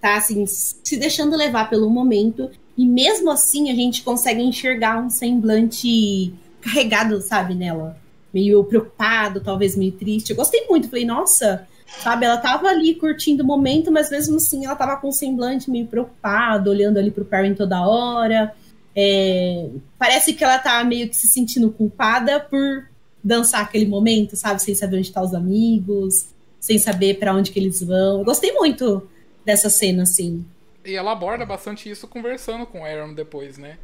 tá 0.00 0.16
assim, 0.16 0.46
se 0.46 0.96
deixando 0.96 1.36
levar 1.36 1.68
pelo 1.68 1.90
momento, 1.90 2.50
e 2.76 2.86
mesmo 2.86 3.30
assim 3.30 3.70
a 3.70 3.74
gente 3.74 4.02
consegue 4.02 4.42
enxergar 4.42 4.98
um 5.02 5.08
semblante 5.08 6.32
carregado, 6.60 7.20
sabe, 7.20 7.54
nela. 7.54 7.96
Meio 8.32 8.62
preocupado, 8.64 9.40
talvez 9.40 9.76
meio 9.76 9.92
triste. 9.92 10.30
Eu 10.30 10.36
gostei 10.36 10.66
muito, 10.68 10.88
falei, 10.88 11.06
nossa, 11.06 11.66
sabe, 12.02 12.26
ela 12.26 12.36
tava 12.36 12.68
ali 12.68 12.94
curtindo 12.94 13.42
o 13.42 13.46
momento, 13.46 13.90
mas 13.90 14.10
mesmo 14.10 14.36
assim 14.36 14.66
ela 14.66 14.74
tava 14.74 14.96
com 14.96 15.08
um 15.08 15.12
semblante 15.12 15.70
meio 15.70 15.86
preocupado, 15.86 16.70
olhando 16.70 16.98
ali 16.98 17.10
pro 17.10 17.24
Perrin 17.24 17.54
toda 17.54 17.86
hora. 17.86 18.54
É, 18.94 19.68
parece 19.98 20.32
que 20.32 20.44
ela 20.44 20.58
tá 20.58 20.82
meio 20.84 21.08
que 21.08 21.16
se 21.16 21.28
sentindo 21.28 21.70
culpada 21.70 22.40
por 22.40 22.88
dançar 23.22 23.62
aquele 23.62 23.86
momento, 23.86 24.36
sabe? 24.36 24.62
Sem 24.62 24.74
saber 24.74 24.98
onde 24.98 25.08
estão 25.08 25.24
os 25.24 25.34
amigos, 25.34 26.28
sem 26.60 26.78
saber 26.78 27.18
pra 27.18 27.34
onde 27.34 27.50
que 27.50 27.58
eles 27.58 27.80
vão. 27.80 28.18
Eu 28.18 28.24
gostei 28.24 28.52
muito 28.52 29.02
dessa 29.44 29.70
cena, 29.70 30.02
assim. 30.02 30.44
E 30.86 30.94
ela 30.94 31.12
aborda 31.12 31.44
bastante 31.46 31.90
isso 31.90 32.08
conversando 32.08 32.66
com 32.66 32.82
o 32.82 32.84
Aaron 32.84 33.14
depois, 33.14 33.58
né? 33.58 33.78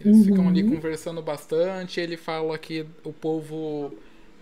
Eles 0.00 0.24
ficam 0.24 0.48
ali 0.48 0.64
conversando 0.64 1.22
bastante. 1.22 2.00
Ele 2.00 2.16
fala 2.16 2.58
que 2.58 2.86
o 3.04 3.12
povo 3.12 3.92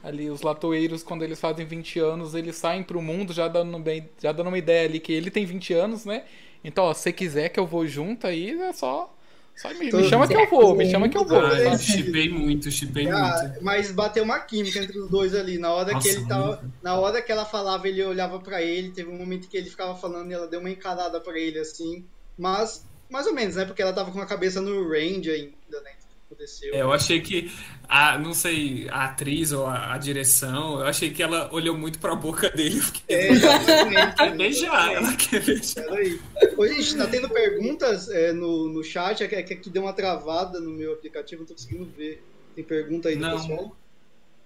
ali, 0.02 0.30
os 0.30 0.42
latoeiros, 0.42 1.02
quando 1.02 1.22
eles 1.24 1.40
fazem 1.40 1.66
20 1.66 1.98
anos, 2.00 2.34
eles 2.34 2.56
saem 2.56 2.82
pro 2.82 3.02
mundo 3.02 3.32
já 3.32 3.48
dando, 3.48 3.78
bem, 3.78 4.08
já 4.20 4.32
dando 4.32 4.48
uma 4.48 4.58
ideia 4.58 4.88
ali 4.88 5.00
que 5.00 5.12
ele 5.12 5.30
tem 5.30 5.44
20 5.46 5.74
anos, 5.74 6.04
né? 6.06 6.24
Então, 6.64 6.84
ó, 6.84 6.94
se 6.94 7.12
quiser 7.12 7.50
que 7.50 7.60
eu 7.60 7.66
vou 7.66 7.86
junto 7.86 8.26
aí, 8.26 8.52
é 8.60 8.72
só. 8.72 9.14
Só 9.60 9.68
me, 9.74 9.92
me 9.92 10.08
chama 10.08 10.26
que 10.26 10.34
eu 10.34 10.48
vou, 10.48 10.74
me 10.74 10.90
chama 10.90 11.06
que 11.06 11.18
eu 11.18 11.24
vou. 11.26 11.38
Ah, 11.38 11.76
chipei 11.76 12.30
muito, 12.30 12.70
chipei 12.70 13.06
Ah, 13.10 13.42
muito. 13.42 13.62
mas 13.62 13.92
bateu 13.92 14.24
uma 14.24 14.38
química 14.38 14.78
entre 14.78 14.98
os 14.98 15.10
dois 15.10 15.34
ali. 15.34 15.58
Na 15.58 15.70
hora 15.70 15.92
Nossa, 15.92 16.08
que 16.08 16.14
ele 16.14 16.26
tava. 16.26 16.64
Na 16.82 16.94
hora 16.98 17.20
que 17.20 17.30
ela 17.30 17.44
falava, 17.44 17.86
ele 17.86 18.02
olhava 18.02 18.40
pra 18.40 18.62
ele. 18.62 18.90
Teve 18.90 19.10
um 19.10 19.18
momento 19.18 19.48
que 19.48 19.56
ele 19.58 19.68
ficava 19.68 19.94
falando 19.94 20.30
e 20.30 20.34
ela 20.34 20.46
deu 20.46 20.60
uma 20.60 20.70
encarada 20.70 21.20
pra 21.20 21.38
ele 21.38 21.58
assim. 21.58 22.06
Mas, 22.38 22.86
mais 23.10 23.26
ou 23.26 23.34
menos, 23.34 23.56
né? 23.56 23.66
Porque 23.66 23.82
ela 23.82 23.92
tava 23.92 24.10
com 24.10 24.20
a 24.20 24.26
cabeça 24.26 24.62
no 24.62 24.88
range 24.88 25.30
ainda, 25.30 25.80
né? 25.82 25.90
Que 26.30 26.34
Aconteceu. 26.34 26.74
É, 26.74 26.80
eu 26.82 26.92
achei 26.92 27.20
que, 27.20 27.50
a, 27.88 28.18
não 28.18 28.32
sei, 28.32 28.88
a 28.90 29.06
atriz 29.06 29.52
ou 29.52 29.66
a, 29.66 29.94
a 29.94 29.98
direção, 29.98 30.80
eu 30.80 30.86
achei 30.86 31.10
que 31.10 31.22
ela 31.22 31.52
olhou 31.52 31.76
muito 31.76 31.98
pra 31.98 32.14
boca 32.14 32.48
dele. 32.50 32.80
É, 33.08 33.28
exatamente. 33.28 34.16
quer 34.16 34.36
beijar, 34.36 34.92
ela 34.92 35.16
quer 35.16 35.44
beijar. 35.44 35.84
Peraí. 35.84 36.20
Gente, 36.68 36.96
tá 36.96 37.06
tendo 37.06 37.28
perguntas 37.28 38.08
é, 38.08 38.32
no, 38.32 38.68
no 38.68 38.84
chat. 38.84 39.22
É 39.22 39.26
que, 39.26 39.34
é 39.34 39.42
que 39.42 39.68
deu 39.68 39.82
uma 39.82 39.92
travada 39.92 40.60
no 40.60 40.70
meu 40.70 40.92
aplicativo, 40.92 41.42
não 41.42 41.48
tô 41.48 41.54
conseguindo 41.54 41.88
ver. 41.96 42.22
Tem 42.54 42.64
pergunta 42.64 43.08
aí 43.08 43.16
do 43.16 43.22
Não. 43.22 43.36
pessoal? 43.40 43.76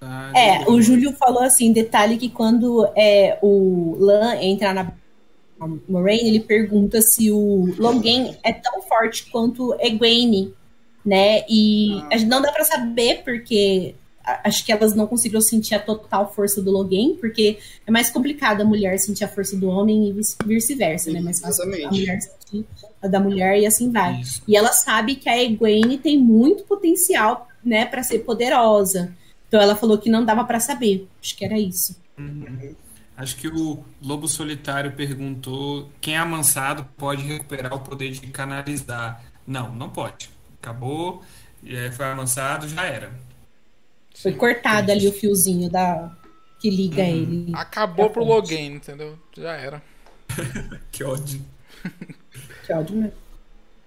Ah, 0.01 0.33
É, 0.35 0.69
o 0.69 0.81
Júlio 0.81 1.13
falou 1.15 1.43
assim, 1.43 1.73
detalhe 1.73 2.17
que 2.17 2.29
quando 2.29 2.87
é, 2.97 3.39
o 3.43 3.97
Lan 3.99 4.37
entra 4.37 4.75
na 4.75 4.93
Moraine, 5.89 6.29
ele 6.29 6.41
pergunta 6.41 7.01
se 7.01 7.31
o 7.31 7.75
Logan 7.79 8.35
é 8.43 8.53
tão 8.53 8.83
forte 8.83 9.31
quanto 9.31 9.75
Egwene, 9.81 10.53
né? 11.05 11.45
E 11.49 11.93
Ah. 12.05 12.09
a 12.13 12.17
gente 12.17 12.29
não 12.29 12.41
dá 12.43 12.51
pra 12.53 12.65
saber 12.65 13.23
porque 13.25 13.95
acho 14.43 14.65
que 14.65 14.73
elas 14.73 14.95
não 14.95 15.07
conseguiram 15.07 15.41
sentir 15.43 15.75
a 15.75 15.79
total 15.79 16.33
força 16.33 16.63
do 16.63 16.71
Logan, 16.71 17.15
porque 17.21 17.59
é 17.87 17.91
mais 17.91 18.09
complicado 18.11 18.63
a 18.63 18.65
mulher 18.65 18.99
sentir 18.99 19.23
a 19.25 19.29
força 19.29 19.55
do 19.55 19.69
homem 19.69 20.09
e 20.09 20.13
vice- 20.13 20.37
vice-versa, 20.47 21.11
né? 21.11 21.21
Mais 21.21 21.41
fácil 21.41 21.65
a 21.65 21.67
mulher 21.91 22.21
sentir 22.23 22.65
a 23.03 23.07
da 23.07 23.21
mulher 23.21 23.59
e 23.61 23.67
assim 23.67 23.91
vai. 23.93 24.21
Isso. 24.23 24.43
E 24.49 24.57
ela 24.57 24.73
sabe 24.73 25.17
que 25.17 25.29
a 25.29 25.37
Egwene 25.43 25.99
tem 25.99 26.17
muito 26.19 26.65
potencial, 26.65 27.49
né, 27.63 27.85
para 27.85 28.03
ser 28.03 28.21
poderosa. 28.21 29.13
Então 29.47 29.61
ela 29.61 29.77
falou 29.77 29.99
que 29.99 30.09
não 30.09 30.25
dava 30.25 30.43
pra 30.45 30.59
saber. 30.59 31.07
Acho 31.23 31.37
que 31.37 31.45
era 31.45 31.59
isso. 31.59 31.95
Uhum. 32.19 32.75
Acho 33.17 33.37
que 33.37 33.47
o 33.47 33.85
Lobo 34.03 34.27
Solitário 34.27 34.93
perguntou 34.93 35.91
quem 36.01 36.15
é 36.15 36.19
amansado 36.19 36.89
pode 36.97 37.23
recuperar 37.23 37.75
o 37.75 37.81
poder 37.81 38.11
de 38.11 38.27
canalizar. 38.29 39.23
Não, 39.47 39.71
não 39.75 39.91
pode. 39.91 40.31
Acabou, 40.65 41.23
é, 41.67 41.91
foi 41.91 42.07
amansado, 42.07 42.67
já 42.67 42.87
era. 42.87 43.13
Foi 44.17 44.33
cortado 44.33 44.91
ali 44.91 45.07
o 45.07 45.13
fiozinho 45.13 45.69
da 45.71 46.11
que 46.59 46.71
liga 46.71 47.03
Uhum. 47.03 47.09
ele. 47.09 47.53
Acabou 47.55 48.09
pro. 48.09 48.25
Logan, 48.25 48.55
entendeu? 48.61 49.19
Já 49.37 49.53
era. 49.53 49.83
Que 50.91 51.05
ódio. 51.05 51.43
Que 52.65 52.73
ódio, 52.73 52.97
né? 52.97 53.13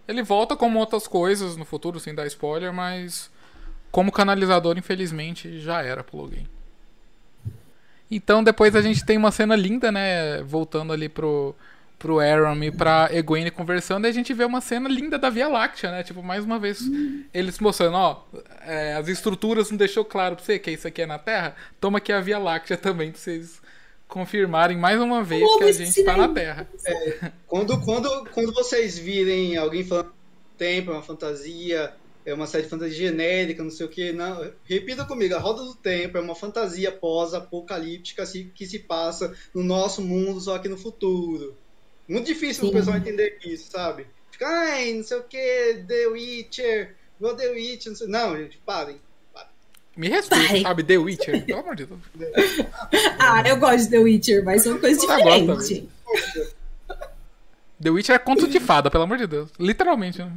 Ele 0.07 0.21
volta 0.21 0.55
como 0.55 0.77
outras 0.77 1.07
coisas 1.07 1.57
no 1.57 1.65
futuro, 1.65 1.99
sem 1.99 2.13
dar 2.13 2.27
spoiler, 2.27 2.71
mas 2.71 3.31
como 3.91 4.11
canalizador, 4.11 4.77
infelizmente, 4.77 5.59
já 5.59 5.81
era 5.81 6.03
pro 6.03 6.17
Logan. 6.17 6.43
Então 8.09 8.43
depois 8.43 8.75
a 8.75 8.81
gente 8.83 9.03
tem 9.03 9.17
uma 9.17 9.31
cena 9.31 9.55
linda, 9.55 9.91
né? 9.91 10.43
Voltando 10.43 10.93
ali 10.93 11.09
pro, 11.09 11.55
pro 11.97 12.19
Aaron 12.19 12.63
e 12.63 12.71
pra 12.71 13.09
Egwene 13.11 13.49
conversando, 13.49 14.05
e 14.05 14.09
a 14.09 14.13
gente 14.13 14.33
vê 14.33 14.45
uma 14.45 14.61
cena 14.61 14.87
linda 14.87 15.17
da 15.17 15.29
Via 15.29 15.47
Láctea, 15.47 15.91
né? 15.91 16.03
Tipo, 16.03 16.21
mais 16.21 16.45
uma 16.45 16.59
vez, 16.59 16.79
eles 17.33 17.59
mostrando, 17.59 17.95
ó, 17.95 18.23
é, 18.61 18.93
as 18.93 19.07
estruturas 19.07 19.71
não 19.71 19.77
deixou 19.77 20.05
claro 20.05 20.35
pra 20.35 20.45
você 20.45 20.59
que 20.59 20.71
isso 20.71 20.87
aqui 20.87 21.01
é 21.01 21.05
na 21.05 21.17
Terra, 21.17 21.55
toma 21.79 21.97
aqui 21.97 22.11
a 22.11 22.21
Via 22.21 22.37
Láctea 22.37 22.77
também, 22.77 23.11
pra 23.11 23.19
vocês 23.19 23.61
confirmarem 24.07 24.77
mais 24.77 25.01
uma 25.01 25.23
vez 25.23 25.43
que 25.57 25.63
a 25.63 25.71
gente 25.71 26.03
tá 26.03 26.15
na. 26.15 26.29
Terra. 26.29 26.67
Quando, 27.45 27.79
quando, 27.81 28.25
quando 28.33 28.53
vocês 28.53 28.97
virem 28.97 29.57
alguém 29.57 29.83
falando 29.83 30.13
tempo, 30.57 30.91
é 30.91 30.93
uma 30.93 31.03
fantasia, 31.03 31.93
é 32.25 32.33
uma 32.33 32.47
série 32.47 32.63
de 32.63 32.69
fantasia 32.69 33.09
genérica, 33.09 33.63
não 33.63 33.71
sei 33.71 33.85
o 33.85 33.89
que, 33.89 34.11
não, 34.11 34.51
repita 34.63 35.05
comigo, 35.05 35.35
a 35.35 35.39
Roda 35.39 35.63
do 35.63 35.75
Tempo 35.75 36.17
é 36.17 36.21
uma 36.21 36.35
fantasia 36.35 36.91
pós-apocalíptica 36.91 38.23
que 38.53 38.65
se 38.65 38.79
passa 38.79 39.33
no 39.53 39.63
nosso 39.63 40.01
mundo, 40.01 40.39
só 40.39 40.57
que 40.57 40.69
no 40.69 40.77
futuro. 40.77 41.55
Muito 42.07 42.25
difícil 42.25 42.63
Sim. 42.65 42.69
o 42.69 42.73
pessoal 42.73 42.97
entender 42.97 43.37
isso, 43.43 43.69
sabe? 43.71 44.07
Fica, 44.31 44.47
ai, 44.47 44.93
não 44.93 45.03
sei 45.03 45.17
o 45.17 45.23
que, 45.23 45.83
The 45.87 46.07
Witcher, 46.07 46.95
igual 47.19 47.35
The 47.35 47.49
Witcher, 47.49 47.91
não 47.91 47.97
sei... 47.97 48.07
Não, 48.07 48.37
gente, 48.37 48.57
parem. 48.65 49.01
Me 49.95 50.07
respeita, 50.09 50.61
sabe? 50.61 50.83
The 50.83 50.97
Witcher, 50.97 51.43
pelo 51.45 51.59
amor 51.59 51.75
de 51.75 51.85
Deus. 51.87 51.99
Ah, 53.19 53.43
eu 53.47 53.57
gosto 53.57 53.85
de 53.85 53.89
The 53.89 53.97
Witcher, 53.99 54.43
mas 54.45 54.61
são 54.63 54.77
coisas 54.79 55.01
Eu 55.03 55.07
gosto 55.47 55.73
diferentes. 55.73 55.89
The 57.81 57.89
Witcher 57.89 58.15
é 58.15 58.19
conto 58.19 58.47
de 58.47 58.59
fada, 58.59 58.89
pelo 58.89 59.03
amor 59.03 59.17
de 59.17 59.27
Deus. 59.27 59.49
Literalmente. 59.59 60.19
né? 60.19 60.31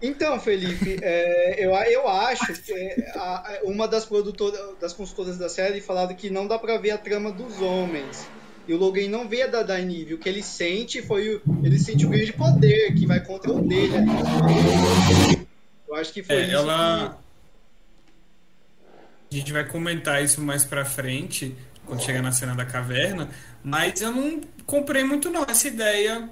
Então, 0.00 0.38
Felipe, 0.40 0.98
é, 1.02 1.64
eu, 1.64 1.70
eu 1.74 2.08
acho 2.08 2.52
que 2.62 2.72
é, 2.72 3.12
a- 3.16 3.20
a- 3.20 3.60
uma 3.64 3.86
das 3.88 4.04
produtoras, 4.04 4.60
das 4.80 4.92
consultoras 4.92 5.38
da 5.38 5.48
série 5.48 5.80
falaram 5.80 6.14
que 6.14 6.28
não 6.30 6.46
dá 6.46 6.58
pra 6.58 6.76
ver 6.78 6.90
a 6.92 6.98
trama 6.98 7.30
dos 7.32 7.60
homens. 7.60 8.26
E 8.66 8.72
o 8.72 8.76
Logan 8.76 9.08
não 9.08 9.28
vê 9.28 9.42
a 9.42 9.46
da 9.48 9.62
Daenerys. 9.62 10.12
O 10.12 10.18
que 10.18 10.28
ele 10.28 10.42
sente 10.42 11.02
foi 11.02 11.36
o, 11.36 11.42
ele 11.62 11.78
sente 11.78 12.06
o 12.06 12.08
grande 12.08 12.32
poder 12.32 12.94
que 12.94 13.06
vai 13.06 13.20
contra 13.20 13.52
o 13.52 13.60
dele. 13.60 13.96
ali. 13.96 15.46
Eu 15.88 15.94
acho 15.96 16.12
que 16.12 16.22
foi 16.22 16.36
É, 16.36 16.42
isso. 16.44 16.54
ela. 16.54 17.18
A 19.30 19.34
gente 19.34 19.52
vai 19.52 19.64
comentar 19.66 20.22
isso 20.22 20.40
mais 20.40 20.64
pra 20.64 20.84
frente, 20.84 21.56
quando 21.86 22.02
chegar 22.02 22.22
na 22.22 22.32
cena 22.32 22.54
da 22.54 22.66
caverna, 22.66 23.30
mas 23.64 24.00
eu 24.00 24.12
não 24.12 24.40
comprei 24.66 25.02
muito 25.04 25.30
não 25.30 25.44
essa 25.48 25.68
ideia 25.68 26.28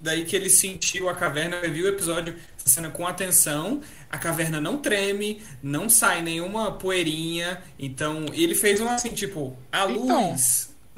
daí 0.00 0.24
que 0.24 0.34
ele 0.36 0.48
sentiu 0.48 1.08
a 1.08 1.14
caverna, 1.14 1.56
eu 1.56 1.72
vi 1.72 1.82
o 1.82 1.88
episódio, 1.88 2.34
essa 2.56 2.68
cena 2.68 2.88
com 2.90 3.06
atenção, 3.06 3.80
a 4.10 4.16
caverna 4.16 4.60
não 4.60 4.78
treme, 4.78 5.42
não 5.62 5.88
sai 5.90 6.22
nenhuma 6.22 6.72
poeirinha, 6.72 7.60
então 7.78 8.26
ele 8.32 8.54
fez 8.54 8.80
um 8.80 8.88
assim, 8.88 9.10
tipo, 9.10 9.56
a 9.72 9.90
Então. 9.90 10.36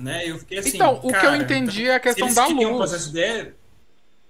Né? 0.02 0.22
Eu 0.28 0.38
fiquei 0.38 0.58
assim, 0.58 0.70
Então, 0.74 0.94
o 0.96 1.00
que 1.00 1.06
eu 1.08 1.12
cara, 1.12 1.36
entendi 1.36 1.82
então, 1.82 1.92
é 1.92 1.96
a 1.96 2.00
questão 2.00 2.32
da 2.34 2.46
luz. 2.46 3.06
ideia, 3.06 3.54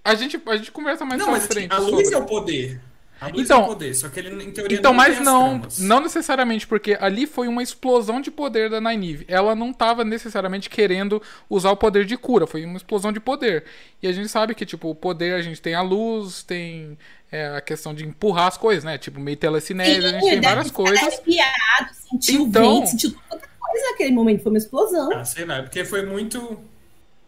A 0.05 0.14
gente, 0.14 0.40
a 0.47 0.56
gente 0.56 0.70
conversa 0.72 1.05
mais 1.05 1.20
não, 1.20 1.30
mas 1.30 1.44
assim, 1.44 1.52
frente 1.52 1.72
a 1.72 1.78
luz 1.78 2.09
sobre. 2.09 2.14
é 2.14 2.18
o 2.18 2.24
poder. 2.26 2.80
A 3.20 3.26
luz 3.28 3.40
Então- 3.44 3.64
é 3.64 3.66
poder, 3.66 3.94
só 3.94 4.09
que 4.09 4.18
ele, 4.18 4.42
em 4.42 4.51
teoria, 4.51 4.78
Então, 4.78 4.92
não 4.92 4.97
mas 4.97 5.20
não, 5.20 5.60
não 5.80 6.01
necessariamente, 6.01 6.66
porque 6.66 6.97
ali 6.98 7.26
foi 7.26 7.48
uma 7.48 7.62
explosão 7.62 8.18
de 8.18 8.30
poder 8.30 8.70
da 8.70 8.80
Nynaeve. 8.80 9.26
Ela 9.28 9.55
não 9.55 9.74
tava 9.74 10.02
necessariamente 10.06 10.70
querendo 10.70 11.20
usar 11.51 11.70
o 11.70 11.76
poder 11.76 12.06
de 12.06 12.16
cura, 12.16 12.47
foi 12.47 12.64
uma 12.64 12.78
explosão 12.78 13.12
de 13.12 13.20
poder. 13.20 13.64
E 14.02 14.09
a 14.09 14.12
gente 14.12 14.28
sabe 14.30 14.55
que, 14.55 14.64
tipo, 14.64 14.88
o 14.88 14.94
poder, 14.94 15.34
a 15.34 15.42
gente 15.42 15.60
tem 15.60 15.74
a 15.74 15.82
luz, 15.82 16.42
tem 16.42 16.97
é, 17.30 17.48
a 17.55 17.60
questão 17.60 17.92
de 17.94 18.05
empurrar 18.06 18.47
as 18.48 18.56
coisas, 18.56 18.84
né? 18.84 18.97
Tipo, 18.97 19.20
meio 19.20 19.36
telecinese, 19.36 20.05
a 20.06 20.09
gente 20.12 20.22
tem 20.24 20.40
várias 20.40 20.70
coisas. 20.70 20.98
arrepiado, 20.98 21.90
sentiu 22.10 22.40
Então- 22.47 22.64
o 22.72 22.74
vento, 22.80 22.88
sentiu 22.88 23.14
toda 23.28 23.42
coisa 23.81 23.90
naquele 23.93 24.12
momento. 24.12 24.43
Foi 24.43 24.52
uma 24.52 24.59
explosão. 24.59 25.12
Ah, 25.12 25.24
sei 25.24 25.44
lá, 25.44 25.62
porque 25.62 25.85
foi 25.85 26.05
muito. 26.07 26.61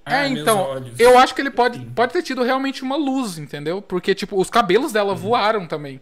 É, 0.04 0.14
Ai, 0.14 0.28
meus 0.30 0.40
então, 0.42 0.84
eu 0.98 1.16
acho 1.18 1.34
que 1.34 1.40
ele 1.40 1.50
pode, 1.50 1.78
pode 1.94 2.12
ter 2.12 2.22
tido 2.22 2.42
realmente 2.42 2.82
uma 2.82 2.96
luz, 2.96 3.38
entendeu? 3.38 3.80
Porque, 3.80 4.14
tipo, 4.14 4.40
os 4.40 4.50
cabelos 4.50 4.86
Uhum. 4.88 4.92
dela 4.94 5.14
voaram 5.14 5.64
também, 5.64 6.00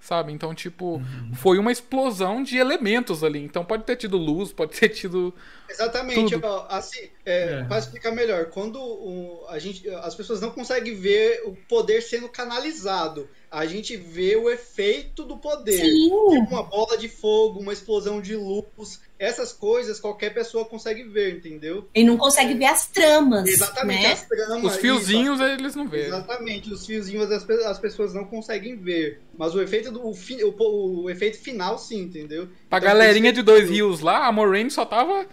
sabe? 0.00 0.32
Então, 0.32 0.54
tipo, 0.54 1.02
foi 1.34 1.58
uma 1.58 1.70
explosão 1.70 2.42
de 2.42 2.56
elementos 2.56 3.22
ali. 3.22 3.40
Então, 3.44 3.62
pode 3.62 3.84
ter 3.84 3.96
tido 3.96 4.16
luz, 4.16 4.52
pode 4.54 4.72
ter 4.80 4.88
tido... 4.88 5.34
Exatamente, 5.68 6.32
Tudo. 6.34 6.46
ó, 6.46 6.66
assim, 6.70 7.10
é, 7.26 7.60
É. 7.60 7.64
para 7.64 7.78
explicar 7.78 8.10
melhor, 8.12 8.46
quando 8.46 8.76
o- 8.80 9.44
a 9.50 9.58
gente, 9.58 9.86
as 9.96 10.14
pessoas 10.14 10.40
não 10.40 10.50
conseguem 10.50 10.94
ver 10.94 11.42
o 11.44 11.52
poder 11.68 12.00
sendo 12.00 12.30
canalizado, 12.30 13.28
a 13.52 13.66
gente 13.66 13.96
vê 13.96 14.34
o 14.34 14.48
efeito 14.50 15.24
do 15.24 15.36
poder. 15.36 15.78
Sim. 15.78 16.10
Uma 16.48 16.62
bola 16.62 16.96
de 16.96 17.08
fogo, 17.08 17.60
uma 17.60 17.72
explosão 17.72 18.20
de 18.20 18.34
luz, 18.34 19.00
essas 19.18 19.52
coisas 19.52 20.00
qualquer 20.00 20.32
pessoa 20.32 20.64
consegue 20.64 21.02
ver, 21.04 21.36
entendeu? 21.36 21.86
Ele 21.94 22.06
não 22.06 22.16
consegue 22.16 22.54
ver 22.54 22.64
as 22.64 22.86
tramas. 22.88 23.46
Exatamente, 23.46 24.02
né? 24.02 24.12
as 24.12 24.26
tramas. 24.26 24.64
Os 24.64 24.72
isso, 24.72 24.80
fiozinhos, 24.80 25.40
eles 25.40 25.76
não 25.76 25.86
veem. 25.86 26.06
Exatamente, 26.06 26.72
os 26.72 26.86
fiozinhos 26.86 27.30
as, 27.30 27.48
as 27.48 27.78
pessoas 27.78 28.14
não 28.14 28.24
conseguem 28.24 28.74
ver. 28.74 29.20
Mas 29.36 29.54
o 29.54 29.60
efeito 29.60 29.92
do 29.92 30.06
o, 30.08 30.14
fi- 30.14 30.42
o- 30.42 31.02
o 31.04 31.10
efeito 31.10 31.38
final, 31.38 31.78
sim, 31.78 32.00
entendeu? 32.00 32.48
Pra 32.70 32.78
Então, 32.78 32.88
galerinha 32.88 33.26
isso- 33.30 33.34
de 33.34 33.42
dois 33.42 33.68
rios 33.68 34.00
lá, 34.00 34.26
a 34.26 34.32
Moraine 34.32 34.70
só 34.70 34.84
tava 34.86 35.26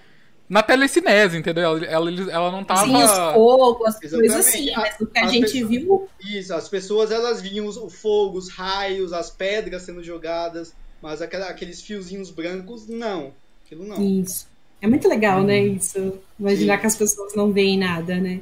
na 0.49 0.63
telecinese, 0.63 1.37
entendeu? 1.37 1.63
Ela, 1.63 1.85
ela, 1.85 2.31
ela 2.31 2.51
não 2.51 2.63
tava... 2.63 2.85
Sim, 2.85 2.95
os 2.95 3.11
fogos, 3.11 3.87
as 3.87 4.01
Exatamente. 4.03 4.29
coisas 4.33 4.47
assim. 4.47 4.73
A- 4.73 4.79
Mas 4.79 4.95
o 4.99 5.05
que 5.05 5.19
a 5.19 5.25
as 5.25 5.31
gente 5.31 5.41
pessoas- 5.51 5.69
viu. 5.69 6.09
Isso, 6.25 6.53
as 6.55 6.67
pessoas 6.67 7.11
elas 7.11 7.41
viam 7.41 7.67
os- 7.67 7.77
o 7.77 7.89
fogo, 7.89 8.37
os 8.37 8.49
raios, 8.49 9.13
as 9.13 9.29
pedras 9.29 9.83
sendo 9.83 10.03
jogadas, 10.03 10.73
mas 11.01 11.21
aquela- 11.21 11.49
aqueles 11.49 11.81
fiozinhos 11.81 12.31
brancos, 12.31 12.87
não. 12.87 13.31
Aquilo 13.65 13.85
não. 13.85 14.03
Isso. 14.03 14.47
É 14.81 14.87
muito 14.87 15.07
legal, 15.07 15.43
né? 15.43 15.59
Isso. 15.59 16.17
Imaginar 16.39 16.75
Sim. 16.75 16.81
que 16.81 16.87
as 16.87 16.95
pessoas 16.95 17.35
não 17.35 17.51
veem 17.51 17.77
nada, 17.77 18.15
né? 18.17 18.39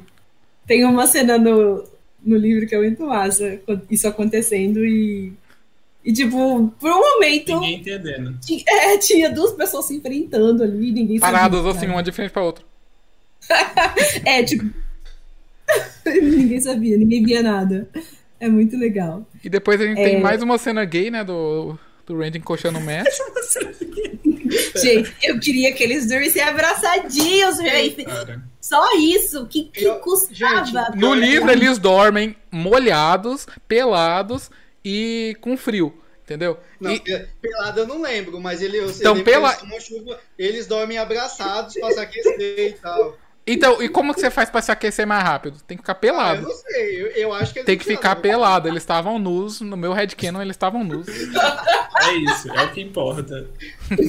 Tem 0.66 0.84
uma 0.84 1.06
cena 1.06 1.36
no, 1.36 1.84
no 2.24 2.36
livro 2.36 2.66
que 2.66 2.74
é 2.74 2.78
muito 2.78 3.04
massa, 3.04 3.60
isso 3.90 4.08
acontecendo 4.08 4.84
e. 4.84 5.32
E, 6.08 6.12
tipo, 6.14 6.72
por 6.80 6.90
um 6.90 7.00
momento, 7.00 7.52
Ninguém 7.52 7.74
entendendo. 7.80 8.38
ti- 8.40 8.64
é, 8.66 8.96
tinha 8.96 9.28
duas 9.30 9.52
pessoas 9.52 9.84
se 9.84 9.94
enfrentando 9.94 10.62
ali, 10.62 10.90
ninguém 10.90 11.18
sabia. 11.18 11.32
Paradas 11.36 11.60
cara. 11.60 11.70
assim, 11.76 11.86
uma 11.86 12.02
de 12.02 12.12
frente 12.12 12.30
pra 12.30 12.42
outra. 12.42 12.64
É, 14.24 14.42
tipo. 14.42 14.64
ninguém 16.06 16.60
sabia, 16.60 16.96
ninguém 16.96 17.22
via 17.24 17.42
nada. 17.42 17.88
É 18.40 18.48
muito 18.48 18.76
legal. 18.76 19.26
E 19.44 19.50
depois 19.50 19.80
a 19.80 19.84
gente 19.84 19.96
tem 20.02 20.16
É. 20.16 20.20
mais 20.20 20.42
uma 20.42 20.56
cena 20.56 20.82
gay, 20.86 21.10
né, 21.10 21.22
do, 21.24 21.78
do 22.06 22.16
Randy 22.18 22.38
encoxando 22.38 22.78
o 22.78 22.82
Matt. 22.82 23.06
Gente, 24.80 25.12
eu 25.22 25.38
queria 25.40 25.72
que 25.74 25.82
eles 25.82 26.08
dormissem 26.08 26.40
abraçadinhos, 26.40 27.56
gente. 27.58 28.04
Cara. 28.04 28.40
Só 28.60 28.96
isso. 28.98 29.46
Que, 29.46 29.64
que 29.64 29.84
Eu- 29.84 29.96
custava? 29.96 30.64
gente, 30.64 30.96
No 30.96 31.12
livro 31.14 31.50
eles 31.50 31.78
dormem 31.78 32.34
molhados, 32.50 33.46
pelados 33.66 34.50
e 34.84 35.36
com 35.40 35.56
frio, 35.56 35.92
entendeu? 36.24 36.58
Não, 36.80 36.92
E- 36.92 37.00
pe- 37.00 37.28
pelado 37.40 37.80
eu 37.80 37.86
não 37.86 38.00
lembro, 38.02 38.40
mas 38.40 38.62
ele, 38.62 38.78
eu, 38.78 38.90
Então, 38.90 39.22
pela- 39.22 39.54
que 39.54 39.66
eles, 39.66 39.84
chuva, 39.84 40.20
eles 40.38 40.66
dormem 40.66 40.98
abraçados 40.98 41.74
pra 41.74 41.90
se 41.92 42.00
aquecer 42.00 42.68
e 42.68 42.72
tal. 42.72 43.16
então, 43.46 43.82
e 43.82 43.88
como 43.88 44.12
que 44.14 44.20
você 44.20 44.30
faz 44.30 44.50
pra 44.50 44.60
se 44.62 44.70
aquecer 44.70 45.06
mais 45.06 45.22
rápido? 45.24 45.58
Tem 45.66 45.76
que 45.76 45.82
ficar 45.82 45.92
Ah, 45.92 45.96
eu 45.96 46.00
pelado. 46.00 46.42
não 46.42 46.50
sei, 46.54 47.02
eu, 47.02 47.06
eu 47.08 47.32
acho 47.32 47.52
que 47.52 47.58
eles 47.60 47.66
Tem 47.66 47.78
que 47.78 47.88
não 47.88 47.96
ficar 47.96 48.16
fizeram. 48.16 48.22
pelado. 48.22 48.68
Eles 48.68 48.82
estavam 48.82 49.18
nus, 49.18 49.60
no 49.60 49.76
meu 49.76 49.92
headcanon 49.92 50.40
eles 50.42 50.54
estavam 50.54 50.84
nus. 50.84 51.06
É 52.00 52.12
isso, 52.14 52.50
é 52.52 52.64
o 52.64 52.72
que 52.72 52.80
importa. 52.80 53.50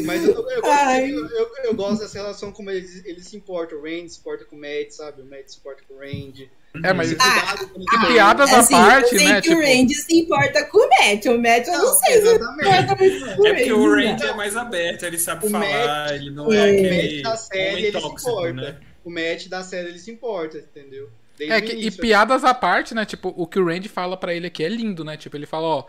Mas 0.06 0.24
eu, 0.24 0.30
eu, 0.50 0.62
gosto, 0.62 0.68
Ai. 0.70 1.12
eu, 1.12 1.26
eu- 1.28 1.52
eu 1.66 1.74
gosto 1.74 2.00
dessa 2.02 2.20
relação 2.20 2.52
como 2.52 2.70
eles, 2.70 3.04
eles 3.04 3.26
se 3.26 3.36
importam. 3.36 3.80
O 3.80 3.82
Randy 3.82 4.10
se 4.10 4.20
importa 4.20 4.46
com 4.46 4.56
o 4.56 4.60
Matt, 4.60 4.92
sabe? 4.92 5.22
O 5.22 5.26
Matt 5.26 5.48
se 5.50 5.58
importa 5.58 5.82
com 5.88 5.96
o 5.96 6.00
Randy. 6.00 6.50
É, 6.84 6.94
mas. 6.94 7.12
Esse 7.12 7.22
Ah, 7.22 7.56
E 7.78 8.00
têm. 8.00 8.14
piadas 8.14 8.54
à 8.54 8.60
Assim, 8.60 8.74
parte, 8.74 9.14
eu 9.14 9.20
sei 9.20 9.28
né? 9.30 9.42
que 9.42 9.50
Tipo, 9.50 9.62
o 9.62 9.66
Randy 9.66 9.94
se 9.96 10.20
importa 10.20 10.66
com 10.66 10.78
o 10.78 10.90
Matt. 10.90 11.26
O 11.26 11.38
Matt, 11.42 11.68
eu 11.68 11.74
não, 11.74 11.86
Não, 11.86 11.94
sei 11.96 12.22
se 12.22 12.28
exatamente. 12.28 12.68
importa 12.70 12.96
muito 12.96 13.20
com 13.36 13.48
É 13.48 13.54
porque 13.54 13.74
o 13.74 13.96
Randy, 13.96 14.24
né? 14.24 14.30
é 14.30 14.34
mais 14.36 14.56
aberto, 14.56 15.04
ele 15.04 15.18
sabe 15.18 15.48
O 15.48 15.50
falar, 15.50 15.66
Matt- 15.66 16.12
ele 16.12 16.30
não 16.32 16.48
o 16.48 16.54
é 16.54 16.58
Matt 16.58 16.70
aquele 16.80 17.22
da 17.24 17.38
série, 17.38 17.78
ele 17.86 17.86
se 17.88 17.92
tóxico, 18.02 18.30
importa. 18.32 18.54
né? 18.54 18.76
O 19.04 19.10
Matt 19.10 19.48
da 19.48 19.64
série 19.64 19.88
ele 19.90 20.00
se 20.00 20.12
importa, 20.12 20.58
entendeu? 20.58 21.10
Desde 21.38 21.56
É, 21.56 21.58
o 21.58 21.62
que, 21.62 21.72
e 21.74 21.82
início. 21.84 22.02
piadas 22.02 22.44
à 22.44 22.54
parte, 22.54 22.94
né? 22.94 23.06
Tipo, 23.06 23.34
o 23.36 23.48
que 23.48 23.58
o 23.60 23.66
Randy 23.66 23.90
fala 23.90 24.16
pra 24.16 24.34
ele 24.34 24.46
aqui 24.48 24.64
é 24.64 24.70
lindo, 24.70 25.04
né? 25.04 25.18
Tipo, 25.18 25.38
ele 25.38 25.46
fala, 25.48 25.66
ó, 25.68 25.84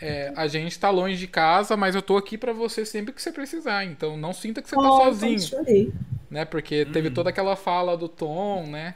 é, 0.00 0.32
a 0.34 0.48
gente 0.48 0.76
tá 0.78 0.90
longe 0.90 1.16
de 1.16 1.26
casa, 1.28 1.76
mas 1.76 1.94
eu 1.94 2.02
tô 2.02 2.16
aqui 2.16 2.36
pra 2.36 2.52
você 2.52 2.84
sempre 2.84 3.12
que 3.14 3.22
você 3.22 3.30
precisar. 3.30 3.84
Então 3.84 4.16
não 4.16 4.32
sinta 4.32 4.60
que 4.60 4.68
você 4.68 4.74
tá 4.74 4.82
Oh, 4.82 5.04
sozinho, 5.04 5.34
quase 5.34 5.48
chorei. 5.48 5.92
né? 6.30 6.44
Porque 6.44 6.84
teve 6.86 7.08
Uhum. 7.08 7.14
toda 7.14 7.30
aquela 7.30 7.54
fala 7.54 7.96
do 7.96 8.08
Tom, 8.08 8.66
né? 8.66 8.94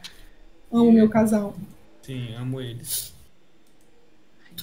Amo 0.72 0.92
meu 0.92 1.08
casal. 1.08 1.56
Sim, 2.02 2.34
amo 2.36 2.60
eles. 2.60 3.14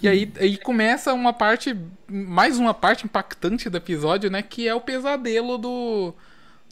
E 0.01 0.07
aí, 0.07 0.31
aí 0.39 0.57
começa 0.57 1.13
uma 1.13 1.31
parte, 1.31 1.75
mais 2.07 2.57
uma 2.57 2.73
parte 2.73 3.05
impactante 3.05 3.69
do 3.69 3.77
episódio, 3.77 4.29
né? 4.29 4.41
Que 4.41 4.67
é 4.67 4.75
o 4.75 4.81
pesadelo 4.81 5.57
do, 5.57 6.13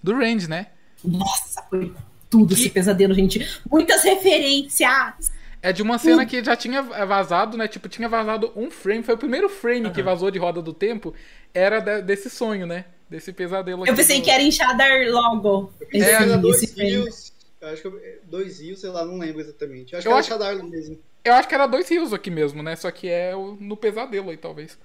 do 0.03 0.14
Randy, 0.18 0.49
né? 0.49 0.68
Nossa, 1.03 1.64
foi 1.69 1.93
tudo 2.30 2.53
esse 2.53 2.69
pesadelo, 2.69 3.14
gente. 3.14 3.47
Muitas 3.69 4.03
referências. 4.03 5.31
É 5.61 5.72
de 5.72 5.81
uma 5.81 5.97
cena 5.97 6.26
que 6.26 6.43
já 6.43 6.57
tinha 6.57 6.81
vazado, 6.81 7.57
né? 7.57 7.68
Tipo, 7.69 7.88
tinha 7.88 8.10
vazado 8.10 8.51
um 8.55 8.69
frame. 8.69 9.01
Foi 9.03 9.15
o 9.15 9.18
primeiro 9.18 9.47
frame 9.47 9.89
que 9.91 10.01
vazou 10.01 10.30
de 10.30 10.38
Roda 10.38 10.61
do 10.61 10.73
Tempo. 10.73 11.14
Era 11.53 11.80
de- 11.80 12.01
desse 12.01 12.30
sonho, 12.30 12.65
né? 12.68 12.84
Desse 13.10 13.31
pesadelo 13.31 13.84
aqui. 13.84 13.91
Eu 13.91 13.95
pensei 13.95 14.19
do- 14.19 14.23
que 14.26 14.30
era 14.31 14.43
em 14.43 14.51
Shadar 14.51 14.91
logo. 15.10 15.72
É, 15.93 15.97
Esse, 15.97 16.10
era 16.11 16.38
dois 16.38 16.61
esse 16.61 16.73
frame. 16.73 16.89
rios. 16.89 17.32
Eu 17.64 17.69
acho 17.69 17.81
que 17.81 17.88
eu- 17.88 18.02
dois 18.26 18.60
rios, 18.60 18.81
sei 18.81 18.90
lá, 18.90 19.06
não 19.06 19.18
lembro 19.18 19.40
exatamente. 19.41 19.94
Eu 19.94 19.99
acho 19.99 20.07
Eu 20.07 20.11
que 20.11 20.14
era 20.14 20.19
acho- 20.19 20.30
Shadar 20.30 20.64
mesmo. 20.65 20.99
Eu 21.23 21.34
acho 21.34 21.48
que 21.48 21.56
era 21.56 21.65
dois 21.68 21.88
rios 21.90 22.11
aqui 22.14 22.30
mesmo, 22.30 22.61
né? 22.61 22.76
Só 22.76 22.91
que 22.91 23.07
é 23.10 23.34
o- 23.35 23.57
no 23.60 23.77
pesadelo 23.77 24.30
aí, 24.30 24.38
talvez. 24.38 24.77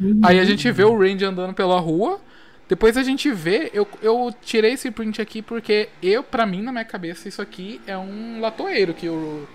Uhum. 0.00 0.20
Aí 0.24 0.38
a 0.38 0.44
gente 0.44 0.70
vê 0.70 0.84
o 0.84 0.96
Randy 0.96 1.24
andando 1.24 1.52
pela 1.54 1.78
rua. 1.80 2.20
Depois 2.68 2.96
a 2.96 3.02
gente 3.02 3.30
vê. 3.32 3.70
Eu, 3.74 3.86
eu 4.00 4.32
tirei 4.42 4.72
esse 4.72 4.90
print 4.90 5.20
aqui 5.20 5.42
porque 5.42 5.88
eu, 6.02 6.22
pra 6.22 6.46
mim, 6.46 6.62
na 6.62 6.70
minha 6.72 6.84
cabeça, 6.84 7.28
isso 7.28 7.42
aqui 7.42 7.80
é 7.86 7.96
um 7.98 8.40
latoeiro 8.40 8.94
que 8.94 9.08
o. 9.08 9.46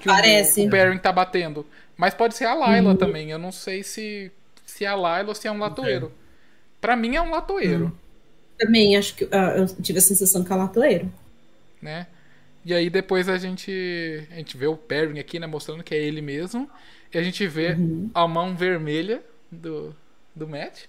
Que 0.00 0.06
Parece. 0.08 0.62
o, 0.62 0.66
o 0.66 0.70
Perrin 0.70 0.98
tá 0.98 1.10
batendo. 1.12 1.64
Mas 1.96 2.12
pode 2.12 2.34
ser 2.34 2.44
a 2.46 2.54
Layla 2.54 2.90
Uhum. 2.90 2.96
também. 2.96 3.30
Eu 3.30 3.38
não 3.38 3.52
sei 3.52 3.82
se, 3.84 4.30
se 4.66 4.84
é 4.84 4.88
a 4.88 4.94
Layla 4.96 5.28
ou 5.28 5.34
se 5.34 5.46
é 5.46 5.52
um 5.52 5.58
latoeiro. 5.58 6.12
Pra 6.80 6.96
mim 6.96 7.14
é 7.16 7.22
um 7.22 7.30
latoeiro, 7.30 7.96
Também 8.58 8.96
acho 8.96 9.14
que 9.16 9.26
ah, 9.32 9.54
eu 9.56 9.66
tive 9.82 9.98
a 9.98 10.02
sensação 10.02 10.44
que 10.44 10.52
é 10.52 10.56
latoeiro. 10.56 11.10
Né? 11.84 12.06
E 12.64 12.72
aí 12.72 12.88
depois 12.88 13.28
a 13.28 13.36
gente. 13.36 14.26
A 14.32 14.36
gente 14.36 14.56
vê 14.56 14.66
o 14.66 14.76
Perrin 14.76 15.18
aqui, 15.18 15.38
né? 15.38 15.46
Mostrando 15.46 15.84
que 15.84 15.94
é 15.94 15.98
ele 16.02 16.22
mesmo. 16.22 16.68
E 17.12 17.18
a 17.18 17.22
gente 17.22 17.46
vê 17.46 17.72
Uhum. 17.74 18.10
a 18.14 18.26
mão 18.26 18.56
vermelha 18.56 19.22
do, 19.52 19.94
do 20.34 20.48
Matt. 20.48 20.86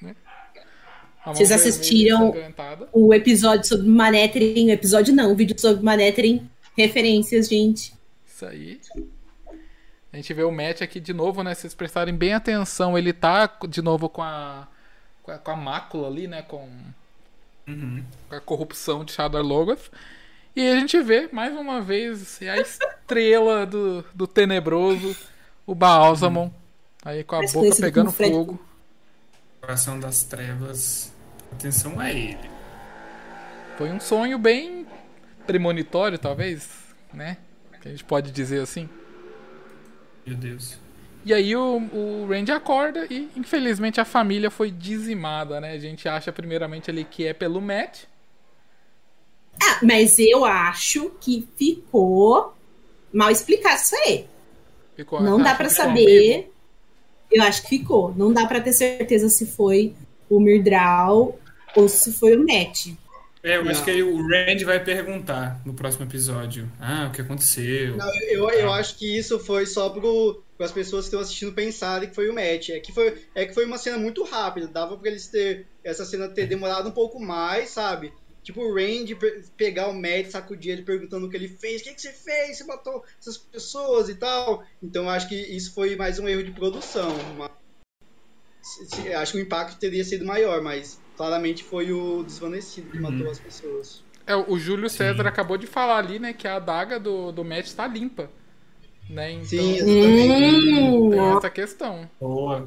Né? 0.00 0.14
Vocês 1.26 1.50
assistiram-. 1.50 2.32
O 2.92 3.12
episódio 3.12 3.66
sobre 3.66 3.88
Manethering, 3.88 4.68
o 4.68 4.70
episódio 4.72 5.14
não, 5.14 5.32
o 5.32 5.34
vídeo 5.34 5.58
sobre 5.58 5.82
Manethering, 5.82 6.48
referências, 6.76 7.48
gente. 7.48 7.92
Isso 8.26 8.46
aí. 8.46 8.80
A 10.12 10.16
gente 10.16 10.32
vê 10.32 10.42
o 10.42 10.50
Matt 10.52 10.80
aqui 10.82 11.00
de 11.00 11.12
novo, 11.12 11.42
né? 11.42 11.54
Se 11.54 11.62
vocês 11.62 11.74
prestarem 11.74 12.14
bem 12.14 12.32
atenção, 12.34 12.96
ele 12.96 13.12
tá 13.12 13.46
de 13.68 13.82
novo 13.82 14.08
com 14.08 14.22
a, 14.22 14.68
com 15.22 15.30
a, 15.32 15.38
com 15.38 15.50
a 15.50 15.56
mácula 15.56 16.06
ali, 16.08 16.26
né? 16.28 16.42
Com, 16.42 16.68
Uhum. 17.66 18.02
com 18.28 18.34
a 18.34 18.40
corrupção 18.40 19.04
de 19.04 19.12
Shadar 19.12 19.42
Logoth. 19.42 19.90
E 20.56 20.60
aí 20.60 20.76
a 20.76 20.80
gente 20.80 21.00
vê, 21.00 21.28
mais 21.32 21.54
uma 21.56 21.80
vez, 21.80 22.40
a 22.42 22.56
estrela 22.56 23.64
do, 23.64 24.04
do 24.14 24.26
tenebroso, 24.26 25.16
o 25.66 25.74
Baalzamon. 25.74 26.50
Aí 27.04 27.22
com 27.22 27.36
a 27.36 27.40
boca 27.40 27.76
pegando 27.80 28.10
fogo. 28.10 28.60
Coração 29.60 29.98
das 30.00 30.22
trevas. 30.24 31.12
Atenção 31.52 31.98
a 31.98 32.10
ele. 32.10 32.50
Foi 33.76 33.90
um 33.90 34.00
sonho 34.00 34.38
bem 34.38 34.86
premonitório, 35.46 36.18
talvez, 36.18 36.68
né? 37.12 37.36
Que 37.80 37.88
a 37.88 37.90
gente 37.90 38.04
pode 38.04 38.30
dizer 38.30 38.60
assim. 38.60 38.88
Meu 40.26 40.36
Deus. 40.36 40.78
E 41.24 41.32
aí 41.32 41.54
o, 41.54 41.76
o 41.92 42.26
Randy 42.28 42.52
acorda 42.52 43.06
e, 43.10 43.28
infelizmente, 43.36 44.00
a 44.00 44.04
família 44.04 44.50
foi 44.50 44.70
dizimada, 44.70 45.60
né? 45.60 45.72
A 45.72 45.78
gente 45.78 46.08
acha 46.08 46.32
primeiramente 46.32 46.90
ali 46.90 47.04
que 47.04 47.26
é 47.26 47.32
pelo 47.32 47.60
Matt. 47.60 48.04
Ah, 49.62 49.80
mas 49.82 50.18
eu 50.18 50.44
acho 50.44 51.10
que 51.20 51.46
ficou 51.56 52.54
mal 53.12 53.30
explicado 53.30 53.80
isso 53.80 53.96
aí. 53.96 54.26
Ficou- 54.96 55.22
Não 55.22 55.38
dá 55.38 55.50
acha 55.50 55.56
pra 55.56 55.64
que 55.68 55.70
ficou 55.74 55.86
saber. 55.86 56.52
Eu 57.30 57.42
acho 57.42 57.62
que 57.62 57.68
ficou. 57.68 58.14
Não 58.16 58.32
dá 58.32 58.46
pra 58.46 58.60
ter 58.60 58.72
certeza 58.72 59.28
se 59.28 59.46
foi 59.46 59.94
o 60.30 60.40
Mirdral 60.40 61.38
ou 61.76 61.88
se 61.88 62.12
foi 62.12 62.36
o 62.36 62.40
Matt. 62.40 62.88
É, 63.42 63.56
eu 63.56 63.62
acho 63.62 63.78
Não. 63.78 63.84
que 63.84 63.90
aí 63.92 64.02
o 64.02 64.16
Randy 64.26 64.64
vai 64.64 64.82
perguntar 64.82 65.60
no 65.64 65.72
próximo 65.72 66.04
episódio. 66.04 66.70
Ah, 66.80 67.06
o 67.08 67.12
que 67.12 67.20
aconteceu? 67.20 67.96
Não, 67.96 68.14
eu, 68.24 68.50
eu 68.50 68.72
acho 68.72 68.96
que 68.96 69.16
isso 69.16 69.38
foi 69.38 69.64
só 69.64 69.88
pro, 69.90 70.42
para 70.56 70.66
as 70.66 70.72
pessoas 70.72 71.04
que 71.04 71.08
estão 71.08 71.20
assistindo 71.20 71.52
pensarem 71.52 72.08
que 72.08 72.14
foi 72.14 72.28
o 72.28 72.34
match. 72.34 72.70
É 72.70 72.80
que 72.80 72.92
foi, 72.92 73.16
é 73.34 73.46
que 73.46 73.54
foi 73.54 73.64
uma 73.64 73.78
cena 73.78 73.96
muito 73.96 74.24
rápida. 74.24 74.66
Dava 74.66 74.96
pra 74.96 75.08
eles 75.10 75.28
ter. 75.28 75.66
Essa 75.84 76.04
cena 76.04 76.28
ter 76.28 76.46
demorado 76.46 76.88
um 76.88 76.92
pouco 76.92 77.20
mais, 77.20 77.70
sabe? 77.70 78.12
Tipo, 78.48 78.62
o 78.62 78.74
Randy 78.74 79.14
pe- 79.14 79.44
pegar 79.58 79.88
o 79.88 79.92
Matt, 79.92 80.30
sacudir 80.30 80.72
ele 80.72 80.80
perguntando 80.82 81.26
o 81.26 81.28
que 81.28 81.36
ele 81.36 81.48
fez. 81.48 81.82
O 81.82 81.84
que, 81.84 81.92
que 81.92 82.00
você 82.00 82.10
fez? 82.14 82.56
Você 82.56 82.64
matou 82.64 83.04
essas 83.20 83.36
pessoas 83.36 84.08
e 84.08 84.14
tal. 84.14 84.64
Então 84.82 85.04
eu 85.04 85.10
acho 85.10 85.28
que 85.28 85.34
isso 85.34 85.74
foi 85.74 85.94
mais 85.96 86.18
um 86.18 86.26
erro 86.26 86.42
de 86.42 86.52
produção. 86.52 87.10
Mas, 87.36 87.50
se- 88.62 88.86
se- 88.86 89.12
acho 89.12 89.32
que 89.32 89.38
o 89.38 89.42
impacto 89.42 89.78
teria 89.78 90.02
sido 90.02 90.24
maior, 90.24 90.62
mas 90.62 90.98
claramente 91.14 91.62
foi 91.62 91.92
o 91.92 92.22
desvanecido 92.22 92.90
que 92.90 92.98
matou 92.98 93.30
as 93.30 93.38
pessoas. 93.38 94.02
É, 94.26 94.34
o 94.34 94.58
Júlio 94.58 94.88
César 94.88 95.28
acabou 95.28 95.58
de 95.58 95.66
falar 95.66 95.98
ali, 95.98 96.18
né, 96.18 96.32
que 96.32 96.48
a 96.48 96.56
adaga 96.56 96.98
do, 96.98 97.30
do 97.30 97.44
Matt 97.44 97.70
tá 97.74 97.86
limpa. 97.86 98.30
Né? 99.10 99.32
Então, 99.32 99.44
Sim, 99.44 99.74
exatamente. 99.74 101.10
Tem 101.10 101.20
ó. 101.20 101.36
essa 101.36 101.50
questão. 101.50 102.10
Boa. 102.18 102.66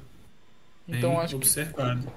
Então 0.88 1.10
Bem 1.14 1.20
acho 1.22 1.30
que 1.30 1.36
observado. 1.38 2.12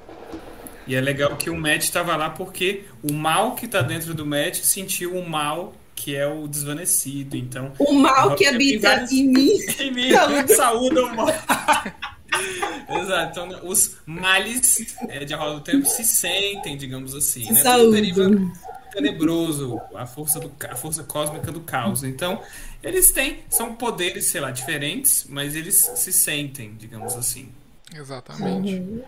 E 0.86 0.94
é 0.94 1.00
legal 1.00 1.36
que 1.36 1.50
o 1.50 1.56
Matt 1.56 1.82
estava 1.82 2.16
lá 2.16 2.30
porque 2.30 2.84
o 3.02 3.12
mal 3.12 3.54
que 3.54 3.66
tá 3.66 3.82
dentro 3.82 4.14
do 4.14 4.26
Matt 4.26 4.56
sentiu 4.56 5.16
o 5.16 5.28
mal 5.28 5.74
que 5.94 6.14
é 6.14 6.26
o 6.26 6.46
desvanecido. 6.46 7.36
Então, 7.36 7.72
o 7.78 7.94
mal 7.94 8.34
que 8.34 8.46
habita 8.46 9.06
em 9.10 9.28
mim. 9.28 9.50
em 9.78 9.90
mim, 9.92 10.12
Saúde. 10.12 10.54
saúde 10.54 10.98
o 10.98 11.14
mal. 11.14 11.28
Exato. 13.00 13.30
Então, 13.30 13.46
né, 13.46 13.60
os 13.62 13.96
males 14.04 14.96
é, 15.08 15.24
de 15.24 15.32
A 15.32 15.36
Roda 15.36 15.54
do 15.54 15.60
Tempo 15.60 15.86
se 15.86 16.04
sentem, 16.04 16.76
digamos 16.76 17.14
assim. 17.14 17.40
Né? 17.40 17.48
Tudo 17.48 17.62
Saúde. 17.62 17.92
deriva 17.92 18.28
do 18.28 18.52
tenebroso, 18.92 19.80
a 19.94 20.06
força, 20.06 20.38
do, 20.38 20.52
a 20.68 20.76
força 20.76 21.02
cósmica 21.02 21.50
do 21.50 21.60
caos. 21.60 22.04
Então, 22.04 22.40
eles 22.82 23.10
têm, 23.10 23.40
são 23.48 23.74
poderes, 23.74 24.26
sei 24.26 24.40
lá, 24.40 24.50
diferentes, 24.50 25.26
mas 25.28 25.56
eles 25.56 25.90
se 25.96 26.12
sentem, 26.12 26.74
digamos 26.78 27.14
assim. 27.14 27.50
Exatamente. 27.92 28.74
Uhum. 28.74 29.02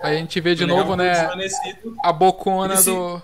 Aí 0.00 0.16
a 0.16 0.18
gente 0.18 0.40
vê 0.40 0.54
de 0.54 0.64
Legal 0.64 0.78
novo, 0.80 0.96
né, 0.96 1.12
a 2.02 2.12
bocona 2.12 2.74
Ele 2.74 2.82
se- 2.82 2.90
do, 2.90 3.22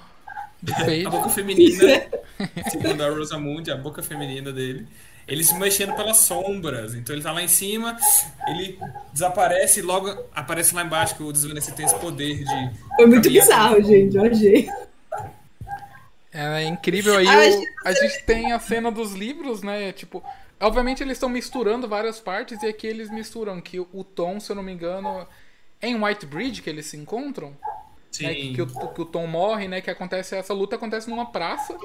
A 1.07 1.11
boca 1.11 1.29
feminina, 1.29 2.03
segundo 2.71 3.03
a 3.03 3.09
Rosamund, 3.11 3.71
a 3.71 3.77
boca 3.77 4.03
feminina 4.03 4.51
dele. 4.51 4.87
Ele 5.29 5.43
se 5.45 5.55
mexendo 5.55 5.95
pelas 5.95 6.19
sombras. 6.19 6.95
Então 6.95 7.15
ele 7.15 7.23
tá 7.23 7.33
lá 7.33 7.43
em 7.43 7.49
cima, 7.49 7.97
ele 8.49 8.79
desaparece 9.13 9.81
e 9.81 9.83
logo 9.83 10.09
aparece 10.35 10.75
lá 10.75 10.83
embaixo 10.83 11.15
que 11.17 11.23
o 11.23 11.33
desvanecido 11.33 11.77
tem 11.77 11.87
esse 11.87 11.95
poder 11.99 12.45
de. 12.45 12.71
Foi 12.97 13.07
muito 13.07 13.29
bizarro, 13.31 13.83
gente. 13.83 14.17
Eu 14.17 14.25
achei. 14.25 14.69
É 16.33 16.65
incrível 16.65 17.17
aí. 17.17 17.27
Ah, 17.29 17.35
a 17.35 17.39
o- 17.41 17.43
gente- 17.45 17.69
a 17.85 17.93
gente 17.93 18.23
tem 18.25 18.53
a 18.53 18.59
cena 18.59 18.91
dos 18.91 19.13
livros, 19.13 19.63
né? 19.63 19.93
Tipo, 19.93 20.23
obviamente 20.61 21.03
eles 21.03 21.13
estão 21.17 21.29
misturando 21.29 21.87
várias 21.89 22.19
partes 22.21 22.63
e 22.63 22.67
aqui 22.67 22.87
eles 22.87 23.11
misturam 23.11 23.61
que 23.61 23.79
o 23.79 24.05
Tom, 24.05 24.41
se 24.41 24.51
eu 24.51 24.57
não 24.57 24.63
me 24.63 24.73
engano, 24.73 25.27
é 25.85 25.89
em 25.89 26.03
White 26.03 26.27
Bridge 26.27 26.63
que 26.63 26.71
eles 26.71 26.87
se 26.87 26.97
encontram, 26.97 27.57
Sim. 28.11 28.25
né? 28.27 28.35
Que, 28.35 28.63
o, 28.63 28.67
que 28.67 29.01
o 29.03 29.05
Tom 29.05 29.27
morre, 29.27 29.69
né? 29.69 29.81
Que 29.81 29.91
acontece 29.91 30.35
essa 30.37 30.53
luta 30.55 30.77
acontece 30.77 31.09
numa 31.11 31.27
praça, 31.27 31.77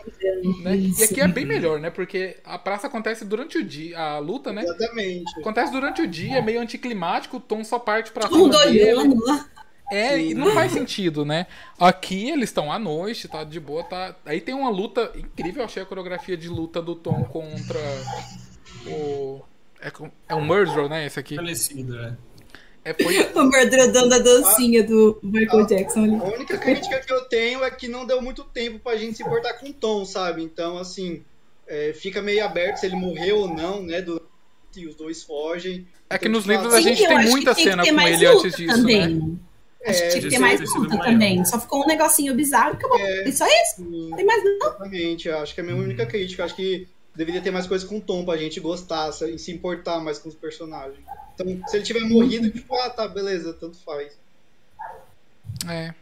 né? 0.64 0.76
E 0.76 1.04
aqui 1.04 1.20
é 1.22 1.28
bem 1.28 1.46
melhor, 1.46 1.80
né? 1.80 1.90
Porque 1.90 2.38
a 2.44 2.58
praça 2.58 2.88
acontece 2.88 3.26
durante 3.26 3.58
o 3.58 3.64
dia, 3.64 3.98
a 4.00 4.20
luta, 4.20 4.54
né? 4.54 4.64
Exatamente. 4.64 5.40
Acontece 5.40 5.72
durante 5.72 6.02
o 6.02 6.08
dia, 6.08 6.38
é 6.38 6.42
meio 6.42 6.62
anticlimático, 6.62 7.38
o 7.38 7.40
Tom 7.40 7.64
só 7.64 7.80
parte 7.80 8.12
pra 8.12 8.28
dele. 8.28 8.42
olhando 8.94 9.24
lá. 9.26 9.46
É, 9.92 10.18
Sim. 10.18 10.30
e 10.30 10.34
não 10.36 10.52
faz 10.52 10.72
sentido, 10.72 11.26
né? 11.26 11.48
Aqui 11.80 12.30
eles 12.30 12.50
estão 12.50 12.72
à 12.72 12.78
noite, 12.78 13.28
tá 13.28 13.44
de 13.44 13.60
boa, 13.60 13.84
tá. 13.84 14.16
Aí 14.24 14.40
tem 14.40 14.54
uma 14.54 14.70
luta 14.70 15.12
incrível, 15.16 15.62
eu 15.62 15.66
achei 15.66 15.82
a 15.82 15.86
coreografia 15.86 16.38
de 16.38 16.48
luta 16.48 16.80
do 16.80 16.94
Tom 16.94 17.24
contra 17.24 17.80
o. 18.86 19.42
É, 19.82 19.90
com- 19.90 20.12
é 20.28 20.36
um 20.36 20.42
Murder, 20.46 20.88
né? 20.90 21.06
Esse 21.08 21.20
aqui. 21.20 21.36
Falecido, 21.36 21.98
é. 22.00 22.16
É, 22.86 22.94
foi, 22.94 23.16
O 23.36 24.14
a 24.14 24.20
dancinha 24.20 24.84
do 24.84 25.20
Michael 25.22 25.64
Ah. 25.64 25.68
Jackson 25.68 26.04
ali. 26.04 26.16
A 26.16 26.24
única 26.36 26.58
crítica 26.58 27.00
que 27.00 27.12
eu 27.14 27.22
tenho 27.26 27.64
é 27.64 27.70
que 27.72 27.88
não 27.88 28.06
deu 28.06 28.22
muito 28.22 28.44
tempo 28.44 28.80
pra 28.80 28.96
gente 28.96 29.18
se 29.18 29.24
importar 29.24 29.54
com 29.54 29.70
o 29.70 29.74
Tom, 29.74 30.06
sabe? 30.06 30.42
Então, 30.44 30.78
assim, 30.78 31.24
é, 31.68 31.94
fica 31.94 32.22
meio 32.22 32.44
aberto 32.46 32.78
se 32.78 32.86
ele 32.86 32.96
morreu 32.96 33.38
ou 33.40 33.48
não, 33.54 33.82
né? 33.84 34.02
Do... 34.02 34.22
E 34.76 34.86
os 34.88 34.96
dois 34.96 35.24
fogem. 35.24 35.88
é 36.10 36.18
que 36.18 36.28
Então, 36.28 36.34
nos 36.40 36.44
tipo, 36.44 36.54
livros 36.54 36.74
a 36.74 36.78
assim, 36.78 36.90
gente 36.90 37.02
eu 37.04 37.10
tem 37.10 37.20
que 37.20 37.30
muita 37.30 37.56
tem 37.56 37.64
que 37.64 37.70
cena 37.70 37.84
com 37.84 38.02
ele 38.02 38.26
antes 38.26 38.56
disso, 38.56 38.76
também. 38.78 39.16
né? 39.16 39.36
Acho 39.86 40.02
que 40.04 40.10
tinha 40.10 40.22
que 40.22 40.28
É, 40.28 40.30
ter 40.32 40.40
mais 40.40 40.76
luta 40.76 40.98
também. 41.00 41.46
Só 41.46 41.60
ficou 41.60 41.84
um 41.84 41.88
negocinho 41.88 42.36
bizarro 42.36 42.72
e 42.72 42.74
acabou. 42.74 43.00
É. 43.00 43.28
E 43.28 43.32
só 43.32 43.46
isso. 43.46 43.76
Sim, 43.78 44.12
Tem 44.16 44.26
mais 44.26 44.44
não. 44.44 44.52
exatamente. 44.56 45.30
Acho 45.30 45.54
que 45.56 45.62
é 45.62 45.64
a 45.64 45.68
minha 45.68 45.78
única 45.82 46.06
crítica. 46.06 46.42
Eu 46.42 46.46
acho 46.46 46.56
que 46.56 46.88
deveria 47.16 47.42
ter 47.42 47.52
mais 47.52 47.68
coisa 47.68 47.86
com 47.86 47.98
o 47.98 48.02
Tom 48.02 48.24
pra 48.24 48.38
gente 48.38 48.60
gostar 48.60 49.10
e 49.10 49.38
se 49.38 49.52
importar 49.52 50.00
mais 50.00 50.20
com 50.20 50.30
os 50.30 50.36
personagens. 50.36 51.04
Então, 51.34 51.68
se 51.68 51.78
ele 51.78 51.86
tiver 51.86 52.02
morrido, 52.02 52.50
tipo, 52.50 52.76
ah, 52.76 52.90
tá, 52.90 53.08
beleza, 53.08 53.54
tanto 53.54 53.78
faz. 53.78 54.18
É. 55.68 55.94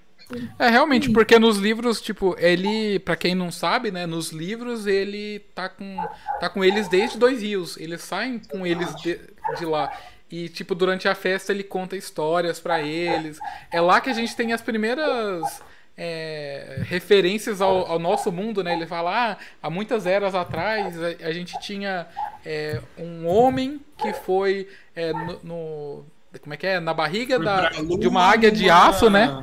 É, 0.59 0.67
realmente, 0.69 1.09
porque 1.11 1.39
nos 1.39 1.57
livros, 1.57 2.01
tipo, 2.01 2.35
ele, 2.37 2.99
pra 2.99 3.15
quem 3.15 3.33
não 3.33 3.49
sabe, 3.49 3.91
né, 3.91 4.05
nos 4.05 4.31
livros 4.31 4.85
ele 4.85 5.39
tá 5.55 5.69
com 5.69 5.95
tá 6.39 6.49
com 6.49 6.63
eles 6.63 6.89
desde 6.89 7.17
Dois 7.17 7.41
Rios. 7.41 7.77
Eles 7.77 8.01
saem 8.01 8.39
com 8.39 8.67
eles 8.67 8.93
de, 8.95 9.19
de 9.57 9.65
lá. 9.65 9.91
E, 10.29 10.49
tipo, 10.49 10.75
durante 10.75 11.07
a 11.07 11.15
festa 11.15 11.53
ele 11.53 11.63
conta 11.63 11.95
histórias 11.95 12.59
pra 12.59 12.81
eles. 12.81 13.39
É 13.71 13.79
lá 13.79 14.01
que 14.01 14.09
a 14.09 14.13
gente 14.13 14.35
tem 14.35 14.51
as 14.51 14.61
primeiras 14.61 15.61
é, 15.97 16.77
referências 16.85 17.61
ao, 17.61 17.85
ao 17.91 17.99
nosso 17.99 18.31
mundo, 18.31 18.63
né? 18.63 18.73
Ele 18.73 18.85
fala, 18.87 19.31
ah, 19.33 19.37
há 19.61 19.69
muitas 19.69 20.05
eras 20.05 20.35
atrás 20.35 20.95
a, 21.01 21.07
a 21.27 21.31
gente 21.33 21.59
tinha 21.59 22.07
é, 22.45 22.81
um 22.97 23.27
homem 23.27 23.81
que 23.97 24.13
foi 24.13 24.67
é, 24.95 25.11
no, 25.13 25.39
no- 25.43 26.05
Como 26.41 26.53
é 26.53 26.57
que 26.57 26.67
é? 26.67 26.79
Na 26.79 26.93
barriga 26.93 27.39
da, 27.39 27.69
de 27.69 28.07
uma 28.07 28.21
águia 28.23 28.51
de 28.51 28.69
aço, 28.69 29.09
né? 29.09 29.35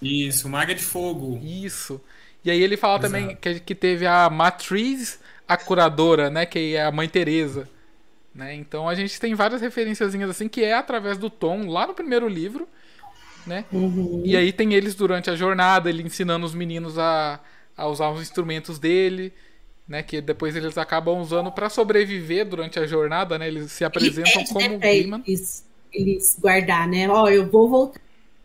Isso, 0.00 0.46
uma 0.48 0.60
águia 0.60 0.74
de 0.74 0.82
fogo. 0.84 1.38
Isso. 1.42 2.00
E 2.44 2.50
aí 2.50 2.62
ele 2.62 2.76
fala 2.76 2.98
também 2.98 3.24
Exato. 3.24 3.40
que, 3.40 3.60
que 3.60 3.74
teve 3.74 4.06
a 4.06 4.28
Matriz, 4.28 5.18
a 5.48 5.56
curadora, 5.56 6.30
né? 6.30 6.44
Que 6.46 6.76
é 6.76 6.84
a 6.84 6.92
mãe 6.92 7.08
Teresa. 7.08 7.68
Né? 8.34 8.54
Então 8.54 8.88
a 8.88 8.94
gente 8.94 9.18
tem 9.20 9.34
várias 9.34 9.60
referenciazinhas 9.60 10.30
assim 10.30 10.48
que 10.48 10.62
é 10.64 10.74
através 10.74 11.18
do 11.18 11.30
Tom 11.30 11.68
lá 11.68 11.86
no 11.86 11.94
primeiro 11.94 12.28
livro, 12.28 12.68
né? 13.46 13.64
E 14.24 14.36
aí 14.36 14.52
tem 14.52 14.74
eles 14.74 14.94
durante 14.94 15.30
a 15.30 15.36
jornada, 15.36 15.88
ele 15.88 16.02
ensinando 16.02 16.46
os 16.46 16.54
meninos 16.54 16.98
a, 16.98 17.40
a 17.76 17.88
usar 17.88 18.10
os 18.10 18.20
instrumentos 18.20 18.78
dele, 18.78 19.32
né? 19.86 20.02
Que 20.02 20.20
depois 20.20 20.56
eles 20.56 20.76
acabam 20.78 21.20
usando 21.20 21.50
pra 21.52 21.68
sobreviver 21.68 22.46
durante 22.48 22.78
a 22.78 22.86
jornada, 22.86 23.38
né? 23.38 23.48
Eles 23.48 23.72
se 23.72 23.84
apresentam 23.84 24.32
Ele 24.32 24.38
pede, 24.40 24.52
como 24.52 24.60
né, 24.60 24.78
pra 24.78 24.88
Gaiman. 24.88 25.22
eles, 25.26 25.64
eles 25.92 26.38
guardar, 26.40 26.88
né? 26.88 27.08
Ó, 27.08 27.28
eu 27.28 27.50
vou 27.50 27.68
voltar 27.68 28.00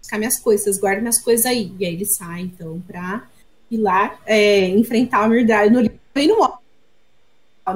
buscar 0.10 0.18
minhas 0.18 0.40
coisas, 0.40 0.80
guardem 0.80 1.02
minhas 1.02 1.20
coisas 1.20 1.46
aí. 1.46 1.72
E 1.80 1.86
aí 1.86 1.94
ele 1.94 2.06
sai, 2.06 2.42
então, 2.42 2.82
pra 2.88 3.28
ir 3.70 3.78
lá 3.78 4.20
é, 4.26 4.68
enfrentar 4.70 5.28
o 5.28 5.30
Mirdai 5.30 5.70
no 5.70 5.82
livro 5.82 6.00
e 6.16 6.28
não 6.28 6.40
morre. 6.40 6.60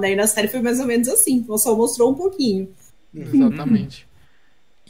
Daí 0.02 0.16
na 0.16 0.26
série 0.26 0.48
foi 0.48 0.60
mais 0.60 0.80
ou 0.80 0.88
menos 0.88 1.08
assim, 1.08 1.36
então 1.36 1.56
só 1.56 1.76
mostrou 1.76 2.12
um 2.12 2.16
pouquinho. 2.16 2.68
Exatamente. 3.14 4.08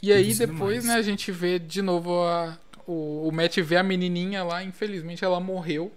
E 0.04 0.12
aí 0.12 0.34
Isso 0.34 0.34
depois, 0.34 0.84
né, 0.84 0.94
a 0.94 1.02
gente 1.02 1.32
vê 1.32 1.58
de 1.58 1.80
novo 1.82 2.22
a, 2.24 2.58
o, 2.86 3.28
o 3.28 3.32
Matt 3.32 3.58
vê 3.58 3.76
a 3.76 3.82
menininha 3.82 4.44
lá, 4.44 4.62
infelizmente 4.62 5.24
ela 5.24 5.40
morreu. 5.40 5.92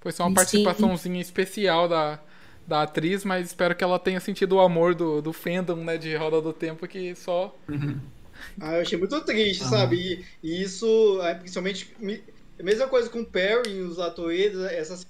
Foi 0.00 0.12
só 0.12 0.24
uma 0.24 0.32
Sim. 0.34 0.34
participaçãozinha 0.34 1.20
especial 1.20 1.88
da, 1.88 2.20
da 2.66 2.82
atriz, 2.82 3.24
mas 3.24 3.46
espero 3.48 3.74
que 3.76 3.84
ela 3.84 3.98
tenha 3.98 4.20
sentido 4.20 4.56
o 4.56 4.60
amor 4.60 4.94
do, 4.94 5.22
do 5.22 5.32
fandom, 5.32 5.76
né, 5.76 5.98
de 5.98 6.14
Roda 6.16 6.40
do 6.42 6.52
Tempo, 6.52 6.88
que 6.88 7.14
só... 7.16 7.54
Ah, 8.60 8.76
eu 8.76 8.82
achei 8.82 8.98
muito 8.98 9.24
triste, 9.24 9.64
sabe? 9.64 9.96
E, 10.42 10.48
e 10.60 10.62
isso, 10.62 11.20
é, 11.22 11.34
principalmente, 11.34 11.94
me- 11.98 12.24
a 12.58 12.62
mesma 12.62 12.88
coisa 12.88 13.10
com 13.10 13.20
o 13.22 13.30
Perry 13.30 13.70
e 13.72 13.82
os 13.82 13.98
atores, 13.98 14.56
essas 14.58 15.04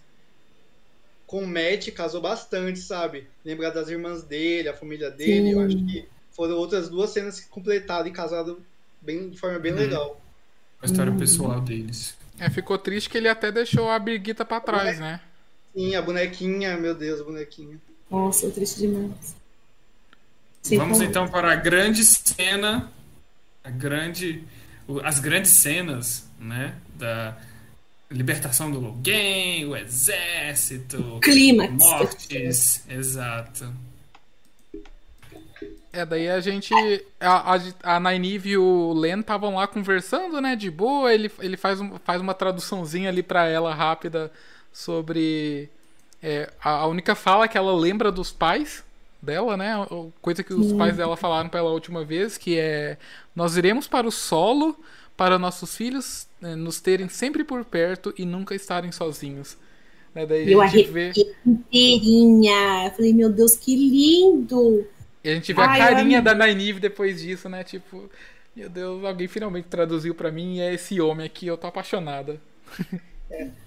com 1.27 1.43
o 1.45 1.47
Matt 1.49 1.91
casou 1.93 2.21
bastante, 2.21 2.79
sabe? 2.81 3.33
Lembrar 3.45 3.71
das 3.71 3.89
irmãs 3.89 4.25
dele, 4.25 4.69
a 4.69 4.77
família 4.77 5.11
dele, 5.11 5.51
Sim. 5.51 5.55
eu 5.55 5.61
acho 5.61 5.77
que 5.85 6.12
foram 6.35 6.57
outras 6.57 6.89
duas 6.89 7.11
cenas 7.11 7.41
que 7.41 7.49
completaram 7.49 8.07
e 8.07 8.11
casaram 8.11 8.59
bem, 9.01 9.31
de 9.31 9.39
forma 9.39 9.59
bem 9.59 9.73
Uhum. 9.73 9.79
legal. 9.79 10.21
A 10.81 10.87
história 10.87 11.13
pessoal 11.13 11.61
deles. 11.61 12.17
É, 12.39 12.51
ficou 12.51 12.77
triste 12.79 13.09
que 13.09 13.17
ele 13.19 13.29
até 13.29 13.53
deixou 13.53 13.89
a 13.89 13.99
Birgita 13.99 14.45
pra 14.45 14.61
trás, 14.61 14.99
né? 14.99 15.21
Sim, 15.75 15.95
a 15.95 16.03
bonequinha, 16.03 16.77
meu 16.77 16.95
Deus, 16.95 17.21
a 17.21 17.25
bonequinha. 17.25 17.79
Nossa, 18.11 18.51
triste 18.51 18.81
demais. 18.81 19.37
Sem 20.63 20.79
Vamos 20.79 20.99
falar. 20.99 21.11
então 21.11 21.29
para 21.29 21.53
a 21.53 21.57
grande 21.57 22.05
cena, 22.05 22.91
a 23.65 23.71
grande, 23.71 24.45
as 25.05 25.19
grandes 25.19 25.51
cenas, 25.53 26.29
né, 26.39 26.77
da 26.95 27.37
libertação 28.11 28.71
do 28.71 28.79
Logan, 28.81 29.69
o 29.69 29.77
exército, 29.77 31.19
Clímax. 31.23 31.73
mortes, 31.79 32.85
exato. 32.89 33.73
É, 35.93 36.07
daí 36.07 36.29
a 36.31 36.41
gente. 36.41 36.73
A, 37.21 37.55
a, 37.55 37.97
a 37.97 38.01
Nynaeve 38.01 38.51
e 38.51 38.57
o 38.57 38.93
Len 38.95 39.21
estavam 39.21 39.57
lá 39.57 39.67
conversando, 39.67 40.41
né? 40.41 40.57
De 40.57 40.71
boa. 40.71 41.13
Ele, 41.13 41.31
ele 41.39 41.57
faz, 41.57 41.81
um, 41.81 41.99
faz 41.99 42.21
uma 42.21 42.33
traduçãozinha 42.33 43.11
ali 43.11 43.23
pra 43.23 43.47
ela 43.47 43.75
rápida 43.75 44.33
sobre. 44.73 45.69
É, 46.23 46.51
a, 46.63 46.71
a 46.71 46.87
única 46.87 47.15
fala 47.15 47.47
que 47.47 47.59
ela 47.59 47.75
lembra 47.75 48.11
dos 48.11 48.33
pais 48.33 48.83
dela, 49.21 49.57
né? 49.57 49.75
Coisa 50.23 50.43
que 50.43 50.55
os 50.55 50.73
pais 50.73 50.97
dela 50.97 51.17
falaram 51.17 51.49
pra 51.49 51.61
ela 51.61 51.69
a 51.69 51.75
última 51.75 52.05
vez, 52.05 52.39
que 52.39 52.59
é. 52.59 52.97
Nós 53.37 53.57
iremos 53.57 53.87
para 53.87 54.07
o 54.07 54.13
solo 54.13 54.77
para 55.17 55.39
nossos 55.39 55.77
filhos 55.77 56.27
né, 56.41 56.57
nos 56.57 56.81
terem 56.81 57.09
sempre 57.09 57.45
por 57.45 57.65
perto 57.65 58.13
e 58.19 58.25
nunca 58.25 58.55
estarem 58.55 58.91
sozinhos. 58.91 59.57
Né? 60.15 60.27
Daí 60.27 60.51
Eu 60.51 60.61
a 60.61 60.67
gente 60.67 60.91
vê. 60.91 61.13
inteirinha. 61.47 62.87
Eu 62.87 62.91
falei, 62.93 63.13
meu 63.13 63.31
Deus, 63.31 63.57
que 63.57 63.77
lindo! 63.77 64.85
E 65.25 65.31
a 65.31 65.35
gente 65.35 65.53
vê 65.53 65.61
Ai, 65.63 65.81
a 65.81 65.89
carinha 65.89 66.19
eu 66.19 66.23
da 66.23 66.35
Nynaeve 66.35 66.81
depois 66.81 67.21
disso, 67.21 67.49
né? 67.49 67.63
Tipo, 67.63 68.11
meu 68.55 68.69
Deus, 68.69 69.05
alguém 69.05 69.29
finalmente 69.29 69.69
traduziu 69.69 70.15
pra 70.15 70.31
mim 70.33 70.57
e 70.57 70.61
é 70.61 70.75
esse 70.75 71.01
homem 71.01 71.27
aqui, 71.27 71.47
eu 71.47 71.57
tô 71.57 71.67
apaixonada. 71.67 72.41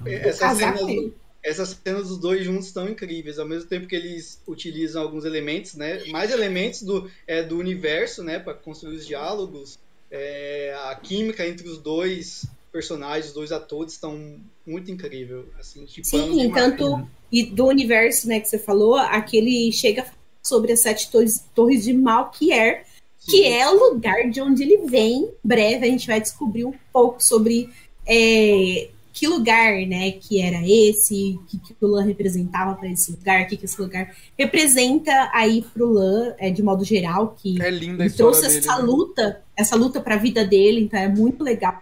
Ele. 0.06 0.26
do- 0.72 1.14
essas 1.46 1.80
cenas 1.84 2.08
dos 2.10 2.18
dois 2.18 2.44
juntos 2.44 2.66
estão 2.66 2.90
incríveis, 2.90 3.38
ao 3.38 3.48
mesmo 3.48 3.70
tempo 3.70 3.86
que 3.88 3.96
eles 3.96 4.42
utilizam 4.48 5.04
alguns 5.04 5.26
elementos, 5.26 5.76
né? 5.76 6.04
Mais 6.08 6.32
elementos 6.32 6.82
do, 6.82 7.10
é, 7.28 7.44
do 7.44 7.60
universo, 7.60 8.24
né? 8.24 8.40
Para 8.40 8.56
construir 8.56 8.96
os 8.96 9.06
diálogos. 9.06 9.78
É, 10.10 10.76
a 10.86 10.96
química 10.96 11.46
entre 11.48 11.68
os 11.68 11.78
dois 11.78 12.46
personagens, 12.72 13.28
os 13.28 13.34
dois 13.34 13.52
atores 13.52 13.94
estão 13.94 14.40
muito 14.66 14.90
incrível. 14.90 15.46
Assim, 15.60 15.86
tipo, 15.86 16.08
Sim, 16.08 16.52
tanto 16.52 17.08
e 17.32 17.44
do 17.44 17.68
universo, 17.68 18.28
né, 18.28 18.40
que 18.40 18.48
você 18.48 18.58
falou, 18.58 18.96
aquele 18.96 19.72
chega 19.72 20.06
sobre 20.48 20.72
as 20.72 20.82
sete 20.82 21.12
torres, 21.12 21.44
torres 21.54 21.84
de 21.84 21.94
Malkier, 21.94 22.86
que 23.20 23.46
é 23.46 23.68
o 23.70 23.92
lugar 23.92 24.30
de 24.30 24.42
onde 24.42 24.64
ele 24.64 24.88
vem. 24.88 25.24
Em 25.24 25.30
breve 25.44 25.86
a 25.86 25.90
gente 25.90 26.08
vai 26.08 26.22
descobrir 26.22 26.66
um 26.66 26.74
pouco 26.94 27.24
sobre 27.24 27.70
é, 28.08 28.90
que 29.16 29.28
lugar, 29.28 29.74
né, 29.88 30.12
que 30.12 30.42
era 30.42 30.62
esse, 30.68 31.40
o 31.42 31.46
que, 31.46 31.58
que 31.58 31.76
o 31.82 31.88
Lan 31.88 32.04
representava 32.04 32.76
para 32.76 32.90
esse 32.90 33.12
lugar, 33.12 33.44
o 33.44 33.48
que, 33.48 33.56
que 33.56 33.66
esse 33.66 33.82
lugar 33.82 34.14
representa 34.38 35.32
aí 35.34 35.66
pro 35.74 35.90
Lan, 35.90 36.34
é, 36.38 36.50
de 36.50 36.62
modo 36.62 36.84
geral, 36.84 37.34
que 37.42 37.62
É 37.62 37.70
linda 37.70 38.10
trouxe 38.10 38.42
dele. 38.42 38.60
essa 38.60 38.78
né? 38.78 38.84
luta, 38.84 39.42
essa 39.56 39.76
luta 39.76 40.02
para 40.02 40.16
a 40.16 40.20
vida 40.20 40.46
dele, 40.46 40.82
então 40.82 41.00
é 41.00 41.08
muito 41.08 41.44
legal 41.44 41.82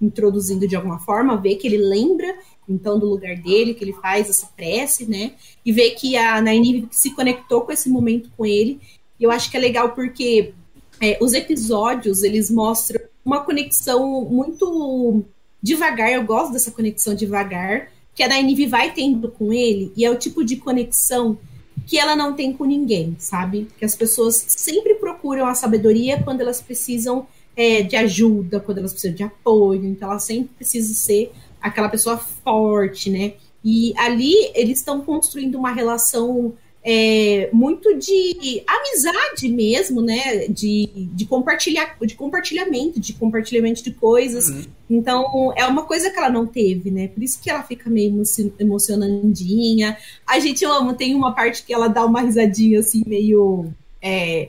introduzindo 0.00 0.66
de 0.66 0.74
alguma 0.74 0.98
forma, 0.98 1.36
ver 1.36 1.56
que 1.56 1.66
ele 1.66 1.78
lembra 1.78 2.34
então 2.68 2.98
do 2.98 3.06
lugar 3.06 3.36
dele, 3.36 3.74
que 3.74 3.84
ele 3.84 3.92
faz 3.92 4.28
essa 4.30 4.46
prece, 4.56 5.04
né? 5.06 5.32
E 5.64 5.72
ver 5.72 5.90
que 5.90 6.16
a 6.16 6.40
Nynaeve 6.40 6.88
se 6.90 7.10
conectou 7.14 7.62
com 7.62 7.72
esse 7.72 7.88
momento 7.88 8.30
com 8.36 8.46
ele. 8.46 8.80
E 9.18 9.24
eu 9.24 9.30
acho 9.30 9.50
que 9.50 9.56
é 9.56 9.60
legal 9.60 9.90
porque 9.90 10.52
é, 11.00 11.18
os 11.20 11.32
episódios 11.32 12.22
eles 12.22 12.50
mostram 12.50 13.00
uma 13.24 13.40
conexão 13.40 14.24
muito 14.24 15.24
devagar. 15.62 16.12
Eu 16.12 16.24
gosto 16.24 16.52
dessa 16.52 16.70
conexão 16.70 17.14
devagar 17.14 17.90
que 18.14 18.22
a 18.22 18.28
Nynaeve 18.28 18.66
vai 18.66 18.92
tendo 18.92 19.28
com 19.28 19.52
ele 19.52 19.92
e 19.96 20.04
é 20.04 20.10
o 20.10 20.16
tipo 20.16 20.44
de 20.44 20.56
conexão 20.56 21.38
que 21.86 21.98
ela 21.98 22.14
não 22.14 22.34
tem 22.34 22.52
com 22.52 22.64
ninguém, 22.64 23.16
sabe? 23.18 23.68
Que 23.78 23.84
as 23.84 23.94
pessoas 23.94 24.44
sempre 24.48 24.94
procuram 24.94 25.46
a 25.46 25.54
sabedoria 25.54 26.22
quando 26.22 26.40
elas 26.40 26.60
precisam 26.60 27.26
é, 27.56 27.82
de 27.82 27.96
ajuda, 27.96 28.60
quando 28.60 28.78
elas 28.78 28.92
precisam 28.92 29.16
de 29.16 29.22
apoio. 29.22 29.84
Então 29.84 30.10
ela 30.10 30.18
sempre 30.18 30.54
precisa 30.56 30.94
ser 30.94 31.32
aquela 31.62 31.88
pessoa 31.88 32.18
forte, 32.18 33.08
né? 33.08 33.34
E 33.64 33.94
ali 33.96 34.34
eles 34.54 34.78
estão 34.78 35.00
construindo 35.00 35.54
uma 35.54 35.72
relação 35.72 36.52
é, 36.84 37.48
muito 37.52 37.96
de 37.96 38.62
amizade 38.66 39.48
mesmo, 39.48 40.02
né? 40.02 40.48
De, 40.48 40.90
de, 41.14 41.24
compartilhar, 41.26 41.96
de 42.04 42.14
compartilhamento, 42.16 42.98
de 42.98 43.12
compartilhamento 43.12 43.84
de 43.84 43.92
coisas. 43.92 44.48
Uhum. 44.48 44.64
Então, 44.90 45.52
é 45.56 45.64
uma 45.64 45.84
coisa 45.84 46.10
que 46.10 46.18
ela 46.18 46.28
não 46.28 46.44
teve, 46.44 46.90
né? 46.90 47.06
Por 47.06 47.22
isso 47.22 47.40
que 47.40 47.48
ela 47.48 47.62
fica 47.62 47.88
meio 47.88 48.10
emo- 48.10 48.52
emocionandinha. 48.58 49.96
A 50.26 50.40
gente 50.40 50.64
ama, 50.64 50.94
tem 50.94 51.14
uma 51.14 51.32
parte 51.32 51.62
que 51.62 51.72
ela 51.72 51.86
dá 51.86 52.04
uma 52.04 52.20
risadinha 52.20 52.80
assim, 52.80 53.04
meio. 53.06 53.72
É, 54.00 54.48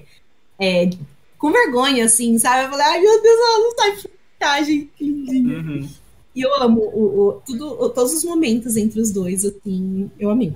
é, 0.60 0.90
com 1.38 1.52
vergonha, 1.52 2.06
assim, 2.06 2.38
sabe? 2.40 2.64
Eu 2.65 2.69
falei, 2.69 2.85
ai 2.85 2.99
meu 2.99 3.22
Deus, 3.22 3.40
ela 3.40 3.60
não 3.60 3.72
sabe 3.76 4.10
maquiagem, 4.44 4.90
que 4.95 5.06
lindinha. 5.06 5.57
Uhum. 5.60 5.90
E 6.35 6.41
eu 6.41 6.53
amo 6.61 6.81
o, 6.81 7.27
o- 7.27 7.31
tudo, 7.45 7.68
o- 7.81 7.89
todos 7.89 8.14
os 8.14 8.23
momentos 8.23 8.76
entre 8.77 8.99
os 8.99 9.11
dois, 9.11 9.45
assim, 9.45 10.10
eu 10.19 10.30
amei. 10.30 10.53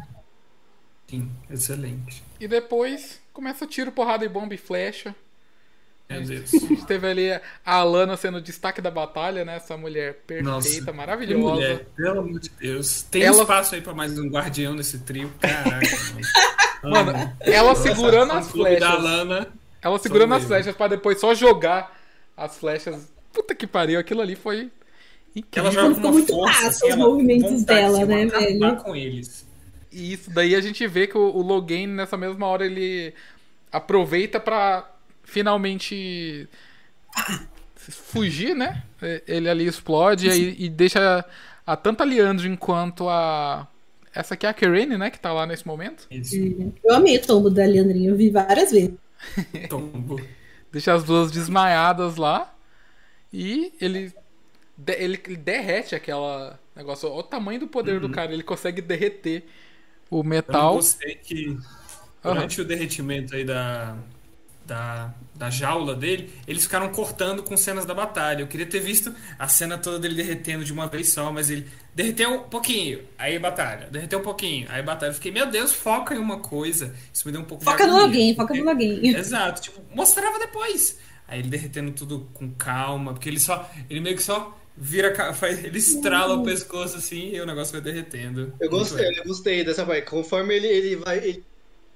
Sim, 1.08 1.30
excelente. 1.50 2.24
E 2.40 2.48
depois 2.48 3.20
começa 3.32 3.66
tiro, 3.68 3.92
porrada 3.92 4.26
e 4.26 4.30
bomba 4.30 4.54
e 4.54 4.58
flecha. 4.58 5.16
Meu 6.10 6.22
Deus. 6.24 6.54
A 6.54 6.58
gente 6.60 6.86
teve 6.88 7.08
ali 7.08 7.32
a 7.32 7.42
Alana 7.66 8.16
sendo 8.18 8.38
o 8.38 8.42
destaque 8.42 8.82
da 8.82 8.90
batalha, 8.90 9.44
né? 9.46 9.58
Essa 9.58 9.76
mulher 9.78 10.22
perfeita, 10.26 10.50
Nossa, 10.52 10.94
maravilhosa. 10.94 11.54
mulher, 11.54 11.86
pelo 11.96 12.20
amor 12.22 12.40
de 12.40 12.50
Deus. 12.50 13.04
Tem 13.04 13.24
Ela- 13.24 13.42
espaço 13.42 13.76
aí 13.76 13.82
pra 13.82 13.94
mais 13.94 14.18
um 14.18 14.28
guardião 14.30 14.74
nesse 14.74 15.00
trio? 15.00 15.32
Caraca, 15.40 15.86
mano. 16.84 17.12
Ela 17.42 17.70
Nossa, 17.70 17.84
segurando 17.84 18.32
as 18.34 18.48
clube 18.52 18.78
Da 18.80 18.92
flechas. 18.92 19.04
Lana. 19.04 19.48
Ela 19.82 20.00
segurando 20.00 20.34
as 20.34 20.40
mesmo. 20.40 20.48
flechas 20.48 20.76
pra 20.76 20.88
depois 20.88 21.20
só 21.20 21.34
jogar 21.36 21.96
as 22.36 22.58
flechas. 22.58 23.08
Puta 23.32 23.54
que 23.54 23.68
pariu, 23.68 24.00
aquilo 24.00 24.22
ali 24.22 24.36
foi 24.36 24.72
Ela 25.56 25.70
incrível. 25.70 25.72
joga 25.72 25.96
com 25.96 26.02
uma 26.02 26.12
muito 26.12 26.34
força, 26.34 26.54
massa 26.54 26.68
assim, 26.68 26.86
os 26.86 26.94
ela 26.94 27.10
movimentos 27.10 27.64
dela, 27.64 28.00
de 28.00 28.06
né, 28.06 28.26
velho? 28.26 28.78
com 28.78 28.96
eles. 28.96 29.46
E 29.92 30.14
isso 30.14 30.30
daí 30.30 30.56
a 30.56 30.62
gente 30.62 30.86
vê 30.88 31.08
que 31.08 31.18
o, 31.18 31.22
o 31.22 31.42
Logan 31.42 31.88
nessa 31.88 32.18
mesma 32.18 32.46
hora 32.48 32.66
ele 32.66 33.14
aproveita 33.72 34.40
pra 34.40 34.90
finalmente 35.24 36.48
fugir, 37.76 38.56
né? 38.56 38.84
Ele 39.28 39.50
ali 39.50 39.66
explode 39.66 40.30
e, 40.30 40.66
e 40.66 40.70
deixa 40.70 41.26
a 41.66 41.76
tanto 41.76 42.02
a 42.02 42.06
Leandro 42.06 42.58
quanto 42.58 43.10
a 43.10 43.68
essa 44.18 44.34
aqui 44.34 44.48
é 44.48 44.50
a 44.50 44.54
Karen, 44.54 44.98
né, 44.98 45.12
que 45.12 45.20
tá 45.20 45.32
lá 45.32 45.46
nesse 45.46 45.68
momento. 45.68 46.08
Isso. 46.10 46.36
Eu 46.84 46.96
amei 46.96 47.18
o 47.18 47.22
tombo 47.22 47.52
da 47.52 47.64
Leandrinha, 47.64 48.10
eu 48.10 48.16
vi 48.16 48.32
várias 48.32 48.72
vezes. 48.72 48.96
Tombo. 49.70 50.20
Deixa 50.72 50.94
as 50.94 51.04
duas 51.04 51.32
desmaiadas 51.32 52.16
lá 52.16 52.54
e 53.32 53.72
ele 53.80 54.12
ele, 54.88 55.22
ele 55.26 55.38
derrete 55.38 55.96
aquela 55.96 56.60
negócio. 56.76 57.10
Olha 57.10 57.20
o 57.20 57.24
tamanho 57.24 57.60
do 57.60 57.68
poder 57.68 58.00
do 58.00 58.10
cara, 58.10 58.34
ele 58.34 58.44
consegue 58.44 58.82
derreter 58.82 59.46
o 60.10 60.24
Eu 60.48 60.56
não 60.56 60.66
metal. 60.66 60.70
gostei 60.70 61.16
que 61.16 61.58
durante 62.24 62.62
o 62.62 62.66
derretimento 62.66 63.36
aí 63.36 63.46
da, 63.46 63.98
da, 64.66 65.14
da 65.36 65.50
jaula 65.50 65.96
dele, 65.96 66.34
eles 66.48 66.64
ficaram 66.64 66.92
cortando 66.92 67.44
com 67.44 67.58
cenas 67.58 67.86
da 67.86 67.94
batalha. 67.94 68.42
Eu 68.42 68.48
queria 68.48 68.66
ter 68.68 68.80
visto 68.82 69.16
a 69.40 69.48
cena 69.48 69.78
toda 69.78 70.00
dele 70.00 70.16
derretendo 70.16 70.66
de 70.66 70.74
uma 70.74 70.88
vez 70.88 71.14
só, 71.14 71.32
mas 71.32 71.50
ele 71.50 71.70
derreteu 71.96 72.32
um 72.36 72.44
pouquinho, 72.50 73.08
aí 73.18 73.40
batalha, 73.40 73.90
derreteu 73.92 74.20
um 74.20 74.24
pouquinho, 74.24 74.68
aí 74.72 74.84
batalha. 74.84 75.12
Eu 75.12 75.16
fiquei, 75.16 75.32
meu 75.32 75.48
Deus, 75.52 75.74
foca 75.74 76.16
em 76.16 76.20
uma 76.20 76.40
coisa. 76.40 76.96
Isso 77.14 77.28
me 77.28 77.32
deu 77.34 77.42
um 77.42 77.46
pouco 77.46 77.64
Foca 77.64 77.86
de 77.86 77.88
no 77.88 77.98
agonia, 77.98 77.98
alguém, 77.98 78.36
foca 78.36 78.54
no 78.56 78.70
alguém. 78.70 79.02
Exato, 79.14 79.62
tipo, 79.62 79.82
mostrava 79.96 80.40
depois. 80.40 80.98
Aí 81.28 81.40
ele 81.40 81.50
derretendo 81.50 81.92
tudo 81.92 82.30
com 82.34 82.52
calma, 82.54 83.14
porque 83.14 83.30
ele 83.30 83.40
só. 83.40 83.70
Ele 83.90 84.00
meio 84.00 84.16
que 84.16 84.24
só 84.24 84.57
vira. 84.78 85.34
faz- 85.34 85.64
Ele 85.64 85.78
estrala 85.78 86.36
o 86.36 86.44
pescoço 86.44 86.98
assim 86.98 87.30
e 87.34 87.42
o 87.42 87.46
negócio 87.46 87.74
vai 87.74 87.82
derretendo. 87.82 88.54
Eu 88.60 88.70
gostei, 88.70 89.20
eu 89.20 89.24
gostei 89.26 89.64
dessa 89.64 89.86
parte. 89.86 90.08
Conforme 90.10 90.56
ele, 90.56 90.68
ele 90.68 90.96
vai. 90.98 91.18
Ele 91.18 91.44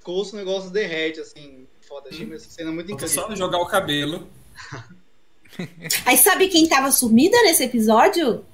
coça, 0.03 0.35
o 0.35 0.39
negócio 0.39 0.69
derrete, 0.71 1.19
assim. 1.19 1.67
Foda, 1.81 2.09
achei 2.09 2.31
essa 2.33 2.49
cena 2.49 2.71
muito 2.71 2.91
incrível. 2.91 3.13
só 3.27 3.35
jogar 3.35 3.59
o 3.59 3.67
cabelo. 3.67 4.27
Aí 6.05 6.17
sabe 6.17 6.47
quem 6.47 6.67
tava 6.67 6.91
sumida 6.91 7.35
nesse 7.43 7.63
episódio? 7.63 8.45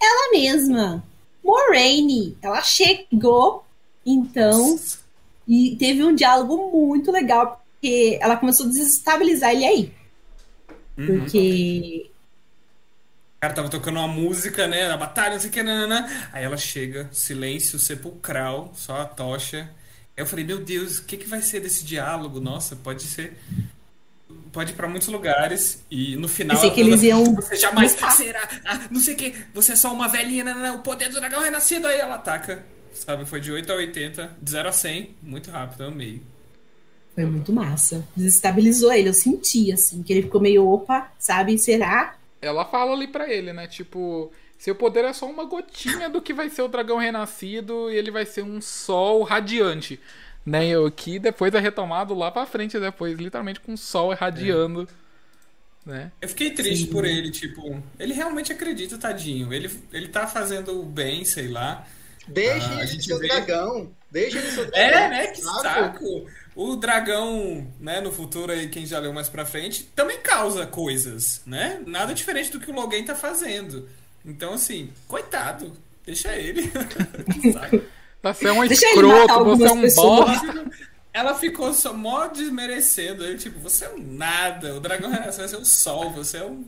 Ela 0.00 0.30
mesma. 0.32 1.02
Moraine. 1.42 2.36
Ela 2.42 2.60
chegou, 2.62 3.64
então, 4.04 4.78
e 5.48 5.74
teve 5.76 6.04
um 6.04 6.14
diálogo 6.14 6.70
muito 6.86 7.10
legal, 7.10 7.64
porque 7.72 8.18
ela 8.20 8.36
começou 8.36 8.66
a 8.66 8.68
desestabilizar 8.68 9.52
ele 9.52 9.64
aí. 9.64 9.92
Uhum. 10.98 11.06
Porque 11.06 12.10
cara 13.42 13.54
tava 13.54 13.68
tocando 13.68 13.98
uma 13.98 14.06
música, 14.06 14.68
né? 14.68 14.86
Na 14.86 14.96
batalha, 14.96 15.32
não 15.34 15.40
sei 15.40 15.50
o 15.50 15.52
que, 15.52 15.62
nanana. 15.64 16.08
Aí 16.32 16.44
ela 16.44 16.56
chega, 16.56 17.08
silêncio 17.12 17.76
sepulcral, 17.76 18.70
só 18.72 19.00
a 19.00 19.04
tocha. 19.04 19.68
Aí 20.16 20.22
eu 20.22 20.26
falei, 20.26 20.44
meu 20.44 20.60
Deus, 20.60 20.98
o 20.98 21.04
que, 21.04 21.16
que 21.16 21.26
vai 21.28 21.42
ser 21.42 21.58
desse 21.58 21.84
diálogo? 21.84 22.38
Nossa, 22.40 22.76
pode 22.76 23.02
ser. 23.02 23.36
Pode 24.52 24.72
ir 24.72 24.76
pra 24.76 24.86
muitos 24.86 25.08
lugares. 25.08 25.82
E 25.90 26.14
no 26.14 26.28
final. 26.28 26.54
Pensei 26.56 26.70
que 26.70 26.80
eles 26.82 27.02
iam 27.02 27.34
Você 27.34 27.56
jamais 27.56 27.94
lutar." 27.94 28.12
será. 28.12 28.48
Ah, 28.64 28.80
não 28.90 29.00
sei 29.00 29.14
o 29.14 29.16
que. 29.16 29.34
Você 29.54 29.72
é 29.72 29.76
só 29.76 29.92
uma 29.92 30.06
velhinha, 30.06 30.44
nanana, 30.44 30.74
o 30.74 30.78
poder 30.78 31.08
do 31.08 31.18
dragão 31.18 31.42
renascido. 31.42 31.88
Aí 31.88 31.98
ela 31.98 32.14
ataca. 32.14 32.64
Sabe? 32.94 33.24
Foi 33.24 33.40
de 33.40 33.50
8 33.50 33.72
a 33.72 33.74
80, 33.74 34.36
de 34.40 34.50
0 34.52 34.68
a 34.68 34.72
100. 34.72 35.16
Muito 35.20 35.50
rápido, 35.50 35.82
eu 35.82 35.88
amei. 35.88 36.22
foi 37.12 37.24
muito 37.24 37.52
massa. 37.52 38.06
Desestabilizou 38.14 38.92
ele, 38.92 39.08
eu 39.08 39.14
senti, 39.14 39.72
assim, 39.72 40.00
que 40.02 40.12
ele 40.12 40.22
ficou 40.22 40.40
meio, 40.40 40.64
opa, 40.68 41.10
sabe, 41.18 41.58
será? 41.58 42.14
Ela 42.42 42.64
fala 42.64 42.92
ali 42.92 43.06
pra 43.06 43.32
ele, 43.32 43.52
né? 43.52 43.66
Tipo, 43.68 44.30
seu 44.58 44.74
poder 44.74 45.04
é 45.04 45.12
só 45.12 45.26
uma 45.26 45.44
gotinha 45.44 46.10
do 46.10 46.20
que 46.20 46.34
vai 46.34 46.50
ser 46.50 46.62
o 46.62 46.68
dragão 46.68 46.98
renascido 46.98 47.90
e 47.90 47.96
ele 47.96 48.10
vai 48.10 48.26
ser 48.26 48.42
um 48.42 48.60
sol 48.60 49.22
radiante. 49.22 49.98
né? 50.44 50.76
O 50.76 50.90
que 50.90 51.18
depois 51.20 51.54
é 51.54 51.60
retomado 51.60 52.14
lá 52.14 52.30
pra 52.30 52.44
frente, 52.44 52.78
depois, 52.78 53.16
literalmente 53.16 53.60
com 53.60 53.74
o 53.74 53.78
sol 53.78 54.12
irradiando. 54.12 54.88
Né? 55.86 56.12
Eu 56.20 56.28
fiquei 56.28 56.50
triste 56.52 56.86
por 56.88 57.04
ele, 57.04 57.30
tipo, 57.30 57.82
ele 57.98 58.12
realmente 58.12 58.52
acredita, 58.52 58.98
tadinho. 58.98 59.52
Ele, 59.52 59.70
ele 59.92 60.08
tá 60.08 60.26
fazendo 60.26 60.80
o 60.80 60.84
bem, 60.84 61.24
sei 61.24 61.48
lá. 61.48 61.86
Deixa 62.28 62.70
Ah, 62.78 62.82
ele 62.84 63.02
ser 63.02 63.14
o 63.14 63.18
vê- 63.18 63.26
dragão. 63.28 63.90
Deixa 64.10 64.38
ele 64.38 64.50
ser 64.50 64.60
o 64.60 64.70
dragão. 64.70 64.80
É, 65.00 65.08
né? 65.08 65.26
Que 65.28 65.40
saco. 65.42 65.62
saco! 65.62 66.26
O 66.54 66.76
dragão, 66.76 67.66
né, 67.80 68.00
no 68.00 68.12
futuro 68.12 68.52
aí, 68.52 68.68
quem 68.68 68.84
já 68.84 68.98
leu 68.98 69.12
mais 69.12 69.28
pra 69.28 69.46
frente, 69.46 69.84
também 69.96 70.18
causa 70.20 70.66
coisas, 70.66 71.40
né? 71.46 71.80
Nada 71.86 72.12
diferente 72.12 72.50
do 72.52 72.60
que 72.60 72.70
o 72.70 72.74
Logan 72.74 73.02
tá 73.04 73.14
fazendo. 73.14 73.88
Então, 74.24 74.52
assim, 74.54 74.90
coitado. 75.08 75.72
Deixa 76.04 76.36
ele. 76.36 76.70
Saco. 77.52 77.80
Você 78.22 78.48
é 78.48 78.52
um 78.52 78.66
Deixa 78.66 78.86
escroto, 78.86 79.44
você 79.44 79.64
é 79.64 79.72
um 79.72 79.80
pessoas. 79.80 80.40
bosta. 80.42 80.70
Ela 81.12 81.34
ficou 81.34 81.72
só 81.74 81.92
mó 81.92 82.26
desmerecendo 82.26 83.24
ele, 83.24 83.36
tipo, 83.36 83.58
você 83.58 83.84
é 83.84 83.90
um 83.90 83.98
nada, 83.98 84.74
o 84.74 84.80
dragão 84.80 85.10
renasce, 85.10 85.38
vai 85.38 85.48
ser 85.48 85.56
o 85.56 85.64
sol, 85.64 86.10
você 86.10 86.38
é 86.38 86.44
um, 86.44 86.64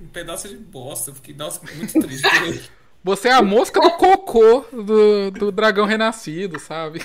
um 0.00 0.06
pedaço 0.12 0.48
de 0.48 0.56
bosta. 0.56 1.10
Eu 1.10 1.14
fiquei, 1.14 1.34
nossa, 1.34 1.60
muito 1.76 2.00
triste 2.00 2.28
por 2.28 2.42
ele. 2.48 2.62
Você 3.04 3.28
é 3.28 3.32
a 3.32 3.42
mosca 3.42 3.80
do 3.80 3.90
cocô 3.92 4.64
do, 4.72 5.30
do 5.30 5.52
dragão 5.52 5.84
renascido, 5.84 6.58
sabe? 6.58 7.02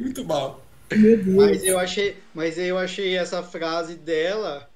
Muito 0.00 0.24
mal. 0.24 0.61
Meu 0.96 1.16
Deus. 1.16 1.36
Mas 1.36 1.64
eu 1.64 1.78
achei, 1.78 2.16
mas 2.34 2.58
eu 2.58 2.78
achei 2.78 3.16
essa 3.16 3.42
frase 3.42 3.94
dela 3.94 4.68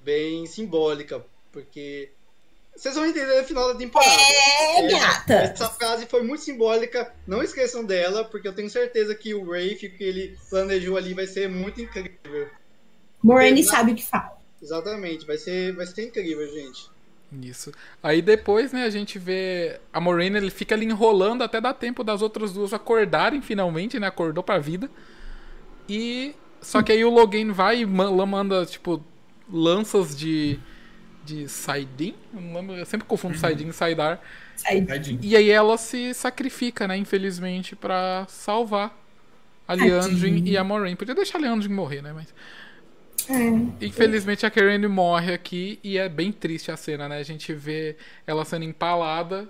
bem 0.00 0.46
simbólica, 0.46 1.24
porque 1.52 2.10
vocês 2.78 2.94
vão 2.94 3.06
entender 3.06 3.40
no 3.40 3.44
final 3.44 3.72
da 3.72 3.78
temporada. 3.78 4.10
É, 4.10 4.84
É, 4.84 4.88
gata. 4.88 5.34
Essa 5.34 5.68
frase 5.68 6.06
foi 6.06 6.22
muito 6.22 6.44
simbólica, 6.44 7.12
não 7.26 7.42
esqueçam 7.42 7.84
dela, 7.84 8.24
porque 8.24 8.46
eu 8.46 8.54
tenho 8.54 8.70
certeza 8.70 9.14
que 9.14 9.34
o 9.34 9.50
Rafe, 9.50 9.88
que 9.88 10.04
ele 10.04 10.38
planejou 10.48 10.96
ali, 10.96 11.12
vai 11.12 11.26
ser 11.26 11.48
muito 11.48 11.80
incrível. 11.80 12.48
Moraine 13.22 13.64
sabe 13.64 13.92
o 13.92 13.94
que 13.96 14.06
fala. 14.06 14.38
Exatamente, 14.62 15.26
vai 15.26 15.36
ser, 15.36 15.74
vai 15.74 15.86
ser 15.86 16.06
incrível, 16.06 16.46
gente. 16.52 16.88
Isso. 17.42 17.72
Aí 18.02 18.22
depois, 18.22 18.72
né, 18.72 18.84
a 18.84 18.90
gente 18.90 19.18
vê 19.18 19.80
a 19.92 20.00
Moraine, 20.00 20.36
ele 20.36 20.50
fica 20.50 20.74
ali 20.74 20.86
enrolando 20.86 21.42
até 21.42 21.60
dar 21.60 21.74
tempo 21.74 22.02
das 22.02 22.22
outras 22.22 22.52
duas 22.52 22.72
acordarem 22.72 23.42
finalmente, 23.42 23.98
né? 23.98 24.06
Acordou 24.06 24.42
pra 24.42 24.58
vida. 24.58 24.88
E 25.88 26.34
só 26.60 26.82
que 26.82 26.92
aí 26.92 27.04
o 27.04 27.10
Logan 27.10 27.52
vai 27.52 27.80
e 27.80 27.86
ma- 27.86 28.26
manda 28.26 28.64
tipo 28.66 29.02
lanças 29.50 30.16
de 30.16 30.58
de 31.24 31.46
Saidin, 31.46 32.14
eu 32.34 32.40
não 32.40 32.54
lembro, 32.54 32.74
eu 32.74 32.86
sempre 32.86 33.06
confundo 33.06 33.36
Saidin 33.36 33.68
e 33.68 33.72
Saidar. 33.72 34.18
Sai. 34.56 34.80
Tadinho. 34.82 35.20
E 35.22 35.36
aí 35.36 35.50
ela 35.50 35.76
se 35.76 36.14
sacrifica, 36.14 36.88
né, 36.88 36.96
infelizmente, 36.96 37.76
pra 37.76 38.24
salvar 38.28 38.96
a. 39.66 39.74
Liandrin 39.74 40.42
e 40.46 40.56
a 40.56 40.64
Moraine. 40.64 40.96
Podia 40.96 41.14
deixar 41.14 41.36
a 41.36 41.42
Liandrin 41.42 41.68
morrer, 41.72 42.00
né, 42.00 42.14
mas 42.14 42.34
É. 43.28 43.84
Infelizmente 43.84 44.46
a 44.46 44.50
Karen 44.50 44.88
morre 44.88 45.34
aqui 45.34 45.78
e 45.84 45.98
é 45.98 46.08
bem 46.08 46.32
triste 46.32 46.70
a 46.70 46.76
cena, 46.78 47.06
né? 47.08 47.18
A 47.18 47.22
gente 47.22 47.52
vê 47.52 47.96
ela 48.26 48.42
sendo 48.46 48.64
empalada 48.64 49.46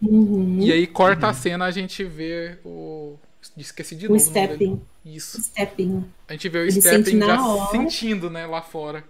Uhum. 0.00 0.60
e 0.60 0.70
aí 0.70 0.86
corta 0.86 1.28
a 1.28 1.32
cena, 1.32 1.64
a 1.64 1.70
gente 1.72 2.04
vê 2.04 2.58
o. 2.64 3.16
Esqueci 3.56 3.96
de 3.96 4.06
O 4.06 4.10
novo. 4.10 4.20
o 4.20 4.24
stepping. 4.24 4.80
Isso. 5.06 5.40
Stepping. 5.40 6.04
A 6.28 6.32
gente 6.32 6.48
vê 6.48 6.58
o 6.58 6.62
Ele 6.62 6.72
Stepping 6.80 7.20
já 7.20 7.46
hora. 7.46 7.70
sentindo, 7.70 8.28
né, 8.28 8.44
lá 8.46 8.60
fora. 8.60 9.04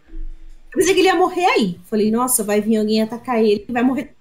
Eu 0.72 0.78
pensei 0.80 0.92
que 0.94 1.00
ele 1.00 1.08
ia 1.08 1.14
morrer 1.14 1.46
aí. 1.46 1.80
Falei, 1.86 2.10
nossa, 2.10 2.44
vai 2.44 2.60
vir 2.60 2.76
alguém 2.76 3.02
atacar 3.02 3.42
ele 3.42 3.64
e 3.66 3.72
vai 3.72 3.82
morrer. 3.82 4.12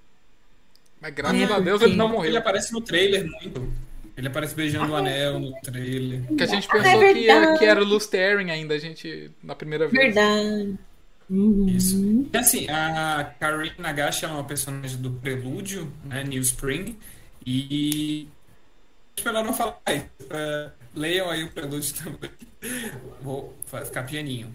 Mas 1.01 1.13
graças 1.13 1.39
É, 1.39 1.43
a 1.53 1.59
Deus 1.59 1.81
ele 1.81 1.95
não 1.95 2.05
Ele 2.07 2.15
morreu. 2.15 2.37
aparece 2.37 2.71
no 2.71 2.79
trailer 2.81 3.25
muito. 3.29 3.71
Ele 4.17 4.27
aparece 4.27 4.55
beijando 4.55 4.93
o 4.93 4.95
anel 4.95 5.37
no 5.39 5.51
trailer. 5.61 6.23
Que 6.37 6.43
a 6.43 6.45
gente 6.45 6.65
Ah, 6.71 6.77
é 6.77 6.81
pensou 6.81 6.99
que, 7.01 7.13
verdade. 7.13 7.59
que 7.59 7.65
era 7.65 7.81
o 7.81 7.85
Lustering 7.85 8.49
ainda, 8.49 8.73
a 8.73 8.77
gente, 8.77 9.29
na 9.43 9.53
primeira 9.53 9.87
vez. 9.89 10.01
Verdade. 10.15 10.75
Uhum. 11.29 11.67
Isso. 11.67 11.97
E 12.31 12.37
assim, 12.37 12.67
a 12.69 13.33
Karin 13.39 13.71
Nagashi 13.77 14.23
é 14.23 14.27
uma 14.29 14.43
personagem 14.45 14.97
do 15.01 15.11
Prelúdio, 15.11 15.91
né, 16.05 16.23
New 16.23 16.41
Spring, 16.41 16.95
e 17.45 18.27
tipo, 19.15 19.27
ela 19.27 19.43
não 19.43 19.53
fala 19.53 19.77
mais. 19.85 20.03
É, 20.29 20.69
leiam 20.95 21.29
aí 21.29 21.43
o 21.43 21.51
Prelúdio 21.51 21.93
também. 22.03 22.31
Vou 23.21 23.53
ficar 23.85 24.03
pianinho. 24.03 24.53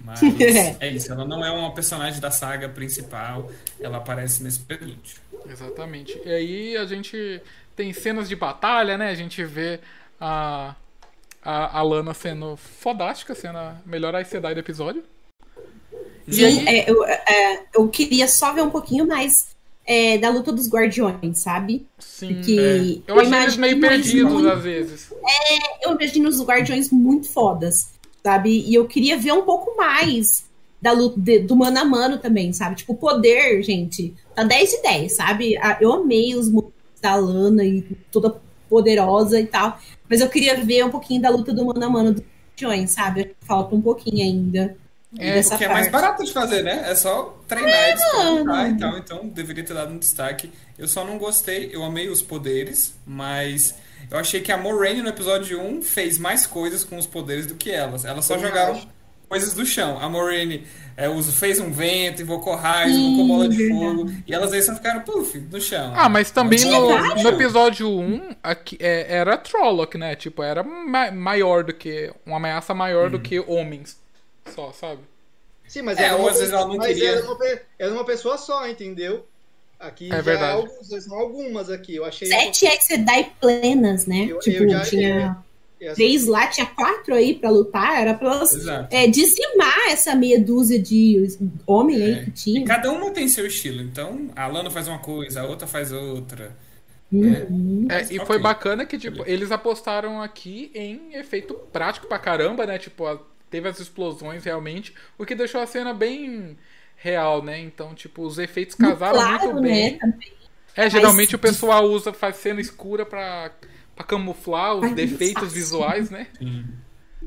Mas 0.00 0.20
é 0.80 0.88
isso, 0.90 1.12
ela 1.12 1.24
não 1.24 1.44
é 1.44 1.50
uma 1.50 1.74
personagem 1.74 2.20
da 2.20 2.30
saga 2.30 2.68
principal, 2.68 3.50
ela 3.80 3.98
aparece 3.98 4.42
nesse 4.42 4.60
Prelúdio. 4.60 5.16
Exatamente. 5.48 6.20
E 6.24 6.30
aí 6.30 6.76
a 6.76 6.84
gente 6.86 7.40
tem 7.74 7.92
cenas 7.92 8.28
de 8.28 8.36
batalha, 8.36 8.96
né? 8.96 9.10
A 9.10 9.14
gente 9.14 9.42
vê 9.44 9.80
a, 10.20 10.74
a, 11.42 11.78
a 11.78 11.82
Lana 11.82 12.14
sendo 12.14 12.56
fodástica, 12.56 13.34
sendo 13.34 13.58
a 13.58 13.76
melhor 13.86 14.14
Aes 14.14 14.28
Sedai 14.28 14.54
do 14.54 14.60
episódio. 14.60 15.02
E 16.26 16.44
aí- 16.44 16.68
é, 16.68 16.90
eu, 16.90 17.04
é, 17.04 17.64
eu 17.74 17.88
queria 17.88 18.28
só 18.28 18.52
ver 18.52 18.62
um 18.62 18.70
pouquinho 18.70 19.06
mais 19.06 19.56
é, 19.90 20.18
da 20.18 20.28
luta 20.28 20.52
dos 20.52 20.68
guardiões, 20.68 21.38
sabe? 21.38 21.86
Sim. 21.98 22.34
Porque 22.34 22.60
é. 22.60 23.10
eu 23.10 23.16
Eu 23.16 23.20
achei 23.20 23.38
eles 23.42 23.56
meio 23.56 23.80
perdidos 23.80 24.32
muito- 24.34 24.48
às 24.50 24.62
vezes. 24.62 25.10
Eu 25.80 25.92
imagino 25.94 26.28
os 26.28 26.42
guardiões 26.44 26.90
muito 26.90 27.26
fodas, 27.30 27.88
sabe? 28.22 28.50
E 28.68 28.74
eu 28.74 28.86
queria 28.86 29.16
ver 29.16 29.32
um 29.32 29.42
pouco 29.42 29.74
mais 29.78 30.46
da 30.80 30.92
luta 30.92 31.18
de- 31.18 31.38
do 31.38 31.56
mano 31.56 31.78
a 31.78 31.84
mano 31.86 32.18
também, 32.18 32.52
sabe? 32.52 32.76
Tipo, 32.76 32.92
o 32.92 32.96
poder, 32.96 33.62
gente, 33.62 34.12
tá 34.34 34.44
10 34.44 34.74
e 34.74 34.82
10, 34.82 35.16
sabe? 35.16 35.56
Ah, 35.56 35.78
Eu 35.80 35.90
amei 35.94 36.34
os 36.36 36.50
da 37.00 37.14
Lana 37.16 37.64
e 37.64 37.80
toda 38.12 38.38
poderosa 38.68 39.40
e 39.40 39.46
tal, 39.46 39.78
mas 40.08 40.20
eu 40.20 40.28
queria 40.28 40.54
ver 40.62 40.84
um 40.84 40.90
pouquinho 40.90 41.22
da 41.22 41.30
luta 41.30 41.54
do 41.54 41.64
mano 41.64 41.82
a 41.84 41.88
mano 41.88 42.12
dos 42.12 42.22
guardiões, 42.50 42.90
sabe? 42.90 43.34
Falta 43.40 43.74
um 43.74 43.80
pouquinho 43.80 44.22
ainda. 44.22 44.76
É, 45.16 45.42
Porque 45.42 45.64
é 45.64 45.68
mais 45.68 45.88
parte. 45.88 46.02
barato 46.04 46.24
de 46.24 46.32
fazer, 46.32 46.62
né? 46.62 46.84
É 46.86 46.94
só 46.94 47.38
treinar 47.48 47.96
pra 47.96 48.18
mano. 48.24 48.38
lutar 48.40 48.70
e 48.70 48.76
tal. 48.78 48.98
Então 48.98 49.26
deveria 49.28 49.64
ter 49.64 49.72
dado 49.74 49.92
um 49.92 49.98
destaque. 49.98 50.52
Eu 50.78 50.86
só 50.86 51.04
não 51.04 51.16
gostei, 51.16 51.70
eu 51.72 51.82
amei 51.82 52.08
os 52.10 52.20
poderes, 52.20 52.94
mas 53.06 53.74
eu 54.10 54.18
achei 54.18 54.40
que 54.42 54.52
a 54.52 54.58
Moraine 54.58 55.00
no 55.00 55.08
episódio 55.08 55.60
1 55.62 55.80
fez 55.82 56.18
mais 56.18 56.46
coisas 56.46 56.84
com 56.84 56.98
os 56.98 57.06
poderes 57.06 57.46
do 57.46 57.54
que 57.54 57.70
elas. 57.70 58.04
Elas 58.04 58.26
só 58.26 58.34
Eu 58.34 58.40
jogaram 58.40 58.74
acho. 58.74 58.86
coisas 59.28 59.54
do 59.54 59.64
chão. 59.64 59.98
A 59.98 60.10
Moraine 60.10 60.66
é, 60.94 61.08
fez 61.22 61.58
um 61.58 61.72
vento, 61.72 62.20
invocou 62.20 62.54
raios, 62.54 62.94
invocou 62.94 63.28
bola 63.28 63.48
de 63.48 63.66
fogo. 63.66 64.12
E 64.26 64.34
elas 64.34 64.52
aí 64.52 64.60
só 64.62 64.74
ficaram, 64.74 65.00
puf, 65.00 65.38
no 65.50 65.58
chão. 65.58 65.90
Ah, 65.96 66.10
mas 66.10 66.30
também 66.30 66.62
no, 66.66 67.22
no 67.22 67.28
episódio 67.30 67.88
1 67.88 68.36
aqui, 68.42 68.76
é, 68.78 69.06
era 69.16 69.38
Trolloc, 69.38 69.94
né? 69.94 70.14
Tipo, 70.16 70.42
era 70.42 70.62
ma- 70.62 71.10
maior 71.10 71.64
do 71.64 71.72
que. 71.72 72.12
Uma 72.26 72.36
ameaça 72.36 72.74
maior 72.74 73.08
do 73.08 73.18
que 73.18 73.40
homens. 73.40 73.96
Só, 74.54 74.72
sabe? 74.72 75.00
Sim, 75.66 75.82
mas 75.82 75.98
É, 75.98 76.04
era 76.04 76.16
ou 76.16 76.22
uma, 76.22 76.30
às 76.30 76.38
vezes 76.38 76.52
ela 76.52 76.66
não 76.66 76.76
mas 76.76 76.86
queria. 76.88 77.10
era 77.10 77.26
uma, 77.30 77.38
era 77.78 77.92
uma 77.92 78.04
pessoa 78.04 78.38
só, 78.38 78.66
entendeu? 78.68 79.26
Aqui 79.78 80.06
É 80.06 80.16
já 80.16 80.20
verdade. 80.22 80.52
alguns, 80.56 81.04
são 81.04 81.18
algumas 81.18 81.70
aqui. 81.70 81.94
Eu 81.96 82.04
achei. 82.04 82.26
Sete 82.26 82.66
Aes 82.66 82.84
Sedai 82.84 83.32
plenas, 83.40 84.06
né? 84.06 84.26
Eu- 84.28 84.38
tipo, 84.40 84.64
eu 84.64 84.70
já- 84.70 84.80
tinha 84.84 85.38
essa- 85.80 85.94
três 85.94 86.26
lá, 86.26 86.46
tinha 86.48 86.66
quatro 86.66 87.14
aí 87.14 87.34
pra 87.34 87.48
lutar, 87.50 88.00
era 88.00 88.12
pra 88.14 88.28
elas 88.34 88.66
é, 88.90 89.06
dizimar 89.06 89.88
essa 89.90 90.14
meia 90.16 90.40
dúzia 90.40 90.80
de 90.80 91.28
homem 91.66 91.96
aí 92.02 92.12
É. 92.12 92.22
que 92.24 92.28
E 92.30 92.32
tinha. 92.32 92.64
cada 92.66 92.90
uma 92.90 93.10
tem 93.12 93.28
seu 93.28 93.46
estilo. 93.46 93.80
Então, 93.82 94.30
a 94.34 94.46
Lana 94.48 94.70
faz 94.70 94.88
uma 94.88 94.98
coisa, 94.98 95.42
a 95.42 95.46
outra 95.46 95.66
faz 95.68 95.92
outra. 95.92 96.56
Uhum. 97.12 97.86
É, 97.90 98.02
e 98.12 98.16
Ok. 98.16 98.26
foi 98.26 98.38
bacana 98.38 98.84
que, 98.84 98.98
tipo, 98.98 99.22
eles 99.26 99.50
apostaram 99.50 100.20
aqui 100.20 100.70
em 100.74 101.14
efeito 101.14 101.54
prático 101.72 102.06
pra 102.06 102.18
caramba, 102.18 102.66
né? 102.66 102.78
Tipo, 102.78 103.06
a- 103.06 103.18
teve 103.50 103.68
as 103.68 103.78
explosões 103.80 104.44
realmente, 104.44 104.94
o 105.16 105.24
que 105.24 105.34
deixou 105.34 105.60
a 105.60 105.66
cena 105.66 105.92
bem 105.94 106.56
real, 106.96 107.42
né? 107.42 107.58
Então, 107.60 107.94
tipo, 107.94 108.22
os 108.22 108.38
efeitos 108.38 108.74
casaram 108.74 109.18
claro, 109.18 109.44
muito 109.52 109.62
bem. 109.62 109.92
né? 109.92 109.98
Também. 109.98 110.32
É, 110.76 110.88
geralmente 110.90 111.28
Mas- 111.28 111.34
o 111.34 111.38
pessoal 111.38 111.84
usa, 111.84 112.12
faz 112.12 112.36
cena 112.36 112.60
escura 112.60 113.04
pra, 113.04 113.50
pra 113.96 114.04
camuflar 114.04 114.74
os 114.76 114.84
Ai, 114.84 114.94
defeitos 114.94 115.52
visuais, 115.52 116.08
né? 116.10 116.26
Sim. 116.38 116.64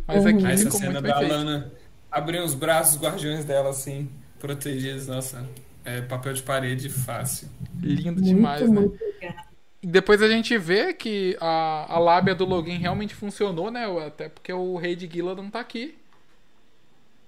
Mas 0.07 0.23
Uhum. 0.23 0.29
aqui 0.29 0.45
Essa 0.47 0.63
ficou 0.65 0.79
cena 0.79 0.91
muito 0.93 1.03
bem 1.03 1.11
da 1.11 1.19
feito. 1.19 1.31
Lana 1.31 1.71
abrindo 2.09 2.43
os 2.45 2.53
braços, 2.53 2.95
os 2.95 3.01
guardiões 3.01 3.45
dela 3.45 3.69
assim, 3.69 4.09
protegidos, 4.39 5.07
nossa, 5.07 5.47
é 5.85 6.01
papel 6.01 6.33
de 6.33 6.43
parede 6.43 6.89
fácil. 6.89 7.49
Lindo 7.81 8.03
Muito, 8.13 8.23
demais, 8.23 8.61
né? 8.69 8.79
muito 8.81 8.97
legal. 9.03 9.45
E 9.83 9.87
depois 9.87 10.21
a 10.21 10.27
gente 10.29 10.57
vê 10.57 10.93
que 10.93 11.35
a, 11.41 11.87
a 11.95 11.97
lábia 11.99 12.35
do 12.35 12.45
login 12.45 12.77
realmente 12.77 13.15
funcionou, 13.15 13.71
né? 13.71 13.85
Até 14.05 14.29
porque 14.29 14.53
o 14.53 14.77
rei 14.77 14.95
de 14.95 15.07
Gila 15.11 15.33
não 15.35 15.49
tá 15.49 15.59
aqui. 15.59 15.97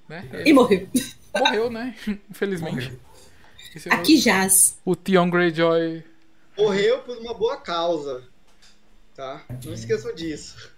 Né? 0.07 0.29
E 0.45 0.53
morreu. 0.53 0.87
Morreu, 1.35 1.69
né? 1.69 1.95
Infelizmente. 2.29 2.91
Morreu. 2.91 2.99
É 3.89 3.93
Aqui 3.95 4.17
jaz. 4.17 4.77
o 4.85 4.95
Theon 4.95 5.29
Greyjoy. 5.29 6.03
Morreu 6.57 6.99
por 6.99 7.17
uma 7.17 7.33
boa 7.33 7.57
causa. 7.57 8.23
Tá? 9.15 9.43
Não 9.63 9.73
esqueçam 9.73 10.13
disso. 10.13 10.71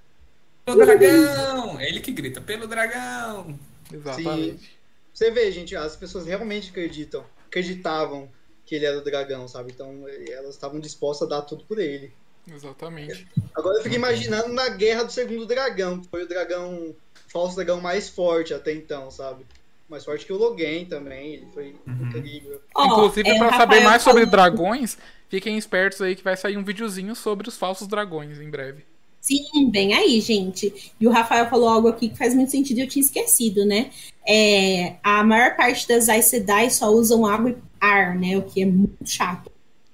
Pelo 0.66 0.86
dragão! 0.86 1.80
É 1.80 1.88
ele 1.88 2.00
que 2.00 2.12
grita, 2.12 2.42
pelo 2.42 2.68
dragão! 2.68 3.58
Exatamente. 3.92 4.78
Você 5.14 5.32
vê, 5.32 5.52
gente, 5.52 5.76
as 5.76 5.96
pessoas 5.96 6.26
realmente 6.26 6.72
acreditam, 6.72 7.24
acreditavam 7.48 8.30
que 8.66 8.76
ele 8.76 8.86
era 8.86 8.98
o 8.98 9.04
dragão, 9.04 9.48
sabe? 9.48 9.72
Então 9.72 10.06
elas 10.08 10.56
estavam 10.56 10.80
dispostas 10.80 11.28
a 11.28 11.30
dar 11.30 11.42
tudo 11.44 11.64
por 11.66 11.80
ele. 11.80 12.12
Exatamente. 12.52 13.28
Agora 13.54 13.78
eu 13.78 13.84
fico 13.84 13.96
imaginando 13.96 14.54
na 14.54 14.70
guerra 14.70 15.04
do 15.04 15.12
segundo 15.12 15.46
dragão, 15.46 16.02
que 16.02 16.08
foi 16.08 16.24
o 16.24 16.28
dragão, 16.28 16.96
falso 17.36 17.56
dragão 17.58 17.82
mais 17.82 18.08
forte 18.08 18.54
até 18.54 18.72
então, 18.74 19.12
sabe? 19.12 19.46
Mais 19.90 20.06
forte 20.06 20.26
que 20.26 20.32
o 20.32 20.38
Logan 20.38 20.86
também, 20.90 21.34
ele 21.34 21.48
foi 21.54 21.76
incrível. 21.86 22.62
Ó, 22.74 22.86
Inclusive, 22.86 23.30
é, 23.30 23.38
pra 23.38 23.50
o 23.50 23.58
saber 23.58 23.82
mais 23.82 24.02
sobre 24.02 24.22
falou- 24.26 24.32
dragões, 24.32 24.98
fiquem 25.30 25.58
espertos 25.58 26.02
aí 26.02 26.16
que 26.16 26.24
vai 26.24 26.38
sair 26.38 26.58
um 26.58 26.64
videozinho 26.64 27.14
sobre 27.14 27.50
os 27.50 27.58
falsos 27.58 27.88
dragões 27.88 28.40
em 28.40 28.50
breve. 28.50 28.84
Sim, 29.20 29.70
bem 29.70 29.94
aí, 29.94 30.22
gente. 30.22 30.94
E 31.00 31.06
o 31.08 31.12
Rafael 31.12 31.50
falou 31.50 31.68
algo 31.68 31.88
aqui 31.88 32.10
que 32.10 32.18
faz 32.18 32.34
muito 32.34 32.52
sentido 32.52 32.78
e 32.78 32.82
eu 32.84 32.88
tinha 32.88 33.04
esquecido, 33.04 33.66
né? 33.66 33.90
É, 34.28 34.96
a 35.04 35.24
maior 35.24 35.56
parte 35.58 35.88
das 35.88 36.08
Aes 36.10 36.26
Sedai 36.26 36.70
só 36.70 36.90
usam 36.92 37.26
água 37.26 37.50
e 37.52 37.56
ar, 37.82 38.16
né? 38.16 38.38
O 38.38 38.44
que 38.44 38.62
é 38.62 38.66
muito 38.66 39.06
chato. 39.06 39.52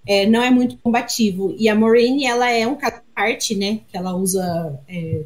É, 0.07 0.25
não 0.25 0.41
é 0.43 0.49
muito 0.51 0.77
combativo. 0.77 1.55
E 1.57 1.67
a 1.69 1.75
Moraine, 1.75 2.25
ela 2.25 2.49
é 2.49 2.67
um 2.67 2.75
caso 2.75 3.01
parte, 3.15 3.55
né? 3.55 3.79
Que 3.89 3.97
ela 3.97 4.13
usa 4.15 4.77
é, 4.87 5.21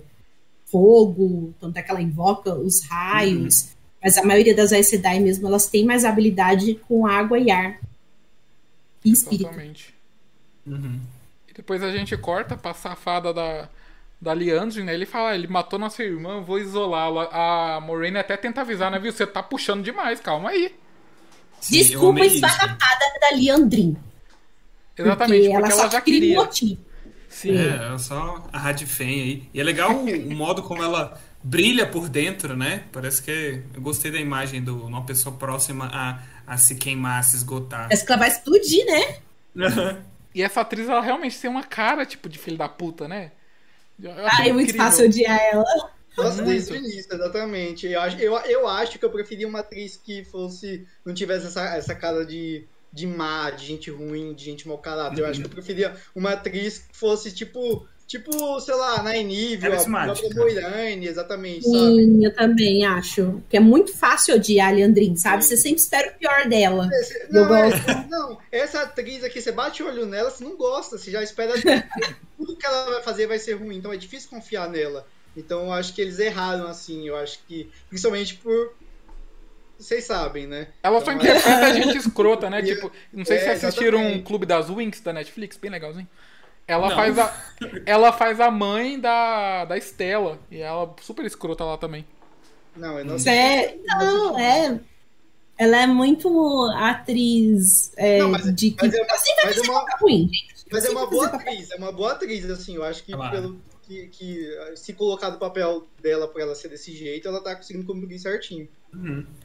fogo, 0.76 1.54
tanto 1.62 1.78
é 1.78 1.82
que 1.82 1.90
ela 1.90 2.02
invoca 2.02 2.54
os 2.54 2.84
raios. 2.90 3.70
Mas 4.04 4.18
a 4.18 4.24
maioria 4.26 4.54
das 4.54 4.74
Aes 4.74 4.90
Sedai 4.90 5.20
mesmo, 5.20 5.48
elas 5.48 5.68
têm 5.68 5.86
mais 5.86 6.04
habilidade 6.04 6.76
com 6.88 7.08
água 7.08 7.40
e 7.40 7.50
ar. 7.50 7.80
E 9.06 9.12
espírito. 9.12 9.44
Exatamente. 9.48 9.94
Uhum. 10.68 11.00
E 11.48 11.54
depois 11.54 11.82
a 11.82 11.92
gente 11.92 12.18
corta 12.18 12.58
pra 12.58 12.74
safada 12.74 13.34
da, 13.34 13.70
da 14.22 14.34
Liandry, 14.34 14.84
né? 14.84 14.94
Ele 14.94 15.06
fala, 15.06 15.30
"Ah, 15.30 15.36
ele 15.36 15.48
matou 15.48 15.80
nossa 15.80 16.04
irmã, 16.04 16.36
eu 16.40 16.44
vou 16.44 16.60
isolá-la. 16.60 17.30
A 17.32 17.80
Moraine 17.80 18.18
até 18.18 18.36
tenta 18.36 18.62
avisar, 18.62 18.92
né? 18.92 19.00
Viu? 19.00 19.14
Você 19.14 19.26
tá 19.26 19.42
puxando 19.42 19.82
demais, 19.82 20.20
calma 20.20 20.50
aí. 20.50 20.76
Sim, 21.62 21.78
Desculpa 21.78 22.26
esfarrapada 22.26 23.06
da 23.22 23.32
Liandrin. 23.32 23.96
Exatamente, 24.98 25.44
porque, 25.44 25.56
ela, 25.56 25.68
ela, 25.68 25.76
só 25.84 25.90
já 25.90 26.02
queria 26.02 26.20
queria. 26.20 26.36
motivo. 26.38 26.82
Sim. 27.36 27.58
É, 27.58 27.94
é 27.94 27.98
só 27.98 28.48
a 28.52 28.58
Radifem 28.58 29.22
aí. 29.22 29.50
E 29.54 29.60
é 29.60 29.64
legal 29.64 29.92
o, 29.94 30.06
o 30.06 30.32
modo 30.36 30.64
como 30.64 30.82
ela 30.84 31.20
brilha 31.44 31.86
por 31.86 32.08
dentro, 32.10 32.56
né? 32.56 32.86
Parece 32.92 33.22
que 33.22 33.62
eu 33.74 33.82
gostei 33.82 34.10
da 34.12 34.18
imagem 34.20 34.64
de 34.64 34.70
uma 34.72 35.06
pessoa 35.06 35.36
próxima 35.36 35.90
a, 35.92 36.22
a 36.48 36.58
se 36.58 36.76
queimar, 36.76 37.20
a 37.20 37.24
se 37.24 37.36
esgotar. 37.36 37.84
Parece 37.90 38.06
que 38.06 38.12
ela 38.12 38.20
vai 38.20 38.30
explodir, 38.30 38.86
né? 38.86 39.18
E 40.34 40.42
essa 40.44 40.62
atriz, 40.62 40.90
ela 40.90 41.02
realmente 41.02 41.40
tem 41.40 41.50
uma 41.50 41.64
cara, 41.64 42.06
tipo, 42.06 42.28
de 42.28 42.38
filho 42.38 42.58
da 42.58 42.68
puta, 42.68 43.08
né? 43.08 43.32
Eu 44.02 44.12
Ah, 44.28 44.28
achei 44.28 44.50
é 44.50 44.54
muito 44.54 44.70
incrível. 44.70 44.86
fácil 44.86 45.06
odiar 45.06 45.40
ela. 45.52 45.64
Nossa, 46.18 46.42
desde 46.44 46.74
o 46.74 46.76
início, 46.76 47.14
exatamente. 47.14 47.88
Eu 47.88 48.02
acho, 48.02 48.18
eu, 48.20 48.34
eu 48.40 48.68
acho 48.68 48.98
que 49.00 49.06
eu 49.06 49.10
preferia 49.12 49.48
uma 49.48 49.60
atriz 49.60 49.98
que 49.98 50.24
fosse. 50.26 50.88
não 51.06 51.14
tivesse 51.14 51.48
essa, 51.48 51.62
essa 51.76 51.96
cara 51.96 52.26
de, 52.26 52.68
de 52.96 53.06
má, 53.06 53.52
de 53.52 53.66
gente 53.66 53.92
ruim, 53.92 54.34
de 54.34 54.46
gente 54.46 54.68
mau 54.68 54.78
caráter. 54.78 55.20
Eu 55.22 55.28
acho 55.28 55.42
que 55.42 55.46
eu 55.46 55.50
preferia 55.52 55.94
uma 56.16 56.32
atriz 56.32 56.80
que 56.80 56.98
fosse 56.98 57.32
tipo. 57.32 57.86
Tipo, 58.08 58.60
sei 58.60 58.76
lá, 58.76 59.02
na 59.02 59.18
Enível, 59.18 59.74
a 59.74 59.84
própria 59.84 60.30
Moirane, 60.36 61.08
exatamente, 61.08 61.64
sabe? 61.64 61.96
Sim, 61.96 62.24
eu 62.24 62.32
também 62.36 62.86
acho. 62.86 63.42
Que 63.50 63.58
é 63.58 63.60
muito 63.60 63.98
fácil 63.98 64.36
odiar 64.36 64.68
a 64.70 64.72
Leandrin, 64.76 65.16
sabe? 65.16 65.44
Você 65.44 65.58
sempre 65.58 65.82
espera 65.82 66.12
o 66.12 66.20
pior 66.20 66.48
dela. 66.48 66.88
Esse- 66.94 67.18
Eu 67.32 67.46
Não, 67.48 67.56
é- 67.56 67.72
gosto. 67.72 68.08
não, 68.08 68.38
essa 68.52 68.82
atriz 68.84 69.24
aqui, 69.24 69.42
você 69.42 69.52
bate 69.52 69.82
o 69.82 69.88
olho 69.88 70.06
nela, 70.06 70.30
você 70.30 70.44
não 70.44 70.56
gosta, 70.56 71.00
você 71.00 71.10
já 71.10 71.24
espera 71.24 71.54
tudo 72.38 72.56
que 72.56 72.66
ela 72.68 72.92
vai 72.92 73.02
fazer 73.02 73.26
vai 73.26 73.40
ser 73.40 73.54
ruim, 73.54 73.78
então 73.78 73.92
é 73.92 73.98
difícil 73.98 74.30
confiar 74.30 74.70
nela. 74.70 75.08
Então 75.36 75.64
eu 75.66 75.72
acho 75.72 75.92
que 75.96 76.02
eles 76.02 76.20
erraram, 76.20 76.68
assim, 76.68 77.08
eu 77.08 77.16
acho 77.18 77.40
que, 77.48 77.72
principalmente 77.90 78.36
por. 78.36 78.74
Vocês 79.78 80.04
sabem, 80.06 80.48
né? 80.48 80.68
Ela 80.82 81.00
só 81.04 81.12
Então, 81.12 81.26
interpreta 81.26 81.66
a 81.66 81.74
gente 81.74 81.98
escrota, 81.98 82.50
né? 82.50 82.62
Tipo, 82.64 82.92
não 83.12 83.26
sei 83.26 83.38
É, 83.38 83.56
se 83.58 83.66
assistiram 83.66 84.00
um. 84.06 84.22
Clube 84.22 84.46
das 84.46 84.70
Wings 84.70 85.02
da 85.02 85.12
Netflix, 85.14 85.58
bem 85.58 85.70
legalzinho. 85.72 86.08
Ela 86.68 86.90
Não. 86.90 86.96
faz 86.96 87.20
a 87.20 87.34
ela 87.86 88.12
faz 88.12 88.40
a 88.40 88.50
mãe 88.50 89.00
da 89.00 89.66
da 89.66 89.78
Estela 89.78 90.40
e 90.50 90.60
ela 90.60 90.96
super 91.02 91.26
escrota 91.26 91.64
lá 91.64 91.78
também. 91.78 92.06
Não, 92.76 92.98
eu 93.00 93.06
não 93.06 93.16
É, 93.28 93.76
não, 93.86 94.40
é. 94.40 94.80
Ela 95.58 95.84
é 95.84 95.88
muito 95.88 96.28
atriz 96.76 97.92
é, 97.96 98.20
Não, 98.20 98.30
mas- 98.32 98.54
de 98.56 98.72
que. 98.72 98.86
mas 98.86 98.94
é 98.94 99.02
uma- 99.02 99.08
mas 99.46 99.58
é 99.58 99.62
uma- 99.72 99.86
ruim, 100.02 100.30
gente. 100.32 100.56
Mas 100.72 100.86
é 100.86 100.90
uma 100.90 101.06
boa 101.08 101.28
atriz, 101.28 101.72
é 101.72 101.76
uma 101.76 101.92
boa 101.92 102.12
atriz, 102.14 102.50
assim, 102.50 102.76
eu 102.76 102.84
acho 102.84 103.04
que 103.04 103.14
Claro. 103.14 103.32
pelo 103.32 103.62
que, 103.88 104.08
que 104.08 104.50
se 104.76 104.94
colocar 104.94 105.30
no 105.32 105.38
papel 105.38 105.88
dela 106.02 106.28
pra 106.28 106.42
ela 106.44 106.56
ser 106.56 106.70
desse 106.70 106.96
jeito, 106.96 107.28
ela 107.28 107.42
tá 107.42 107.56
conseguindo 107.56 107.86
cumprir 107.86 108.20
certinho. 108.20 108.68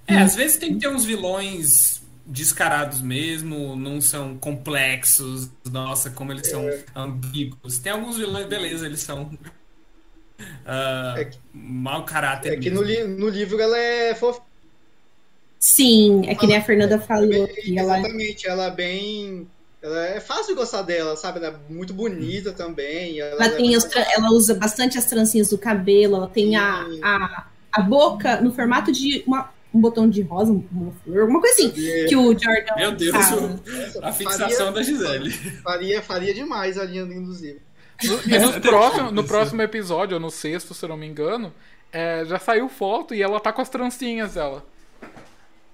É, 0.07 0.17
às 0.19 0.35
vezes 0.35 0.57
tem 0.57 0.75
que 0.75 0.81
ter 0.81 0.89
uns 0.89 1.05
vilões 1.05 2.03
descarados 2.27 3.01
mesmo, 3.01 3.75
não 3.75 4.01
são 4.01 4.37
complexos, 4.39 5.51
nossa, 5.71 6.11
como 6.11 6.33
eles 6.33 6.47
são 6.49 6.65
ambíguos. 6.95 7.79
Tem 7.79 7.91
alguns 7.93 8.17
vilões, 8.17 8.47
beleza, 8.47 8.87
eles 8.87 9.01
são 9.01 9.37
ah, 10.65 11.15
É 11.19 11.25
que- 11.25 11.39
mau 11.53 12.05
caráter 12.05 12.53
É 12.53 12.57
que 12.57 12.71
no, 12.71 12.83
li- 12.83 13.05
no 13.05 13.29
livro 13.29 13.61
ela 13.61 13.77
é 13.77 14.15
fofa. 14.15 14.41
Sim, 15.59 16.23
é 16.27 16.35
que 16.35 16.47
nem 16.47 16.57
a 16.57 16.63
Fernanda 16.65 16.99
falou. 16.99 17.47
Que 17.49 17.79
ela, 17.79 17.99
Exatamente, 17.99 18.47
ela 18.49 18.67
é 18.67 18.71
bem. 18.71 19.49
Ela 19.83 20.07
é 20.09 20.21
fácil 20.21 20.55
gostar 20.55 20.83
dela, 20.83 21.17
sabe? 21.17 21.39
Ela 21.39 21.49
é 21.49 21.73
muito 21.73 21.95
bonita 21.95 22.53
também. 22.53 23.19
Ela, 23.19 23.47
ela, 23.47 23.57
tem 23.57 23.73
é 23.75 23.77
os 23.79 23.85
tra- 23.85 24.07
ela 24.15 24.31
usa 24.31 24.55
bastante 24.55 24.99
as 24.99 25.07
trancinhas 25.07 25.49
do 25.49 25.57
cabelo, 25.57 26.17
ela 26.17 26.29
tem 26.29 26.55
a, 26.57 26.87
a, 27.03 27.47
a 27.73 27.81
boca 27.83 28.41
no 28.43 28.53
formato 28.53 28.93
de 28.93 29.23
uma- 29.27 29.51
um 29.73 29.81
botão 29.81 30.11
de 30.11 30.21
rosa, 30.21 30.53
uma 30.53 30.93
flor, 31.05 31.21
alguma 31.23 31.41
coisa 31.41 31.55
assim. 31.55 31.73
É. 31.89 32.05
Que 32.07 32.17
o 32.17 32.37
Jordan 32.37 32.75
Meu 32.77 32.93
Deus, 32.93 33.15
a 34.03 34.13
fixação 34.13 34.73
da 34.73 34.83
Gisele. 34.83 35.31
Faria, 35.63 36.03
faria 36.03 36.35
demais 36.35 36.77
a 36.77 36.85
linha 36.85 37.03
inclusive. 37.05 37.61
E 38.27 38.39
nos 38.39 38.57
próximo, 38.59 39.11
no 39.13 39.25
próximo 39.25 39.63
episódio, 39.63 40.15
ou 40.17 40.21
no 40.21 40.31
sexto, 40.31 40.75
se 40.75 40.85
eu 40.85 40.89
não 40.89 40.97
me 40.97 41.07
engano, 41.07 41.55
é, 41.93 42.25
já 42.25 42.39
saiu 42.39 42.69
foto 42.69 43.15
e 43.15 43.23
ela 43.23 43.39
tá 43.39 43.53
com 43.53 43.63
as 43.63 43.69
trancinhas 43.69 44.35
dela. 44.35 44.65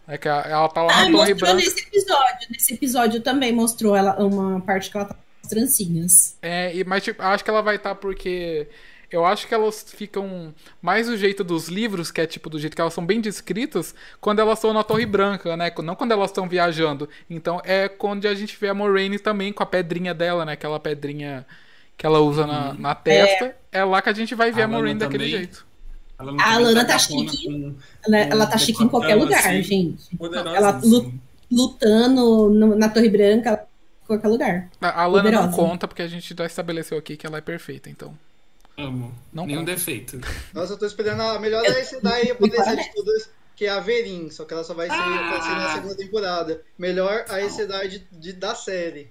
É 0.08 0.16
que 0.16 0.28
ela 0.28 0.68
tá 0.68 0.82
lá 0.82 0.92
Ah, 0.92 1.04
na 1.06 1.10
Torre 1.10 1.32
mostrou 1.34 1.36
Branca. 1.36 1.54
nesse 1.56 1.80
episódio. 1.80 2.46
Nesse 2.50 2.74
episódio 2.74 3.20
também 3.20 3.52
mostrou 3.52 3.96
ela 3.96 4.14
uma 4.22 4.60
parte 4.60 4.90
que 4.90 4.96
ela 4.96 5.06
tá 5.06 5.14
com 5.14 5.20
as 5.42 5.48
trancinhas. 5.48 6.36
É, 6.40 6.74
e, 6.76 6.84
mas 6.84 7.02
tipo, 7.02 7.22
acho 7.22 7.42
que 7.44 7.50
ela 7.50 7.62
vai 7.62 7.76
estar 7.76 7.94
porque. 7.96 8.68
Eu 9.08 9.24
acho 9.24 9.46
que 9.46 9.54
elas 9.54 9.84
ficam 9.88 10.52
mais 10.82 11.06
do 11.06 11.16
jeito 11.16 11.44
dos 11.44 11.68
livros, 11.68 12.10
que 12.10 12.20
é 12.20 12.26
tipo 12.26 12.50
do 12.50 12.58
jeito 12.58 12.74
que 12.74 12.80
elas 12.80 12.92
são 12.92 13.06
bem 13.06 13.20
descritas, 13.20 13.94
quando 14.20 14.40
elas 14.40 14.58
estão 14.58 14.72
na 14.72 14.82
Torre 14.82 15.06
Branca, 15.06 15.56
né? 15.56 15.72
Não 15.82 15.94
quando 15.94 16.10
elas 16.10 16.30
estão 16.30 16.48
viajando. 16.48 17.08
Então 17.30 17.60
é 17.64 17.88
quando 17.88 18.26
a 18.26 18.34
gente 18.34 18.56
vê 18.60 18.68
a 18.68 18.74
Moraine 18.74 19.18
também 19.18 19.52
com 19.52 19.62
a 19.62 19.66
pedrinha 19.66 20.12
dela, 20.12 20.44
né? 20.44 20.52
Aquela 20.54 20.80
pedrinha 20.80 21.46
que 21.96 22.04
ela 22.04 22.18
usa 22.20 22.46
na, 22.46 22.74
na 22.74 22.94
testa. 22.96 23.56
É. 23.72 23.84
lá 23.84 24.02
que 24.02 24.08
a 24.08 24.12
gente 24.12 24.34
vai 24.34 24.50
ver 24.50 24.62
A 24.62 24.64
a, 24.64 24.68
Moraine 24.68 24.98
daquele 24.98 25.24
também. 25.24 25.38
jeito. 25.38 25.65
Ela 26.18 26.32
A 26.32 26.36
também 26.36 26.64
Lana 26.64 26.84
tá 26.84 26.92
cafona 26.94 27.30
chique. 27.30 27.44
com- 27.46 27.74
Ela, 28.06 28.26
com 28.26 28.32
ela 28.32 28.46
tá 28.46 28.58
chique 28.58 28.82
em 28.82 28.88
qualquer 28.88 29.14
lugar, 29.16 29.38
assim, 29.40 29.62
gente. 29.62 30.16
Poderosa, 30.16 30.56
Ela 30.56 30.70
assim. 30.70 30.88
lu- 30.90 31.14
lutando 31.52 32.48
no- 32.50 32.74
na 32.76 32.88
Torre 32.88 33.08
Branca, 33.08 33.48
ela- 33.50 33.66
em 34.02 34.06
qualquer 34.06 34.28
lugar. 34.28 34.68
A, 34.80 35.02
a 35.02 35.06
Lana 35.06 35.30
não 35.30 35.40
Poderosa. 35.50 35.56
conta 35.56 35.88
porque 35.88 36.02
a 36.02 36.08
gente 36.08 36.34
já 36.36 36.46
estabeleceu 36.46 36.96
aqui 36.98 37.16
que 37.16 37.26
ela 37.26 37.38
é 37.38 37.40
perfeita, 37.42 37.90
então. 37.90 38.16
Amo. 38.78 39.12
Não 39.32 39.46
Nenhum 39.46 39.60
conta. 39.60 39.72
defeito. 39.72 40.18
Nossa, 40.54 40.72
eu 40.74 40.78
tô 40.78 40.86
esperando 40.86 41.20
a 41.22 41.38
melhor 41.38 41.62
da 41.62 41.84
Sedai 41.84 42.30
aparecer 42.32 42.76
de 42.76 42.92
todas, 42.94 43.30
que 43.54 43.64
é 43.66 43.70
a 43.70 43.80
Verin, 43.80 44.30
só 44.30 44.44
que 44.44 44.52
ela 44.54 44.64
só 44.64 44.74
vai 44.74 44.88
ser, 44.88 44.96
ser 44.96 45.50
na 45.54 45.74
segunda 45.74 45.94
temporada. 45.96 46.62
Melhor 46.78 47.24
a 47.28 47.48
Sedai 47.50 47.88
de, 47.88 47.98
de- 48.12 48.32
da 48.34 48.54
série. 48.54 49.10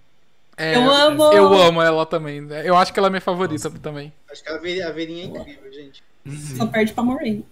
É, 0.57 0.76
Eu 0.77 0.90
amo! 0.90 1.23
Eu 1.34 1.53
amo 1.53 1.82
ela 1.82 2.06
também. 2.06 2.48
Eu 2.64 2.77
acho 2.77 2.94
que 2.94 2.98
ela 2.99 3.07
é 3.10 3.11
minha 3.11 3.19
favorita 3.22 3.69
também. 3.72 4.14
Acho 4.32 4.41
que 4.41 4.49
a 4.49 4.57
Verin, 4.57 4.82
a 4.84 4.91
Verin 4.91 5.19
é 5.22 5.23
incrível, 5.26 5.73
gente. 5.73 6.02
Só 6.57 6.65
perde 6.65 6.93
pra 6.93 7.03
Moraine. 7.03 7.45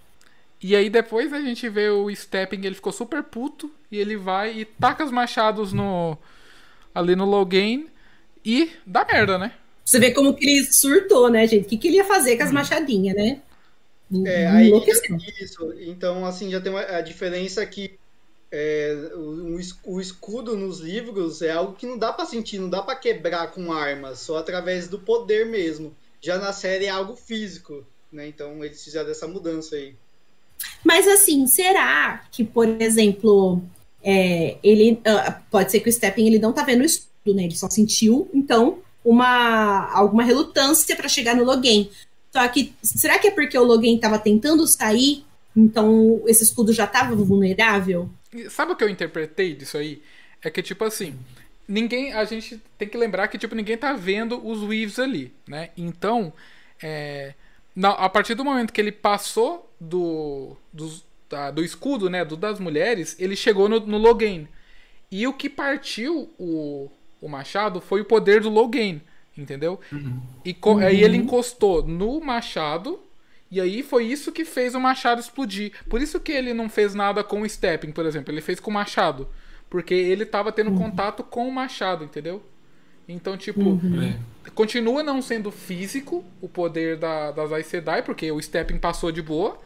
E 0.62 0.76
aí 0.76 0.90
depois 0.90 1.34
a 1.34 1.41
gente 1.41 1.68
vê 1.68 1.90
o 1.90 2.14
Stepping, 2.14 2.66
ele 2.66 2.76
ficou 2.76 2.94
super 2.94 3.22
puto 3.22 3.70
e 3.91 3.98
ele 3.98 4.16
vai 4.16 4.60
e 4.60 4.66
taca 4.66 5.04
os 5.04 5.12
machados 5.12 5.74
no 5.74 6.18
ali 6.95 7.16
no 7.16 7.26
Logain 7.26 7.88
e 8.45 8.72
dá 8.86 9.06
merda, 9.06 9.38
né? 9.38 9.54
Você 9.84 10.00
vê 10.00 10.12
como 10.12 10.34
que 10.34 10.45
ele 10.45 10.66
surtou, 10.72 11.30
né, 11.30 11.45
gente? 11.45 11.66
O 11.66 11.70
que, 11.70 11.78
que 11.78 11.88
ele 11.90 11.98
ia 11.98 12.06
fazer 12.06 12.38
com 12.38 12.44
as 12.44 12.52
machadinhas, 12.52 13.16
né? 13.16 13.41
É, 14.26 14.48
aí 14.48 14.68
Enlouqueceu. 14.68 15.18
isso. 15.41 15.74
Então, 15.82 16.26
assim, 16.26 16.50
já 16.50 16.62
tem 16.62 16.72
uma, 16.72 16.82
a 16.82 17.02
diferença 17.02 17.66
que 17.66 18.00
é, 18.52 19.12
o, 19.16 19.60
o 19.86 20.00
escudo 20.00 20.56
nos 20.56 20.80
livros 20.80 21.41
é 21.41 21.52
algo 21.52 21.74
que 21.74 21.86
não 21.86 21.98
dá 21.98 22.14
pra 22.14 22.26
sentir, 22.26 22.60
não 22.60 22.70
dá 22.70 22.82
pra 22.82 22.95
quebrar 22.95 23.52
com 23.52 23.74
armas, 23.74 24.20
só 24.20 24.38
através 24.38 24.88
do 24.88 25.00
poder 25.00 25.45
mesmo. 25.45 25.95
Já 26.22 26.38
na 26.38 26.54
série 26.54 26.86
é 26.86 26.90
algo 26.90 27.16
físico, 27.16 27.86
né? 28.14 28.27
Então 28.27 28.64
eles 28.64 28.84
fizeram 28.84 29.10
essa 29.10 29.27
mudança 29.27 29.76
aí. 29.76 29.95
Mas 30.84 31.07
assim, 31.07 31.48
será 31.48 32.23
que, 32.31 32.44
por 32.44 32.68
exemplo, 32.81 33.61
é, 34.03 34.57
ele 34.64 35.02
ah, 35.06 35.41
pode 35.49 35.72
ser 35.72 35.80
que 35.80 35.90
o 35.90 35.91
Stepping 35.91 36.27
ele 36.27 36.40
não 36.40 36.53
tá 36.53 36.64
vendo 36.64 36.81
o 36.81 36.85
escudo, 36.85 37.35
né? 37.35 37.44
Ele 37.44 37.56
só 37.56 37.69
sentiu, 37.69 38.30
então, 38.34 38.80
uma 39.03 39.91
alguma 39.91 40.23
relutância 40.23 40.95
pra 40.95 41.07
chegar 41.07 41.35
no 41.35 41.44
Logan. 41.44 41.88
Só 42.31 42.48
que 42.48 42.73
será 42.81 43.19
que 43.19 43.27
é 43.27 43.31
porque 43.31 43.57
o 43.57 43.64
Logan 43.64 43.98
tava 43.98 44.18
tentando 44.18 44.65
sair, 44.68 45.23
então 45.56 46.22
esse 46.27 46.44
escudo 46.44 46.73
já 46.73 46.88
tava 46.88 47.15
vulnerável? 47.15 48.10
E 48.34 48.49
Sabe 48.49 48.72
o 48.72 48.76
que 48.76 48.84
eu 48.84 48.90
interpretei 48.90 49.53
disso 49.53 49.77
aí? 49.77 50.02
É 50.41 50.49
que, 50.49 50.61
tipo 50.61 50.84
assim, 50.84 51.15
ninguém. 51.68 52.14
A 52.14 52.26
gente 52.26 52.60
tem 52.77 52.88
que 52.88 52.98
lembrar 52.98 53.27
que, 53.27 53.38
tipo, 53.38 53.56
ninguém 53.56 53.77
tá 53.77 53.94
vendo 53.94 54.45
os 54.45 54.61
Weaves 54.61 54.99
ali, 54.99 55.31
né? 55.48 55.69
Então, 55.77 56.34
é, 56.81 57.34
na, 57.76 57.91
a 57.91 58.10
partir 58.10 58.36
do 58.36 58.45
momento 58.45 58.72
que 58.74 58.82
ele 58.82 58.91
passou 58.91 59.72
do, 59.80 60.56
do, 60.72 60.91
da, 61.30 61.52
do 61.52 61.64
escudo, 61.64 62.10
né? 62.10 62.24
Do 62.26 62.38
das 62.38 62.60
mulheres, 62.60 63.16
ele 63.20 63.36
chegou 63.36 63.68
no, 63.70 63.80
no 63.80 63.98
Logain. 63.98 64.48
E 65.12 65.28
o 65.28 65.34
que 65.34 65.50
partiu 65.50 66.32
o, 66.40 66.90
o 67.22 67.30
machado 67.30 67.82
foi 67.82 68.02
o 68.02 68.06
poder 68.06 68.41
do 68.41 68.50
Logain, 68.50 69.02
entendeu? 69.38 69.80
Uhum. 69.91 70.22
E 70.44 70.54
co- 70.54 70.78
aí 70.80 71.04
ele 71.04 71.18
encostou 71.18 71.84
no 71.84 72.20
machado. 72.22 73.00
E 73.52 73.62
aí 73.62 73.84
foi 73.84 74.06
isso 74.06 74.32
que 74.32 74.44
fez 74.45 74.74
o 74.74 74.80
machado 74.80 75.22
explodir. 75.22 75.74
Por 75.88 76.02
isso 76.02 76.20
que 76.20 76.32
ele 76.32 76.54
não 76.54 76.70
fez 76.70 76.95
nada 76.95 77.24
com 77.24 77.41
o 77.41 77.50
stepping, 77.50 77.91
por 77.91 78.06
exemplo. 78.06 78.34
Ele 78.34 78.41
fez 78.41 78.60
com 78.60 78.72
o 78.72 78.74
machado. 78.74 79.28
Porque 79.70 79.94
ele 79.94 80.26
tava 80.26 80.52
tendo 80.52 80.72
contato 80.72 81.24
com 81.24 81.48
o 81.48 81.52
machado, 81.52 82.04
entendeu? 82.04 82.44
Então, 83.08 83.36
tipo, 83.38 83.80
É. 84.02 84.50
continua 84.52 85.04
não 85.04 85.22
sendo 85.22 85.52
físico 85.52 86.24
o 86.42 86.48
poder 86.48 86.98
da, 86.98 87.32
das 87.32 87.52
Aes 87.52 87.68
Sedai, 87.68 88.02
porque 88.02 88.32
o 88.32 88.42
stepping 88.42 88.78
passou 88.78 89.12
de 89.12 89.22
boa 89.22 89.60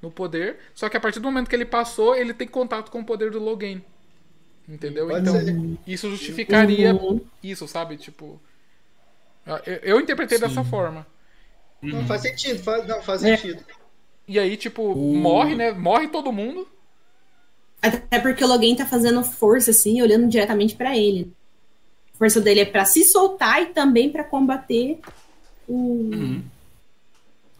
no 0.00 0.10
poder. 0.10 0.58
Só 0.74 0.88
que 0.88 0.96
a 0.96 1.00
partir 1.00 1.18
do 1.20 1.24
momento 1.24 1.48
que 1.48 1.56
ele 1.56 1.64
passou, 1.64 2.14
ele 2.14 2.32
tem 2.32 2.46
contato 2.46 2.90
com 2.90 3.00
o 3.00 3.04
poder 3.04 3.30
do 3.30 3.38
Logain. 3.40 3.82
Entendeu? 4.68 5.08
Pode 5.08 5.20
então, 5.28 5.34
ser. 5.44 5.56
isso 5.86 6.08
justificaria 6.10 6.94
Uhum. 6.94 7.20
isso, 7.42 7.66
sabe? 7.68 7.96
Tipo. 7.96 8.40
Eu, 9.66 9.74
eu 9.82 10.00
interpretei 10.00 10.38
dessa 10.38 10.62
Sim. 10.64 10.70
forma. 10.70 11.06
Não 11.82 12.06
faz 12.06 12.22
sentido, 12.22 12.62
faz, 12.62 12.86
não 12.86 13.02
faz 13.02 13.22
É. 13.24 13.36
sentido. 13.36 13.62
E 14.26 14.38
aí, 14.38 14.56
tipo, 14.56 14.94
morre, 14.94 15.54
né? 15.54 15.70
Morre 15.72 16.08
todo 16.08 16.32
mundo. 16.32 16.66
Até 17.82 18.18
porque 18.20 18.42
o 18.42 18.46
Logan 18.46 18.74
tá 18.74 18.86
fazendo 18.86 19.22
força, 19.22 19.70
assim, 19.70 20.00
olhando 20.00 20.26
diretamente 20.28 20.74
pra 20.76 20.96
ele. 20.96 21.30
A 22.14 22.18
força 22.18 22.40
dele 22.40 22.60
é 22.60 22.64
pra 22.64 22.84
se 22.84 23.04
soltar 23.04 23.62
e 23.62 23.66
também 23.66 24.10
pra 24.10 24.22
combater 24.24 24.98
o. 25.68 25.74
Uhum. 25.74 26.42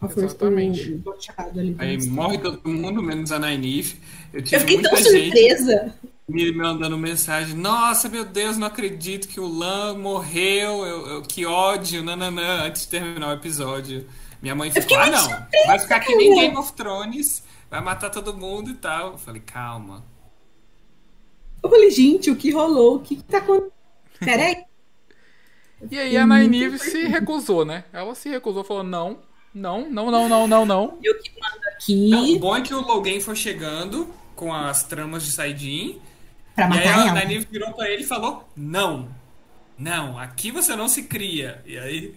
A 0.01 0.07
força 0.07 0.25
Exatamente. 0.25 0.91
do 0.95 1.13
ali. 1.59 1.75
Aí 1.79 2.07
morre 2.09 2.37
todo 2.37 2.67
mundo, 2.69 3.01
menos 3.01 3.31
a 3.31 3.39
Nynaeve. 3.39 3.99
Eu 4.33 4.41
Eu 4.41 4.59
fiquei 4.59 4.81
tão 4.81 4.95
surpresa. 4.97 5.95
me 6.27 6.51
mandando 6.51 6.97
mensagem. 6.97 7.55
Nossa, 7.55 8.07
meu 8.09 8.23
Deus, 8.25 8.57
não 8.57 8.67
acredito 8.67 9.27
que 9.27 9.39
o 9.39 9.47
Lan 9.47 9.97
morreu. 9.97 10.85
Eu, 10.85 11.07
eu- 11.07 11.21
que 11.23 11.45
ódio, 11.45 12.03
nananã, 12.03 12.63
antes 12.65 12.83
de 12.83 12.87
terminar 12.89 13.29
o 13.29 13.33
episódio. 13.33 14.05
Minha 14.41 14.53
mãe 14.53 14.69
ficou, 14.69 14.97
ah, 14.97 15.09
não, 15.09 15.29
vai 15.65 15.79
ficar 15.79 15.99
que 16.01 16.15
nem. 16.15 16.35
Game 16.35 16.55
of 16.57 16.73
Thrones, 16.73 17.41
vai 17.69 17.81
matar 17.81 18.09
todo 18.11 18.35
mundo 18.35 18.69
e 18.71 18.75
tal. 18.75 19.13
Eu 19.13 19.17
falei, 19.17 19.41
calma. 19.41 20.03
Eu 21.63 21.69
falei, 21.69 21.89
gente, 21.89 22.29
o 22.29 22.35
que 22.35 22.51
rolou? 22.51 22.97
O 22.97 22.99
que, 22.99 23.15
que 23.15 23.23
tá 23.23 23.39
acontecendo? 23.39 23.73
Peraí. 24.19 24.63
E 25.91 25.99
aí 25.99 26.17
a 26.17 26.25
Nynaeve 26.25 26.79
se 26.79 27.05
recusou, 27.07 27.65
né? 27.65 27.83
Ela 27.91 28.15
se 28.15 28.29
recusou, 28.29 28.63
falou: 28.63 28.83
não, 28.83 29.19
não, 29.53 29.89
não, 29.89 30.09
não, 30.11 30.29
não, 30.29 30.47
não, 30.47 30.65
não. 30.65 30.97
Eu 31.03 31.19
que 31.21 31.31
mando 31.39 32.09
Não, 32.09 32.21
o 32.21 32.23
aqui 32.23 32.39
bom 32.39 32.55
é 32.55 32.61
que 32.61 32.73
o 32.73 32.81
Logan 32.81 33.19
foi 33.19 33.35
chegando 33.35 34.07
com 34.35 34.53
as 34.53 34.83
tramas 34.83 35.23
de 35.23 35.31
Saidin. 35.31 36.01
pra 36.55 36.67
E 36.67 36.67
aí 36.67 36.69
matar 36.69 36.99
a. 36.99 37.05
Nynaeve 37.05 37.47
virou 37.51 37.73
pra 37.73 37.89
ele 37.89 38.03
e 38.03 38.07
falou, 38.07 38.47
não. 38.55 39.09
Não, 39.77 40.17
aqui 40.17 40.51
você 40.51 40.75
não 40.75 40.87
se 40.87 41.03
cria. 41.03 41.61
E 41.65 41.77
aí... 41.77 42.15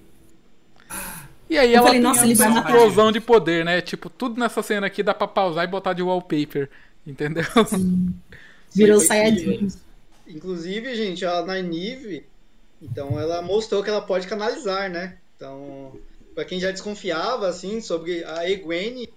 E 1.50 1.58
aí 1.58 1.72
Eu 1.72 1.78
ela 1.78 1.86
falei, 1.86 2.00
tem 2.00 2.08
nossa, 2.08 2.24
ele 2.24 2.34
vai 2.34 2.48
uma 2.48 2.56
matar 2.56 2.76
explosão 2.76 3.10
de 3.10 3.20
poder, 3.20 3.64
né? 3.64 3.80
Tipo, 3.80 4.08
tudo 4.10 4.38
nessa 4.38 4.62
cena 4.62 4.86
aqui 4.86 5.02
dá 5.02 5.14
pra 5.14 5.26
pausar 5.26 5.64
e 5.64 5.66
botar 5.66 5.92
de 5.92 6.02
wallpaper. 6.02 6.70
Entendeu? 7.06 7.44
Virou 8.74 9.00
Sim, 9.00 9.06
foi 9.06 9.06
Saiyajin. 9.06 9.68
Inclusive, 10.28 10.94
gente, 10.94 11.24
a 11.24 11.42
Nynaeve, 11.42 12.26
então 12.82 13.18
ela 13.18 13.40
mostrou 13.40 13.82
que 13.82 13.90
ela 13.90 14.02
pode 14.02 14.26
canalizar, 14.26 14.90
né? 14.90 15.18
Então, 15.36 15.92
pra 16.34 16.44
quem 16.44 16.60
já 16.60 16.70
desconfiava, 16.70 17.48
assim, 17.48 17.80
sobre 17.80 18.22
a 18.24 18.48
Egwene 18.48 19.08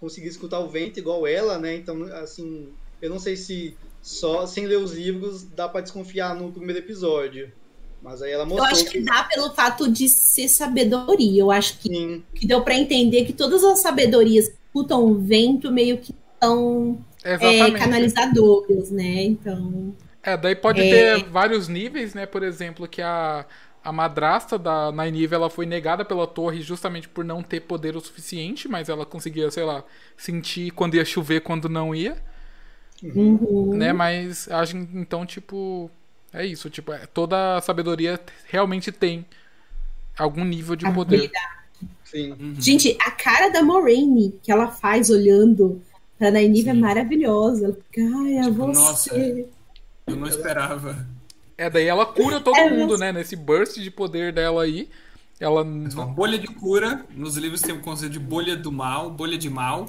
conseguir 0.00 0.28
escutar 0.28 0.60
o 0.60 0.68
vento 0.68 0.98
igual 0.98 1.26
ela, 1.26 1.58
né? 1.58 1.76
Então, 1.76 2.02
assim, 2.14 2.68
eu 3.02 3.10
não 3.10 3.18
sei 3.18 3.36
se 3.36 3.76
só 4.00 4.46
sem 4.46 4.66
ler 4.66 4.78
os 4.78 4.92
livros 4.92 5.42
dá 5.44 5.68
pra 5.68 5.80
desconfiar 5.80 6.34
no 6.34 6.50
primeiro 6.52 6.78
episódio. 6.78 7.52
Mas 8.00 8.22
aí 8.22 8.30
ela 8.30 8.44
Eu 8.44 8.48
mostrou 8.48 8.68
acho 8.68 8.84
que 8.86 9.00
dá 9.00 9.24
pelo 9.24 9.50
fato 9.50 9.90
de 9.90 10.08
ser 10.08 10.48
sabedoria. 10.48 11.42
Eu 11.42 11.50
acho 11.50 11.78
que, 11.80 11.88
sim, 11.88 12.22
que 12.34 12.46
deu 12.46 12.62
pra 12.62 12.76
entender 12.76 13.24
que 13.24 13.32
todas 13.32 13.64
as 13.64 13.80
sabedorias 13.80 14.48
que 14.48 14.54
escutam 14.54 15.04
o 15.04 15.18
vento 15.18 15.72
meio 15.72 15.98
que 15.98 16.14
são 16.40 17.04
é, 17.24 17.36
canalizadoras, 17.72 18.90
né? 18.90 19.24
Então. 19.24 19.94
É, 20.32 20.36
daí 20.36 20.54
pode 20.54 20.80
É. 20.80 20.90
ter 21.18 21.24
vários 21.28 21.68
níveis, 21.68 22.14
né? 22.14 22.26
Por 22.26 22.42
exemplo, 22.42 22.86
que 22.88 23.00
a, 23.02 23.44
a 23.84 23.92
madrasta 23.92 24.58
da 24.58 24.90
Nynaeve, 24.92 25.34
ela 25.34 25.50
foi 25.50 25.66
negada 25.66 26.04
pela 26.04 26.26
torre 26.26 26.60
justamente 26.62 27.08
por 27.08 27.24
não 27.24 27.42
ter 27.42 27.60
poder 27.60 27.96
o 27.96 28.00
suficiente, 28.00 28.68
mas 28.68 28.88
ela 28.88 29.06
conseguia, 29.06 29.50
sei 29.50 29.64
lá, 29.64 29.84
sentir 30.16 30.70
quando 30.72 30.94
ia 30.96 31.04
chover, 31.04 31.40
quando 31.40 31.68
não 31.68 31.94
ia, 31.94 32.16
Uhum. 33.02 33.74
né? 33.76 33.92
Mas 33.92 34.48
acho 34.50 34.76
então, 34.76 35.24
tipo, 35.24 35.90
é 36.32 36.44
isso, 36.44 36.68
tipo, 36.68 36.92
é, 36.92 37.06
toda 37.06 37.56
a 37.56 37.60
sabedoria 37.60 38.18
realmente 38.46 38.90
tem 38.90 39.24
algum 40.18 40.44
nível 40.44 40.74
de 40.76 40.84
poder. 40.92 41.16
Habilidade. 41.16 41.48
sim. 42.04 42.32
Uhum. 42.32 42.54
Gente, 42.58 42.96
a 43.00 43.10
cara 43.10 43.50
da 43.50 43.62
Moraine 43.62 44.34
que 44.42 44.50
ela 44.50 44.68
faz 44.68 45.10
olhando 45.10 45.80
pra 46.18 46.30
Nynaeve 46.30 46.70
é 46.70 46.74
maravilhosa. 46.74 47.66
Ela 47.66 47.74
fica, 47.74 48.00
ai, 48.18 48.38
é 48.38 48.42
Tipo, 48.42 48.54
você. 48.66 48.80
nossa. 48.80 49.14
Eu 50.08 50.16
não 50.16 50.26
esperava. 50.28 51.06
É, 51.56 51.68
daí 51.68 51.86
ela 51.86 52.06
cura 52.06 52.40
todo 52.40 52.56
É, 52.56 52.70
mundo, 52.70 52.90
mas- 52.92 53.00
né? 53.00 53.12
Nesse 53.12 53.34
burst 53.36 53.78
de 53.80 53.90
poder 53.90 54.32
dela 54.32 54.62
aí. 54.62 54.88
Ela. 55.40 55.62
Uma 55.62 56.06
bolha 56.06 56.38
de 56.38 56.46
cura. 56.48 57.04
Nos 57.14 57.36
livros 57.36 57.60
tem 57.60 57.74
o 57.74 57.80
conceito 57.80 58.12
de 58.12 58.18
bolha 58.18 58.56
do 58.56 58.70
mal, 58.72 59.10
bolha 59.10 59.36
de 59.38 59.48
mal. 59.50 59.86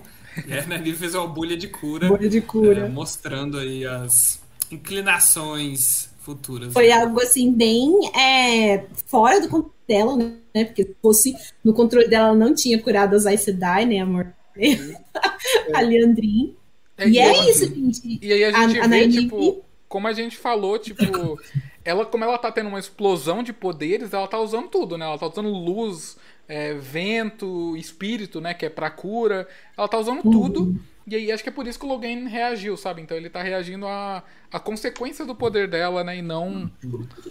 E 0.47 0.53
a 0.53 0.61
Nynaeve 0.61 0.93
fez 0.93 1.15
uma 1.15 1.27
bolha 1.27 1.57
de 1.57 1.67
cura. 1.67 2.07
Bolha 2.07 2.29
de 2.29 2.39
cura. 2.41 2.85
é, 2.85 2.89
mostrando 2.89 3.57
aí 3.57 3.85
as 3.85 4.39
inclinações 4.71 6.09
futuras. 6.19 6.71
Foi 6.73 6.91
algo 6.91 7.19
assim, 7.21 7.51
bem 7.51 7.91
é, 8.15 8.85
fora 9.07 9.41
do 9.41 9.49
controle 9.49 9.73
dela, 9.87 10.15
né? 10.17 10.65
Porque 10.65 10.83
se 10.83 10.95
fosse 11.01 11.35
no 11.63 11.73
controle 11.73 12.07
dela, 12.07 12.27
ela 12.29 12.37
não 12.37 12.53
tinha 12.53 12.79
curado 12.81 13.15
as 13.15 13.25
Aes 13.25 13.41
Sedai, 13.41 13.85
né, 13.85 13.99
amor? 13.99 14.27
a 15.73 15.81
Leandrin. 15.81 16.55
É, 16.97 17.07
E 17.09 17.17
é 17.17 17.49
isso, 17.49 17.65
gente. 17.73 18.19
E 18.21 18.31
aí 18.33 18.43
a 18.43 18.49
A- 18.49 18.67
gente 18.67 18.79
a 18.79 18.87
vê, 18.87 19.07
Nynaeve- 19.07 19.21
tipo, 19.23 19.63
como 19.89 20.07
a 20.07 20.13
gente 20.13 20.37
falou, 20.37 20.77
tipo, 20.77 21.03
ela, 21.83 22.05
como 22.05 22.23
ela 22.23 22.37
tá 22.37 22.51
tendo 22.51 22.69
uma 22.69 22.79
explosão 22.79 23.43
de 23.43 23.51
poderes, 23.51 24.13
ela 24.13 24.27
tá 24.27 24.39
usando 24.39 24.69
tudo, 24.69 24.97
né? 24.97 25.05
Ela 25.05 25.17
tá 25.17 25.27
usando 25.27 25.49
luz, 25.49 26.15
é, 26.47 26.75
vento, 26.75 27.75
espírito, 27.75 28.39
né? 28.39 28.53
Que 28.53 28.67
é 28.67 28.69
pra 28.69 28.91
cura. 28.91 29.47
Ela 29.75 29.87
tá 29.87 29.97
usando 29.97 30.21
tudo. 30.21 30.79
E 31.07 31.15
aí 31.15 31.31
acho 31.31 31.41
que 31.41 31.49
é 31.49 31.51
por 31.51 31.65
isso 31.65 31.79
que 31.79 31.85
o 31.85 31.89
Logan 31.89 32.27
reagiu, 32.27 32.77
sabe? 32.77 33.01
Então 33.01 33.17
ele 33.17 33.31
tá 33.31 33.41
reagindo 33.41 33.87
a, 33.87 34.23
a 34.51 34.59
consequência 34.59 35.25
do 35.25 35.33
poder 35.33 35.67
dela, 35.67 36.03
né? 36.03 36.17
E 36.17 36.21
não 36.21 36.71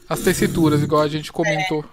as 0.09 0.20
tessituras, 0.20 0.82
igual 0.82 1.02
a 1.02 1.09
gente 1.09 1.32
comentou. 1.32 1.85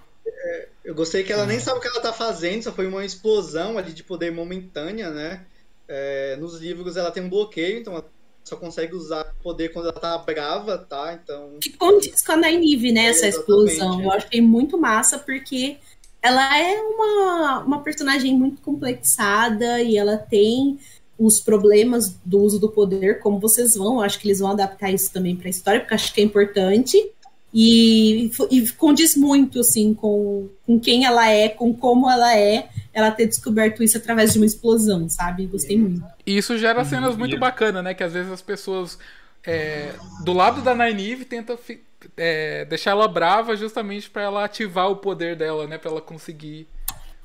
Eu 0.84 0.94
gostei 0.94 1.24
que 1.24 1.32
ela 1.32 1.46
nem 1.46 1.58
sabe 1.58 1.78
o 1.78 1.80
que 1.80 1.88
ela 1.88 2.00
tá 2.00 2.12
fazendo, 2.12 2.62
só 2.62 2.72
foi 2.72 2.86
uma 2.86 3.04
explosão 3.04 3.76
ali 3.76 3.92
de 3.92 4.04
poder 4.04 4.30
momentânea, 4.30 5.10
né? 5.10 5.44
É, 5.88 6.36
nos 6.36 6.60
livros 6.60 6.96
ela 6.96 7.10
tem 7.10 7.24
um 7.24 7.28
bloqueio, 7.28 7.78
então 7.80 7.92
ela 7.92 8.08
só 8.48 8.56
consegue 8.56 8.94
usar 8.94 9.24
poder 9.42 9.70
quando 9.72 9.86
ela 9.88 9.98
tá 9.98 10.16
brava, 10.18 10.78
tá? 10.78 11.18
Então. 11.20 11.58
Que 11.60 11.70
condiz 11.70 12.24
com 12.24 12.32
a 12.32 12.36
Nynaeve, 12.36 12.92
né, 12.92 13.06
essa 13.06 13.26
É, 13.26 13.30
explosão. 13.30 13.72
exatamente. 13.72 14.04
Eu 14.04 14.12
achei 14.12 14.40
muito 14.40 14.78
massa, 14.78 15.18
porque 15.18 15.78
ela 16.22 16.58
é 16.58 16.80
uma, 16.80 17.60
uma 17.64 17.82
personagem 17.82 18.36
muito 18.36 18.62
complexada 18.62 19.82
e 19.82 19.96
ela 19.96 20.16
tem 20.16 20.78
os 21.18 21.40
problemas 21.40 22.14
do 22.24 22.38
uso 22.40 22.58
do 22.60 22.68
poder, 22.68 23.20
como 23.20 23.40
vocês 23.40 23.74
vão. 23.74 23.94
Eu 23.96 24.02
acho 24.02 24.18
que 24.20 24.28
eles 24.28 24.38
vão 24.38 24.50
adaptar 24.50 24.92
isso 24.92 25.12
também 25.12 25.34
pra 25.34 25.48
história, 25.48 25.80
porque 25.80 25.94
acho 25.94 26.12
que 26.14 26.20
é 26.20 26.24
importante. 26.24 27.12
E, 27.58 28.30
e 28.50 28.68
condiz 28.72 29.16
muito, 29.16 29.60
assim, 29.60 29.94
com, 29.94 30.46
com 30.66 30.78
quem 30.78 31.06
ela 31.06 31.26
é, 31.30 31.48
com 31.48 31.72
como 31.72 32.10
ela 32.10 32.36
é, 32.36 32.68
ela 32.92 33.10
ter 33.10 33.24
descoberto 33.26 33.82
isso 33.82 33.96
através 33.96 34.34
de 34.34 34.38
uma 34.38 34.44
explosão, 34.44 35.08
sabe? 35.08 35.46
Gostei 35.46 35.78
muito. 35.78 36.04
E 36.26 36.36
isso 36.36 36.58
gera 36.58 36.84
cenas 36.84 37.12
Uhum. 37.12 37.18
muito 37.20 37.38
bacanas, 37.38 37.82
né? 37.82 37.94
Que 37.94 38.04
às 38.04 38.12
vezes 38.12 38.30
as 38.30 38.42
pessoas 38.42 38.98
é, 39.42 39.94
do 40.22 40.34
lado 40.34 40.60
da 40.60 40.74
Nynaeve 40.74 41.24
tentam 41.24 41.56
fi- 41.56 41.80
é, 42.14 42.66
deixar 42.66 42.90
ela 42.90 43.08
brava 43.08 43.56
justamente 43.56 44.10
pra 44.10 44.20
ela 44.22 44.44
ativar 44.44 44.90
o 44.90 44.96
poder 44.96 45.34
dela, 45.34 45.66
né? 45.66 45.78
Pra 45.78 45.90
ela 45.90 46.02
conseguir 46.02 46.66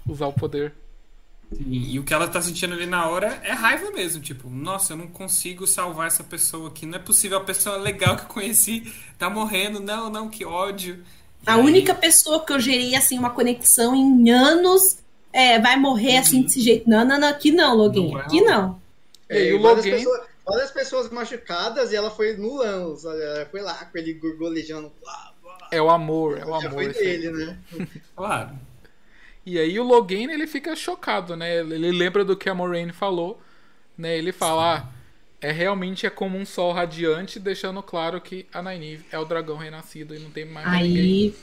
usar 0.08 0.28
o 0.28 0.34
poder. 0.34 0.72
E, 1.60 1.96
e 1.96 2.00
o 2.00 2.04
que 2.04 2.14
ela 2.14 2.28
tá 2.28 2.42
sentindo 2.42 2.74
ali 2.74 2.86
na 2.86 3.08
hora 3.10 3.40
é 3.44 3.52
raiva 3.52 3.92
mesmo. 3.92 4.22
Tipo, 4.22 4.50
nossa, 4.50 4.94
eu 4.94 4.98
não 4.98 5.08
consigo 5.08 5.68
salvar 5.68 6.08
essa 6.08 6.24
pessoa 6.24 6.70
aqui. 6.70 6.86
Não 6.86 6.96
é 6.96 7.00
possível. 7.00 7.38
A 7.38 7.44
pessoa 7.44 7.78
legal 7.78 8.16
que 8.16 8.24
eu 8.24 8.28
conheci 8.30 8.92
tá 9.18 9.30
morrendo. 9.30 9.80
Não, 9.80 10.10
não, 10.10 10.30
que 10.30 10.46
ódio. 10.46 11.04
E 11.46 11.50
A 11.50 11.56
aí- 11.56 11.62
única 11.62 11.94
pessoa 11.94 12.44
que 12.46 12.54
eu 12.54 12.60
gerei 12.60 12.96
assim 12.96 13.18
uma 13.20 13.30
conexão 13.32 13.96
em 13.96 14.30
anos 14.30 15.00
é, 15.34 15.60
vai 15.60 15.76
morrer 15.78 16.18
assim 16.18 16.42
desse 16.44 16.62
jeito. 16.62 16.90
Não, 16.90 17.04
não, 17.06 17.20
não, 17.20 17.28
aqui 17.28 17.52
não, 17.52 17.76
Login. 17.76 18.06
Não 18.08 18.12
vai 18.14 18.22
Aqui 18.26 18.42
não. 18.42 18.82
E 19.30 19.34
aí 19.34 19.50
É, 19.50 19.54
o 19.54 19.62
várias, 19.62 19.86
Logan- 19.86 19.98
pessoas, 19.98 20.22
várias 20.46 20.72
pessoas 20.72 21.10
machucadas 21.10 21.92
e 21.92 21.96
ela 21.96 22.12
foi 22.12 22.36
no 22.38 22.58
Lance, 22.58 23.06
ela 23.08 23.46
foi 23.50 23.62
lá 23.62 23.74
com 23.86 23.98
ele 23.98 24.14
gorgolejando. 24.14 24.92
blá, 25.02 25.34
blá. 25.42 25.68
É 25.72 25.82
o 25.82 25.90
amor, 25.90 26.38
é 26.38 26.46
o 26.46 26.60
Já 26.62 26.68
amor. 26.68 26.72
foi 26.84 26.92
isso 26.92 27.00
aí. 27.00 27.06
dele, 27.18 27.32
né? 27.32 27.58
Claro. 28.16 28.50
E 29.46 29.58
aí 29.58 29.80
o 29.80 29.84
Logan, 29.84 30.32
ele 30.32 30.46
fica 30.48 30.76
chocado, 30.76 31.36
né? 31.36 31.60
Ele 31.60 31.92
lembra 31.92 32.24
do 32.24 32.36
que 32.38 32.50
a 32.50 32.54
Moraine 32.54 32.92
falou, 32.94 33.42
né? 33.98 34.18
Ele 34.18 34.32
fala, 34.32 34.78
ah, 34.78 34.88
é 35.42 35.52
realmente 35.52 36.06
é 36.06 36.10
como 36.10 36.38
um 36.38 36.46
sol 36.46 36.72
radiante, 36.72 37.40
deixando 37.40 37.82
claro 37.82 38.22
que 38.22 38.46
a 38.54 38.62
Nynaeve 38.62 39.06
é 39.12 39.18
o 39.18 39.26
dragão 39.26 39.58
renascido 39.58 40.16
e 40.16 40.20
não 40.20 40.30
tem 40.30 40.46
mais 40.46 40.68
ninguém. 40.84 41.02
Aí 41.02 41.36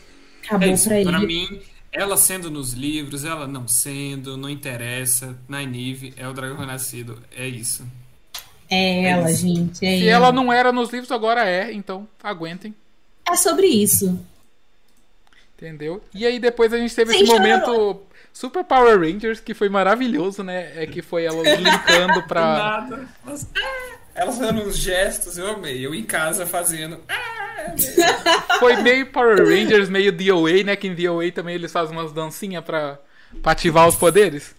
acabou 0.45 0.69
É 0.69 0.73
isso. 0.73 0.85
pra 0.89 1.01
ele. 1.01 1.11
Pra 1.11 1.19
mim, 1.21 1.61
ela 1.93 2.17
sendo 2.17 2.51
nos 2.51 2.73
livros, 2.73 3.25
ela 3.25 3.49
não 3.49 3.67
sendo, 3.67 4.37
não 4.37 4.49
interessa. 4.49 5.37
Nynaeve 5.49 6.15
é 6.17 6.29
o 6.29 6.33
dragão 6.33 6.57
renascido. 6.59 7.21
É 7.37 7.49
isso. 7.49 7.85
É 8.71 9.05
ela, 9.07 9.31
isso. 9.31 9.41
gente. 9.43 9.85
É, 9.85 9.99
Se 9.99 10.07
ela 10.09 10.31
não 10.31 10.53
era 10.53 10.71
nos 10.71 10.91
livros, 10.91 11.11
agora 11.11 11.49
é, 11.49 11.73
então 11.73 12.07
aguentem. 12.23 12.73
é 13.29 13.35
sobre 13.35 13.67
isso. 13.67 14.25
Entendeu? 15.59 16.01
E 16.15 16.25
aí 16.25 16.39
depois 16.39 16.73
a 16.73 16.79
gente 16.79 16.95
teve 16.95 17.11
Sem 17.11 17.23
esse 17.25 17.33
momento 17.33 17.65
chororô. 17.67 18.03
Super 18.33 18.63
Power 18.63 19.01
Rangers, 19.01 19.41
que 19.41 19.53
foi 19.53 19.69
maravilhoso, 19.69 20.45
né? 20.45 20.71
É 20.77 20.87
que 20.87 21.03
foi 21.03 21.25
ela 21.27 21.43
linkando 21.43 22.21
Do 22.21 22.29
pra. 22.29 22.41
nada. 22.41 23.09
Elas, 23.27 23.51
ah! 23.57 23.97
elas 24.15 24.39
fazendo 24.39 24.63
uns 24.63 24.77
gestos, 24.77 25.37
eu 25.37 25.49
amei. 25.49 25.85
Eu 25.85 25.93
em 25.93 26.05
casa 26.05 26.47
fazendo. 26.47 27.01
ah! 27.09 27.75
Foi 28.61 28.77
meio 28.77 29.07
Power 29.07 29.45
Rangers, 29.45 29.89
meio 29.89 30.13
DOA, 30.13 30.63
né? 30.63 30.77
Que 30.77 30.87
em 30.87 30.95
DOA 30.95 31.33
também 31.33 31.57
eles 31.57 31.73
fazem 31.73 31.97
umas 31.97 32.13
dancinhas 32.13 32.65
pra, 32.65 32.99
pra 33.43 33.53
ativar 33.53 33.89
os 33.89 33.97
poderes. 33.97 34.55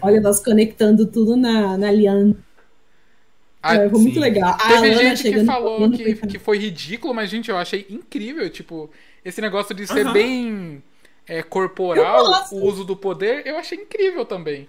Olha, 0.00 0.20
nós 0.20 0.42
conectando 0.42 1.06
tudo 1.06 1.36
na, 1.36 1.76
na 1.76 1.88
aliança. 1.88 2.38
Ah, 3.62 3.74
É, 3.74 3.88
foi 3.90 3.98
muito 4.00 4.14
sim. 4.14 4.20
legal. 4.20 4.50
A 4.54 4.56
Teve 4.68 4.74
Alana 4.90 4.94
gente 5.16 5.22
que 5.32 5.44
falou 5.44 5.90
que, 5.90 6.14
foi- 6.16 6.28
que 6.28 6.38
foi 6.38 6.58
ridículo, 6.58 7.12
mas, 7.14 7.28
gente, 7.30 7.50
eu 7.50 7.56
achei 7.58 7.86
incrível. 7.90 8.48
Tipo, 8.48 8.90
esse 9.24 9.40
negócio 9.40 9.74
de 9.74 9.86
ser 9.86 10.04
Aham. 10.06 10.12
bem 10.12 10.82
é, 11.28 11.42
corporal, 11.42 12.24
o 12.52 12.64
uso 12.66 12.84
do 12.84 12.96
poder, 12.96 13.46
eu 13.46 13.56
achei 13.58 13.78
incrível 13.78 14.24
também. 14.24 14.68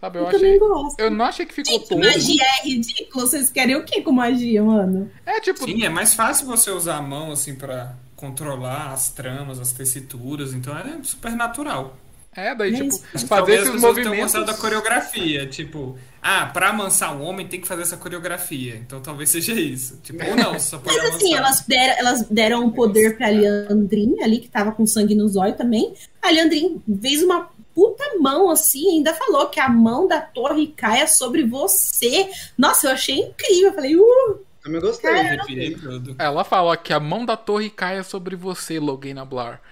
Sabe, 0.00 0.18
eu, 0.18 0.22
Eu 0.24 0.28
achei. 0.28 0.58
Eu 0.98 1.10
não 1.10 1.24
achei 1.24 1.46
que 1.46 1.54
ficou 1.54 1.72
Gente, 1.72 1.88
todo. 1.88 1.98
magia 2.00 2.42
é 2.44 2.66
ridículo. 2.68 3.26
Vocês 3.26 3.48
querem 3.48 3.76
o 3.76 3.84
que 3.84 4.02
com 4.02 4.12
magia, 4.12 4.62
mano? 4.62 5.10
É, 5.24 5.40
tipo, 5.40 5.64
Sim, 5.64 5.84
é 5.84 5.88
mais 5.88 6.12
fácil 6.12 6.46
você 6.46 6.70
usar 6.70 6.96
a 6.96 7.02
mão 7.02 7.32
assim 7.32 7.54
pra 7.54 7.94
controlar 8.14 8.92
as 8.92 9.08
tramas, 9.10 9.58
as 9.58 9.72
tessituras. 9.72 10.52
Então 10.52 10.76
é 10.76 10.98
super 11.02 11.32
natural. 11.32 11.96
é, 12.36 12.54
daí, 12.54 12.74
É 12.74 12.76
tipo, 12.82 12.98
fazer 13.26 13.54
esses 13.62 13.80
movimentos. 13.80 14.32
da 14.44 14.52
coreografia. 14.52 15.46
Tipo, 15.46 15.96
ah, 16.28 16.46
pra 16.46 16.70
amansar 16.70 17.16
um 17.16 17.22
homem 17.22 17.46
tem 17.46 17.60
que 17.60 17.68
fazer 17.68 17.82
essa 17.82 17.96
coreografia. 17.96 18.74
Então 18.74 19.00
talvez 19.00 19.30
seja 19.30 19.52
isso. 19.52 20.00
Tipo, 20.02 20.28
ou 20.28 20.34
não, 20.34 20.58
só 20.58 20.76
pode 20.76 20.96
Mas 20.96 21.14
assim, 21.14 21.34
amansar. 21.34 21.38
elas 21.38 21.60
deram, 21.66 21.98
elas 21.98 22.22
deram 22.28 22.64
um 22.64 22.70
poder 22.72 23.16
pra 23.16 23.28
Leandrin 23.28 24.20
ali, 24.20 24.40
que 24.40 24.48
tava 24.48 24.72
com 24.72 24.84
sangue 24.84 25.14
nos 25.14 25.36
olhos 25.36 25.56
também. 25.56 25.94
A 26.20 26.28
Leandrin 26.32 26.82
fez 27.00 27.22
uma 27.22 27.48
puta 27.72 28.18
mão 28.18 28.50
assim, 28.50 28.96
ainda 28.96 29.14
falou 29.14 29.46
que 29.48 29.60
a 29.60 29.68
mão 29.68 30.08
da 30.08 30.20
torre 30.20 30.66
caia 30.66 31.06
sobre 31.06 31.44
você. 31.44 32.28
Nossa, 32.58 32.88
eu 32.88 32.90
achei 32.90 33.20
incrível. 33.20 33.68
Eu 33.68 33.74
falei, 33.74 33.96
uh, 33.96 34.40
Também 34.64 34.80
gostei. 34.80 35.10
Eu 35.12 35.78
tudo. 35.78 36.16
Ela 36.18 36.42
fala 36.42 36.76
que 36.76 36.92
a 36.92 36.98
mão 36.98 37.24
da 37.24 37.36
torre 37.36 37.70
caia 37.70 38.02
sobre 38.02 38.34
você, 38.34 38.80
Logena 38.80 39.24
Blar. 39.24 39.62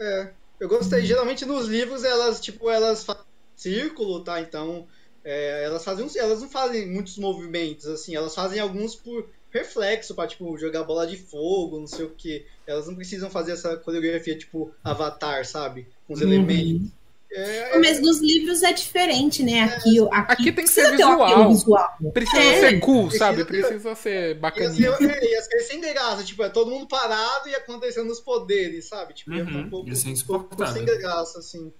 É, 0.00 0.30
eu 0.58 0.68
gostei. 0.68 1.06
Geralmente 1.06 1.46
nos 1.46 1.68
livros 1.68 2.02
elas, 2.02 2.40
tipo, 2.40 2.68
elas 2.68 3.04
fazem 3.04 3.22
círculo, 3.54 4.20
tá? 4.20 4.40
Então, 4.40 4.86
é, 5.24 5.64
elas 5.64 5.84
fazem 5.84 6.04
uns- 6.04 6.16
elas 6.16 6.40
não 6.42 6.48
fazem 6.50 6.90
muitos 6.92 7.16
movimentos, 7.18 7.86
assim, 7.86 8.14
elas 8.14 8.34
fazem 8.34 8.60
alguns 8.60 8.94
por 8.96 9.28
reflexo, 9.52 10.14
pra, 10.14 10.26
tipo, 10.26 10.56
jogar 10.58 10.84
bola 10.84 11.06
de 11.06 11.16
fogo, 11.16 11.78
não 11.80 11.86
sei 11.86 12.04
o 12.04 12.14
que. 12.14 12.44
Elas 12.66 12.86
não 12.88 12.96
precisam 12.96 13.30
fazer 13.30 13.52
essa 13.52 13.76
coreografia, 13.78 14.36
tipo, 14.36 14.74
avatar, 14.82 15.44
sabe? 15.46 15.86
Com 16.06 16.14
os 16.14 16.20
Uhum. 16.20 16.26
elementos. 16.32 16.92
É, 17.32 17.78
Mas 17.80 18.00
nos 18.00 18.20
livros 18.20 18.62
é 18.62 18.72
diferente, 18.72 19.42
né? 19.42 19.62
Aqui, 19.62 19.98
aqui, 20.00 20.32
Aqui 20.32 20.44
tem 20.44 20.54
que 20.54 20.62
precisa 20.62 20.86
ser 20.96 21.04
um 21.04 21.16
visual. 21.16 21.48
visual. 21.48 21.88
Precisa 22.12 22.40
É, 22.42 22.60
ser 22.60 22.80
cool, 22.80 23.10
sabe? 23.10 23.44
Precisa 23.44 23.94
ser 23.94 24.34
Ia 24.56 24.70
ser, 24.70 24.88
bacaninha. 24.90 24.90
é, 25.10 25.30
ia 25.30 25.42
ser 25.42 25.60
sem 25.60 25.80
graça, 25.80 26.22
tipo, 26.24 26.42
é 26.42 26.48
todo 26.48 26.70
mundo 26.70 26.86
parado 26.86 27.48
e 27.48 27.54
acontecendo 27.54 28.10
os 28.10 28.20
poderes, 28.20 28.88
sabe? 28.88 29.14
Tipo, 29.14 29.32
Uhum, 29.32 29.60
um 29.62 29.68
pouco, 29.70 29.88
ia 29.88 29.94
ser 29.96 30.10
um 30.10 30.14
pouco 30.26 30.66
sem 30.66 30.84
graça, 30.84 31.38
assim. 31.40 31.72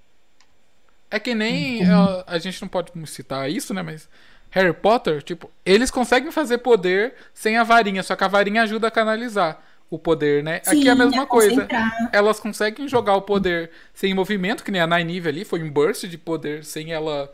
É 1.14 1.20
que 1.20 1.32
nem. 1.32 1.84
A, 1.88 2.24
a 2.26 2.38
gente 2.38 2.60
não 2.60 2.68
pode 2.68 2.90
citar 3.06 3.48
isso, 3.48 3.72
né? 3.72 3.82
Mas. 3.82 4.08
Harry 4.50 4.72
Potter, 4.72 5.20
tipo, 5.20 5.50
eles 5.66 5.90
conseguem 5.90 6.30
fazer 6.30 6.58
poder 6.58 7.14
sem 7.32 7.56
a 7.56 7.64
varinha, 7.64 8.04
só 8.04 8.14
que 8.14 8.22
a 8.22 8.28
varinha 8.28 8.62
ajuda 8.62 8.86
a 8.86 8.90
canalizar 8.90 9.60
o 9.90 9.98
poder, 9.98 10.44
né? 10.44 10.60
Aqui 10.66 10.88
é 10.88 10.92
a 10.92 10.94
Sim, 10.94 10.98
mesma 11.02 11.26
coisa. 11.26 11.54
concentrar. 11.54 12.10
Elas 12.12 12.38
conseguem 12.38 12.86
jogar 12.86 13.16
o 13.16 13.22
poder 13.22 13.70
sem 13.92 14.14
movimento, 14.14 14.62
que 14.62 14.70
nem 14.70 14.80
a 14.80 14.86
Nynaeve 14.86 15.28
ali, 15.28 15.44
foi 15.44 15.60
um 15.60 15.70
burst 15.70 16.04
de 16.04 16.16
poder 16.16 16.64
sem 16.64 16.92
ela 16.92 17.32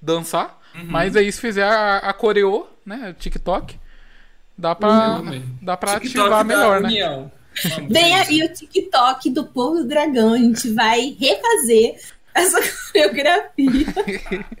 dançar. 0.00 0.60
Mas 0.74 1.16
aí 1.16 1.32
se 1.32 1.40
fizer 1.40 1.64
a, 1.64 1.98
a 1.98 2.12
coreô, 2.12 2.66
né? 2.84 3.10
o 3.10 3.14
TikTok, 3.14 3.78
dá 4.56 4.74
pra, 4.74 5.16
amei. 5.16 5.42
dá 5.62 5.74
pra 5.74 5.98
TikTok 5.98 6.20
ativar 6.20 6.44
melhor, 6.44 6.80
né? 6.82 6.88
União. 6.88 7.32
Vem 7.88 8.14
aí 8.14 8.42
o 8.44 8.52
TikTok 8.52 9.30
do 9.30 9.44
povo 9.44 9.78
do 9.78 9.88
dragão. 9.88 10.34
A 10.34 10.38
gente 10.38 10.70
vai 10.72 11.16
refazer 11.18 11.96
essa 12.34 12.58
coreografia. 12.92 13.86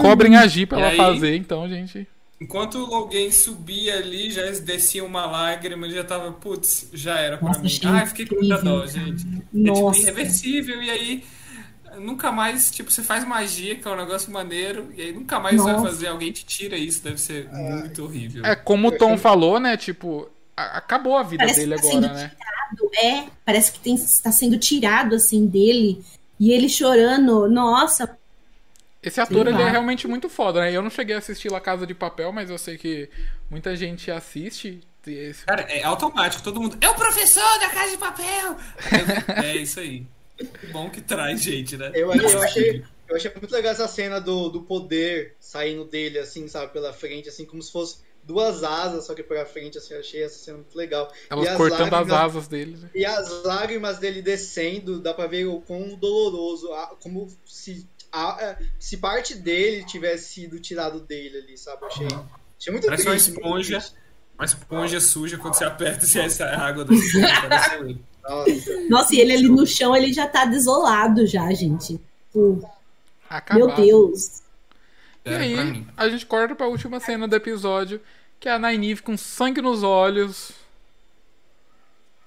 Cobrem 0.00 0.36
a 0.36 0.46
G 0.46 0.66
pra 0.66 0.78
E 0.78 0.80
ela 0.82 0.90
aí? 0.90 0.96
fazer, 0.96 1.36
então, 1.36 1.68
gente. 1.68 2.06
Enquanto 2.40 2.76
alguém 2.94 3.32
subia 3.32 3.96
ali, 3.96 4.30
já 4.30 4.42
descia 4.50 5.02
uma 5.02 5.24
lágrima, 5.24 5.88
já 5.88 6.04
tava, 6.04 6.32
putz, 6.32 6.90
já 6.92 7.18
era 7.18 7.38
pra 7.38 7.48
Nossa, 7.48 7.60
mim. 7.62 7.70
Ai, 7.84 8.06
fiquei 8.06 8.26
com 8.26 8.34
muita 8.34 8.58
dó, 8.62 8.86
gente. 8.86 9.26
É 9.26 9.38
tipo 9.38 9.46
Nossa. 9.54 10.00
irreversível, 10.00 10.82
e 10.82 10.90
aí 10.90 11.24
nunca 11.98 12.30
mais, 12.30 12.70
tipo, 12.70 12.90
você 12.90 13.02
faz 13.02 13.26
magia, 13.26 13.76
que 13.76 13.88
é 13.88 13.90
um 13.90 13.96
negócio 13.96 14.30
maneiro, 14.30 14.92
e 14.94 15.00
aí 15.00 15.12
nunca 15.14 15.40
mais 15.40 15.56
vai 15.56 15.72
Nossa. 15.72 15.86
fazer, 15.86 16.08
alguém 16.08 16.30
te 16.30 16.44
tira 16.44 16.76
isso, 16.76 17.02
deve 17.02 17.18
ser 17.18 17.48
muito 17.50 18.04
horrível. 18.04 18.44
É, 18.44 18.54
como 18.54 18.88
o 18.88 18.92
Tom 18.92 19.16
falou, 19.16 19.58
né? 19.58 19.78
Tipo, 19.78 20.28
a- 20.54 20.76
acabou 20.76 21.16
a 21.16 21.22
vida 21.22 21.44
Parece 21.44 21.60
dele 21.60 21.74
tá 21.76 21.80
agora, 21.80 21.94
sendo 22.02 22.14
né? 22.14 22.32
É, 23.02 23.26
parece 23.44 23.72
que 23.72 23.80
tem, 23.80 23.94
está 23.94 24.30
sendo 24.32 24.58
tirado 24.58 25.14
assim 25.14 25.46
dele. 25.46 26.04
E 26.38 26.52
ele 26.52 26.68
chorando. 26.68 27.48
Nossa, 27.48 28.18
Esse 29.02 29.20
ator, 29.20 29.46
ele 29.46 29.62
é 29.62 29.70
realmente 29.70 30.06
muito 30.08 30.28
foda, 30.28 30.60
né? 30.60 30.72
Eu 30.72 30.82
não 30.82 30.90
cheguei 30.90 31.14
a 31.14 31.18
assistir 31.18 31.50
La 31.50 31.60
Casa 31.60 31.86
de 31.86 31.94
Papel, 31.94 32.32
mas 32.32 32.50
eu 32.50 32.58
sei 32.58 32.76
que 32.76 33.08
muita 33.50 33.74
gente 33.76 34.10
assiste. 34.10 34.80
Esse- 35.06 35.44
Cara, 35.46 35.62
é 35.62 35.84
automático, 35.84 36.42
todo 36.42 36.60
mundo. 36.60 36.76
É 36.80 36.88
o 36.88 36.94
professor 36.94 37.58
da 37.60 37.68
Casa 37.70 37.90
de 37.92 37.96
Papel! 37.98 38.56
é 39.44 39.56
isso 39.56 39.78
aí. 39.78 40.04
Que 40.36 40.66
bom 40.66 40.90
que 40.90 41.00
traz 41.00 41.40
gente, 41.42 41.76
né? 41.76 41.90
Eu, 41.94 42.12
eu, 42.12 42.42
achei, 42.42 42.84
eu 43.08 43.16
achei 43.16 43.30
muito 43.30 43.50
legal 43.52 43.72
essa 43.72 43.86
cena 43.88 44.20
do, 44.20 44.48
do 44.48 44.62
poder 44.62 45.34
saindo 45.40 45.84
dele, 45.84 46.18
assim, 46.18 46.46
sabe, 46.48 46.72
pela 46.72 46.92
frente, 46.92 47.28
assim, 47.28 47.46
como 47.46 47.62
se 47.62 47.70
fosse 47.72 47.98
duas 48.26 48.64
asas, 48.64 49.06
só 49.06 49.14
que 49.14 49.22
pela 49.22 49.46
frente, 49.46 49.78
assim, 49.78 49.94
eu 49.94 50.00
achei 50.00 50.22
essa 50.24 50.36
cena 50.38 50.56
muito 50.58 50.76
legal. 50.76 51.10
Elas 51.30 51.44
E 51.44 51.48
as 51.48 51.56
cortando 51.56 51.82
as 51.84 51.90
lágrimas- 52.08 52.20
asas 52.20 52.48
dele. 52.48 52.76
né? 52.76 52.90
E 52.94 53.06
as 53.06 53.44
lágrimas 53.44 53.98
dele 53.98 54.20
descendo, 54.20 55.00
dá 55.00 55.14
pra 55.14 55.26
ver 55.26 55.46
o 55.46 55.60
quão 55.60 55.94
doloroso, 55.94 56.72
a- 56.72 56.96
como 57.00 57.28
se, 57.46 57.86
a- 58.12 58.36
é, 58.40 58.58
se 58.80 58.96
parte 58.96 59.34
dele 59.34 59.84
tivesse 59.84 60.34
sido 60.34 60.58
tirado 60.58 61.00
dele 61.00 61.38
ali, 61.38 61.56
sabe? 61.56 61.82
Eu 61.82 61.86
Achei, 61.88 62.06
achei 62.06 62.72
muito 62.72 62.86
Parece 62.86 63.02
uma 63.06 63.10
triste. 63.12 63.30
muito 63.32 63.40
esponja. 63.62 63.84
Uma 64.38 64.44
esponja 64.44 65.00
suja 65.00 65.38
quando 65.38 65.54
você 65.54 65.64
aperta 65.64 66.04
e 66.04 66.08
sai 66.08 66.26
essa 66.26 66.44
água 66.46 66.84
da 66.84 66.92
esponja. 66.94 67.48
Parece 67.48 67.74
ele. 67.76 68.00
Nossa, 68.90 69.14
e 69.14 69.20
ele 69.20 69.32
ali 69.32 69.48
no 69.48 69.64
chão, 69.66 69.94
ele 69.96 70.12
já 70.12 70.26
tá 70.26 70.44
desolado 70.44 71.26
já, 71.26 71.50
gente. 71.54 71.98
Tipo, 72.26 72.68
Acabar. 73.30 73.58
Meu 73.58 73.74
Deus. 73.74 74.42
E 75.24 75.30
É, 75.30 75.34
pra 75.34 75.42
aí, 75.42 75.86
a 75.96 76.08
gente 76.08 76.26
corta 76.26 76.54
pra 76.54 76.68
última 76.68 77.00
cena 77.00 77.26
do 77.26 77.34
episódio, 77.34 78.00
que 78.40 78.48
é 78.48 78.52
a 78.52 78.58
Nynaeve 78.58 79.02
com 79.02 79.16
sangue 79.16 79.60
nos 79.60 79.82
olhos. 79.82 80.52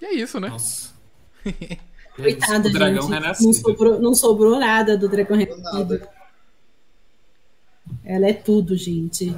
E 0.02 0.06
é 0.06 0.14
isso, 0.14 0.40
né? 0.40 0.50
Nossa. 0.50 0.94
Coitada, 2.16 2.68
o 2.68 2.72
dragão 2.72 3.04
gente. 3.04 3.12
Não 3.12 3.20
renascido. 3.22 3.54
sobrou, 3.54 4.00
não 4.00 4.14
sobrou 4.14 4.60
nada 4.60 4.98
do 4.98 5.08
dragão 5.08 5.38
renascido. 5.38 6.02
Ela 8.04 8.28
é 8.28 8.34
tudo, 8.34 8.76
gente. 8.76 9.36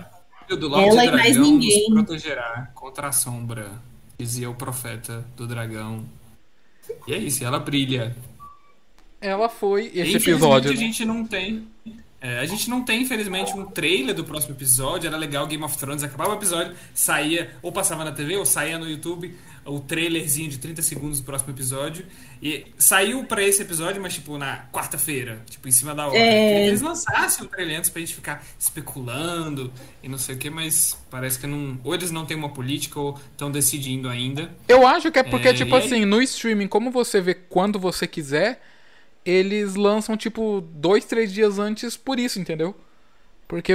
do 0.50 0.68
Ela 0.76 1.06
e 1.06 1.08
Dragão 1.08 1.18
mais 1.18 1.38
ninguém. 1.38 1.90
nos 1.90 2.06
protegerá 2.06 2.72
contra 2.74 3.08
a 3.08 3.12
sombra, 3.12 3.72
dizia 4.18 4.50
o 4.50 4.56
profeta 4.56 5.26
do 5.38 5.48
dragão. 5.48 6.06
E 7.08 7.14
é 7.14 7.18
isso, 7.18 7.44
ela 7.44 7.60
brilha. 7.60 8.16
Ela 9.20 9.48
foi 9.48 9.92
esse 9.94 10.18
episódio. 10.18 10.72
a 10.72 10.74
né? 10.74 10.80
gente 10.80 11.06
não 11.06 11.26
tem. 11.26 11.68
É, 12.22 12.40
a 12.40 12.46
gente 12.46 12.70
não 12.70 12.84
tem, 12.84 13.02
infelizmente, 13.02 13.52
um 13.54 13.66
trailer 13.66 14.14
do 14.16 14.24
próximo 14.24 14.54
episódio. 14.54 15.08
Era 15.08 15.18
legal 15.18 15.46
Game 15.48 15.64
of 15.64 15.76
Thrones, 15.78 16.04
acabava 16.04 16.32
o 16.32 16.36
episódio, 16.36 16.74
saía, 16.94 17.50
ou 17.62 17.72
passava 17.72 18.06
na 18.06 18.12
TV, 18.12 18.38
ou 18.38 18.46
saía 18.46 18.78
no 18.78 18.88
YouTube. 18.88 19.36
o 19.64 19.80
trailerzinho 19.80 20.50
de 20.50 20.58
30 20.58 20.82
segundos 20.82 21.20
do 21.20 21.24
próximo 21.26 21.52
episódio. 21.54 22.04
E 22.42 22.66
saiu 22.80 23.24
pra 23.26 23.44
esse 23.44 23.62
episódio, 23.62 24.02
mas 24.02 24.16
tipo 24.16 24.36
na 24.36 24.66
quarta-feira, 24.74 25.40
tipo 25.48 25.68
em 25.68 25.72
cima 25.72 25.94
da 25.94 26.08
hora. 26.08 26.18
É. 26.18 26.48
Queria 26.48 26.64
que 26.64 26.68
eles 26.70 26.82
lançassem 26.82 27.46
o 27.46 27.48
trailer 27.48 27.78
antes 27.78 27.90
pra 27.92 28.00
gente 28.00 28.16
ficar 28.16 28.44
especulando 28.58 29.72
e 30.02 30.10
não 30.10 30.18
sei 30.18 30.36
o 30.36 30.38
que, 30.38 30.50
mas 30.50 30.98
parece 31.10 31.40
que 31.40 31.46
não. 31.48 31.80
Ou 31.84 31.94
eles 31.94 32.10
não 32.12 32.26
têm 32.26 32.36
uma 32.36 32.50
política 32.50 33.00
ou 33.00 33.20
estão 33.32 33.52
decidindo 33.52 34.10
ainda. 34.10 34.50
Eu 34.68 34.86
acho 34.88 35.12
que 35.12 35.20
é 35.20 35.24
porque, 35.24 35.50
É, 35.50 35.54
tipo 35.54 35.76
aí- 35.76 35.86
assim, 35.86 36.06
no 36.06 36.22
streaming, 36.22 36.68
como 36.68 36.90
você 36.92 37.22
vê 37.22 37.34
quando 37.36 37.80
você 37.80 38.08
quiser, 38.08 38.62
eles 39.26 39.76
lançam, 39.76 40.16
tipo, 40.18 40.62
dois, 40.74 41.06
três 41.06 41.32
dias 41.34 41.60
antes 41.60 41.96
por 41.98 42.20
isso, 42.20 42.40
entendeu? 42.40 42.76
Porque 43.48 43.74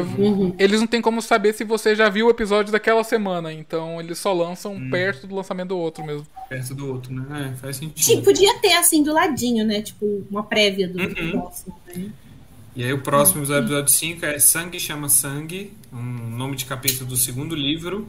eles 0.59 0.81
não 0.81 0.87
tem 0.87 1.03
como 1.03 1.21
saber 1.21 1.53
se 1.53 1.63
você 1.63 1.95
já 1.95 2.09
viu 2.09 2.27
o 2.29 2.31
episódio 2.31 2.73
daquela 2.73 3.05
semana, 3.05 3.53
então 3.53 4.01
eles 4.01 4.17
só 4.19 4.33
lançam 4.33 4.89
perto 4.91 5.27
do 5.27 5.35
lançamento 5.35 5.69
do 5.69 5.77
outro 5.79 6.03
mesmo. 6.03 6.27
Perto 6.49 6.75
do 6.75 6.89
outro, 6.95 7.13
né? 7.13 7.53
É, 7.53 7.57
faz 7.59 7.77
sentido. 7.77 8.03
Tipo, 8.07 8.23
podia 8.23 8.59
ter 8.61 8.73
assim 8.73 9.03
do 9.03 9.13
ladinho, 9.13 9.67
né? 9.67 9.83
Tipo, 9.83 10.25
uma 10.31 10.43
prévia 10.43 10.89
do 10.89 10.99
Uhum. 10.99 11.31
próximo. 11.33 11.79
Né? 11.95 12.11
E 12.75 12.85
aí 12.85 12.93
o 12.95 13.03
próximo 13.03 13.41
episódio, 13.41 13.65
episódio 13.65 13.93
5 13.93 14.25
é 14.25 14.39
Sangue 14.39 14.81
Chama 14.81 15.11
Sangue, 15.11 15.73
um 15.93 16.31
nome 16.37 16.57
de 16.57 16.65
capítulo 16.65 17.11
do 17.11 17.17
segundo 17.17 17.55
livro. 17.55 18.09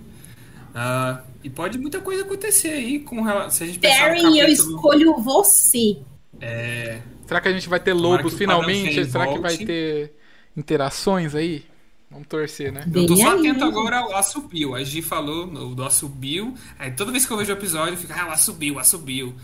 Ah, 0.73 1.21
e 1.43 1.49
pode 1.49 1.77
muita 1.77 1.99
coisa 1.99 2.21
acontecer 2.23 2.69
aí 2.69 2.99
com 2.99 3.21
rela- 3.21 3.49
se 3.49 3.63
a 3.63 3.67
gente 3.67 3.79
pensar 3.79 4.09
no 4.15 4.21
Darren, 4.21 4.37
eu 4.39 4.45
capítulo... 4.45 4.75
escolho 4.75 5.17
você. 5.21 5.97
É, 6.39 7.01
Será 7.27 7.41
que 7.41 7.47
a 7.47 7.53
gente 7.53 7.67
vai 7.69 7.79
ter 7.79 7.93
lobos 7.93 8.31
que 8.33 8.39
finalmente? 8.39 9.05
Será 9.05 9.27
que 9.27 9.39
vai 9.39 9.51
volte. 9.51 9.65
ter 9.65 10.13
interações 10.55 11.35
aí? 11.35 11.65
Vamos 12.09 12.27
torcer, 12.27 12.71
né? 12.71 12.85
eu 12.95 13.05
tô 13.05 13.17
só 13.17 13.31
aí. 13.33 13.49
atento 13.49 13.65
agora 13.65 13.97
ao 13.99 14.15
assobio. 14.15 14.73
A 14.75 14.83
Gi 14.83 15.01
falou 15.01 15.45
no- 15.45 15.75
do 15.75 15.83
assobio. 15.83 16.53
Aí 16.79 16.91
toda 16.91 17.11
vez 17.11 17.25
que 17.25 17.31
eu 17.33 17.37
vejo 17.37 17.51
o 17.51 17.55
episódio, 17.57 17.93
eu 17.95 17.97
fico, 17.97 18.13
ah, 18.15 18.27
o 18.29 18.31
assobio, 18.31 18.75
o 18.75 18.79
assobio. 18.79 19.35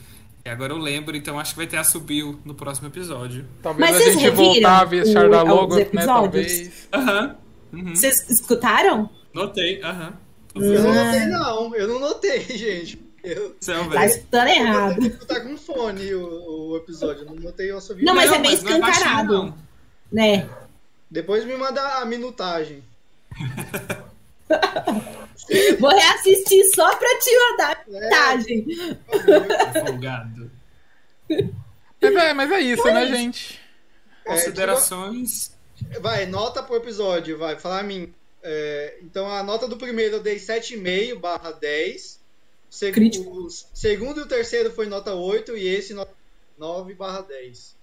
E 0.45 0.49
agora 0.49 0.71
eu 0.73 0.77
lembro, 0.77 1.15
então 1.15 1.37
acho 1.39 1.51
que 1.51 1.57
vai 1.57 1.67
ter 1.67 1.75
assobio 1.77 2.39
no 2.45 2.53
próximo 2.55 2.87
episódio. 2.87 3.45
Talvez 3.61 3.91
Mas 3.91 3.99
a 3.99 4.03
vocês 4.03 4.19
gente 4.19 4.29
voltar 4.35 4.79
a 4.79 4.85
ver 4.85 5.03
o- 5.03 5.11
Charda 5.11 5.43
Logo, 5.43 5.75
né? 5.75 5.81
episódios? 5.81 6.05
Talvez. 6.05 6.87
Aham. 6.93 7.35
Uhum. 7.73 7.95
Vocês 7.95 8.29
escutaram? 8.29 9.09
Notei, 9.33 9.81
aham. 9.83 10.13
Eu 10.55 10.83
não 10.83 10.91
Ah. 10.91 11.03
notei, 11.05 11.25
não. 11.27 11.75
Eu 11.75 11.87
não 11.87 11.99
notei, 11.99 12.39
gente. 12.57 13.02
Eu 13.23 13.55
Céu, 13.61 13.89
Tá 13.89 14.05
escutando 14.05 14.47
errado. 14.49 14.95
vou 14.99 15.07
escutar 15.09 15.41
com 15.41 15.57
fone 15.57 16.13
o, 16.13 16.71
o 16.71 16.77
episódio. 16.77 17.21
Eu 17.23 17.27
não 17.27 17.35
notei 17.35 17.71
o 17.71 17.77
assovio. 17.77 18.05
Não, 18.05 18.13
mas 18.13 18.31
é 18.31 18.39
bem 18.39 18.41
não 18.61 18.75
é 18.75 18.79
baixinho, 18.79 18.85
escancarado. 18.89 19.33
não. 19.33 19.57
Né? 20.11 20.49
Depois 21.09 21.45
me 21.45 21.55
manda 21.55 21.81
a 21.99 22.05
minutagem. 22.05 22.83
Vou 25.79 25.89
reassistir 25.89 26.63
só 26.73 26.95
pra 26.95 27.09
te 27.19 27.39
mandar 27.39 27.83
É. 27.87 27.99
mensagem. 27.99 28.65
Folgado. 29.85 30.51
Mas 32.01 32.15
é, 32.15 32.33
mas 32.33 32.51
é 32.51 32.59
isso, 32.59 32.85
né, 32.85 33.07
gente? 33.07 33.59
É, 34.25 34.29
Considerações. 34.29 35.51
Vai, 35.99 36.25
nota 36.25 36.61
pro 36.63 36.75
episódio, 36.77 37.37
vai, 37.37 37.57
falar 37.59 37.79
a 37.79 37.83
mim. 37.83 38.13
É, 38.41 38.97
então 39.01 39.29
a 39.29 39.41
nota 39.43 39.67
do 39.67 39.77
primeiro 39.77 40.15
eu 40.17 40.19
dei 40.21 40.35
7,5 40.37 41.19
barra 41.19 41.51
10. 41.51 42.19
Seg- 42.73 42.93
Crítico. 42.93 43.29
O 43.29 43.49
segundo 43.73 44.19
e 44.19 44.23
o 44.23 44.27
terceiro 44.27 44.71
foi 44.71 44.87
nota 44.87 45.13
8 45.13 45.55
e 45.55 45.67
esse 45.67 45.93
nota 45.93 46.11
9 46.57 46.93
barra 46.95 47.21
10. 47.21 47.75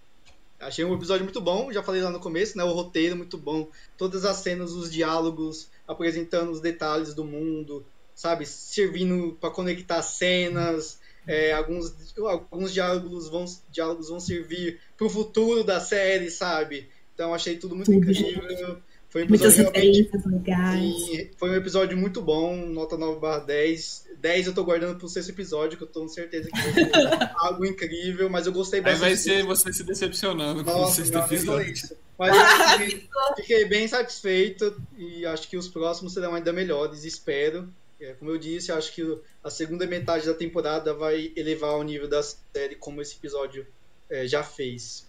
Achei 0.58 0.84
um 0.84 0.94
episódio 0.94 1.24
muito 1.24 1.40
bom, 1.40 1.72
já 1.72 1.82
falei 1.82 2.02
lá 2.02 2.10
no 2.10 2.20
começo, 2.20 2.58
né? 2.58 2.64
O 2.64 2.72
roteiro 2.72 3.16
muito 3.16 3.38
bom. 3.38 3.68
Todas 3.96 4.24
as 4.24 4.36
cenas, 4.38 4.72
os 4.72 4.90
diálogos, 4.92 5.68
apresentando 5.86 6.50
os 6.50 6.60
detalhes 6.60 7.14
do 7.14 7.24
mundo, 7.24 7.84
sabe? 8.14 8.44
Servindo 8.44 9.36
para 9.40 9.50
conectar 9.50 10.02
cenas. 10.02 10.98
é, 11.26 11.52
alguns, 11.52 11.94
alguns 12.18 12.72
diálogos 12.72 13.28
vão, 13.28 13.44
diálogos 13.70 14.08
vão 14.08 14.18
servir 14.20 14.78
pro 14.98 15.08
futuro 15.08 15.62
da 15.64 15.80
série, 15.80 16.30
sabe? 16.30 16.88
Então 17.14 17.32
achei 17.32 17.56
tudo 17.56 17.74
muito 17.76 17.90
Tudo, 17.92 18.10
incrível. 18.10 18.78
Foi 19.08 19.24
um 19.24 19.28
Muitas 19.28 19.58
episódio 19.58 19.72
realmente 19.80 20.02
referências 20.10 20.32
legais. 20.32 20.94
Sim, 21.06 21.30
foi 21.36 21.50
um 21.50 21.54
episódio 21.54 21.96
muito 21.96 22.20
bom, 22.22 22.54
nota 22.66 22.96
9 22.98 23.18
barra 23.18 23.40
10. 23.40 24.06
10 24.20 24.48
eu 24.48 24.54
tô 24.54 24.64
guardando 24.64 24.98
pro 24.98 25.08
sexto 25.08 25.30
episódio, 25.30 25.78
que 25.78 25.84
eu 25.84 25.88
tô 25.88 26.02
com 26.02 26.08
certeza 26.08 26.48
que 26.50 26.60
vai 26.60 26.72
ser 26.72 26.90
algo 27.38 27.64
incrível, 27.64 28.28
mas 28.28 28.46
eu 28.46 28.52
gostei 28.52 28.80
Aí 28.80 28.84
bastante. 28.84 29.00
vai 29.00 29.16
ser 29.16 29.44
você 29.44 29.72
se 29.72 29.82
decepcionando 29.82 30.64
com 30.64 30.70
o 30.70 30.78
Nossa, 30.78 30.96
sexto 30.96 31.18
episódio. 31.18 31.96
Mas 32.18 32.36
eu 32.36 32.44
fiquei, 32.78 33.08
fiquei 33.36 33.64
bem 33.64 33.88
satisfeito 33.88 34.80
e 34.96 35.24
acho 35.24 35.48
que 35.48 35.56
os 35.56 35.68
próximos 35.68 36.12
serão 36.12 36.34
ainda 36.34 36.52
melhores, 36.52 37.04
espero. 37.04 37.68
É, 38.00 38.14
como 38.14 38.30
eu 38.30 38.38
disse, 38.38 38.72
acho 38.72 38.94
que 38.94 39.18
a 39.44 39.50
segunda 39.50 39.86
metade 39.86 40.26
da 40.26 40.34
temporada 40.34 40.94
vai 40.94 41.32
elevar 41.36 41.74
o 41.74 41.82
nível 41.82 42.08
da 42.08 42.22
série, 42.22 42.74
como 42.74 43.02
esse 43.02 43.16
episódio 43.16 43.66
é, 44.08 44.26
já 44.26 44.42
fez. 44.42 45.06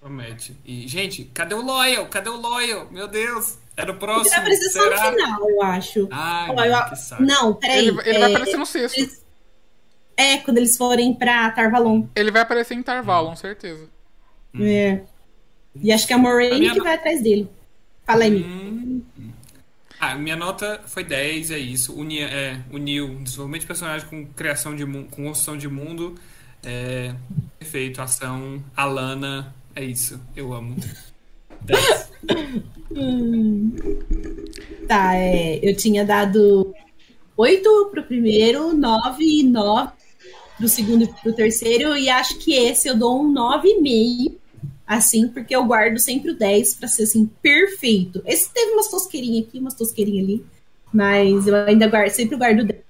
Promete. 0.00 0.56
E, 0.64 0.88
gente, 0.88 1.26
cadê 1.34 1.54
o 1.54 1.60
Loyal? 1.60 2.08
Cadê 2.08 2.30
o 2.30 2.36
Loyal? 2.36 2.90
Meu 2.90 3.06
Deus. 3.06 3.58
Era 3.80 3.90
o 3.90 3.94
Ele 3.94 3.98
próximo. 3.98 4.30
vai 4.30 4.38
aparecer 4.38 4.70
só 4.70 4.78
no 4.78 4.84
Será? 4.98 5.10
final, 5.12 5.50
eu 5.50 5.62
acho. 5.62 6.08
Ai, 6.10 6.54
mano, 6.54 6.64
eu-. 6.64 7.26
Não, 7.26 7.54
peraí. 7.54 7.78
Ele, 7.88 8.00
ele 8.04 8.18
vai 8.18 8.30
é, 8.32 8.34
aparecer 8.34 8.56
no 8.56 8.66
sexto. 8.66 8.98
eles- 8.98 9.24
É, 10.16 10.36
quando 10.38 10.58
eles 10.58 10.76
forem 10.76 11.14
pra 11.14 11.50
Tarvalon. 11.52 12.06
Ele 12.14 12.30
vai 12.30 12.42
aparecer 12.42 12.74
em 12.74 12.78
Intervalo, 12.78 13.28
com 13.30 13.36
certeza. 13.36 13.88
É. 14.60 15.00
E 15.80 15.92
acho 15.92 16.06
que 16.06 16.12
é 16.12 16.16
a 16.16 16.18
Moraine 16.18 16.54
A 16.56 16.58
minha 16.58 16.72
que 16.74 16.80
vai 16.80 16.94
atrás 16.94 17.22
dele. 17.22 17.48
Fala 18.04 18.24
aí. 18.24 18.42
Hum. 18.42 19.02
Ah, 19.98 20.14
minha 20.14 20.34
nota 20.36 20.80
foi 20.86 21.04
10, 21.04 21.50
é 21.50 21.58
isso. 21.58 21.94
Uni, 21.94 22.20
é, 22.20 22.58
uniu 22.72 23.16
desenvolvimento 23.22 23.60
de 23.62 23.66
personagem 23.66 24.08
com 24.08 24.26
criação 24.26 24.74
de 24.74 24.84
mundo, 24.84 25.08
com 25.10 25.24
construção 25.26 25.56
de 25.56 25.68
mundo. 25.68 26.14
É, 26.62 27.14
perfeito, 27.58 28.00
ação, 28.02 28.62
Alana, 28.76 29.54
é 29.74 29.84
isso. 29.84 30.20
Eu 30.34 30.52
amo. 30.52 30.74
10. 31.62 32.10
Tá, 34.88 35.14
é, 35.14 35.60
eu 35.62 35.76
tinha 35.76 36.04
dado 36.04 36.74
8 37.36 37.88
pro 37.90 38.02
primeiro, 38.02 38.74
9 38.74 39.24
e 39.24 39.42
9 39.44 39.92
pro 40.58 40.68
segundo 40.68 41.04
e 41.04 41.08
pro 41.08 41.32
terceiro, 41.32 41.96
e 41.96 42.08
acho 42.10 42.38
que 42.38 42.52
esse 42.52 42.88
eu 42.88 42.96
dou 42.96 43.22
um 43.22 43.32
9,5, 43.32 44.34
assim, 44.86 45.28
porque 45.28 45.54
eu 45.54 45.64
guardo 45.64 45.98
sempre 45.98 46.32
o 46.32 46.36
10 46.36 46.74
pra 46.74 46.88
ser, 46.88 47.04
assim, 47.04 47.30
perfeito. 47.40 48.22
Esse 48.26 48.52
teve 48.52 48.72
umas 48.72 48.88
tosqueirinhas 48.88 49.46
aqui, 49.46 49.58
umas 49.58 49.74
tosqueirinhas 49.74 50.24
ali, 50.24 50.44
mas 50.92 51.46
eu 51.46 51.54
ainda 51.54 51.86
guardo, 51.86 52.10
sempre 52.10 52.36
guardo 52.36 52.60
o 52.60 52.64
10 52.64 52.80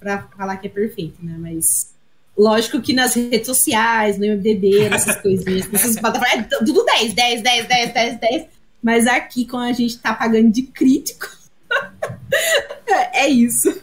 pra 0.00 0.28
falar 0.36 0.56
que 0.58 0.66
é 0.66 0.70
perfeito, 0.70 1.24
né, 1.24 1.36
mas... 1.38 1.96
Lógico 2.36 2.80
que 2.80 2.92
nas 2.92 3.14
redes 3.14 3.46
sociais, 3.46 4.16
no 4.16 4.24
MDB, 4.24 4.88
nessas 4.88 5.20
coisinhas, 5.20 5.68
nessas 5.72 5.98
plataformas, 5.98 6.46
é 6.46 6.64
tudo 6.64 6.84
10, 6.84 7.12
10, 7.12 7.42
10, 7.42 7.66
10, 7.66 7.92
10, 7.92 8.20
10. 8.20 8.46
Mas 8.82 9.06
aqui, 9.06 9.44
quando 9.44 9.68
a 9.68 9.72
gente 9.72 9.98
tá 9.98 10.14
pagando 10.14 10.50
de 10.50 10.62
crítico, 10.62 11.26
é 13.12 13.26
isso. 13.28 13.82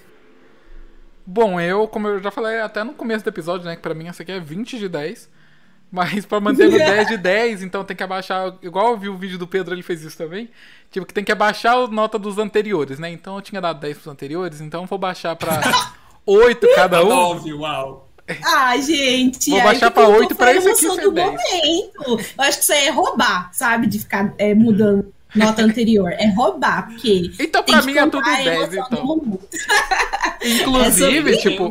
Bom, 1.26 1.60
eu, 1.60 1.88
como 1.88 2.08
eu 2.08 2.22
já 2.22 2.32
falei 2.32 2.60
até 2.60 2.84
no 2.84 2.94
começo 2.94 3.24
do 3.24 3.30
episódio, 3.30 3.66
né, 3.66 3.76
que 3.76 3.82
pra 3.82 3.94
mim 3.94 4.08
essa 4.08 4.24
aqui 4.24 4.32
é 4.32 4.40
20 4.40 4.78
de 4.78 4.88
10. 4.88 5.36
Mas 5.92 6.26
pra 6.26 6.40
manter 6.40 6.70
no 6.70 6.78
10 6.78 7.08
de 7.08 7.18
10, 7.18 7.64
então 7.64 7.84
tem 7.84 7.96
que 7.96 8.04
abaixar. 8.04 8.56
Igual 8.62 8.92
eu 8.92 8.98
vi 8.98 9.10
o 9.10 9.18
vídeo 9.18 9.38
do 9.38 9.48
Pedro, 9.48 9.74
ele 9.74 9.84
fez 9.84 10.04
isso 10.04 10.18
também. 10.18 10.50
Tipo, 10.92 11.06
que 11.06 11.14
tem 11.14 11.24
que 11.24 11.32
abaixar 11.32 11.78
a 11.78 11.88
nota 11.88 12.20
dos 12.20 12.38
anteriores, 12.38 13.00
né? 13.00 13.10
Então 13.10 13.36
eu 13.36 13.42
tinha 13.42 13.62
dado 13.62 13.80
10 13.80 13.98
pros 13.98 14.08
anteriores, 14.08 14.62
então 14.62 14.82
eu 14.82 14.88
vou 14.88 14.98
baixar 14.98 15.36
pra 15.36 15.62
8 16.26 16.68
cada 16.76 17.04
um. 17.04 17.10
9, 17.10 17.54
uau. 17.54 18.05
Ah, 18.44 18.76
gente. 18.78 19.50
Vou 19.52 19.62
baixar 19.62 19.92
pra 19.92 20.08
um 20.08 20.14
oito 20.14 20.20
pouco 20.30 20.36
pra 20.36 20.48
a 20.48 20.56
esse 20.56 20.68
aqui 20.70 20.86
emoção 20.86 20.96
ser 20.96 21.02
do 21.02 21.12
10. 21.12 21.28
momento. 21.28 22.26
Eu 22.38 22.44
acho 22.44 22.58
que 22.58 22.64
isso 22.64 22.74
aí 22.74 22.88
é 22.88 22.90
roubar, 22.90 23.50
sabe? 23.54 23.88
De 23.88 24.00
ficar 24.00 24.34
é, 24.38 24.54
mudando 24.56 25.14
nota 25.36 25.62
anterior. 25.62 26.12
É 26.14 26.28
roubar, 26.34 26.88
porque. 26.88 27.32
Então 27.40 27.64
pra 27.64 27.82
mim 27.82 27.96
é 27.98 28.04
tudo 28.04 28.14
comprar 28.18 28.34
a 28.34 28.44
10, 28.44 28.74
emoção 28.74 28.90
do 28.90 28.96
então. 28.96 29.06
momento. 29.06 29.50
Inclusive, 30.44 31.34
É 31.34 31.38
tipo, 31.38 31.70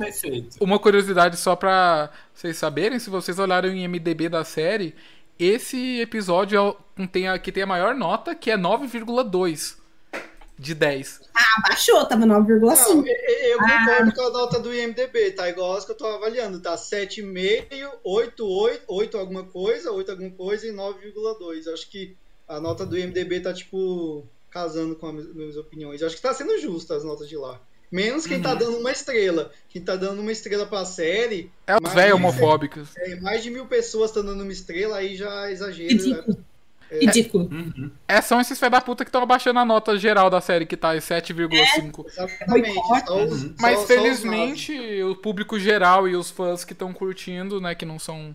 uma 0.60 0.78
curiosidade 0.78 1.36
só 1.36 1.54
pra 1.54 2.10
vocês 2.34 2.56
saberem, 2.56 2.98
se 2.98 3.08
vocês 3.10 3.38
olharem 3.38 3.70
o 3.70 3.74
IMDB 3.74 4.28
da 4.28 4.44
série, 4.44 4.94
esse 5.38 6.00
episódio 6.00 6.56
é 6.56 6.60
o 6.60 6.76
que 6.96 7.06
tem 7.06 7.28
a, 7.28 7.38
que 7.38 7.52
tem 7.52 7.62
a 7.62 7.66
maior 7.66 7.94
nota, 7.94 8.34
que 8.34 8.50
é 8.50 8.56
9,2 8.56 9.76
de 10.58 10.74
10. 10.74 11.20
Ah, 11.34 11.62
baixou, 11.68 12.04
tava 12.06 12.24
Não, 12.26 12.44
9,5. 12.44 13.04
eu, 13.06 13.50
eu 13.50 13.58
concordo 13.58 14.12
com 14.14 14.22
a 14.22 14.30
nota 14.30 14.60
do 14.60 14.72
IMDB, 14.74 15.32
tá? 15.32 15.48
Igual 15.48 15.76
as 15.76 15.84
que 15.84 15.92
eu 15.92 15.96
tô 15.96 16.06
avaliando, 16.06 16.60
tá? 16.60 16.76
7,5, 16.76 17.90
8, 18.04 18.46
8, 18.46 18.82
8 18.86 19.18
alguma 19.18 19.44
coisa, 19.44 19.90
8 19.92 20.10
alguma 20.10 20.30
coisa 20.30 20.66
e 20.66 20.70
9,2. 20.72 21.72
Acho 21.72 21.88
que 21.90 22.16
a 22.46 22.60
nota 22.60 22.84
do 22.86 22.96
IMDB 22.98 23.40
tá, 23.40 23.52
tipo, 23.52 24.24
casando 24.50 24.94
com 24.96 25.08
as 25.08 25.34
minhas 25.34 25.56
opiniões. 25.56 26.02
Acho 26.02 26.16
que 26.16 26.22
tá 26.22 26.32
sendo 26.34 26.58
justa 26.58 26.96
as 26.96 27.04
notas 27.04 27.28
de 27.28 27.36
lá. 27.36 27.60
Menos 27.90 28.26
quem 28.26 28.42
tá 28.42 28.54
dando 28.54 28.78
uma 28.78 28.90
estrela. 28.90 29.52
Quem 29.68 29.80
tá 29.82 29.94
dando 29.94 30.20
uma 30.20 30.32
estrela 30.32 30.66
pra 30.66 30.84
série, 30.84 31.50
É 31.66 31.76
os 31.76 31.96
é- 31.96 32.12
homofóbicos. 32.12 32.88
é, 32.96 33.14
mais 33.20 33.42
de 33.42 33.50
mil 33.50 33.66
pessoas 33.66 34.10
estão 34.10 34.24
dando 34.24 34.42
uma 34.42 34.52
estrela, 34.52 34.96
aí 34.96 35.14
já 35.16 35.48
é 35.48 35.52
exagero. 35.52 36.36
Ridículo. 36.90 37.44
Ridículo. 37.44 37.74
Uhum. 37.84 37.90
É, 38.06 38.20
são 38.20 38.40
esses 38.40 38.58
fé 38.58 38.68
da 38.70 38.80
puta 38.80 39.04
que 39.04 39.08
estão 39.08 39.22
abaixando 39.22 39.58
a 39.58 39.64
nota 39.64 39.96
geral 39.98 40.28
da 40.30 40.40
série, 40.40 40.66
que 40.66 40.76
tá 40.76 40.96
em 40.96 41.00
7,5. 41.00 42.04
Exatamente. 42.06 42.74
Só 43.06 43.24
os- 43.24 43.42
Uhum. 43.42 43.54
Mas 43.60 43.72
só- 43.72 43.76
só 43.78 43.82
os 43.82 43.86
felizmente 43.88 45.02
o 45.02 45.16
público 45.16 45.58
geral 45.58 46.08
e 46.08 46.14
os 46.16 46.30
fãs 46.30 46.64
que 46.64 46.72
estão 46.72 46.92
curtindo, 46.92 47.60
né, 47.60 47.74
que 47.74 47.84
não 47.84 47.98
são 47.98 48.34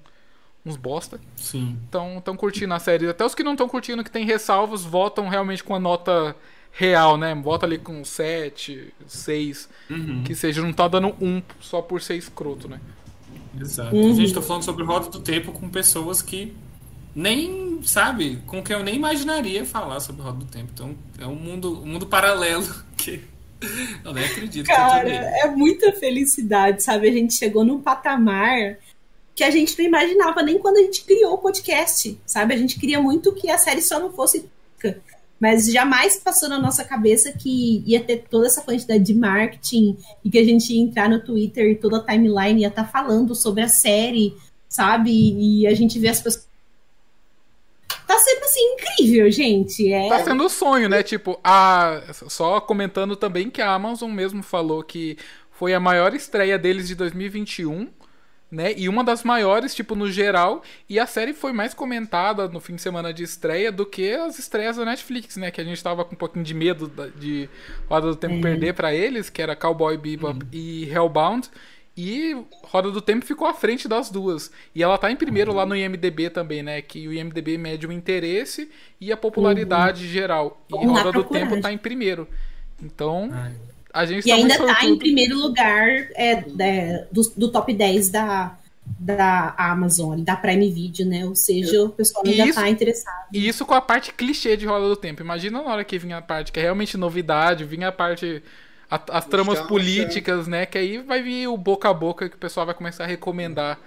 uns 0.66 0.76
bosta, 0.76 1.20
Sim. 1.36 1.78
estão 1.86 2.22
tão 2.22 2.36
curtindo 2.36 2.74
a 2.74 2.80
série. 2.80 3.08
Até 3.08 3.26
os 3.26 3.34
que 3.34 3.44
não 3.44 3.54
estão 3.54 3.68
curtindo, 3.70 4.04
que 4.04 4.12
tem 4.12 4.26
ressalvas, 4.26 4.84
votam 4.84 5.30
realmente 5.30 5.64
com 5.64 5.74
a 5.74 5.80
nota 5.80 6.36
real, 6.72 7.18
né? 7.18 7.34
Vota 7.34 7.66
ali 7.66 7.78
com 7.80 8.04
7, 8.06 8.94
6, 9.08 9.68
Uhum. 9.90 10.24
que 10.24 10.36
seja, 10.36 10.62
não 10.62 10.72
tá 10.74 10.88
dando 10.88 11.16
um 11.20 11.42
só 11.60 11.82
por 11.82 12.02
ser 12.02 12.16
escroto, 12.16 12.68
né? 12.68 12.80
Exato. 13.60 13.96
Uhum. 13.96 14.12
A 14.12 14.16
gente 14.16 14.34
tá 14.34 14.42
falando 14.42 14.64
sobre 14.64 14.84
Roda 14.84 15.10
do 15.10 15.20
Tempo 15.20 15.52
com 15.52 15.68
pessoas 15.70 16.22
que 16.22 16.54
nem, 17.20 17.82
sabe, 17.84 18.40
com 18.48 18.64
quem 18.64 18.76
eu 18.76 18.84
nem 18.84 18.96
imaginaria 18.96 19.66
falar 19.66 20.00
sobre 20.00 20.22
Roda 20.22 20.40
do 20.40 20.46
Tempo. 20.46 20.72
Então, 20.74 20.96
é 21.20 21.26
um 21.26 21.36
mundo, 21.36 21.82
um 21.82 21.86
mundo 21.86 22.08
paralelo 22.08 22.68
que 22.98 23.22
eu 24.04 24.14
nem 24.14 24.24
acredito 24.24 24.66
que 24.66 24.72
eu 24.72 24.76
tô 24.76 24.82
Cara, 24.82 25.10
é 25.10 25.48
muita 25.48 25.92
felicidade, 25.94 26.82
sabe? 26.82 27.10
A 27.10 27.12
gente 27.12 27.34
chegou 27.34 27.66
num 27.66 27.82
patamar 27.82 28.78
que 29.36 29.44
a 29.44 29.52
gente 29.52 29.78
não 29.78 29.86
imaginava 29.86 30.42
nem 30.42 30.58
quando 30.58 30.78
a 30.78 30.82
gente 30.82 31.04
criou 31.04 31.34
o 31.34 31.38
podcast, 31.38 32.18
sabe? 32.26 32.54
A 32.54 32.58
gente 32.58 32.80
queria 32.80 33.00
muito 33.00 33.34
que 33.34 33.50
a 33.50 33.58
série 33.58 33.82
só 33.82 34.00
não 34.00 34.12
fosse 34.12 34.50
mas 35.40 35.72
jamais 35.72 36.18
passou 36.18 36.50
na 36.50 36.60
nossa 36.60 36.84
cabeça 36.84 37.32
que 37.32 37.82
ia 37.86 38.04
ter 38.04 38.26
toda 38.30 38.48
essa 38.48 38.62
quantidade 38.62 39.04
de 39.04 39.14
marketing 39.14 39.98
e 40.24 40.30
que 40.30 40.38
a 40.38 40.44
gente 40.44 40.74
ia 40.74 40.82
entrar 40.82 41.10
no 41.10 41.24
Twitter 41.24 41.72
e 41.72 41.76
toda 41.76 41.98
a 41.98 42.04
timeline 42.04 42.62
ia 42.62 42.68
estar 42.68 42.84
falando 42.84 43.34
sobre 43.34 43.62
a 43.62 43.70
série, 43.70 44.36
sabe? 44.68 45.12
E 45.12 45.66
a 45.66 45.74
gente 45.74 45.98
vê 45.98 46.10
as 46.10 46.22
pessoas. 46.22 46.49
Tá 48.10 48.18
sendo 48.18 48.44
assim 48.44 48.74
incrível, 48.74 49.30
gente. 49.30 49.94
É, 49.94 50.10
Tá 50.10 50.24
sendo 50.24 50.44
o 50.44 50.50
sonho, 50.50 50.90
né? 50.90 51.04
Tipo, 51.04 51.40
a. 51.44 52.02
Só 52.12 52.60
comentando 52.60 53.16
também 53.16 53.52
que 53.52 53.62
a 53.62 53.72
Amazon 53.72 54.10
mesmo 54.10 54.42
falou 54.42 54.82
que 54.82 55.16
foi 55.52 55.76
a 55.76 55.80
maior 55.80 56.16
estreia 56.16 56.58
deles 56.58 56.88
de 56.88 56.96
2021, 56.96 57.88
né? 58.52 58.74
E 58.76 58.90
uma 58.90 59.04
das 59.04 59.24
maiores, 59.24 59.76
tipo, 59.76 59.94
no 59.96 60.10
geral. 60.10 60.64
E 60.90 60.98
a 60.98 61.06
série 61.06 61.34
foi 61.34 61.54
mais 61.54 61.76
comentada 61.76 62.48
no 62.48 62.60
fim 62.60 62.78
de 62.78 62.82
semana 62.82 63.14
de 63.14 63.22
estreia 63.22 63.72
do 63.72 63.86
que 63.86 64.12
as 64.12 64.40
estreias 64.40 64.78
da 64.78 64.86
Netflix, 64.86 65.38
né? 65.38 65.52
Que 65.52 65.62
a 65.62 65.64
gente 65.64 65.84
tava 65.84 66.04
com 66.04 66.16
um 66.16 66.18
pouquinho 66.18 66.44
de 66.44 66.56
medo 66.56 66.92
de 67.16 67.48
Roda 67.88 68.08
do 68.08 68.16
Tempo 68.16 68.42
perder 68.42 68.74
pra 68.74 68.92
eles, 68.92 69.30
que 69.30 69.40
era 69.40 69.56
Cowboy 69.56 69.96
Bebop 69.98 70.44
e 70.52 70.90
Hellbound. 70.90 71.48
E 72.02 72.46
Roda 72.64 72.92
do 72.92 73.02
Tempo 73.02 73.26
ficou 73.26 73.46
à 73.46 73.54
frente 73.54 73.86
das 73.86 74.10
duas. 74.10 74.50
E 74.74 74.82
ela 74.82 74.98
tá 74.98 75.12
em 75.12 75.18
primeiro 75.18 75.54
lá 75.54 75.66
no 75.66 75.76
IMDB 75.76 76.30
também, 76.30 76.64
né? 76.64 76.82
Que 76.82 77.06
o 77.06 77.12
IMDB 77.12 77.58
mede 77.58 77.86
o 77.86 77.92
interesse 77.92 78.70
e 79.02 79.12
a 79.12 79.18
popularidade 79.18 80.08
geral. 80.08 80.64
E 80.70 80.72
Vamos 80.72 80.94
Roda 80.94 81.12
do. 81.12 81.26
Tempo 81.26 81.60
tá 81.60 81.74
em 81.74 81.78
primeiro. 81.78 82.26
Então, 82.82 83.30
Ai, 83.34 83.52
a 83.94 84.06
gente 84.06 84.26
E 84.26 84.30
tá 84.30 84.36
ainda 84.36 84.58
tá 84.58 84.86
em 84.86 84.98
primeiro 84.98 85.38
lugar 85.38 85.90
é, 86.16 86.42
é, 86.58 87.08
do, 87.12 87.22
do 87.36 87.52
top 87.52 87.74
10 87.74 88.10
da, 88.10 88.58
da 88.86 89.54
Amazon, 89.58 90.22
da 90.22 90.38
Prime 90.38 90.72
Video, 90.72 91.06
né? 91.06 91.26
Ou 91.26 91.36
seja, 91.36 91.84
o 91.84 91.90
pessoal 91.90 92.24
ainda 92.26 92.46
Isso- 92.46 92.62
tá 92.62 92.70
interessado. 92.70 93.28
E 93.34 93.46
isso 93.46 93.66
com 93.66 93.74
a 93.74 93.82
parte 93.82 94.14
clichê 94.14 94.56
de 94.56 94.66
Roda 94.66 94.88
do 94.88 94.96
Tempo. 94.96 95.22
Imagina 95.22 95.62
na 95.62 95.70
hora 95.70 95.84
que 95.84 96.00
vinha 96.00 96.16
a 96.16 96.22
parte 96.22 96.50
que 96.54 96.62
é 96.62 96.64
realmente 96.64 96.96
novidade, 96.96 97.66
vinha 97.66 97.90
a 97.90 97.92
parte. 97.92 98.42
A- 98.90 99.18
as 99.18 99.26
tramas 99.26 99.60
chão, 99.60 99.68
políticas, 99.68 100.48
né? 100.48 100.66
Que 100.66 100.78
aí 100.78 100.98
vai 101.00 101.22
vir 101.22 101.48
o 101.48 101.58
boca 101.58 101.90
a 101.90 101.94
boca 101.94 102.28
que 102.30 102.36
o 102.36 102.40
pessoal 102.40 102.66
vai 102.66 102.76
começar 102.76 103.04
a 103.04 103.08
recomendar 103.08 103.80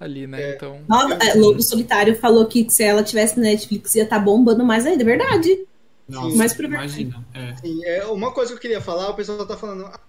ali, 0.00 0.26
né? 0.26 0.42
É. 0.42 0.54
Então. 0.54 0.80
Nossa, 0.88 1.14
é, 1.14 1.34
Lobo 1.34 1.62
Solitário 1.62 2.14
falou 2.16 2.46
que 2.46 2.66
se 2.70 2.82
ela 2.82 3.02
tivesse 3.02 3.36
na 3.36 3.44
Netflix 3.44 3.94
ia 3.94 4.04
estar 4.04 4.18
bombando 4.18 4.64
mais 4.64 4.86
ainda, 4.86 5.02
é 5.02 5.06
verdade. 5.06 5.66
nossa, 6.08 6.54
pro 6.54 6.66
imagina. 6.66 7.24
É. 7.34 7.54
Sim, 7.56 7.84
é, 7.84 8.04
uma 8.06 8.32
coisa 8.32 8.52
que 8.52 8.56
eu 8.56 8.60
queria 8.62 8.80
falar, 8.80 9.10
o 9.10 9.14
pessoal 9.14 9.46
tá 9.46 9.56
falando. 9.56 9.86
"Ah, 9.86 10.00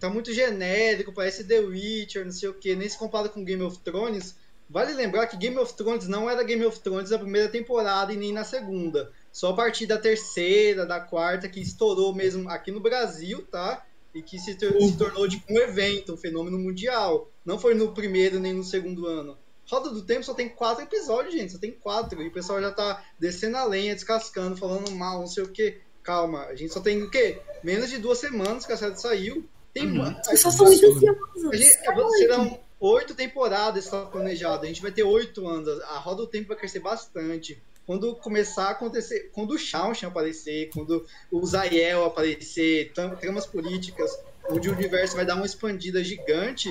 Tá 0.00 0.10
muito 0.10 0.34
genérico, 0.34 1.12
parece 1.14 1.44
The 1.44 1.60
Witcher, 1.60 2.24
não 2.26 2.32
sei 2.32 2.48
o 2.50 2.54
que, 2.54 2.74
nem 2.76 2.86
se 2.86 2.98
compara 2.98 3.28
com 3.28 3.42
Game 3.42 3.62
of 3.62 3.78
Thrones. 3.78 4.36
Vale 4.68 4.92
lembrar 4.92 5.26
que 5.28 5.36
Game 5.36 5.56
of 5.56 5.72
Thrones 5.74 6.06
não 6.08 6.28
era 6.28 6.42
Game 6.42 6.64
of 6.66 6.78
Thrones 6.80 7.08
na 7.10 7.18
primeira 7.18 7.48
temporada 7.48 8.12
e 8.12 8.16
nem 8.16 8.30
na 8.32 8.44
segunda. 8.44 9.10
Só 9.34 9.50
a 9.50 9.54
partir 9.56 9.84
da 9.86 9.98
terceira, 9.98 10.86
da 10.86 11.00
quarta, 11.00 11.48
que 11.48 11.60
estourou 11.60 12.14
mesmo 12.14 12.48
aqui 12.48 12.70
no 12.70 12.78
Brasil, 12.78 13.42
tá? 13.50 13.84
E 14.14 14.22
que 14.22 14.38
se, 14.38 14.54
tor- 14.54 14.80
se 14.80 14.96
tornou 14.96 15.28
tipo, 15.28 15.44
um 15.52 15.58
evento, 15.58 16.14
um 16.14 16.16
fenômeno 16.16 16.56
mundial. 16.56 17.28
Não 17.44 17.58
foi 17.58 17.74
no 17.74 17.92
primeiro 17.92 18.38
nem 18.38 18.52
no 18.52 18.62
segundo 18.62 19.06
ano. 19.08 19.36
Roda 19.68 19.90
do 19.90 20.02
Tempo 20.02 20.22
só 20.22 20.34
tem 20.34 20.48
quatro 20.48 20.84
episódios, 20.84 21.34
gente. 21.34 21.50
Só 21.52 21.58
tem 21.58 21.72
quatro. 21.72 22.22
E 22.22 22.28
o 22.28 22.32
pessoal 22.32 22.60
já 22.60 22.70
tá 22.70 23.04
descendo 23.18 23.56
a 23.56 23.64
lenha, 23.64 23.92
descascando, 23.92 24.56
falando 24.56 24.88
mal, 24.92 25.18
não 25.18 25.26
sei 25.26 25.42
o 25.42 25.48
que. 25.48 25.78
Calma, 26.04 26.44
a 26.44 26.54
gente 26.54 26.72
só 26.72 26.78
tem 26.80 27.02
o 27.02 27.10
quê? 27.10 27.40
Menos 27.64 27.90
de 27.90 27.98
duas 27.98 28.18
semanas 28.18 28.64
que 28.64 28.72
a 28.72 28.76
série 28.76 28.94
saiu. 28.96 29.44
Tem 29.72 29.86
Uhum. 29.90 30.02
As 30.04 30.28
pessoas 30.28 30.54
são 30.54 30.66
muito 30.66 30.86
ansiosas. 30.86 31.58
gente, 31.58 32.18
serão 32.18 32.60
oito 32.78 33.14
temporadas 33.16 33.84
está 33.86 34.04
planejado. 34.06 34.62
A 34.64 34.68
gente 34.68 34.80
vai 34.82 34.92
ter 34.92 35.02
oito 35.02 35.48
anos. 35.48 35.80
A 35.80 35.98
roda 35.98 36.18
do 36.18 36.28
tempo 36.28 36.46
vai 36.48 36.56
crescer 36.56 36.78
bastante. 36.78 37.60
Quando 37.86 38.14
começar 38.16 38.68
a 38.68 38.70
acontecer, 38.70 39.30
quando 39.32 39.52
o 39.52 39.58
Shaoxin 39.58 40.06
aparecer, 40.06 40.70
quando 40.72 41.06
o 41.30 41.44
Zayel 41.44 42.04
aparecer, 42.04 42.92
tramas 42.92 43.46
políticas, 43.46 44.10
onde 44.48 44.68
o 44.68 44.72
universo 44.72 45.16
vai 45.16 45.26
dar 45.26 45.34
uma 45.36 45.46
expandida 45.46 46.02
gigante 46.02 46.68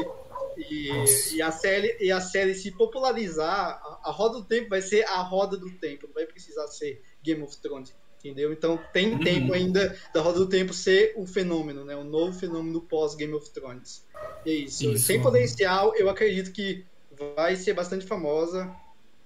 e, 0.58 0.90
e 1.34 1.42
a 1.42 1.52
série 1.52 1.98
e 2.00 2.12
a 2.12 2.20
série 2.22 2.54
se 2.56 2.72
popularizar, 2.72 3.80
a, 3.84 4.10
a 4.10 4.12
roda 4.12 4.40
do 4.40 4.46
tempo 4.46 4.70
vai 4.70 4.82
ser 4.82 5.04
a 5.06 5.22
roda 5.22 5.58
do 5.58 5.70
tempo, 5.78 6.08
não 6.08 6.14
vai 6.14 6.26
precisar 6.26 6.68
ser 6.68 7.02
Game 7.24 7.42
of 7.44 7.58
Thrones. 7.58 7.94
Entendeu? 8.20 8.54
Então 8.54 8.80
tem 8.94 9.12
Uhum. 9.12 9.20
tempo 9.20 9.54
ainda 9.54 9.98
da 10.14 10.22
Roda 10.22 10.40
do 10.40 10.48
Tempo 10.48 10.74
ser 10.74 11.12
o 11.18 11.28
fenômeno, 11.28 11.84
né? 11.84 11.94
O 11.94 12.06
novo 12.06 12.40
fenômeno 12.40 12.80
pós 12.80 13.16
Game 13.16 13.34
of 13.34 13.50
Thrones. 13.50 14.02
E 14.46 14.50
é 14.50 14.54
isso. 14.54 14.90
Isso. 14.90 15.08
Tem 15.08 15.22
potencial, 15.22 15.94
eu 15.96 16.10
acredito 16.10 16.54
que 16.54 16.86
vai 17.36 17.58
ser 17.58 17.74
bastante 17.74 18.06
famosa. 18.06 18.74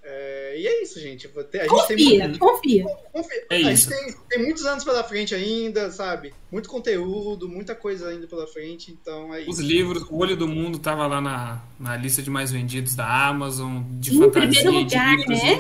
É, 0.10 0.56
e 0.58 0.66
é 0.66 0.84
isso, 0.84 1.02
gente. 1.02 1.28
A 1.28 1.30
gente 1.42 1.52
tem 1.52 1.68
Confia, 1.68 2.24
muito- 2.24 2.40
confia. 2.40 2.86
confia. 3.12 3.46
É 3.50 3.56
a 3.58 3.60
isso. 3.74 3.90
gente 3.90 4.04
tem, 4.06 4.16
tem 4.30 4.44
muitos 4.44 4.66
anos 4.66 4.86
pela 4.86 5.04
frente 5.04 5.36
ainda, 5.36 5.92
sabe? 5.92 6.34
Muito 6.50 6.70
conteúdo, 6.70 7.50
muita 7.50 7.76
coisa 7.76 8.08
ainda 8.08 8.26
pela 8.26 8.48
frente, 8.48 8.90
então 8.92 9.36
é 9.36 9.42
Os 9.42 9.60
isso. 9.60 9.62
livros, 9.68 10.04
O 10.10 10.18
Olho 10.20 10.38
do 10.38 10.48
Mundo 10.48 10.80
tava 10.80 11.06
lá 11.08 11.20
na, 11.20 11.62
na 11.78 11.98
lista 11.98 12.22
de 12.22 12.30
mais 12.30 12.52
vendidos 12.52 12.96
da 12.96 13.28
Amazon, 13.28 13.84
de 14.00 14.16
Em 14.16 14.20
fantasia, 14.20 14.62
primeiro 14.62 14.72
de 14.72 14.96
lugar, 14.96 15.18
livros 15.18 15.44
né? 15.44 15.56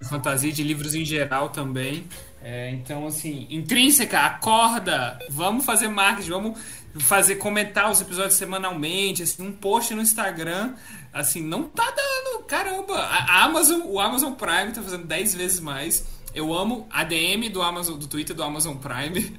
de 0.00 0.08
fantasia 0.08 0.52
de 0.52 0.62
livros 0.64 0.94
em 0.96 1.04
geral 1.04 1.50
também. 1.50 2.04
É, 2.42 2.70
então, 2.70 3.06
assim, 3.06 3.46
intrínseca, 3.50 4.20
acorda! 4.20 5.18
Vamos 5.28 5.64
fazer 5.64 5.88
marketing, 5.88 6.30
vamos 6.30 6.58
fazer 7.00 7.36
comentar 7.36 7.90
os 7.90 8.00
episódios 8.00 8.34
semanalmente, 8.34 9.22
assim, 9.22 9.46
um 9.46 9.52
post 9.52 9.94
no 9.94 10.02
Instagram, 10.02 10.74
assim, 11.12 11.42
não 11.42 11.64
tá 11.64 11.84
dando, 11.84 12.44
caramba. 12.44 12.96
A 12.96 13.44
Amazon, 13.44 13.82
o 13.84 14.00
Amazon 14.00 14.32
Prime 14.32 14.72
tá 14.72 14.82
fazendo 14.82 15.06
10 15.06 15.34
vezes 15.34 15.60
mais. 15.60 16.04
Eu 16.34 16.54
amo 16.54 16.86
a 16.90 17.04
DM 17.04 17.48
do 17.48 17.62
Amazon, 17.62 17.98
do 17.98 18.06
Twitter 18.06 18.34
do 18.34 18.42
Amazon 18.42 18.76
Prime. 18.76 19.38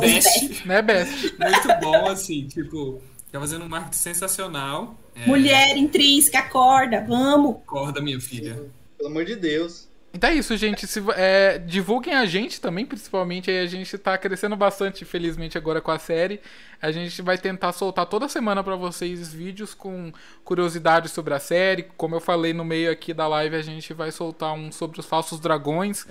Best. 0.00 0.66
Né, 0.66 0.80
Beth? 0.80 1.08
Muito 1.38 1.80
bom, 1.82 2.06
assim, 2.06 2.46
tipo, 2.46 3.02
tá 3.30 3.38
fazendo 3.38 3.64
um 3.64 3.68
marketing 3.68 3.98
sensacional. 3.98 4.96
É, 5.14 5.26
Mulher 5.26 5.76
intrínseca, 5.76 6.38
acorda, 6.38 7.04
vamos. 7.06 7.56
Acorda, 7.56 8.00
minha 8.00 8.20
filha. 8.20 8.70
Pelo 8.96 9.10
amor 9.10 9.24
de 9.24 9.36
Deus. 9.36 9.87
Então 10.18 10.30
é 10.30 10.34
isso, 10.34 10.56
gente. 10.56 10.84
Se, 10.84 11.00
é, 11.14 11.58
divulguem 11.58 12.12
a 12.12 12.26
gente 12.26 12.60
também, 12.60 12.84
principalmente. 12.84 13.52
Aí 13.52 13.60
a 13.60 13.66
gente 13.66 13.96
tá 13.96 14.18
crescendo 14.18 14.56
bastante, 14.56 15.04
felizmente, 15.04 15.56
agora 15.56 15.80
com 15.80 15.92
a 15.92 15.98
série. 15.98 16.40
A 16.82 16.90
gente 16.90 17.22
vai 17.22 17.38
tentar 17.38 17.70
soltar 17.70 18.04
toda 18.04 18.26
semana 18.26 18.64
pra 18.64 18.74
vocês 18.74 19.32
vídeos 19.32 19.74
com 19.74 20.12
curiosidades 20.42 21.12
sobre 21.12 21.34
a 21.34 21.38
série. 21.38 21.84
Como 21.96 22.16
eu 22.16 22.20
falei 22.20 22.52
no 22.52 22.64
meio 22.64 22.90
aqui 22.90 23.14
da 23.14 23.28
live, 23.28 23.54
a 23.54 23.62
gente 23.62 23.94
vai 23.94 24.10
soltar 24.10 24.54
um 24.54 24.72
sobre 24.72 24.98
os 24.98 25.06
falsos 25.06 25.38
dragões. 25.38 26.04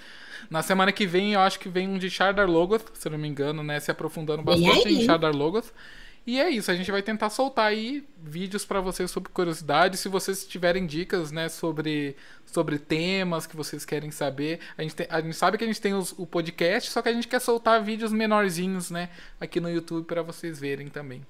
Na 0.50 0.62
semana 0.62 0.94
que 0.94 1.06
vem, 1.06 1.34
eu 1.34 1.42
acho 1.42 1.60
que 1.60 1.68
vem 1.68 1.90
um 1.90 1.98
de 1.98 2.10
Shardar 2.10 2.50
Logoth, 2.50 2.86
se 2.94 3.10
eu 3.10 3.12
não 3.12 3.20
me 3.20 3.28
engano, 3.28 3.62
né? 3.62 3.78
Se 3.82 3.92
aprofundando 3.92 4.42
bastante 4.42 4.88
em 4.88 5.04
Shardar 5.04 5.36
Logoth. 5.36 5.74
E 6.28 6.42
é 6.42 6.50
isso, 6.50 6.70
a 6.70 6.76
gente 6.76 6.92
vai 6.92 7.02
tentar 7.02 7.30
soltar 7.30 7.68
aí 7.68 8.06
vídeos 8.22 8.66
pra 8.66 8.82
vocês 8.82 9.10
sobre 9.10 9.32
curiosidades. 9.32 10.02
Se 10.02 10.10
vocês 10.10 10.46
tiverem 10.46 10.86
dicas, 10.86 11.32
né, 11.32 11.48
sobre, 11.48 12.18
sobre 12.46 12.78
temas 12.78 13.48
que 13.48 13.56
vocês 13.56 13.86
querem 13.86 14.12
saber. 14.12 14.60
A 14.78 14.82
gente, 14.82 14.94
tem- 14.94 15.08
a 15.10 15.22
gente 15.22 15.36
sabe 15.38 15.58
que 15.58 15.64
a 15.64 15.68
gente 15.68 15.80
tem 15.80 15.94
os- 15.94 16.14
o 16.18 16.28
podcast, 16.28 16.92
só 16.92 17.02
que 17.02 17.08
a 17.08 17.14
gente 17.14 17.30
quer 17.30 17.40
soltar 17.40 17.82
vídeos 17.82 18.12
menorzinhos, 18.12 18.92
né, 18.92 19.10
aqui 19.40 19.62
no 19.62 19.70
YouTube 19.70 20.06
pra 20.06 20.22
vocês 20.22 20.60
verem 20.60 20.90
também. 20.90 21.26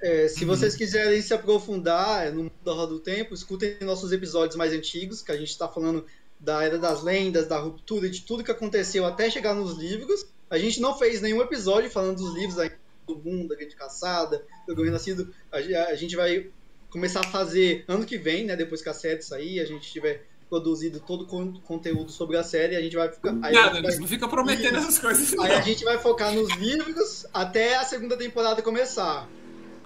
É, 0.00 0.28
se 0.28 0.44
vocês 0.44 0.76
quiserem 0.76 1.20
se 1.20 1.34
aprofundar 1.34 2.30
no 2.30 2.44
mundo 2.44 2.52
da 2.64 2.72
Roda 2.72 2.92
do 2.92 3.00
Tempo, 3.00 3.34
escutem 3.34 3.76
nossos 3.80 4.12
episódios 4.12 4.54
mais 4.54 4.72
antigos, 4.72 5.22
que 5.22 5.32
a 5.32 5.36
gente 5.36 5.50
está 5.50 5.66
falando 5.66 6.06
da 6.38 6.62
Era 6.62 6.78
das 6.78 7.02
Lendas, 7.02 7.48
da 7.48 7.58
ruptura, 7.58 8.08
de 8.08 8.20
tudo 8.20 8.44
que 8.44 8.50
aconteceu 8.52 9.04
até 9.06 9.28
chegar 9.28 9.54
nos 9.54 9.76
livros. 9.76 10.24
A 10.48 10.56
gente 10.58 10.80
não 10.80 10.96
fez 10.96 11.20
nenhum 11.20 11.40
episódio 11.42 11.90
falando 11.90 12.18
dos 12.18 12.32
livros 12.34 12.58
ainda, 12.58 12.78
do 13.06 13.16
mundo, 13.16 13.48
da 13.48 13.56
Grande 13.56 13.76
Caçada, 13.76 14.38
do 14.38 14.66
Dragão 14.66 14.84
Renascido. 14.84 15.32
A, 15.52 15.56
a 15.58 15.94
gente 15.94 16.16
vai 16.16 16.46
começar 16.90 17.20
a 17.20 17.24
fazer 17.24 17.84
ano 17.88 18.04
que 18.04 18.16
vem, 18.18 18.44
né, 18.44 18.56
depois 18.56 18.82
que 18.82 18.88
a 18.88 18.94
série 18.94 19.22
sair, 19.22 19.60
a 19.60 19.64
gente 19.64 19.90
tiver 19.90 20.24
produzido 20.48 21.00
todo 21.00 21.22
o 21.22 21.26
con 21.26 21.54
conteúdo 21.60 22.10
sobre 22.12 22.36
a 22.36 22.42
série, 22.42 22.76
a 22.76 22.80
gente 22.80 22.94
vai 22.96 23.10
ficar. 23.10 23.30
aí 23.42 23.56
a 23.56 23.66
Nada, 23.66 23.82
vai- 23.82 23.96
não 23.98 24.06
fica 24.06 24.28
prometendo 24.28 24.76
Isso. 24.78 24.88
essas 24.88 24.98
coisas. 24.98 25.38
Aí 25.40 25.52
a 25.52 25.58
não. 25.58 25.62
gente 25.64 25.84
vai 25.84 25.98
focar 25.98 26.32
nos 26.32 26.48
livros 26.56 27.26
até 27.34 27.76
a 27.76 27.84
segunda 27.84 28.16
temporada 28.16 28.62
começar. 28.62 29.28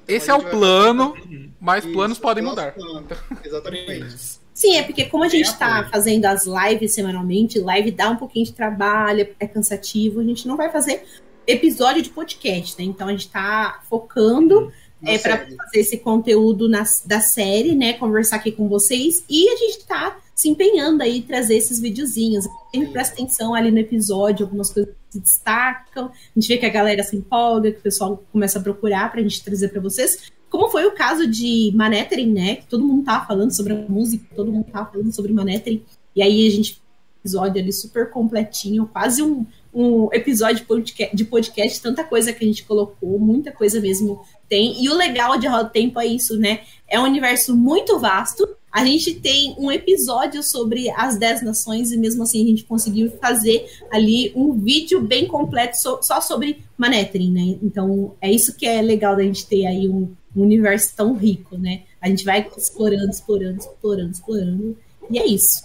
Esse 0.07 0.31
a 0.31 0.35
é 0.35 0.37
o 0.37 0.41
vai- 0.43 0.51
plano, 0.51 1.15
mas 1.61 1.85
Isso, 1.85 1.93
planos 1.95 2.19
podem 2.19 2.43
nosso 2.45 2.57
mudar. 2.57 2.73
plano. 2.73 3.07
Exatamente. 3.45 4.41
Sim, 4.53 4.77
é 4.77 4.83
porque 4.83 5.07
como 5.07 5.25
a 5.25 5.29
Tem 5.31 5.43
gente 5.43 5.57
tá 5.59 5.77
apoio. 5.79 5.91
fazendo 5.93 6.27
as 6.27 6.45
lives 6.47 6.93
semanalmente, 6.95 7.59
live 7.59 7.91
dá 7.93 8.11
um 8.11 8.17
pouquinho 8.17 8.45
de 8.45 8.53
trabalho, 8.53 9.35
é 9.41 9.47
cansativo, 9.47 10.21
a 10.21 10.25
gente 10.25 10.47
não 10.47 10.57
vai 10.57 10.71
fazer 10.71 11.03
episódio 11.51 12.03
de 12.03 12.11
podcast, 12.11 12.77
né? 12.79 12.85
Então 12.85 13.09
a 13.09 13.11
gente 13.13 13.29
tá 13.29 13.81
focando 13.89 14.73
Na 15.01 15.13
é 15.13 15.19
para 15.19 15.39
fazer 15.39 15.81
esse 15.81 15.99
conteúdo 15.99 16.69
nas- 16.69 17.03
da 17.07 17.21
série, 17.21 17.75
né? 17.75 17.95
Conversar 17.95 18.37
aqui 18.37 18.53
com 18.53 18.69
vocês 18.69 19.25
e 19.29 19.49
a 19.49 19.57
gente 19.57 19.85
tá 19.87 20.19
se 20.35 20.49
empenhando 20.49 21.03
aí 21.03 21.23
trazer 21.23 21.57
esses 21.57 21.81
videozinhos. 21.81 22.47
Sempre 22.75 22.93
presta 22.93 23.15
atenção 23.15 23.55
ali 23.55 23.71
no 23.71 23.79
episódio, 23.79 24.47
algumas 24.47 24.73
coisas 24.73 24.95
se 25.11 25.21
destacam. 25.21 26.07
A 26.07 26.41
gente 26.41 26.49
vê 26.49 26.57
que 26.59 26.67
a 26.67 26.71
galera 26.71 27.03
se 27.03 27.17
empolga, 27.17 27.73
que 27.73 27.79
o 27.79 27.83
pessoal 27.83 28.23
começa 28.33 28.59
a 28.59 28.63
procurar 28.63 29.11
pra 29.11 29.21
gente 29.23 29.43
trazer 29.43 29.69
pra 29.69 29.81
vocês. 29.81 30.31
Como 30.49 30.69
foi 30.71 30.85
o 30.87 30.93
caso 30.93 31.27
de 31.27 31.71
Manethering, 31.75 32.33
né? 32.33 32.57
Que 32.57 32.67
todo 32.67 32.85
mundo 32.87 33.05
tava 33.05 33.27
falando 33.27 33.55
sobre 33.55 33.73
a 33.73 33.77
música, 33.89 34.25
todo 34.35 34.51
mundo 34.51 34.67
tava 34.71 34.91
falando 34.91 35.15
sobre 35.15 35.33
Manethering. 35.33 35.83
E 36.17 36.23
aí 36.23 36.47
a 36.47 36.51
gente 36.51 36.81
episódio 37.21 37.61
ali 37.61 37.73
super 37.73 38.09
completinho, 38.11 38.89
quase 38.91 39.23
um, 39.23 39.47
um 39.73 40.09
episódio 40.13 40.67
de 41.15 41.25
podcast, 41.25 41.81
tanta 41.81 42.03
coisa 42.05 42.33
que 42.33 42.45
a 42.45 42.47
gente 42.47 42.65
colocou, 42.65 43.19
muita 43.19 43.53
coisa 43.53 43.81
mesmo 43.81 44.21
tem. 44.49 44.83
E 44.83 44.89
o 44.89 44.95
legal 44.95 45.39
de 45.39 45.47
Roda 45.47 45.69
Tempo 45.69 46.01
é 46.01 46.07
isso, 46.07 46.37
né? 46.37 46.61
É 46.89 46.99
um 46.99 47.05
universo 47.05 47.57
muito 47.57 47.99
vasto. 47.99 48.49
A 48.73 48.85
gente 48.85 49.15
tem 49.15 49.55
um 49.59 49.71
episódio 49.71 50.43
sobre 50.43 50.91
as 50.91 51.19
10 51.19 51.43
nações 51.43 51.91
e 51.93 51.97
mesmo 51.97 52.23
assim 52.23 52.45
a 52.45 52.49
gente 52.49 52.65
conseguiu 52.65 53.11
fazer 53.21 53.69
ali 53.91 54.33
um 54.35 54.53
vídeo 54.53 55.01
bem 55.01 55.27
completo 55.27 55.77
só 55.77 56.21
sobre 56.21 56.63
Manethering, 56.77 57.33
né? 57.33 57.59
Então 57.63 58.15
é 58.21 58.31
isso 58.31 58.57
que 58.57 58.67
é 58.67 58.81
legal 58.81 59.17
da 59.17 59.23
gente 59.23 59.47
ter 59.47 59.67
aí 59.67 59.89
um, 59.89 60.13
um 60.37 60.43
universo 60.43 60.95
tão 60.97 61.15
rico, 61.15 61.57
né? 61.57 61.83
A 62.01 62.09
gente 62.09 62.25
vai 62.25 62.47
explorando, 62.57 63.11
explorando, 63.11 63.59
explorando, 63.59 64.11
explorando. 64.11 64.79
E 65.11 65.19
é 65.19 65.27
isso. 65.27 65.65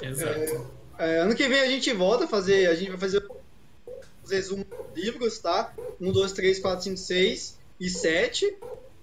Exato. 0.00 0.81
É, 1.02 1.18
ano 1.18 1.34
que 1.34 1.48
vem 1.48 1.60
a 1.60 1.66
gente 1.68 1.92
volta 1.92 2.24
a 2.24 2.28
fazer. 2.28 2.68
A 2.68 2.74
gente 2.74 2.90
vai 2.90 2.98
fazer 2.98 3.24
os 4.24 4.30
resumos 4.30 4.66
dos 4.66 5.04
livros, 5.04 5.38
tá? 5.38 5.72
1, 6.00 6.12
2, 6.12 6.32
3, 6.32 6.58
4, 6.60 6.84
5, 6.84 6.96
6 6.96 7.58
e 7.80 7.88
7. 7.90 8.54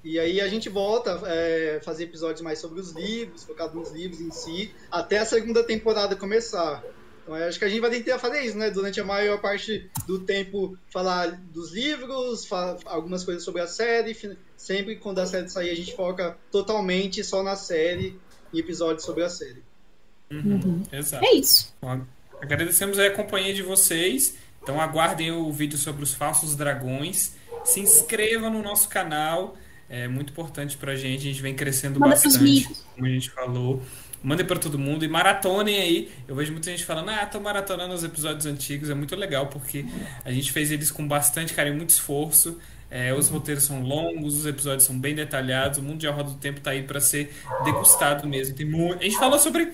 E 0.04 0.18
aí 0.18 0.40
a 0.40 0.48
gente 0.48 0.70
volta 0.70 1.16
a 1.16 1.82
fazer 1.84 2.06
episódios 2.06 2.42
mais 2.42 2.60
sobre 2.60 2.80
os 2.80 2.92
livros, 2.92 3.44
focado 3.44 3.78
nos 3.78 3.92
livros 3.92 4.22
em 4.22 4.32
si, 4.32 4.74
até 4.90 5.18
a 5.18 5.26
segunda 5.26 5.62
temporada 5.62 6.16
começar. 6.16 6.82
Então 7.22 7.36
eu 7.38 7.46
acho 7.48 7.60
que 7.60 7.66
a 7.66 7.70
gente 7.70 7.82
vai 7.82 7.90
tentar 7.90 8.18
fazer 8.18 8.42
isso, 8.44 8.58
né? 8.58 8.72
Durante 8.72 9.02
a 9.02 9.04
maior 9.04 9.42
parte 9.42 9.92
do 10.08 10.20
tempo 10.20 10.78
falar 10.90 11.38
dos 11.52 11.74
livros, 11.74 12.46
fa- 12.46 12.78
algumas 12.86 13.26
coisas 13.26 13.44
sobre 13.44 13.62
a 13.62 13.68
série. 13.68 14.18
Sempre 14.56 14.96
quando 14.96 15.20
a 15.20 15.26
série 15.26 15.50
sair 15.50 15.70
a 15.70 15.76
gente 15.76 15.94
foca 15.94 16.38
totalmente 16.50 17.22
só 17.22 17.44
na 17.44 17.58
série, 17.58 18.18
em 18.54 18.58
episódios 18.58 19.04
sobre 19.04 19.24
a 19.26 19.30
série. 19.30 19.62
Uhum. 20.32 20.84
Exato. 20.92 21.26
É 21.26 21.34
isso. 21.34 21.74
Bom, 21.82 22.02
Agradecemos 22.42 22.98
aí 22.98 23.08
a 23.08 23.12
companhia 23.12 23.54
de 23.54 23.62
vocês. 23.62 24.38
Então 24.62 24.80
aguardem 24.80 25.32
o 25.32 25.52
vídeo 25.52 25.78
sobre 25.78 26.04
os 26.04 26.14
falsos 26.14 26.56
dragões. 26.56 27.36
Se 27.64 27.80
inscreva 27.80 28.50
no 28.50 28.62
nosso 28.62 28.88
canal. 28.90 29.58
É 29.90 30.08
muito 30.08 30.32
importante 30.32 30.78
pra 30.78 30.96
gente. 30.96 31.22
A 31.22 31.32
gente 31.32 31.42
vem 31.42 31.56
crescendo 31.56 32.00
Manda 32.00 32.16
bastante, 32.16 32.70
como 32.96 33.06
a 33.06 33.10
gente 33.10 33.30
falou. 33.30 33.82
Mandem 34.22 34.46
pra 34.46 34.60
todo 34.60 34.78
mundo 34.78 35.04
e 35.04 35.08
maratonem 35.08 35.80
aí. 35.80 36.12
Eu 36.28 36.36
vejo 36.36 36.52
muita 36.52 36.70
gente 36.70 36.86
falando, 36.86 37.10
ah, 37.10 37.26
tô 37.26 37.40
maratonando 37.40 37.94
os 37.94 38.04
episódios 38.04 38.46
antigos. 38.46 38.90
É 38.90 38.94
muito 38.94 39.16
legal 39.16 39.48
porque 39.48 39.86
a 40.24 40.32
gente 40.32 40.52
fez 40.52 40.72
eles 40.72 40.92
com 40.92 41.08
bastante 41.08 41.54
carinho, 41.54 41.78
muito 41.78 41.92
esforço. 41.92 42.58
É, 42.92 43.14
os 43.14 43.30
roteiros 43.30 43.64
são 43.64 43.82
longos, 43.82 44.40
os 44.40 44.46
episódios 44.46 44.84
são 44.84 45.00
bem 45.00 45.16
detalhados. 45.16 45.80
O 45.80 45.82
mundo 45.82 46.00
de 46.00 46.08
A 46.08 46.12
Roda 46.12 46.32
do 46.32 46.38
Tempo 46.38 46.60
tá 46.60 46.72
aí 46.72 46.84
pra 46.84 47.00
ser 47.00 47.34
degustado 47.64 48.28
mesmo. 48.28 48.56
Tem 48.56 48.66
muito... 48.66 49.00
A 49.00 49.04
gente 49.04 49.18
falou 49.18 49.40
sobre 49.40 49.72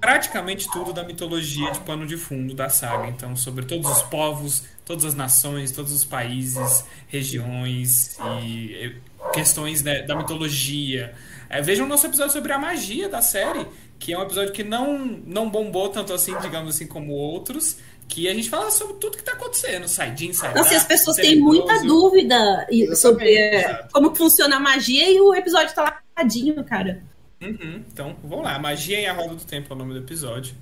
praticamente 0.00 0.68
tudo 0.72 0.92
da 0.92 1.04
mitologia 1.04 1.70
de 1.70 1.80
pano 1.80 2.06
de 2.06 2.16
fundo 2.16 2.54
da 2.54 2.68
saga. 2.68 3.08
Então, 3.08 3.36
sobre 3.36 3.64
todos 3.66 3.88
os 3.90 4.02
povos, 4.02 4.64
todas 4.84 5.04
as 5.04 5.14
nações, 5.14 5.70
todos 5.70 5.92
os 5.92 6.04
países, 6.04 6.84
regiões 7.06 8.18
e 8.42 8.96
questões 9.32 9.82
né, 9.82 10.02
da 10.02 10.16
mitologia. 10.16 11.14
Eh, 11.50 11.60
vejam 11.60 11.84
o 11.84 11.88
nosso 11.88 12.06
episódio 12.06 12.32
sobre 12.32 12.52
a 12.52 12.58
magia 12.58 13.08
da 13.08 13.20
série, 13.20 13.66
que 13.98 14.12
é 14.12 14.18
um 14.18 14.22
episódio 14.22 14.52
que 14.52 14.64
não, 14.64 14.98
não 14.98 15.50
bombou 15.50 15.90
tanto 15.90 16.12
assim, 16.14 16.36
digamos 16.38 16.74
assim, 16.74 16.86
como 16.86 17.12
outros. 17.12 17.76
Que 18.08 18.28
a 18.28 18.34
gente 18.34 18.50
fala 18.50 18.72
sobre 18.72 18.94
tudo 18.94 19.16
que 19.16 19.22
tá 19.22 19.32
acontecendo, 19.32 19.86
Saidin, 19.86 20.32
Saidin. 20.32 20.58
Então, 20.58 20.68
se 20.68 20.74
as 20.74 20.82
pessoas 20.82 21.16
têm 21.16 21.38
muita 21.38 21.80
dúvida 21.84 22.66
sobre 22.96 23.36
é, 23.36 23.86
como 23.92 24.12
funciona 24.16 24.56
a 24.56 24.60
magia 24.60 25.08
e 25.08 25.20
o 25.20 25.32
episódio 25.32 25.72
tá 25.72 25.82
lá 25.82 26.00
radinho, 26.16 26.64
cara. 26.64 27.04
Uhum, 27.40 27.84
então, 27.90 28.16
vamos 28.22 28.44
lá. 28.44 28.58
Magia 28.58 29.00
em 29.00 29.06
A 29.06 29.12
Roda 29.12 29.34
do 29.34 29.44
Tempo 29.44 29.72
é 29.72 29.74
o 29.74 29.78
nome 29.78 29.94
do 29.94 30.00
episódio. 30.00 30.54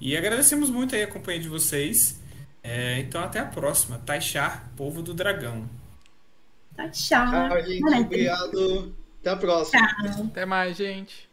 E 0.00 0.16
agradecemos 0.16 0.70
muito 0.70 0.94
aí 0.94 1.02
a 1.02 1.06
companhia 1.06 1.40
de 1.40 1.48
vocês. 1.48 2.20
É, 2.62 2.98
então, 3.00 3.22
até 3.22 3.40
a 3.40 3.46
próxima. 3.46 3.98
Taixar, 3.98 4.70
Povo 4.76 5.02
do 5.02 5.12
Dragão. 5.12 5.68
Tá 6.76 6.88
tchau. 6.88 7.26
Tchau, 7.48 7.62
gente. 7.62 7.84
Obrigado. 7.84 8.94
Até 9.20 9.30
a 9.30 9.36
próxima. 9.36 9.86
Tchau. 9.86 10.24
Até 10.26 10.46
mais, 10.46 10.76
gente. 10.76 11.29